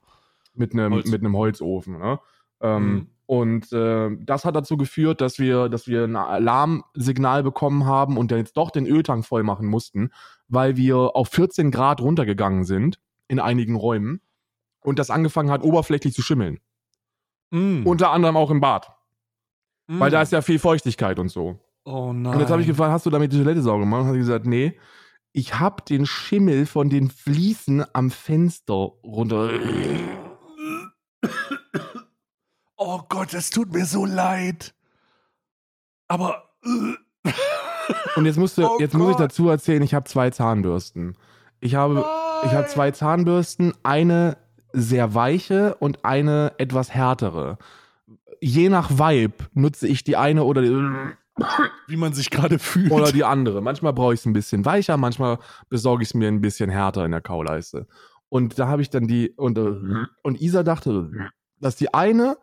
mit 0.56 0.74
einem 0.74 0.93
Holz. 0.93 1.10
mit 1.10 1.22
einem 1.22 1.36
Holzofen. 1.36 1.97
Ne? 1.99 2.20
Ähm, 2.62 2.93
Mhm. 2.93 3.08
Und 3.26 3.72
äh, 3.72 4.10
das 4.20 4.44
hat 4.44 4.56
dazu 4.56 4.76
geführt, 4.78 5.22
dass 5.22 5.40
wir, 5.40 5.70
dass 5.70 5.88
wir 5.88 6.04
ein 6.04 6.16
Alarmsignal 6.16 7.42
bekommen 7.42 7.86
haben 7.86 8.18
und 8.18 8.32
dann 8.32 8.40
jetzt 8.40 8.58
doch 8.58 8.70
den 8.70 8.86
Öltank 8.86 9.26
voll 9.26 9.44
machen 9.44 9.68
mussten, 9.68 10.12
weil 10.48 10.76
wir 10.76 11.16
auf 11.16 11.30
14 11.30 11.72
Grad 11.72 12.02
runtergegangen 12.02 12.66
sind 12.66 13.00
in 13.28 13.40
einigen 13.40 13.76
Räumen 13.76 14.22
und 14.84 15.00
das 15.00 15.10
angefangen 15.10 15.50
hat, 15.50 15.64
oberflächlich 15.64 16.14
zu 16.14 16.22
schimmeln. 16.22 16.60
Mm. 17.52 17.86
Unter 17.86 18.12
anderem 18.12 18.36
auch 18.36 18.52
im 18.52 18.60
Bad. 18.60 18.92
Mm. 19.88 20.00
Weil 20.00 20.12
da 20.12 20.22
ist 20.22 20.34
ja 20.34 20.42
viel 20.42 20.60
Feuchtigkeit 20.60 21.18
und 21.18 21.30
so. 21.30 21.60
Oh 21.86 22.12
nein. 22.14 22.34
Und 22.34 22.40
jetzt 22.42 22.52
habe 22.52 22.62
ich 22.62 22.68
gefragt, 22.68 22.92
hast 22.92 23.06
du 23.06 23.10
damit 23.10 23.32
die 23.32 23.38
Toilette 23.38 23.62
sauber 23.62 23.82
gemacht? 23.82 24.02
Und 24.02 24.08
hat 24.08 24.16
gesagt, 24.16 24.46
nee. 24.46 24.78
Ich 25.32 25.60
habe 25.60 25.84
den 25.84 26.06
Schimmel 26.06 26.66
von 26.66 26.90
den 26.90 27.10
Fliesen 27.10 27.84
am 27.94 28.12
Fenster 28.12 28.92
runter. 29.04 29.50
Oh 32.86 33.02
Gott, 33.08 33.34
es 33.34 33.50
tut 33.50 33.72
mir 33.74 33.86
so 33.86 34.06
leid. 34.06 34.74
Aber. 36.10 36.50
äh, 36.66 37.32
Und 38.18 38.26
jetzt, 38.26 38.38
musste, 38.38 38.70
Oh 38.70 38.78
jetzt 38.80 38.94
muss 38.94 39.12
ich 39.12 39.16
dazu 39.16 39.48
erzählen, 39.50 39.82
ich 39.82 39.94
habe 39.94 40.04
zwei 40.10 40.30
Zahnbürsten. 40.32 41.18
Ich 41.62 41.76
habe, 41.76 42.06
ich 42.46 42.52
habe 42.52 42.68
zwei 42.68 42.92
Zahnbürsten, 42.92 43.74
eine 43.84 44.36
sehr 44.74 45.14
weiche 45.16 45.76
und 45.76 46.04
eine 46.04 46.52
etwas 46.58 46.94
härtere. 46.94 47.58
Je 48.42 48.68
nach 48.68 48.92
Vibe 48.92 49.46
nutze 49.54 49.88
ich 49.88 50.04
die 50.04 50.18
eine 50.18 50.44
oder 50.44 50.62
die, 50.62 50.76
Wie 51.88 51.96
man 51.96 52.12
sich 52.12 52.30
gerade 52.32 52.60
fühlt. 52.60 52.92
oder 52.92 53.14
die 53.14 53.24
andere. 53.24 53.62
Manchmal 53.62 53.94
brauche 53.94 54.14
ich 54.14 54.20
es 54.20 54.26
ein 54.26 54.34
bisschen 54.34 54.66
weicher, 54.66 54.98
manchmal 54.98 55.40
besorge 55.70 56.04
ich 56.04 56.10
es 56.10 56.14
mir 56.16 56.28
ein 56.28 56.42
bisschen 56.42 56.70
härter 56.70 57.06
in 57.06 57.12
der 57.12 57.22
Kauleiste. 57.22 57.88
Und 58.28 58.60
da 58.60 58.68
habe 58.68 58.82
ich 58.82 58.90
dann 58.90 59.08
die, 59.08 59.30
und, 59.38 59.58
äh, 59.58 59.74
und 60.24 60.42
Isa 60.42 60.64
dachte, 60.64 61.10
dass 61.60 61.78
die 61.78 61.94
eine, 61.94 62.36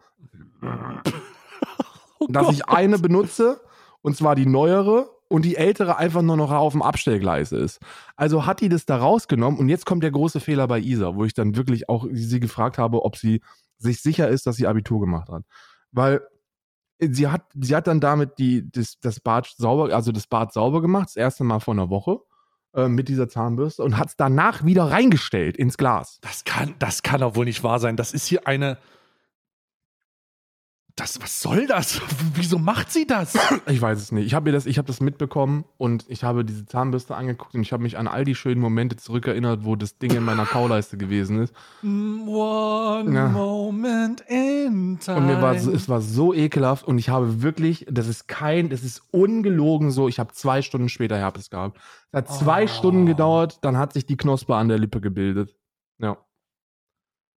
Oh 2.23 2.27
dass 2.29 2.47
Gott. 2.47 2.55
ich 2.55 2.69
eine 2.69 2.99
benutze, 2.99 3.61
und 4.03 4.17
zwar 4.17 4.35
die 4.35 4.47
neuere, 4.47 5.09
und 5.31 5.45
die 5.45 5.57
ältere 5.57 5.97
einfach 5.97 6.23
nur 6.23 6.37
noch 6.37 6.51
auf 6.51 6.73
dem 6.73 6.83
Abstellgleis 6.83 7.53
ist. 7.53 7.79
Also 8.17 8.47
hat 8.47 8.61
die 8.61 8.69
das 8.69 8.85
da 8.85 8.97
rausgenommen 8.97 9.61
und 9.61 9.69
jetzt 9.69 9.87
kommt 9.87 10.03
der 10.03 10.11
große 10.11 10.41
Fehler 10.41 10.67
bei 10.67 10.81
Isa, 10.81 11.15
wo 11.15 11.25
ich 11.25 11.35
dann 11.35 11.55
wirklich 11.55 11.89
auch 11.89 12.05
sie 12.11 12.41
gefragt 12.41 12.79
habe, 12.79 13.05
ob 13.05 13.17
sie 13.17 13.41
sich 13.79 14.03
sicher 14.03 14.29
ist, 14.29 14.47
dass 14.47 14.57
sie 14.57 14.67
Abitur 14.67 14.99
gemacht 14.99 15.29
hat. 15.29 15.45
Weil 15.93 16.21
sie 16.99 17.29
hat, 17.29 17.43
sie 17.55 17.77
hat 17.77 17.87
dann 17.87 18.01
damit 18.01 18.39
die, 18.39 18.69
das, 18.73 18.99
das 19.01 19.21
Bad 19.21 19.47
sauber, 19.57 19.95
also 19.95 20.11
das 20.11 20.27
Bad 20.27 20.53
sauber 20.53 20.83
gemacht, 20.83 21.11
das 21.11 21.17
erste 21.17 21.45
Mal 21.45 21.61
vor 21.61 21.75
einer 21.75 21.91
Woche 21.91 22.19
äh, 22.75 22.89
mit 22.89 23.09
dieser 23.09 23.29
Zahnbürste 23.29 23.85
und 23.85 23.99
hat 23.99 24.09
es 24.09 24.17
danach 24.17 24.65
wieder 24.65 24.91
reingestellt 24.91 25.57
ins 25.57 25.79
Glas. 25.79 26.19
Das 26.23 26.43
kann, 26.43 26.75
das 26.81 27.05
kann 27.05 27.21
doch 27.21 27.37
wohl 27.37 27.45
nicht 27.45 27.63
wahr 27.63 27.79
sein. 27.79 27.97
Das 27.97 28.13
ist 28.13 28.27
hier 28.27 28.49
eine. 28.49 28.79
Das, 31.01 31.19
was 31.23 31.41
soll 31.41 31.67
das? 31.67 31.99
Wieso 32.35 32.59
macht 32.59 32.93
sie 32.93 33.07
das? 33.07 33.35
Ich 33.67 33.81
weiß 33.81 33.99
es 33.99 34.13
nicht. 34.13 34.27
Ich 34.27 34.35
habe 34.35 34.51
mir 34.51 34.53
das, 34.53 34.67
ich 34.67 34.77
habe 34.77 34.87
das 34.87 35.01
mitbekommen 35.01 35.65
und 35.79 36.05
ich 36.09 36.25
habe 36.25 36.45
diese 36.45 36.67
Zahnbürste 36.67 37.17
angeguckt 37.17 37.55
und 37.55 37.63
ich 37.63 37.73
habe 37.73 37.83
mich 37.83 37.97
an 37.97 38.07
all 38.07 38.27
die 38.27 38.35
schönen 38.35 38.61
Momente 38.61 38.97
zurückerinnert, 38.97 39.65
wo 39.65 39.77
das 39.77 39.97
Ding 39.97 40.11
in 40.15 40.23
meiner 40.23 40.45
Kauleiste 40.45 40.99
gewesen 40.99 41.41
ist. 41.41 41.55
One 41.83 43.15
Ja. 43.15 43.29
moment 43.29 44.21
in 44.29 44.99
time. 45.01 45.17
Und 45.17 45.27
mir 45.27 45.41
war 45.41 45.59
so, 45.59 45.71
es 45.73 45.89
war 45.89 46.03
so 46.03 46.35
ekelhaft 46.35 46.87
und 46.87 46.99
ich 46.99 47.09
habe 47.09 47.41
wirklich, 47.43 47.87
das 47.91 48.07
ist 48.07 48.29
kein, 48.29 48.69
das 48.69 48.83
ist 48.83 49.03
ungelogen 49.11 49.91
so. 49.91 50.07
Ich 50.07 50.19
habe 50.19 50.33
zwei 50.35 50.61
Stunden 50.61 50.91
später 50.91 51.17
Herpes 51.17 51.49
gehabt. 51.49 51.79
Es 52.13 52.17
hat 52.19 52.29
zwei 52.31 52.65
Oh. 52.65 52.69
Stunden 52.69 53.07
gedauert, 53.07 53.59
dann 53.63 53.79
hat 53.79 53.95
sich 53.95 54.05
die 54.05 54.19
Knospe 54.19 54.55
an 54.55 54.69
der 54.69 54.79
Lippe 54.79 55.01
gebildet. 55.01 55.55
Ja. 55.99 56.19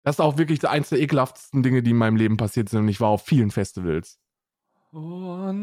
Das 0.02 0.16
ist 0.16 0.20
auch 0.20 0.38
wirklich 0.38 0.66
eins 0.68 0.88
der 0.88 1.00
ekelhaftesten 1.00 1.62
Dinge, 1.62 1.82
die 1.82 1.90
in 1.90 1.96
meinem 1.96 2.16
Leben 2.16 2.36
passiert 2.36 2.68
sind 2.68 2.80
und 2.80 2.88
ich 2.88 3.00
war 3.00 3.08
auf 3.08 3.24
vielen 3.24 3.50
Festivals. 3.50 4.18
One 4.92 5.54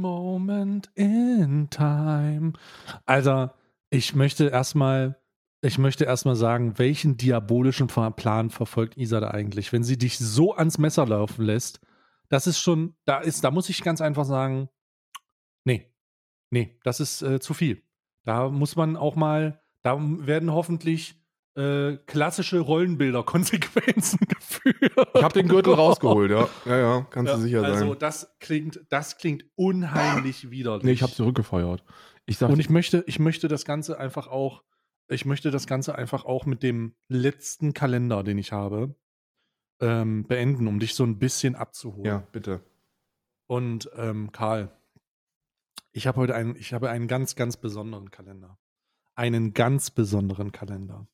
moment 0.00 0.90
in 0.94 1.68
time. 1.68 2.54
Also, 3.04 3.50
ich 3.90 4.14
möchte 4.14 4.48
erstmal, 4.48 5.20
ich 5.60 5.78
möchte 5.78 6.04
erstmal 6.04 6.36
sagen, 6.36 6.78
welchen 6.78 7.16
diabolischen 7.16 7.88
Plan 7.88 8.50
verfolgt 8.50 8.96
Isa 8.96 9.20
da 9.20 9.30
eigentlich? 9.30 9.72
Wenn 9.72 9.84
sie 9.84 9.98
dich 9.98 10.18
so 10.18 10.54
ans 10.54 10.78
Messer 10.78 11.06
laufen 11.06 11.44
lässt, 11.44 11.80
das 12.28 12.46
ist 12.46 12.60
schon, 12.60 12.94
da 13.04 13.18
ist, 13.18 13.44
da 13.44 13.50
muss 13.50 13.68
ich 13.68 13.82
ganz 13.82 14.00
einfach 14.00 14.24
sagen, 14.24 14.68
nee, 15.64 15.92
nee, 16.50 16.78
das 16.82 17.00
ist 17.00 17.22
äh, 17.22 17.40
zu 17.40 17.54
viel. 17.54 17.82
Da 18.24 18.48
muss 18.48 18.76
man 18.76 18.96
auch 18.96 19.16
mal, 19.16 19.60
da 19.82 19.98
werden 20.00 20.52
hoffentlich 20.52 21.14
äh, 21.58 21.96
klassische 22.06 22.60
Rollenbilder-Konsequenzen 22.60 24.18
geführt. 24.28 24.92
Ich 25.14 25.22
habe 25.22 25.34
den 25.34 25.48
Gürtel 25.48 25.74
rausgeholt, 25.74 26.30
ja. 26.30 26.48
Ja, 26.64 26.78
ja, 26.78 27.06
kannst 27.10 27.30
Ja, 27.30 27.36
du 27.36 27.42
sicher 27.42 27.62
also 27.64 27.88
sein. 27.90 27.98
das 27.98 28.36
klingt, 28.38 28.80
das 28.90 29.18
klingt 29.18 29.44
unheimlich 29.56 30.50
widerlich. 30.50 30.84
Nee, 30.84 30.92
ich 30.92 31.02
habe 31.02 31.12
zurückgefeuert. 31.12 31.82
Ich 32.26 32.38
sag, 32.38 32.50
Und 32.50 32.60
ich 32.60 32.70
möchte, 32.70 33.02
ich 33.06 33.18
möchte 33.18 33.48
das 33.48 33.64
Ganze 33.64 33.98
einfach 33.98 34.28
auch, 34.28 34.62
ich 35.08 35.24
möchte 35.24 35.50
das 35.50 35.66
Ganze 35.66 35.94
einfach 35.96 36.24
auch 36.24 36.46
mit 36.46 36.62
dem 36.62 36.94
letzten 37.08 37.72
Kalender, 37.74 38.22
den 38.22 38.38
ich 38.38 38.52
habe, 38.52 38.94
ähm, 39.80 40.26
beenden, 40.26 40.68
um 40.68 40.78
dich 40.78 40.94
so 40.94 41.04
ein 41.04 41.18
bisschen 41.18 41.54
abzuholen. 41.56 42.04
ja, 42.04 42.18
bitte. 42.32 42.60
Und 43.46 43.90
ähm, 43.96 44.30
Karl, 44.32 44.70
ich 45.92 46.06
habe 46.06 46.20
heute 46.20 46.34
einen, 46.34 46.54
ich 46.56 46.72
habe 46.74 46.90
einen 46.90 47.08
ganz, 47.08 47.34
ganz 47.34 47.56
besonderen 47.56 48.10
Kalender. 48.10 48.58
Einen 49.14 49.54
ganz 49.54 49.90
besonderen 49.90 50.52
Kalender. 50.52 51.08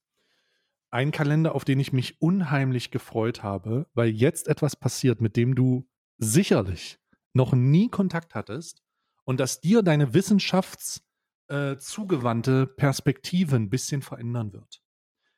Ein 0.95 1.11
Kalender, 1.11 1.57
auf 1.57 1.65
den 1.65 1.81
ich 1.81 1.93
mich 1.93 2.23
unheimlich 2.23 2.93
gefreut 2.93 3.43
habe, 3.43 3.89
weil 3.95 4.11
jetzt 4.11 4.47
etwas 4.47 4.77
passiert, 4.77 5.21
mit 5.21 5.37
dem 5.37 5.57
du 5.57 5.89
sicherlich 6.19 7.01
noch 7.33 7.53
nie 7.53 7.89
Kontakt 7.89 8.37
hattest 8.37 8.81
und 9.25 9.41
das 9.41 9.61
dir 9.61 9.83
deine 9.83 10.15
wissenschafts 10.15 11.03
äh, 11.49 11.75
Perspektive 12.77 13.57
ein 13.57 13.71
bisschen 13.71 14.03
verändern 14.03 14.53
wird. 14.53 14.83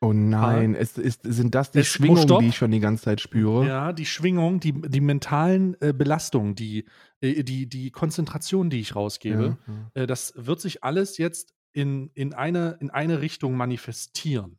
Oh 0.03 0.13
nein, 0.13 0.75
es 0.75 0.99
ist, 0.99 1.23
sind 1.25 1.55
das 1.55 1.71
die 1.71 1.79
oh, 1.79 1.85
Schwingungen, 1.85 2.23
stopp. 2.25 2.41
die 2.41 2.49
ich 2.49 2.57
schon 2.59 2.71
die 2.71 2.81
ganze 2.81 3.05
Zeit 3.05 3.23
spüre? 3.23 3.67
Ja, 3.67 3.95
die 3.95 4.05
Schwingung, 4.05 4.61
die, 4.61 4.73
die 4.73 5.01
mentalen 5.01 5.75
äh, 5.81 5.95
Belastungen, 5.95 6.55
die, 6.55 6.85
äh, 7.23 7.43
die, 7.43 7.67
die 7.67 7.91
Konzentration, 7.91 8.69
die 8.69 8.81
ich 8.81 8.95
rausgebe, 8.95 9.57
Ja, 9.67 9.73
ja. 9.95 10.03
äh, 10.03 10.07
das 10.07 10.35
wird 10.37 10.61
sich 10.61 10.85
alles 10.85 11.17
jetzt 11.17 11.55
in, 11.73 12.11
in, 12.13 12.35
eine, 12.35 12.77
in 12.81 12.91
eine 12.91 13.23
Richtung 13.23 13.57
manifestieren. 13.57 14.59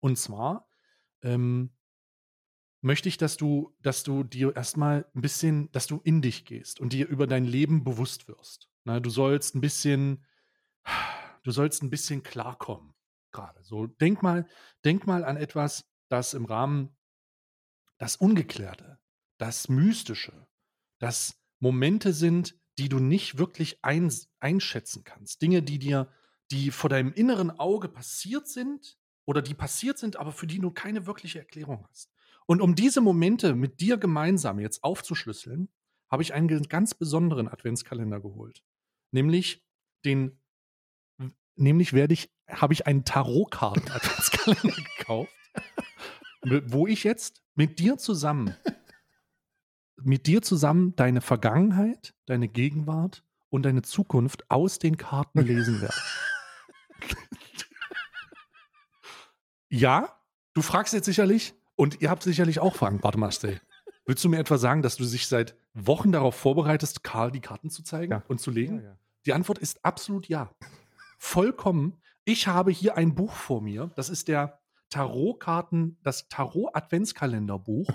Und 0.00 0.16
zwar 0.18 0.68
ähm, 1.22 1.70
möchte 2.80 3.08
ich, 3.08 3.16
dass 3.16 3.36
du, 3.36 3.74
dass 3.80 4.02
du 4.02 4.22
dir 4.24 4.54
erstmal 4.54 5.06
ein 5.14 5.20
bisschen, 5.20 5.70
dass 5.72 5.86
du 5.86 6.00
in 6.04 6.22
dich 6.22 6.44
gehst 6.44 6.80
und 6.80 6.92
dir 6.92 7.08
über 7.08 7.26
dein 7.26 7.44
Leben 7.44 7.84
bewusst 7.84 8.28
wirst. 8.28 8.68
Na, 8.84 9.00
du 9.00 9.10
sollst 9.10 9.54
ein 9.54 9.60
bisschen, 9.60 10.24
du 11.42 11.50
sollst 11.50 11.82
ein 11.82 11.90
bisschen 11.90 12.22
klarkommen. 12.22 12.94
Gerade 13.32 13.62
so. 13.62 13.86
Denk 13.86 14.22
mal, 14.22 14.46
denk 14.84 15.06
mal 15.06 15.24
an 15.24 15.36
etwas, 15.36 15.84
das 16.08 16.34
im 16.34 16.44
Rahmen 16.44 16.96
das 17.98 18.16
Ungeklärte, 18.16 18.98
das 19.38 19.68
Mystische, 19.68 20.46
das 20.98 21.42
Momente 21.58 22.12
sind, 22.12 22.56
die 22.78 22.88
du 22.88 23.00
nicht 23.00 23.38
wirklich 23.38 23.84
ein, 23.84 24.12
einschätzen 24.38 25.02
kannst. 25.02 25.42
Dinge, 25.42 25.62
die 25.62 25.80
dir, 25.80 26.10
die 26.52 26.70
vor 26.70 26.88
deinem 26.88 27.12
inneren 27.12 27.50
Auge 27.50 27.88
passiert 27.88 28.48
sind 28.48 28.97
oder 29.28 29.42
die 29.42 29.52
passiert 29.52 29.98
sind, 29.98 30.16
aber 30.16 30.32
für 30.32 30.46
die 30.46 30.58
du 30.58 30.70
keine 30.70 31.06
wirkliche 31.06 31.40
Erklärung 31.40 31.86
hast. 31.90 32.10
Und 32.46 32.62
um 32.62 32.74
diese 32.74 33.02
Momente 33.02 33.54
mit 33.54 33.78
dir 33.78 33.98
gemeinsam 33.98 34.58
jetzt 34.58 34.82
aufzuschlüsseln, 34.82 35.68
habe 36.10 36.22
ich 36.22 36.32
einen 36.32 36.62
ganz 36.62 36.94
besonderen 36.94 37.46
Adventskalender 37.46 38.20
geholt. 38.20 38.64
Nämlich 39.10 39.62
den, 40.06 40.40
nämlich 41.56 41.92
werde 41.92 42.14
ich, 42.14 42.30
habe 42.48 42.72
ich 42.72 42.86
einen 42.86 43.04
Tarotkarten-Adventskalender 43.04 44.82
gekauft, 44.96 45.34
wo 46.64 46.86
ich 46.86 47.04
jetzt 47.04 47.42
mit 47.54 47.80
dir 47.80 47.98
zusammen, 47.98 48.56
mit 49.98 50.26
dir 50.26 50.40
zusammen 50.40 50.96
deine 50.96 51.20
Vergangenheit, 51.20 52.14
deine 52.24 52.48
Gegenwart 52.48 53.22
und 53.50 53.64
deine 53.64 53.82
Zukunft 53.82 54.50
aus 54.50 54.78
den 54.78 54.96
Karten 54.96 55.42
lesen 55.42 55.82
werde. 55.82 55.94
ja, 59.68 60.08
du 60.54 60.62
fragst 60.62 60.94
jetzt 60.94 61.06
sicherlich, 61.06 61.54
und 61.76 62.00
ihr 62.00 62.10
habt 62.10 62.24
sicherlich 62.24 62.58
auch 62.58 62.74
Fragen. 62.74 63.02
Warte 63.02 63.18
mal, 63.18 63.30
Stay. 63.30 63.60
Willst 64.04 64.24
du 64.24 64.28
mir 64.28 64.38
etwa 64.38 64.58
sagen, 64.58 64.82
dass 64.82 64.96
du 64.96 65.04
dich 65.04 65.28
seit 65.28 65.54
Wochen 65.74 66.10
darauf 66.10 66.34
vorbereitest, 66.34 67.04
Karl 67.04 67.30
die 67.30 67.40
Karten 67.40 67.70
zu 67.70 67.84
zeigen 67.84 68.12
Ja. 68.12 68.22
und 68.26 68.40
zu 68.40 68.50
legen? 68.50 68.78
Ja, 68.78 68.84
ja. 68.84 68.98
Die 69.26 69.32
Antwort 69.32 69.58
ist 69.58 69.84
absolut 69.84 70.28
ja. 70.28 70.50
Vollkommen. 71.18 72.00
Ich 72.24 72.48
habe 72.48 72.72
hier 72.72 72.96
ein 72.96 73.14
Buch 73.14 73.32
vor 73.32 73.60
mir. 73.62 73.90
Das 73.94 74.08
ist 74.08 74.26
der 74.26 74.60
Tarotkarten, 74.90 75.98
das 76.02 76.28
Tarot-Adventskalenderbuch, 76.28 77.88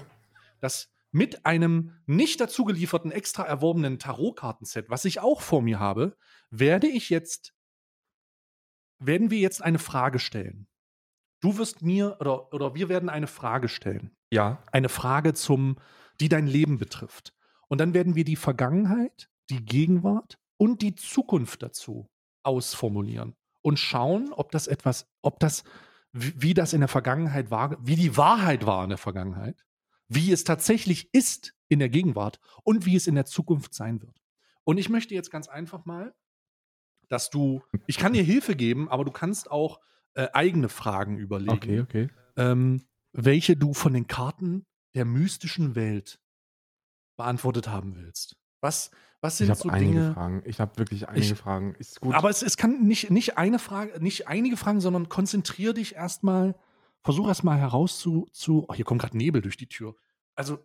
das 0.62 0.90
mit 1.12 1.46
einem 1.46 1.92
nicht 2.06 2.40
dazu 2.40 2.64
gelieferten, 2.64 3.12
extra 3.12 3.44
erworbenen 3.44 4.00
Tarotkartenset, 4.00 4.90
was 4.90 5.06
ich 5.06 5.20
auch 5.20 5.42
vor 5.42 5.62
mir 5.62 5.80
habe, 5.80 6.16
werde 6.50 6.88
ich 6.88 7.10
jetzt, 7.10 7.54
werden 9.00 9.30
wir 9.30 9.40
jetzt 9.40 9.62
eine 9.62 9.80
Frage 9.80 10.20
stellen. 10.20 10.68
Du 11.44 11.58
wirst 11.58 11.82
mir 11.82 12.18
oder, 12.20 12.54
oder 12.54 12.74
wir 12.74 12.90
werden 12.90 13.10
eine 13.10 13.28
Frage 13.28 13.68
stellen 13.68 14.16
ja. 14.34 14.62
eine 14.72 14.90
Frage 14.90 15.34
zum, 15.34 15.78
die 16.20 16.28
dein 16.28 16.48
Leben 16.48 16.78
betrifft. 16.78 17.34
Und 17.68 17.80
dann 17.80 17.94
werden 17.94 18.16
wir 18.16 18.26
die 18.26 18.36
Vergangenheit, 18.36 19.30
die 19.50 19.64
Gegenwart 19.64 20.38
und 20.58 20.82
die 20.82 20.96
Zukunft 20.96 21.64
dazu 21.64 22.10
ausformulieren 22.44 23.36
und 23.62 23.80
schauen, 23.80 24.34
ob 24.34 24.52
das 24.52 24.68
etwas, 24.68 25.08
ob 25.22 25.40
das, 25.40 25.64
wie, 26.12 26.34
wie 26.36 26.54
das 26.54 26.74
in 26.74 26.82
der 26.82 26.90
Vergangenheit 26.90 27.52
war, 27.52 27.78
wie 27.86 27.96
die 27.96 28.18
Wahrheit 28.18 28.66
war 28.66 28.84
in 28.84 28.90
der 28.90 28.98
Vergangenheit, 28.98 29.64
wie 30.08 30.32
es 30.32 30.44
tatsächlich 30.44 31.14
ist 31.14 31.56
in 31.70 31.80
der 31.80 31.90
Gegenwart 31.90 32.40
und 32.64 32.86
wie 32.86 32.96
es 32.96 33.08
in 33.08 33.16
der 33.16 33.26
Zukunft 33.26 33.74
sein 33.74 34.02
wird. 34.02 34.22
Und 34.64 34.78
ich 34.78 34.90
möchte 34.90 35.14
jetzt 35.14 35.32
ganz 35.32 35.48
einfach 35.48 35.86
mal, 35.86 36.14
dass 37.08 37.30
du, 37.30 37.62
ich 37.86 37.98
kann 37.98 38.14
dir 38.14 38.24
Hilfe 38.24 38.56
geben, 38.56 38.90
aber 38.90 39.06
du 39.06 39.12
kannst 39.12 39.52
auch 39.52 39.80
äh, 40.16 40.28
eigene 40.34 40.70
Fragen 40.70 41.18
überlegen, 41.18 41.52
Okay, 41.54 41.80
okay. 41.82 42.10
ähm, 42.38 42.84
welche 43.14 43.56
du 43.58 43.74
von 43.74 43.94
den 43.94 44.08
Karten 44.08 44.66
der 44.96 45.06
mystischen 45.06 45.76
Welt 45.76 46.20
beantwortet 47.18 47.68
haben 47.68 47.96
willst. 47.96 48.36
Was, 48.62 48.92
was 49.22 49.34
Ich 49.36 49.38
sind 49.40 49.50
habe 49.50 49.60
so 49.60 49.70
einige 49.70 49.92
Dinge? 50.00 50.14
Fragen. 50.14 50.42
Ich 50.46 50.60
habe 50.60 50.78
wirklich 50.78 51.08
einige 51.10 51.34
Ich- 51.34 51.40
Fragen. 51.40 51.76
Ist 51.76 52.00
gut. 52.02 52.14
Aber 52.16 52.30
es, 52.30 52.42
es 52.42 52.58
kann 52.58 52.84
nicht, 52.88 53.12
nicht 53.12 53.38
eine 53.38 53.60
Frage, 53.60 54.02
nicht 54.02 54.28
einige 54.28 54.58
Fragen, 54.58 54.82
sondern 54.82 55.10
konzentrier 55.10 55.74
dich 55.74 55.96
erstmal, 55.96 56.56
versuch 57.04 57.28
erstmal 57.28 57.58
herauszu, 57.60 58.28
zu, 58.32 58.66
oh, 58.68 58.74
hier 58.74 58.86
kommt 58.86 59.02
gerade 59.02 59.18
Nebel 59.18 59.42
durch 59.42 59.58
die 59.58 59.68
Tür. 59.68 59.96
Also 60.36 60.60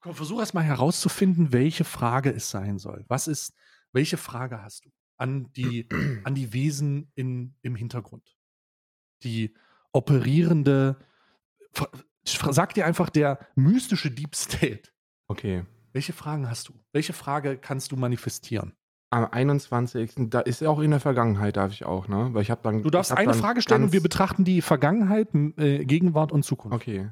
komm, 0.00 0.14
versuch 0.14 0.38
erstmal 0.40 0.64
herauszufinden, 0.64 1.52
welche 1.52 1.84
Frage 1.84 2.30
es 2.32 2.50
sein 2.50 2.78
soll. 2.78 3.04
Was 3.08 3.26
ist, 3.28 3.54
welche 3.92 4.16
Frage 4.18 4.62
hast 4.62 4.84
du 4.84 4.90
an 5.16 5.50
die, 5.54 5.88
an 6.24 6.34
die 6.34 6.52
Wesen 6.52 7.10
in, 7.14 7.56
im 7.62 7.74
Hintergrund? 7.74 8.36
Die 9.22 9.54
operierende, 9.92 10.96
sag 12.24 12.74
dir 12.74 12.86
einfach 12.86 13.10
der 13.10 13.38
mystische 13.54 14.10
Deep 14.10 14.34
State. 14.34 14.90
okay. 15.26 15.64
Welche 15.92 16.12
Fragen 16.12 16.48
hast 16.48 16.68
du? 16.68 16.74
Welche 16.92 17.12
Frage 17.12 17.56
kannst 17.56 17.92
du 17.92 17.96
manifestieren? 17.96 18.74
Am 19.10 19.24
21. 19.24 20.12
Da 20.28 20.40
ist 20.40 20.60
ja 20.60 20.68
auch 20.68 20.80
in 20.80 20.90
der 20.90 21.00
Vergangenheit, 21.00 21.56
darf 21.56 21.72
ich 21.72 21.86
auch, 21.86 22.08
ne? 22.08 22.28
Weil 22.34 22.42
ich 22.42 22.50
habe 22.50 22.60
dann. 22.62 22.82
Du 22.82 22.90
darfst 22.90 23.10
eine 23.10 23.32
Frage 23.32 23.62
stellen 23.62 23.84
und 23.84 23.92
wir 23.92 24.02
betrachten 24.02 24.44
die 24.44 24.60
Vergangenheit, 24.60 25.34
äh, 25.34 25.84
Gegenwart 25.86 26.30
und 26.30 26.44
Zukunft. 26.44 26.76
Okay. 26.76 27.10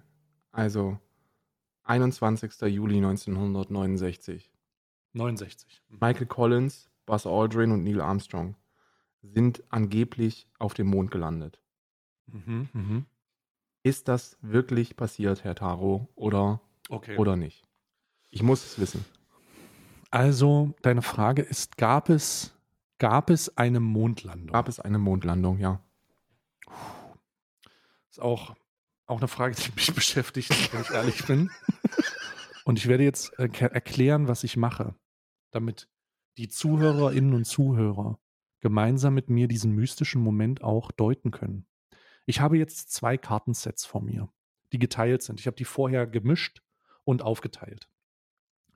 Also, 0.53 0.99
21. 1.85 2.61
Juli 2.63 2.97
1969. 2.97 4.51
69. 5.15 5.83
Michael 5.89 6.27
Collins, 6.27 6.91
Buzz 7.07 7.27
Aldrin 7.27 7.73
und 7.73 7.83
Neil 7.83 8.01
Armstrong 8.01 8.57
sind 9.23 9.63
angeblich 9.71 10.49
auf 10.59 10.75
dem 10.75 10.89
Mond 10.89 11.11
gelandet. 11.11 11.61
Mhm, 12.27 12.69
mhm. 12.73 13.07
Ist 13.83 14.09
das 14.09 14.37
wirklich 14.41 14.97
passiert, 14.97 15.45
Herr 15.45 15.55
Taro, 15.55 16.09
oder, 16.15 16.61
Okay. 16.89 17.17
oder 17.17 17.37
nicht? 17.37 17.63
Ich 18.31 18.43
muss 18.43 18.65
es 18.65 18.79
wissen. 18.79 19.05
Also, 20.11 20.75
deine 20.83 21.03
Frage 21.03 21.43
ist: 21.43 21.77
Gab 21.77 22.09
es, 22.09 22.53
gab 22.99 23.31
es 23.31 23.57
eine 23.57 23.81
Mondlandung? 23.81 24.53
Gab 24.53 24.69
es 24.69 24.81
eine 24.81 24.99
Mondlandung, 24.99 25.59
ja. 25.59 25.81
ist 28.11 28.21
auch, 28.21 28.57
auch 29.07 29.19
eine 29.19 29.29
Frage, 29.29 29.55
die 29.55 29.73
mich 29.75 29.95
beschäftigt, 29.95 30.73
wenn 30.73 30.81
ich 30.83 30.91
ehrlich 30.91 31.25
bin. 31.27 31.51
Und 32.65 32.79
ich 32.79 32.89
werde 32.89 33.05
jetzt 33.05 33.39
äh, 33.39 33.49
erklären, 33.61 34.27
was 34.27 34.43
ich 34.43 34.57
mache, 34.57 34.95
damit 35.53 35.89
die 36.37 36.49
Zuhörerinnen 36.49 37.35
und 37.35 37.45
Zuhörer 37.45 38.19
gemeinsam 38.61 39.15
mit 39.15 39.31
mir 39.31 39.47
diesen 39.49 39.73
mystischen 39.73 40.21
Moment 40.23 40.65
auch 40.65 40.91
deuten 40.91 41.31
können. 41.31 41.67
Ich 42.27 42.41
habe 42.41 42.59
jetzt 42.59 42.93
zwei 42.93 43.17
Kartensets 43.17 43.85
vor 43.85 44.03
mir, 44.03 44.29
die 44.73 44.79
geteilt 44.79 45.23
sind. 45.23 45.41
Ich 45.41 45.47
habe 45.47 45.57
die 45.57 45.65
vorher 45.65 46.07
gemischt 46.07 46.61
und 47.05 47.23
aufgeteilt. 47.23 47.89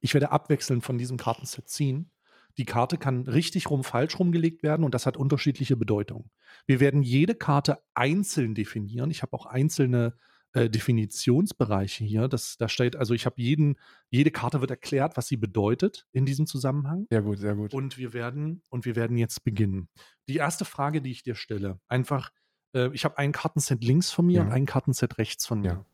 Ich 0.01 0.15
werde 0.15 0.31
abwechselnd 0.31 0.85
von 0.85 0.97
diesem 0.97 1.17
Kartenset 1.17 1.69
ziehen. 1.69 2.11
Die 2.59 2.65
Karte 2.65 2.97
kann 2.97 3.27
richtig 3.27 3.71
rum, 3.71 3.85
falsch 3.85 4.19
rumgelegt 4.19 4.63
werden 4.63 4.85
und 4.85 4.95
das 4.95 5.07
hat 5.07 5.17
unterschiedliche 5.17 5.77
Bedeutungen. 5.77 6.31
Wir 6.67 6.81
werden 6.81 7.03
jede 7.03 7.35
Karte 7.35 7.79
einzeln 7.95 8.55
definieren. 8.55 9.11
Ich 9.11 9.23
habe 9.23 9.35
auch 9.35 9.47
einzelne 9.47 10.15
äh, 10.53 10.69
Definitionsbereiche 10.69 12.05
hier. 12.05 12.29
Das, 12.29 12.57
da 12.57 12.69
steht, 12.69 12.97
also 12.97 13.15
ich 13.15 13.25
habe 13.25 13.41
jeden, 13.41 13.77
jede 14.09 14.31
Karte 14.31 14.61
wird 14.61 14.71
erklärt, 14.71 15.17
was 15.17 15.29
sie 15.29 15.37
bedeutet 15.37 16.07
in 16.13 16.27
diesem 16.27 16.47
Zusammenhang. 16.47 17.07
Sehr 17.09 17.23
gut, 17.23 17.39
sehr 17.39 17.55
gut. 17.55 17.73
Und 17.73 17.99
wir 17.99 18.13
werden, 18.13 18.63
und 18.69 18.85
wir 18.85 18.97
werden 18.97 19.17
jetzt 19.17 19.45
beginnen. 19.45 19.89
Die 20.29 20.37
erste 20.37 20.65
Frage, 20.65 21.03
die 21.03 21.13
ich 21.13 21.23
dir 21.23 21.37
stelle, 21.37 21.81
einfach, 21.89 22.33
äh, 22.75 22.89
ich 22.95 23.05
habe 23.05 23.19
ein 23.19 23.33
Kartenset 23.33 23.83
links 23.85 24.11
von 24.11 24.27
mir 24.27 24.39
Ja. 24.39 24.43
und 24.43 24.53
ein 24.53 24.67
Kartenset 24.67 25.19
rechts 25.19 25.47
von 25.47 25.61
mir. 25.61 25.69
Ja. 25.73 25.85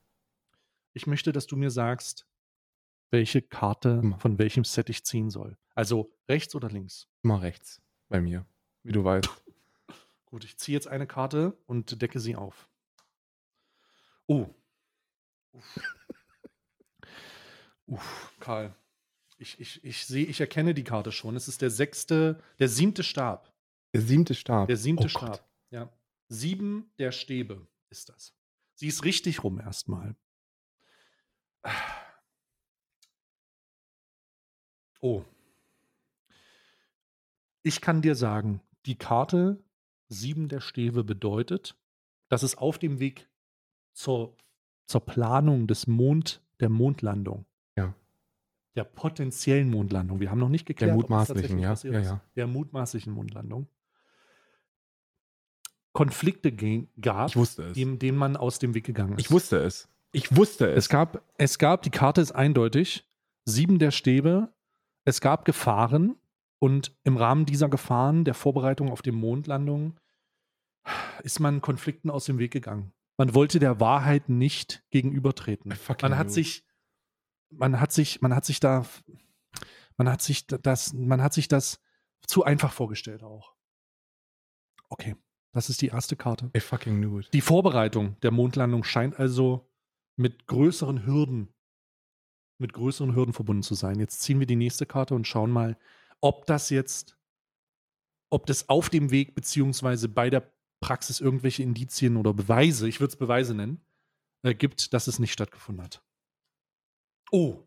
Ich 0.93 1.07
möchte, 1.07 1.33
dass 1.33 1.47
du 1.47 1.57
mir 1.57 1.71
sagst, 1.71 2.27
welche 3.11 3.43
Karte 3.43 4.01
Immer. 4.03 4.19
von 4.19 4.39
welchem 4.39 4.65
Set 4.65 4.89
ich 4.91 5.05
ziehen 5.05 5.31
soll. 5.31 5.57
Also 5.75 6.13
rechts 6.29 6.55
oder 6.55 6.69
links. 6.71 7.07
Immer 7.23 7.43
rechts 7.43 7.81
bei 8.09 8.21
mir, 8.21 8.47
wie 8.83 8.93
du 8.93 9.05
weißt. 9.05 9.29
Gut, 10.27 10.45
ich 10.45 10.57
ziehe 10.59 10.75
jetzt 10.77 10.89
eine 10.89 11.07
Karte 11.07 11.57
und 11.67 12.01
decke 12.03 12.19
sie 12.19 12.35
auf. 12.37 12.69
Oh. 14.27 14.47
Uff. 15.53 15.79
Uff, 17.87 18.35
Karl. 18.41 18.75
Ich, 19.39 19.61
ich, 19.61 19.85
ich 19.85 20.07
sehe, 20.07 20.25
ich 20.27 20.41
erkenne 20.41 20.75
die 20.75 20.83
Karte 20.85 21.13
schon. 21.13 21.37
Es 21.37 21.47
ist 21.47 21.61
der 21.63 21.71
sechste, 21.71 22.43
der 22.59 22.69
siebte 22.69 23.03
Stab. 23.05 23.53
Der 23.93 24.01
siebte 24.01 24.35
Stab. 24.35 24.67
Der 24.67 24.77
siebte 24.77 25.05
Oh 25.05 25.19
Gott. 25.21 25.37
Stab. 25.37 25.49
Ja. 25.71 25.89
Sieben 26.29 26.91
der 26.99 27.13
Stäbe 27.13 27.67
ist 27.91 28.09
das. 28.09 28.35
Sie 28.75 28.89
ist 28.89 29.05
richtig 29.05 29.45
rum 29.45 29.61
erstmal. 29.61 30.17
Oh. 35.01 35.25
Ich 37.63 37.81
kann 37.81 38.03
dir 38.03 38.15
sagen, 38.15 38.61
die 38.87 38.97
Karte 38.97 39.63
sieben 40.09 40.49
der 40.49 40.61
Stäbe 40.61 41.05
bedeutet, 41.05 41.77
dass 42.29 42.43
es 42.43 42.57
auf 42.57 42.79
dem 42.79 43.01
Weg 43.01 43.29
zur, 43.93 44.37
zur 44.87 45.05
Planung 45.05 45.67
des 45.67 45.87
Mond, 45.87 46.43
der 46.61 46.69
Mondlandung, 46.69 47.45
Ja. 47.77 47.95
der 48.77 48.85
potenziellen 48.85 49.71
Mondlandung, 49.71 50.21
wir 50.21 50.31
haben 50.31 50.39
noch 50.39 50.49
nicht 50.49 50.67
geklärt, 50.67 50.91
Der 50.91 50.97
mutmaßlichen, 50.97 51.59
ja. 51.59 51.75
Ja, 51.75 52.01
ja. 52.01 52.21
der 52.37 52.47
mutmaßlichen 52.47 53.13
Mondlandung 53.13 53.69
Konflikte 55.97 56.53
gab, 57.01 57.31
Ich 57.31 57.37
wusste 57.37 57.65
es. 57.65 57.73
dem, 57.73 57.99
denen 57.99 58.19
man 58.19 58.37
aus 58.37 58.59
dem 58.59 58.75
Weg 58.75 58.85
gegangen 58.85 59.15
ist. 59.15 59.21
Ich 59.25 59.31
wusste 59.31 59.57
es. 59.59 59.89
Ich 60.13 60.37
wusste 60.37 60.71
es. 60.71 60.85
Es 60.85 60.89
gab, 60.91 61.23
es 61.39 61.59
gab, 61.59 61.83
die 61.83 61.91
Karte 61.91 62.21
ist 62.21 62.33
eindeutig, 62.33 63.09
sieben 63.47 63.79
der 63.79 63.91
Stäbe, 63.91 64.53
es 65.07 65.23
gab 65.23 65.47
Gefahren 65.47 66.17
und 66.59 66.95
im 67.05 67.17
Rahmen 67.17 67.47
dieser 67.47 67.71
Gefahren, 67.71 68.25
der 68.25 68.35
Vorbereitung 68.35 68.91
auf 68.91 69.01
die 69.01 69.11
Mondlandung, 69.11 69.99
ist 71.23 71.41
man 71.41 71.63
Konflikten 71.63 72.11
aus 72.11 72.27
dem 72.27 72.39
Weg 72.39 72.53
gegangen. 72.53 72.93
Man 73.17 73.35
wollte 73.35 73.59
der 73.59 73.81
Wahrheit 73.81 74.29
nicht 74.29 74.85
gegenübertreten. 74.91 75.73
Man 76.03 76.19
hat 76.19 76.31
sich, 76.31 76.63
man 77.49 77.81
hat 77.81 77.91
sich, 77.93 78.21
man 78.21 78.35
hat 78.35 78.45
sich 78.45 78.61
da, 78.61 78.85
man 79.97 80.11
hat 80.11 80.21
sich 80.21 80.47
das, 80.47 80.93
man 80.93 81.23
hat 81.23 81.33
sich 81.33 81.49
das 81.49 81.81
zu 82.27 82.45
einfach 82.45 82.73
vorgestellt 82.73 83.23
auch. 83.23 83.55
Okay, 84.91 85.17
das 85.57 85.71
ist 85.71 85.81
die 85.81 85.89
erste 85.89 86.17
Karte. 86.17 86.51
I 86.55 86.61
fucking 86.61 86.99
knew 86.99 87.19
it. 87.19 87.33
Die 87.33 87.41
Vorbereitung 87.41 88.21
der 88.21 88.31
Mondlandung 88.31 88.85
scheint 88.85 89.19
also 89.19 89.73
mit 90.17 90.47
größeren 90.47 91.07
Hürden, 91.07 91.49
mit 92.59 92.75
größeren 92.75 93.15
Hürden 93.15 93.33
verbunden 93.33 93.63
zu 93.63 93.75
sein. 93.75 93.99
Jetzt 93.99 94.21
ziehen 94.21 94.39
wir 94.39 94.47
die 94.47 94.57
nächste 94.57 94.85
Karte 94.85 95.15
und 95.15 95.27
schauen 95.27 95.51
mal, 95.51 95.79
ob 96.21 96.45
das 96.45 96.69
jetzt, 96.69 97.19
ob 98.31 98.45
das 98.45 98.69
auf 98.69 98.91
dem 98.91 99.11
Weg 99.11 99.35
beziehungsweise 99.35 100.11
bei 100.11 100.29
der 100.29 100.53
Praxis 100.81 101.21
irgendwelche 101.21 101.63
Indizien 101.63 102.19
oder 102.19 102.35
Beweise, 102.35 102.87
ich 102.87 103.01
würde 103.01 103.13
es 103.13 103.17
Beweise 103.17 103.55
nennen, 103.55 103.81
äh, 104.43 104.55
gibt, 104.55 104.93
dass 104.93 105.07
es 105.07 105.19
nicht 105.19 105.33
stattgefunden 105.33 105.83
hat. 105.83 106.05
Oh, 107.33 107.67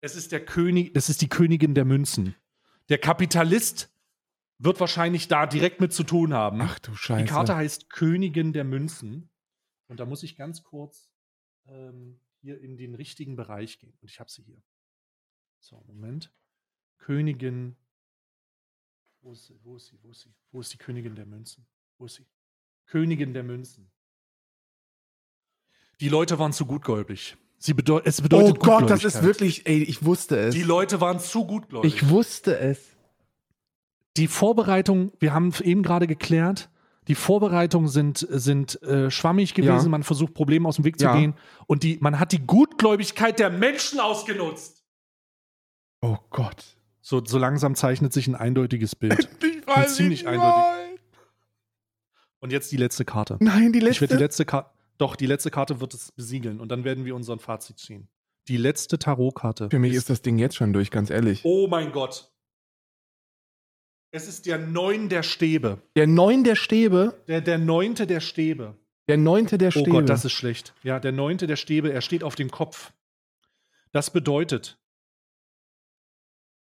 es 0.00 0.16
ist 0.16 0.32
der 0.32 0.42
König, 0.44 0.94
das 0.94 1.10
ist 1.10 1.20
die 1.20 1.28
Königin 1.28 1.74
der 1.74 1.84
Münzen. 1.84 2.34
Der 2.88 2.96
Kapitalist 2.96 3.91
wird 4.64 4.80
wahrscheinlich 4.80 5.28
da 5.28 5.46
direkt 5.46 5.80
mit 5.80 5.92
zu 5.92 6.04
tun 6.04 6.32
haben. 6.32 6.60
Ach 6.60 6.78
du 6.78 6.94
Scheiße. 6.94 7.24
Die 7.24 7.28
Karte 7.28 7.56
heißt 7.56 7.90
Königin 7.90 8.52
der 8.52 8.64
Münzen. 8.64 9.30
Und 9.88 10.00
da 10.00 10.06
muss 10.06 10.22
ich 10.22 10.36
ganz 10.36 10.62
kurz 10.62 11.10
ähm, 11.66 12.20
hier 12.40 12.60
in 12.60 12.76
den 12.76 12.94
richtigen 12.94 13.36
Bereich 13.36 13.78
gehen. 13.78 13.94
Und 14.00 14.10
ich 14.10 14.20
habe 14.20 14.30
sie 14.30 14.42
hier. 14.42 14.62
So, 15.58 15.82
Moment. 15.86 16.32
Königin. 16.98 17.76
Wo 19.20 19.32
ist 19.32 19.46
sie? 19.46 19.58
Wo 19.62 19.76
ist 19.76 19.86
sie? 19.86 19.98
Wo 20.02 20.10
ist 20.10 20.20
sie? 20.20 20.34
Wo 20.50 20.60
ist 20.60 20.72
die 20.72 20.78
Königin 20.78 21.14
der 21.14 21.26
Münzen? 21.26 21.66
Wo 21.98 22.06
ist 22.06 22.14
sie? 22.14 22.26
Königin 22.86 23.34
der 23.34 23.42
Münzen. 23.42 23.90
Die 26.00 26.08
Leute 26.08 26.38
waren 26.38 26.52
zu 26.52 26.66
gutgläubig. 26.66 27.36
Sie 27.58 27.74
bedeu 27.74 28.00
es 28.04 28.18
oh 28.18 28.22
bedeutet 28.24 28.58
Gott, 28.58 28.90
das 28.90 29.04
ist 29.04 29.22
wirklich, 29.22 29.66
ey, 29.66 29.84
ich 29.84 30.04
wusste 30.04 30.36
es. 30.36 30.54
Die 30.54 30.64
Leute 30.64 31.00
waren 31.00 31.20
zu 31.20 31.46
gutgläubig. 31.46 31.94
ich 31.94 32.08
wusste 32.08 32.58
es. 32.58 32.91
Die 34.16 34.28
Vorbereitung, 34.28 35.12
wir 35.20 35.32
haben 35.32 35.52
eben 35.62 35.82
gerade 35.82 36.06
geklärt, 36.06 36.68
die 37.08 37.14
Vorbereitungen 37.14 37.88
sind, 37.88 38.18
sind 38.30 38.80
äh, 38.82 39.10
schwammig 39.10 39.54
gewesen, 39.54 39.84
Ja. 39.86 39.88
man 39.88 40.02
versucht 40.04 40.34
Probleme 40.34 40.68
aus 40.68 40.76
dem 40.76 40.84
Weg 40.84 40.98
zu 40.98 41.06
Ja. 41.06 41.16
gehen 41.16 41.34
und 41.66 41.82
die, 41.82 41.98
man 42.00 42.18
hat 42.20 42.32
die 42.32 42.40
Gutgläubigkeit 42.46 43.38
der 43.38 43.50
Menschen 43.50 43.98
ausgenutzt. 44.00 44.84
Oh 46.00 46.18
Gott. 46.30 46.64
So, 47.00 47.24
so 47.24 47.38
langsam 47.38 47.74
zeichnet 47.74 48.12
sich 48.12 48.28
ein 48.28 48.34
eindeutiges 48.36 48.94
Bild. 48.96 49.28
Ich 49.62 49.68
weiß 49.68 49.94
ziemlich 49.96 50.22
nicht, 50.24 50.28
eindeutig. 50.28 51.00
Und 52.40 52.50
jetzt 52.50 52.72
die 52.72 52.76
letzte 52.76 53.04
Karte. 53.04 53.36
Nein, 53.40 53.72
die 53.72 53.78
Ich 53.78 53.84
letzte. 53.84 54.00
werde 54.02 54.16
die 54.16 54.22
letzte 54.22 54.44
Karte, 54.44 54.70
doch, 54.98 55.14
die 55.16 55.26
letzte 55.26 55.50
Karte 55.52 55.80
wird 55.80 55.94
es 55.94 56.10
besiegeln 56.12 56.60
und 56.60 56.68
dann 56.68 56.82
werden 56.84 57.04
wir 57.04 57.14
unseren 57.14 57.38
Fazit 57.38 57.78
ziehen. 57.78 58.08
Die 58.48 58.56
letzte 58.56 58.98
Tarotkarte. 58.98 59.70
Für 59.70 59.78
mich 59.78 59.94
ist 59.94 60.10
das 60.10 60.20
Ding 60.20 60.38
jetzt 60.38 60.56
schon 60.56 60.72
durch, 60.72 60.90
ganz 60.90 61.10
ehrlich. 61.10 61.42
Oh 61.44 61.68
mein 61.68 61.92
Gott. 61.92 62.31
Es 64.14 64.28
ist 64.28 64.44
der 64.44 64.58
Neun 64.58 65.08
der 65.08 65.22
Stäbe. 65.22 65.80
Der 65.96 66.06
Neun 66.06 66.44
der 66.44 66.54
Stäbe. 66.54 67.24
Der, 67.28 67.40
der 67.40 67.56
Neunte 67.56 68.06
der 68.06 68.20
Stäbe. 68.20 68.76
Der 69.08 69.16
Neunte 69.16 69.56
der 69.56 69.70
Stäbe. 69.70 69.88
Oh 69.90 69.92
Gott, 69.94 70.08
das 70.08 70.26
ist 70.26 70.32
schlecht. 70.32 70.74
Ja, 70.82 71.00
der 71.00 71.12
Neunte 71.12 71.46
der 71.46 71.56
Stäbe, 71.56 71.90
er 71.92 72.02
steht 72.02 72.22
auf 72.22 72.34
dem 72.34 72.50
Kopf. 72.50 72.92
Das 73.90 74.12
bedeutet. 74.12 74.78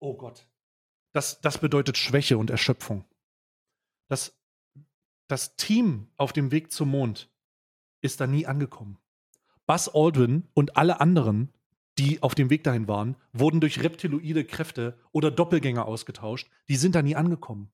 Oh 0.00 0.16
Gott. 0.16 0.48
Das, 1.12 1.42
das 1.42 1.58
bedeutet 1.58 1.98
Schwäche 1.98 2.38
und 2.38 2.48
Erschöpfung. 2.48 3.04
Das, 4.08 4.38
das 5.28 5.54
Team 5.56 6.08
auf 6.16 6.32
dem 6.32 6.50
Weg 6.50 6.72
zum 6.72 6.90
Mond 6.90 7.30
ist 8.00 8.20
da 8.20 8.26
nie 8.26 8.46
angekommen. 8.46 8.98
Buzz 9.66 9.90
Aldrin 9.92 10.48
und 10.54 10.78
alle 10.78 11.00
anderen, 11.00 11.52
die 11.98 12.22
auf 12.22 12.34
dem 12.34 12.50
Weg 12.50 12.64
dahin 12.64 12.88
waren, 12.88 13.16
wurden 13.32 13.60
durch 13.60 13.82
reptiloide 13.82 14.44
Kräfte 14.44 14.98
oder 15.12 15.30
Doppelgänger 15.30 15.86
ausgetauscht. 15.86 16.50
Die 16.68 16.76
sind 16.76 16.94
da 16.94 17.02
nie 17.02 17.16
angekommen. 17.16 17.70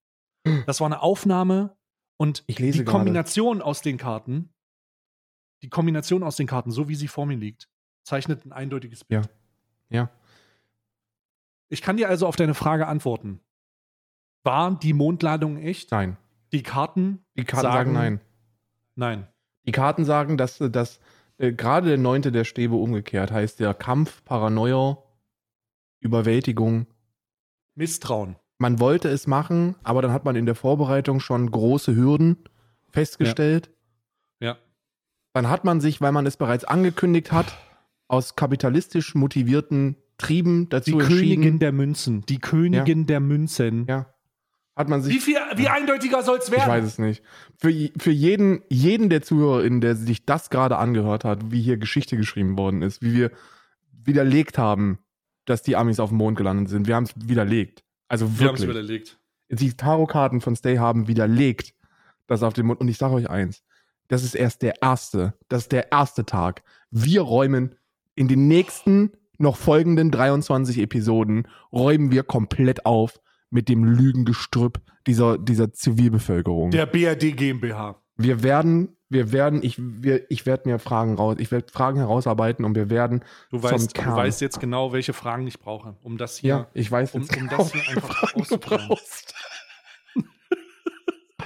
Das 0.67 0.81
war 0.81 0.87
eine 0.87 1.03
Aufnahme 1.03 1.77
und 2.17 2.45
die 2.49 2.55
gerade. 2.55 2.85
Kombination 2.85 3.63
aus 3.63 3.83
den 3.83 3.97
Karten, 3.97 4.51
die 5.63 5.69
Kombination 5.69 6.23
aus 6.23 6.37
den 6.37 6.47
Karten, 6.47 6.71
so 6.71 6.89
wie 6.89 6.95
sie 6.95 7.09
vor 7.09 7.27
mir 7.27 7.37
liegt, 7.37 7.69
zeichnet 8.03 8.45
ein 8.45 8.53
eindeutiges 8.53 9.05
Bild. 9.05 9.29
Ja. 9.91 10.11
Ich 11.69 11.83
kann 11.83 11.97
dir 11.97 12.09
also 12.09 12.27
auf 12.27 12.37
deine 12.37 12.55
Frage 12.55 12.87
antworten. 12.87 13.41
War 14.43 14.79
die 14.79 14.93
Mondladung 14.93 15.59
echt? 15.59 15.91
Nein. 15.93 16.17
Die 16.53 16.63
Karten 16.63 17.25
Die 17.37 17.45
Karten 17.45 17.63
sagen, 17.63 17.93
nein. 17.93 18.21
Nein. 18.97 19.29
Die 19.67 19.73
Karten 19.73 20.05
sagen, 20.05 20.37
dass, 20.37 20.59
dass 20.59 21.01
äh, 21.41 21.53
gerade 21.53 21.89
der 21.89 21.99
Neunte 21.99 22.31
der 22.31 22.45
Stäbe 22.45 22.77
umgekehrt 22.77 23.33
heißt 23.33 23.61
der 23.61 23.75
Kampf, 23.75 24.23
Paranoia, 24.25 24.99
Überwältigung. 26.01 26.87
Misstrauen. 27.75 28.37
Man 28.59 28.79
wollte 28.79 29.09
es 29.09 29.27
machen, 29.27 29.75
aber 29.83 30.03
dann 30.03 30.13
hat 30.13 30.25
man 30.25 30.37
in 30.37 30.45
der 30.45 30.55
Vorbereitung 30.55 31.19
schon 31.19 31.51
große 31.51 31.97
Hürden 31.97 32.37
festgestellt. 32.91 33.71
Ja. 34.39 34.59
Dann 35.33 35.49
hat 35.49 35.65
man 35.65 35.81
sich, 35.81 36.01
weil 36.01 36.13
man 36.13 36.27
es 36.27 36.37
bereits 36.37 36.65
angekündigt 36.65 37.33
hat, 37.33 37.57
aus 38.07 38.37
kapitalistisch 38.37 39.15
motivierten 39.15 39.97
Trieben 40.19 40.69
dazu 40.69 40.91
Die 40.91 40.99
entschieden. 40.99 41.19
Königin 41.21 41.59
der 41.59 41.73
Münzen. 41.73 42.27
Die 42.27 42.39
Königin 42.39 43.07
der 43.07 43.21
Münzen. 43.21 43.87
ja. 43.89 44.13
Hat 44.77 44.89
man 44.89 45.03
sich 45.03 45.15
Wie, 45.15 45.19
viel, 45.21 45.37
wie 45.57 45.69
eindeutiger 45.69 46.23
soll 46.23 46.39
es 46.39 46.47
Ich 46.49 46.53
werden? 46.53 46.69
weiß 46.69 46.85
es 46.85 46.99
nicht. 46.99 47.23
Für, 47.59 47.71
für 47.99 48.11
jeden, 48.11 48.63
jeden 48.69 49.11
der 49.11 49.23
ZuhörerInnen, 49.23 49.81
der 49.81 49.97
sich 49.97 50.25
das 50.25 50.49
gerade 50.51 50.79
angehört 50.79 51.25
hat, 51.25 51.51
wie 51.51 51.61
hier 51.61 51.77
Geschichte 51.77 52.17
geschrieben 52.17 52.57
worden 52.57 52.83
ist, 52.83 53.03
wie 53.03 53.15
wir 53.15 53.31
widerlegt 53.93 54.59
haben, 54.59 54.99
dass 55.45 55.63
die 55.63 55.77
Amis 55.77 56.01
auf 56.01 56.11
dem 56.11 56.19
Mond 56.19 56.37
gelandet 56.39 56.69
sind. 56.69 56.87
Wir 56.87 56.95
haben 56.95 57.05
es 57.05 57.13
widerlegt. 57.17 57.83
Also 58.09 58.27
Wir 58.39 58.49
haben 58.49 58.55
es 58.55 58.63
wirklich. 58.63 58.77
überlegt. 58.85 59.19
Die 59.51 59.75
Tarotkarten 59.77 60.41
von 60.41 60.55
Stay 60.57 60.79
haben 60.79 61.09
widerlegt, 61.09 61.75
dass 62.27 62.43
auf 62.43 62.55
dem 62.55 62.67
Mond. 62.67 62.81
Und 62.81 62.89
ich 62.89 62.99
sage 62.99 63.15
euch 63.15 63.29
eins: 63.29 63.63
Das 64.09 64.23
ist 64.23 64.35
erst 64.35 64.63
der 64.63 64.81
erste. 64.81 65.35
Das 65.49 65.63
ist 65.63 65.73
der 65.73 65.91
erste 65.93 66.25
Tag. 66.25 66.63
Wir 66.91 67.23
räumen 67.23 67.75
in 68.15 68.29
den 68.29 68.47
nächsten 68.49 69.13
noch 69.39 69.57
folgenden 69.57 70.11
23 70.11 70.79
Episoden 70.79 71.49
räumen 71.73 72.11
wir 72.13 72.23
komplett 72.23 72.85
auf 72.87 73.21
mit 73.51 73.69
dem 73.69 73.85
Lügengestrüpp 73.85 74.81
dieser, 75.07 75.39
dieser 75.39 75.73
Zivilbevölkerung. 75.73 76.71
Der 76.71 76.87
BRD 76.87 77.37
GmbH. 77.37 78.01
Wir 78.17 78.43
werden, 78.43 78.97
wir 79.09 79.33
werden, 79.33 79.63
ich, 79.63 79.77
wir, 79.79 80.31
ich 80.31 80.47
werde 80.47 80.69
mir 80.69 80.79
Fragen 80.79 81.15
raus, 81.17 81.37
ich 81.39 81.51
werde 81.51 81.73
Fragen 81.73 81.99
herausarbeiten 81.99 82.65
und 82.65 82.75
wir 82.77 82.91
werden. 82.91 83.25
Du 83.51 83.63
weißt, 83.63 83.97
du 83.97 84.07
weißt 84.07 84.41
jetzt 84.41 84.61
genau, 84.61 84.93
welche 84.93 85.13
Fragen 85.13 85.47
ich 85.47 85.59
brauche, 85.59 85.97
um 86.03 86.17
das 86.19 86.37
hier. 86.37 86.49
Ja, 86.49 86.67
ich 86.75 86.91
weiß 86.91 87.15
um- 87.15 87.23
jetzt 87.23 87.37
um 87.37 87.43
genau, 87.49 87.57
das 87.59 87.73
hier 87.73 87.81
welche 87.81 87.97
einfach 87.97 88.15
Fragen 88.15 88.33
du 88.35 88.41
auszuklären. 88.41 88.89
brauchst. 88.89 89.35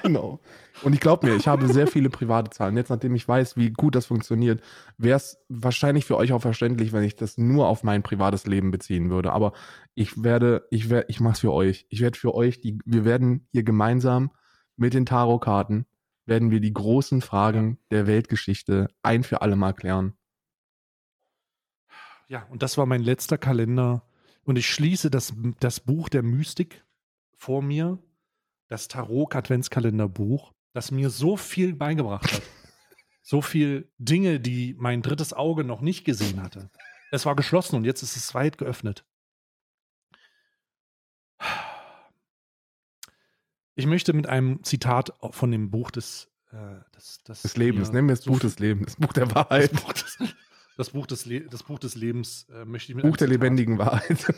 genau. 0.02 0.40
Und 0.84 0.92
ich 0.92 1.00
glaube 1.00 1.26
mir, 1.26 1.34
ich 1.34 1.48
habe 1.48 1.66
sehr 1.72 1.86
viele 1.86 2.10
private 2.10 2.50
Zahlen. 2.50 2.76
Jetzt, 2.76 2.90
nachdem 2.90 3.14
ich 3.14 3.26
weiß, 3.26 3.56
wie 3.56 3.70
gut 3.70 3.94
das 3.94 4.06
funktioniert, 4.06 4.62
wäre 4.98 5.16
es 5.16 5.38
wahrscheinlich 5.48 6.04
für 6.04 6.16
euch 6.16 6.32
auch 6.32 6.42
verständlich, 6.42 6.92
wenn 6.92 7.02
ich 7.02 7.16
das 7.16 7.38
nur 7.38 7.68
auf 7.68 7.82
mein 7.82 8.02
privates 8.02 8.46
Leben 8.46 8.70
beziehen 8.70 9.08
würde. 9.10 9.32
Aber 9.32 9.54
ich 9.94 10.22
werde, 10.22 10.66
ich 10.70 10.90
werde, 10.90 11.06
ich 11.08 11.20
mache 11.20 11.34
es 11.34 11.40
für 11.40 11.52
euch. 11.52 11.86
Ich 11.88 12.00
werde 12.00 12.18
für 12.18 12.34
euch 12.34 12.60
die, 12.60 12.78
wir 12.84 13.04
werden 13.04 13.48
hier 13.50 13.62
gemeinsam 13.62 14.30
mit 14.76 14.92
den 14.92 15.06
Tarotkarten 15.06 15.86
werden 16.26 16.50
wir 16.50 16.60
die 16.60 16.72
großen 16.72 17.20
Fragen 17.20 17.78
der 17.90 18.06
Weltgeschichte 18.06 18.88
ein 19.02 19.24
für 19.24 19.42
alle 19.42 19.56
Mal 19.56 19.72
klären. 19.72 20.14
Ja, 22.28 22.44
und 22.50 22.62
das 22.62 22.78
war 22.78 22.86
mein 22.86 23.02
letzter 23.02 23.38
Kalender. 23.38 24.06
Und 24.44 24.56
ich 24.56 24.68
schließe 24.68 25.10
das, 25.10 25.34
das 25.60 25.80
Buch 25.80 26.08
der 26.08 26.22
Mystik 26.22 26.84
vor 27.36 27.62
mir, 27.62 27.98
das 28.68 28.88
Tarot-Adventskalenderbuch, 28.88 30.52
das 30.74 30.90
mir 30.90 31.08
so 31.08 31.36
viel 31.38 31.74
beigebracht 31.74 32.30
hat. 32.30 32.42
so 33.22 33.40
viel 33.40 33.90
Dinge, 33.96 34.38
die 34.40 34.74
mein 34.78 35.00
drittes 35.00 35.32
Auge 35.32 35.64
noch 35.64 35.80
nicht 35.80 36.04
gesehen 36.04 36.42
hatte. 36.42 36.68
Es 37.10 37.24
war 37.24 37.34
geschlossen 37.36 37.76
und 37.76 37.84
jetzt 37.84 38.02
ist 38.02 38.16
es 38.16 38.34
weit 38.34 38.58
geöffnet. 38.58 39.06
Ich 43.76 43.86
möchte 43.86 44.12
mit 44.12 44.26
einem 44.28 44.62
Zitat 44.62 45.12
von 45.30 45.50
dem 45.50 45.70
Buch 45.70 45.90
des, 45.90 46.30
äh, 46.52 46.56
des, 46.94 47.22
des, 47.24 47.42
Des 47.42 47.56
Lebens, 47.56 47.88
mir 47.88 47.94
nennen 47.94 48.08
wir 48.08 48.12
es 48.14 48.22
so 48.22 48.32
Buch 48.32 48.40
des 48.40 48.58
Lebens, 48.58 48.86
das 48.96 48.96
Buch 48.96 49.12
der 49.12 49.26
das 49.26 49.34
Wahrheit, 49.34 49.72
Buch 49.72 49.92
des, 49.92 50.18
das 50.76 50.90
Buch 50.90 51.06
des, 51.06 51.26
Le 51.26 51.40
das 51.48 51.62
Buch 51.64 51.78
des 51.78 51.94
Lebens 51.96 52.48
äh, 52.50 52.64
möchte 52.64 52.92
ich 52.92 52.96
mit 52.96 53.04
Buch 53.04 53.16
der 53.16 53.26
Zitat- 53.28 53.32
lebendigen 53.42 53.78
Wahrheit. 53.78 54.32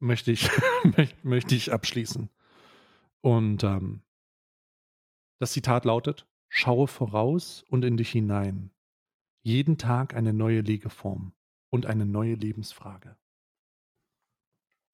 möchte 0.00 0.32
ich, 0.32 0.48
möcht- 0.96 1.16
möchte 1.24 1.54
ich 1.54 1.72
abschließen. 1.72 2.30
Und 3.20 3.62
ähm, 3.64 4.02
das 5.38 5.52
Zitat 5.52 5.84
lautet: 5.84 6.26
Schaue 6.48 6.86
voraus 6.86 7.64
und 7.68 7.84
in 7.84 7.96
dich 7.96 8.10
hinein. 8.10 8.70
Jeden 9.42 9.78
Tag 9.78 10.14
eine 10.14 10.32
neue 10.32 10.60
Legeform 10.60 11.32
und 11.70 11.86
eine 11.86 12.06
neue 12.06 12.34
Lebensfrage. 12.34 13.16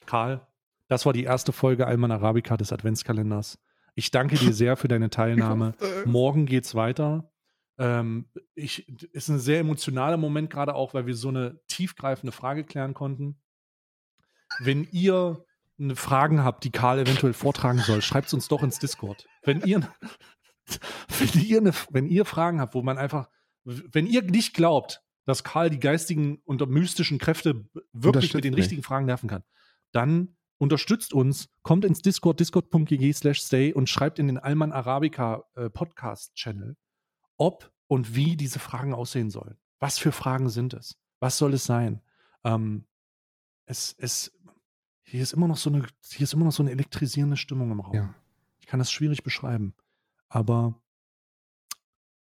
Karl, 0.07 0.47
das 0.89 1.07
war 1.07 1.13
die 1.13 1.25
erste 1.25 1.53
Folge 1.53 1.87
Alman 1.87 2.11
Arabica 2.11 2.57
des 2.57 2.73
Adventskalenders. 2.73 3.59
Ich 3.95 4.11
danke 4.11 4.37
dir 4.37 4.53
sehr 4.53 4.77
für 4.77 4.89
deine 4.89 5.11
Teilnahme. 5.11 5.75
Morgen 6.05 6.47
geht's 6.47 6.75
weiter. 6.75 7.33
Ähm, 7.79 8.27
ich, 8.55 8.89
ist 9.13 9.29
ein 9.29 9.39
sehr 9.39 9.61
emotionaler 9.61 10.17
Moment, 10.17 10.51
gerade 10.51 10.75
auch, 10.75 10.95
weil 10.95 11.07
wir 11.07 11.15
so 11.15 11.29
eine 11.29 11.61
tiefgreifende 11.69 12.33
Frage 12.33 12.65
klären 12.65 12.95
konnten. 12.95 13.41
Wenn 14.61 14.87
ihr 14.91 15.45
Fragen 15.95 16.45
habt, 16.45 16.65
die 16.65 16.71
Karl 16.71 17.01
eventuell 17.01 17.33
vortragen 17.33 17.81
soll, 17.81 18.03
schreibt 18.03 18.29
es 18.29 18.35
uns 18.35 18.49
doch 18.49 18.63
ins 18.63 18.79
Discord. 18.79 19.27
Wenn 19.43 19.63
ihr, 19.63 19.81
wenn 21.19 21.43
ihr, 21.43 21.59
eine, 21.59 21.73
wenn 21.91 22.07
ihr 22.07 22.25
Fragen 22.25 22.61
habt, 22.61 22.75
wo 22.75 22.83
man 22.83 22.99
einfach, 22.99 23.29
wenn 23.65 24.07
ihr 24.07 24.23
nicht 24.23 24.55
glaubt, 24.55 25.03
dass 25.25 25.45
Karl 25.45 25.71
die 25.71 25.79
geistigen 25.79 26.39
und 26.45 26.67
mystischen 26.69 27.19
Kräfte 27.19 27.69
wirklich 27.93 28.35
mit 28.35 28.45
den 28.45 28.55
mich. 28.55 28.65
richtigen 28.65 28.83
Fragen 28.83 29.07
nerven 29.07 29.29
kann, 29.29 29.45
dann 29.93 30.37
unterstützt 30.59 31.13
uns, 31.13 31.49
kommt 31.63 31.85
ins 31.85 32.03
Discord, 32.03 32.39
discord.gg 32.39 33.13
slash 33.13 33.41
stay 33.41 33.73
und 33.73 33.89
schreibt 33.89 34.19
in 34.19 34.29
den 34.29 34.39
Alman 34.39 34.73
Arabica 34.73 35.45
äh, 35.55 35.71
Podcast-Channel, 35.71 36.77
ob 37.37 37.73
und 37.89 38.15
wie 38.15 38.37
diese 38.37 38.59
Fragen 38.59 38.95
aussehen 38.95 39.31
sollen. 39.31 39.59
Was 39.81 39.99
für 39.99 40.13
Fragen 40.13 40.49
sind 40.49 40.75
es? 40.75 40.97
Was 41.19 41.39
soll 41.39 41.55
es 41.55 41.65
sein? 41.65 42.01
Ähm, 42.45 42.87
es, 43.67 43.95
es, 43.99 44.33
hier 45.13 45.23
ist 45.23 45.35
immer 45.35 45.49
noch 45.49 45.59
so 45.59 45.69
eine, 45.69 45.87
hier 46.11 46.25
ist 46.25 46.33
immer 46.33 46.47
noch 46.47 46.53
so 46.53 46.63
eine 46.63 46.71
elektrisierende 46.71 47.37
Stimmung 47.37 47.71
im 47.71 47.81
Raum. 47.81 47.95
Ja. 47.95 48.15
Ich 48.61 48.67
kann 48.67 48.79
das 48.79 48.91
schwierig 48.91 49.23
beschreiben. 49.23 49.75
Aber 50.29 50.81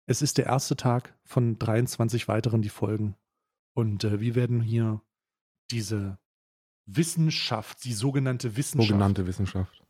es 0.08 0.24
ist 0.24 0.40
der 0.40 0.48
erste 0.48 0.76
Tag 0.76 1.16
von 1.24 1.60
23 1.60 2.28
weiteren, 2.28 2.64
die 2.64 2.70
folgen. 2.70 3.16
Und 3.74 4.04
äh, 4.04 4.20
wir 4.20 4.34
werden 4.34 4.60
hier 4.60 5.02
diese 5.70 6.18
Wissenschaft, 6.86 7.84
die 7.86 7.94
sogenannte 7.94 8.58
Wissenschaft, 8.58 8.90
Sogenannte 8.90 9.28
Wissenschaft. 9.28 9.84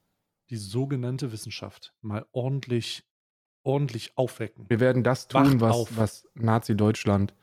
die 0.50 0.58
sogenannte 0.58 1.32
Wissenschaft 1.32 1.94
mal 2.02 2.26
ordentlich, 2.34 3.06
ordentlich 3.64 4.18
aufwecken. 4.18 4.66
Wir 4.70 4.82
werden 4.82 5.04
das 5.04 5.28
Wacht 5.34 5.52
tun, 5.52 5.62
was, 5.62 5.76
auf. 5.76 5.98
was 5.98 6.28
Nazi-Deutschland 6.36 7.34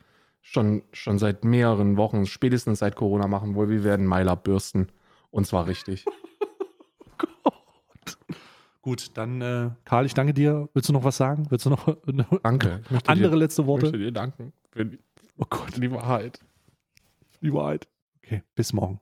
schon, 0.42 0.82
schon 0.92 1.18
seit 1.18 1.44
mehreren 1.44 1.96
Wochen, 1.96 2.26
spätestens 2.26 2.80
seit 2.80 2.94
Corona 2.94 3.26
machen 3.26 3.56
will. 3.56 3.70
Wir 3.70 3.84
werden 3.84 4.04
Meiler 4.04 4.36
bürsten. 4.36 4.92
Und 5.30 5.46
zwar 5.46 5.66
richtig. 5.66 6.04
Gott. 7.18 8.18
Gut, 8.82 9.10
dann, 9.14 9.40
äh, 9.42 9.70
Karl, 9.84 10.06
ich 10.06 10.14
danke 10.14 10.32
dir. 10.32 10.68
Willst 10.72 10.88
du 10.88 10.92
noch 10.92 11.04
was 11.04 11.16
sagen? 11.16 11.46
Willst 11.50 11.66
du 11.66 11.70
noch 11.70 11.86
eine 12.06 12.26
Danke. 12.42 12.80
Ich 12.90 13.08
andere 13.08 13.32
dir, 13.32 13.36
letzte 13.36 13.62
ich 13.62 13.68
Worte? 13.68 13.84
möchte 13.86 13.98
dir 13.98 14.12
danken 14.12 14.52
für 14.70 14.86
die, 14.86 14.98
Oh 15.36 15.44
Gott, 15.48 15.76
die 15.76 15.90
Wahrheit. 15.90 16.40
die 17.42 17.52
Wahrheit. 17.52 17.88
Okay, 18.22 18.42
bis 18.54 18.72
morgen. 18.72 19.00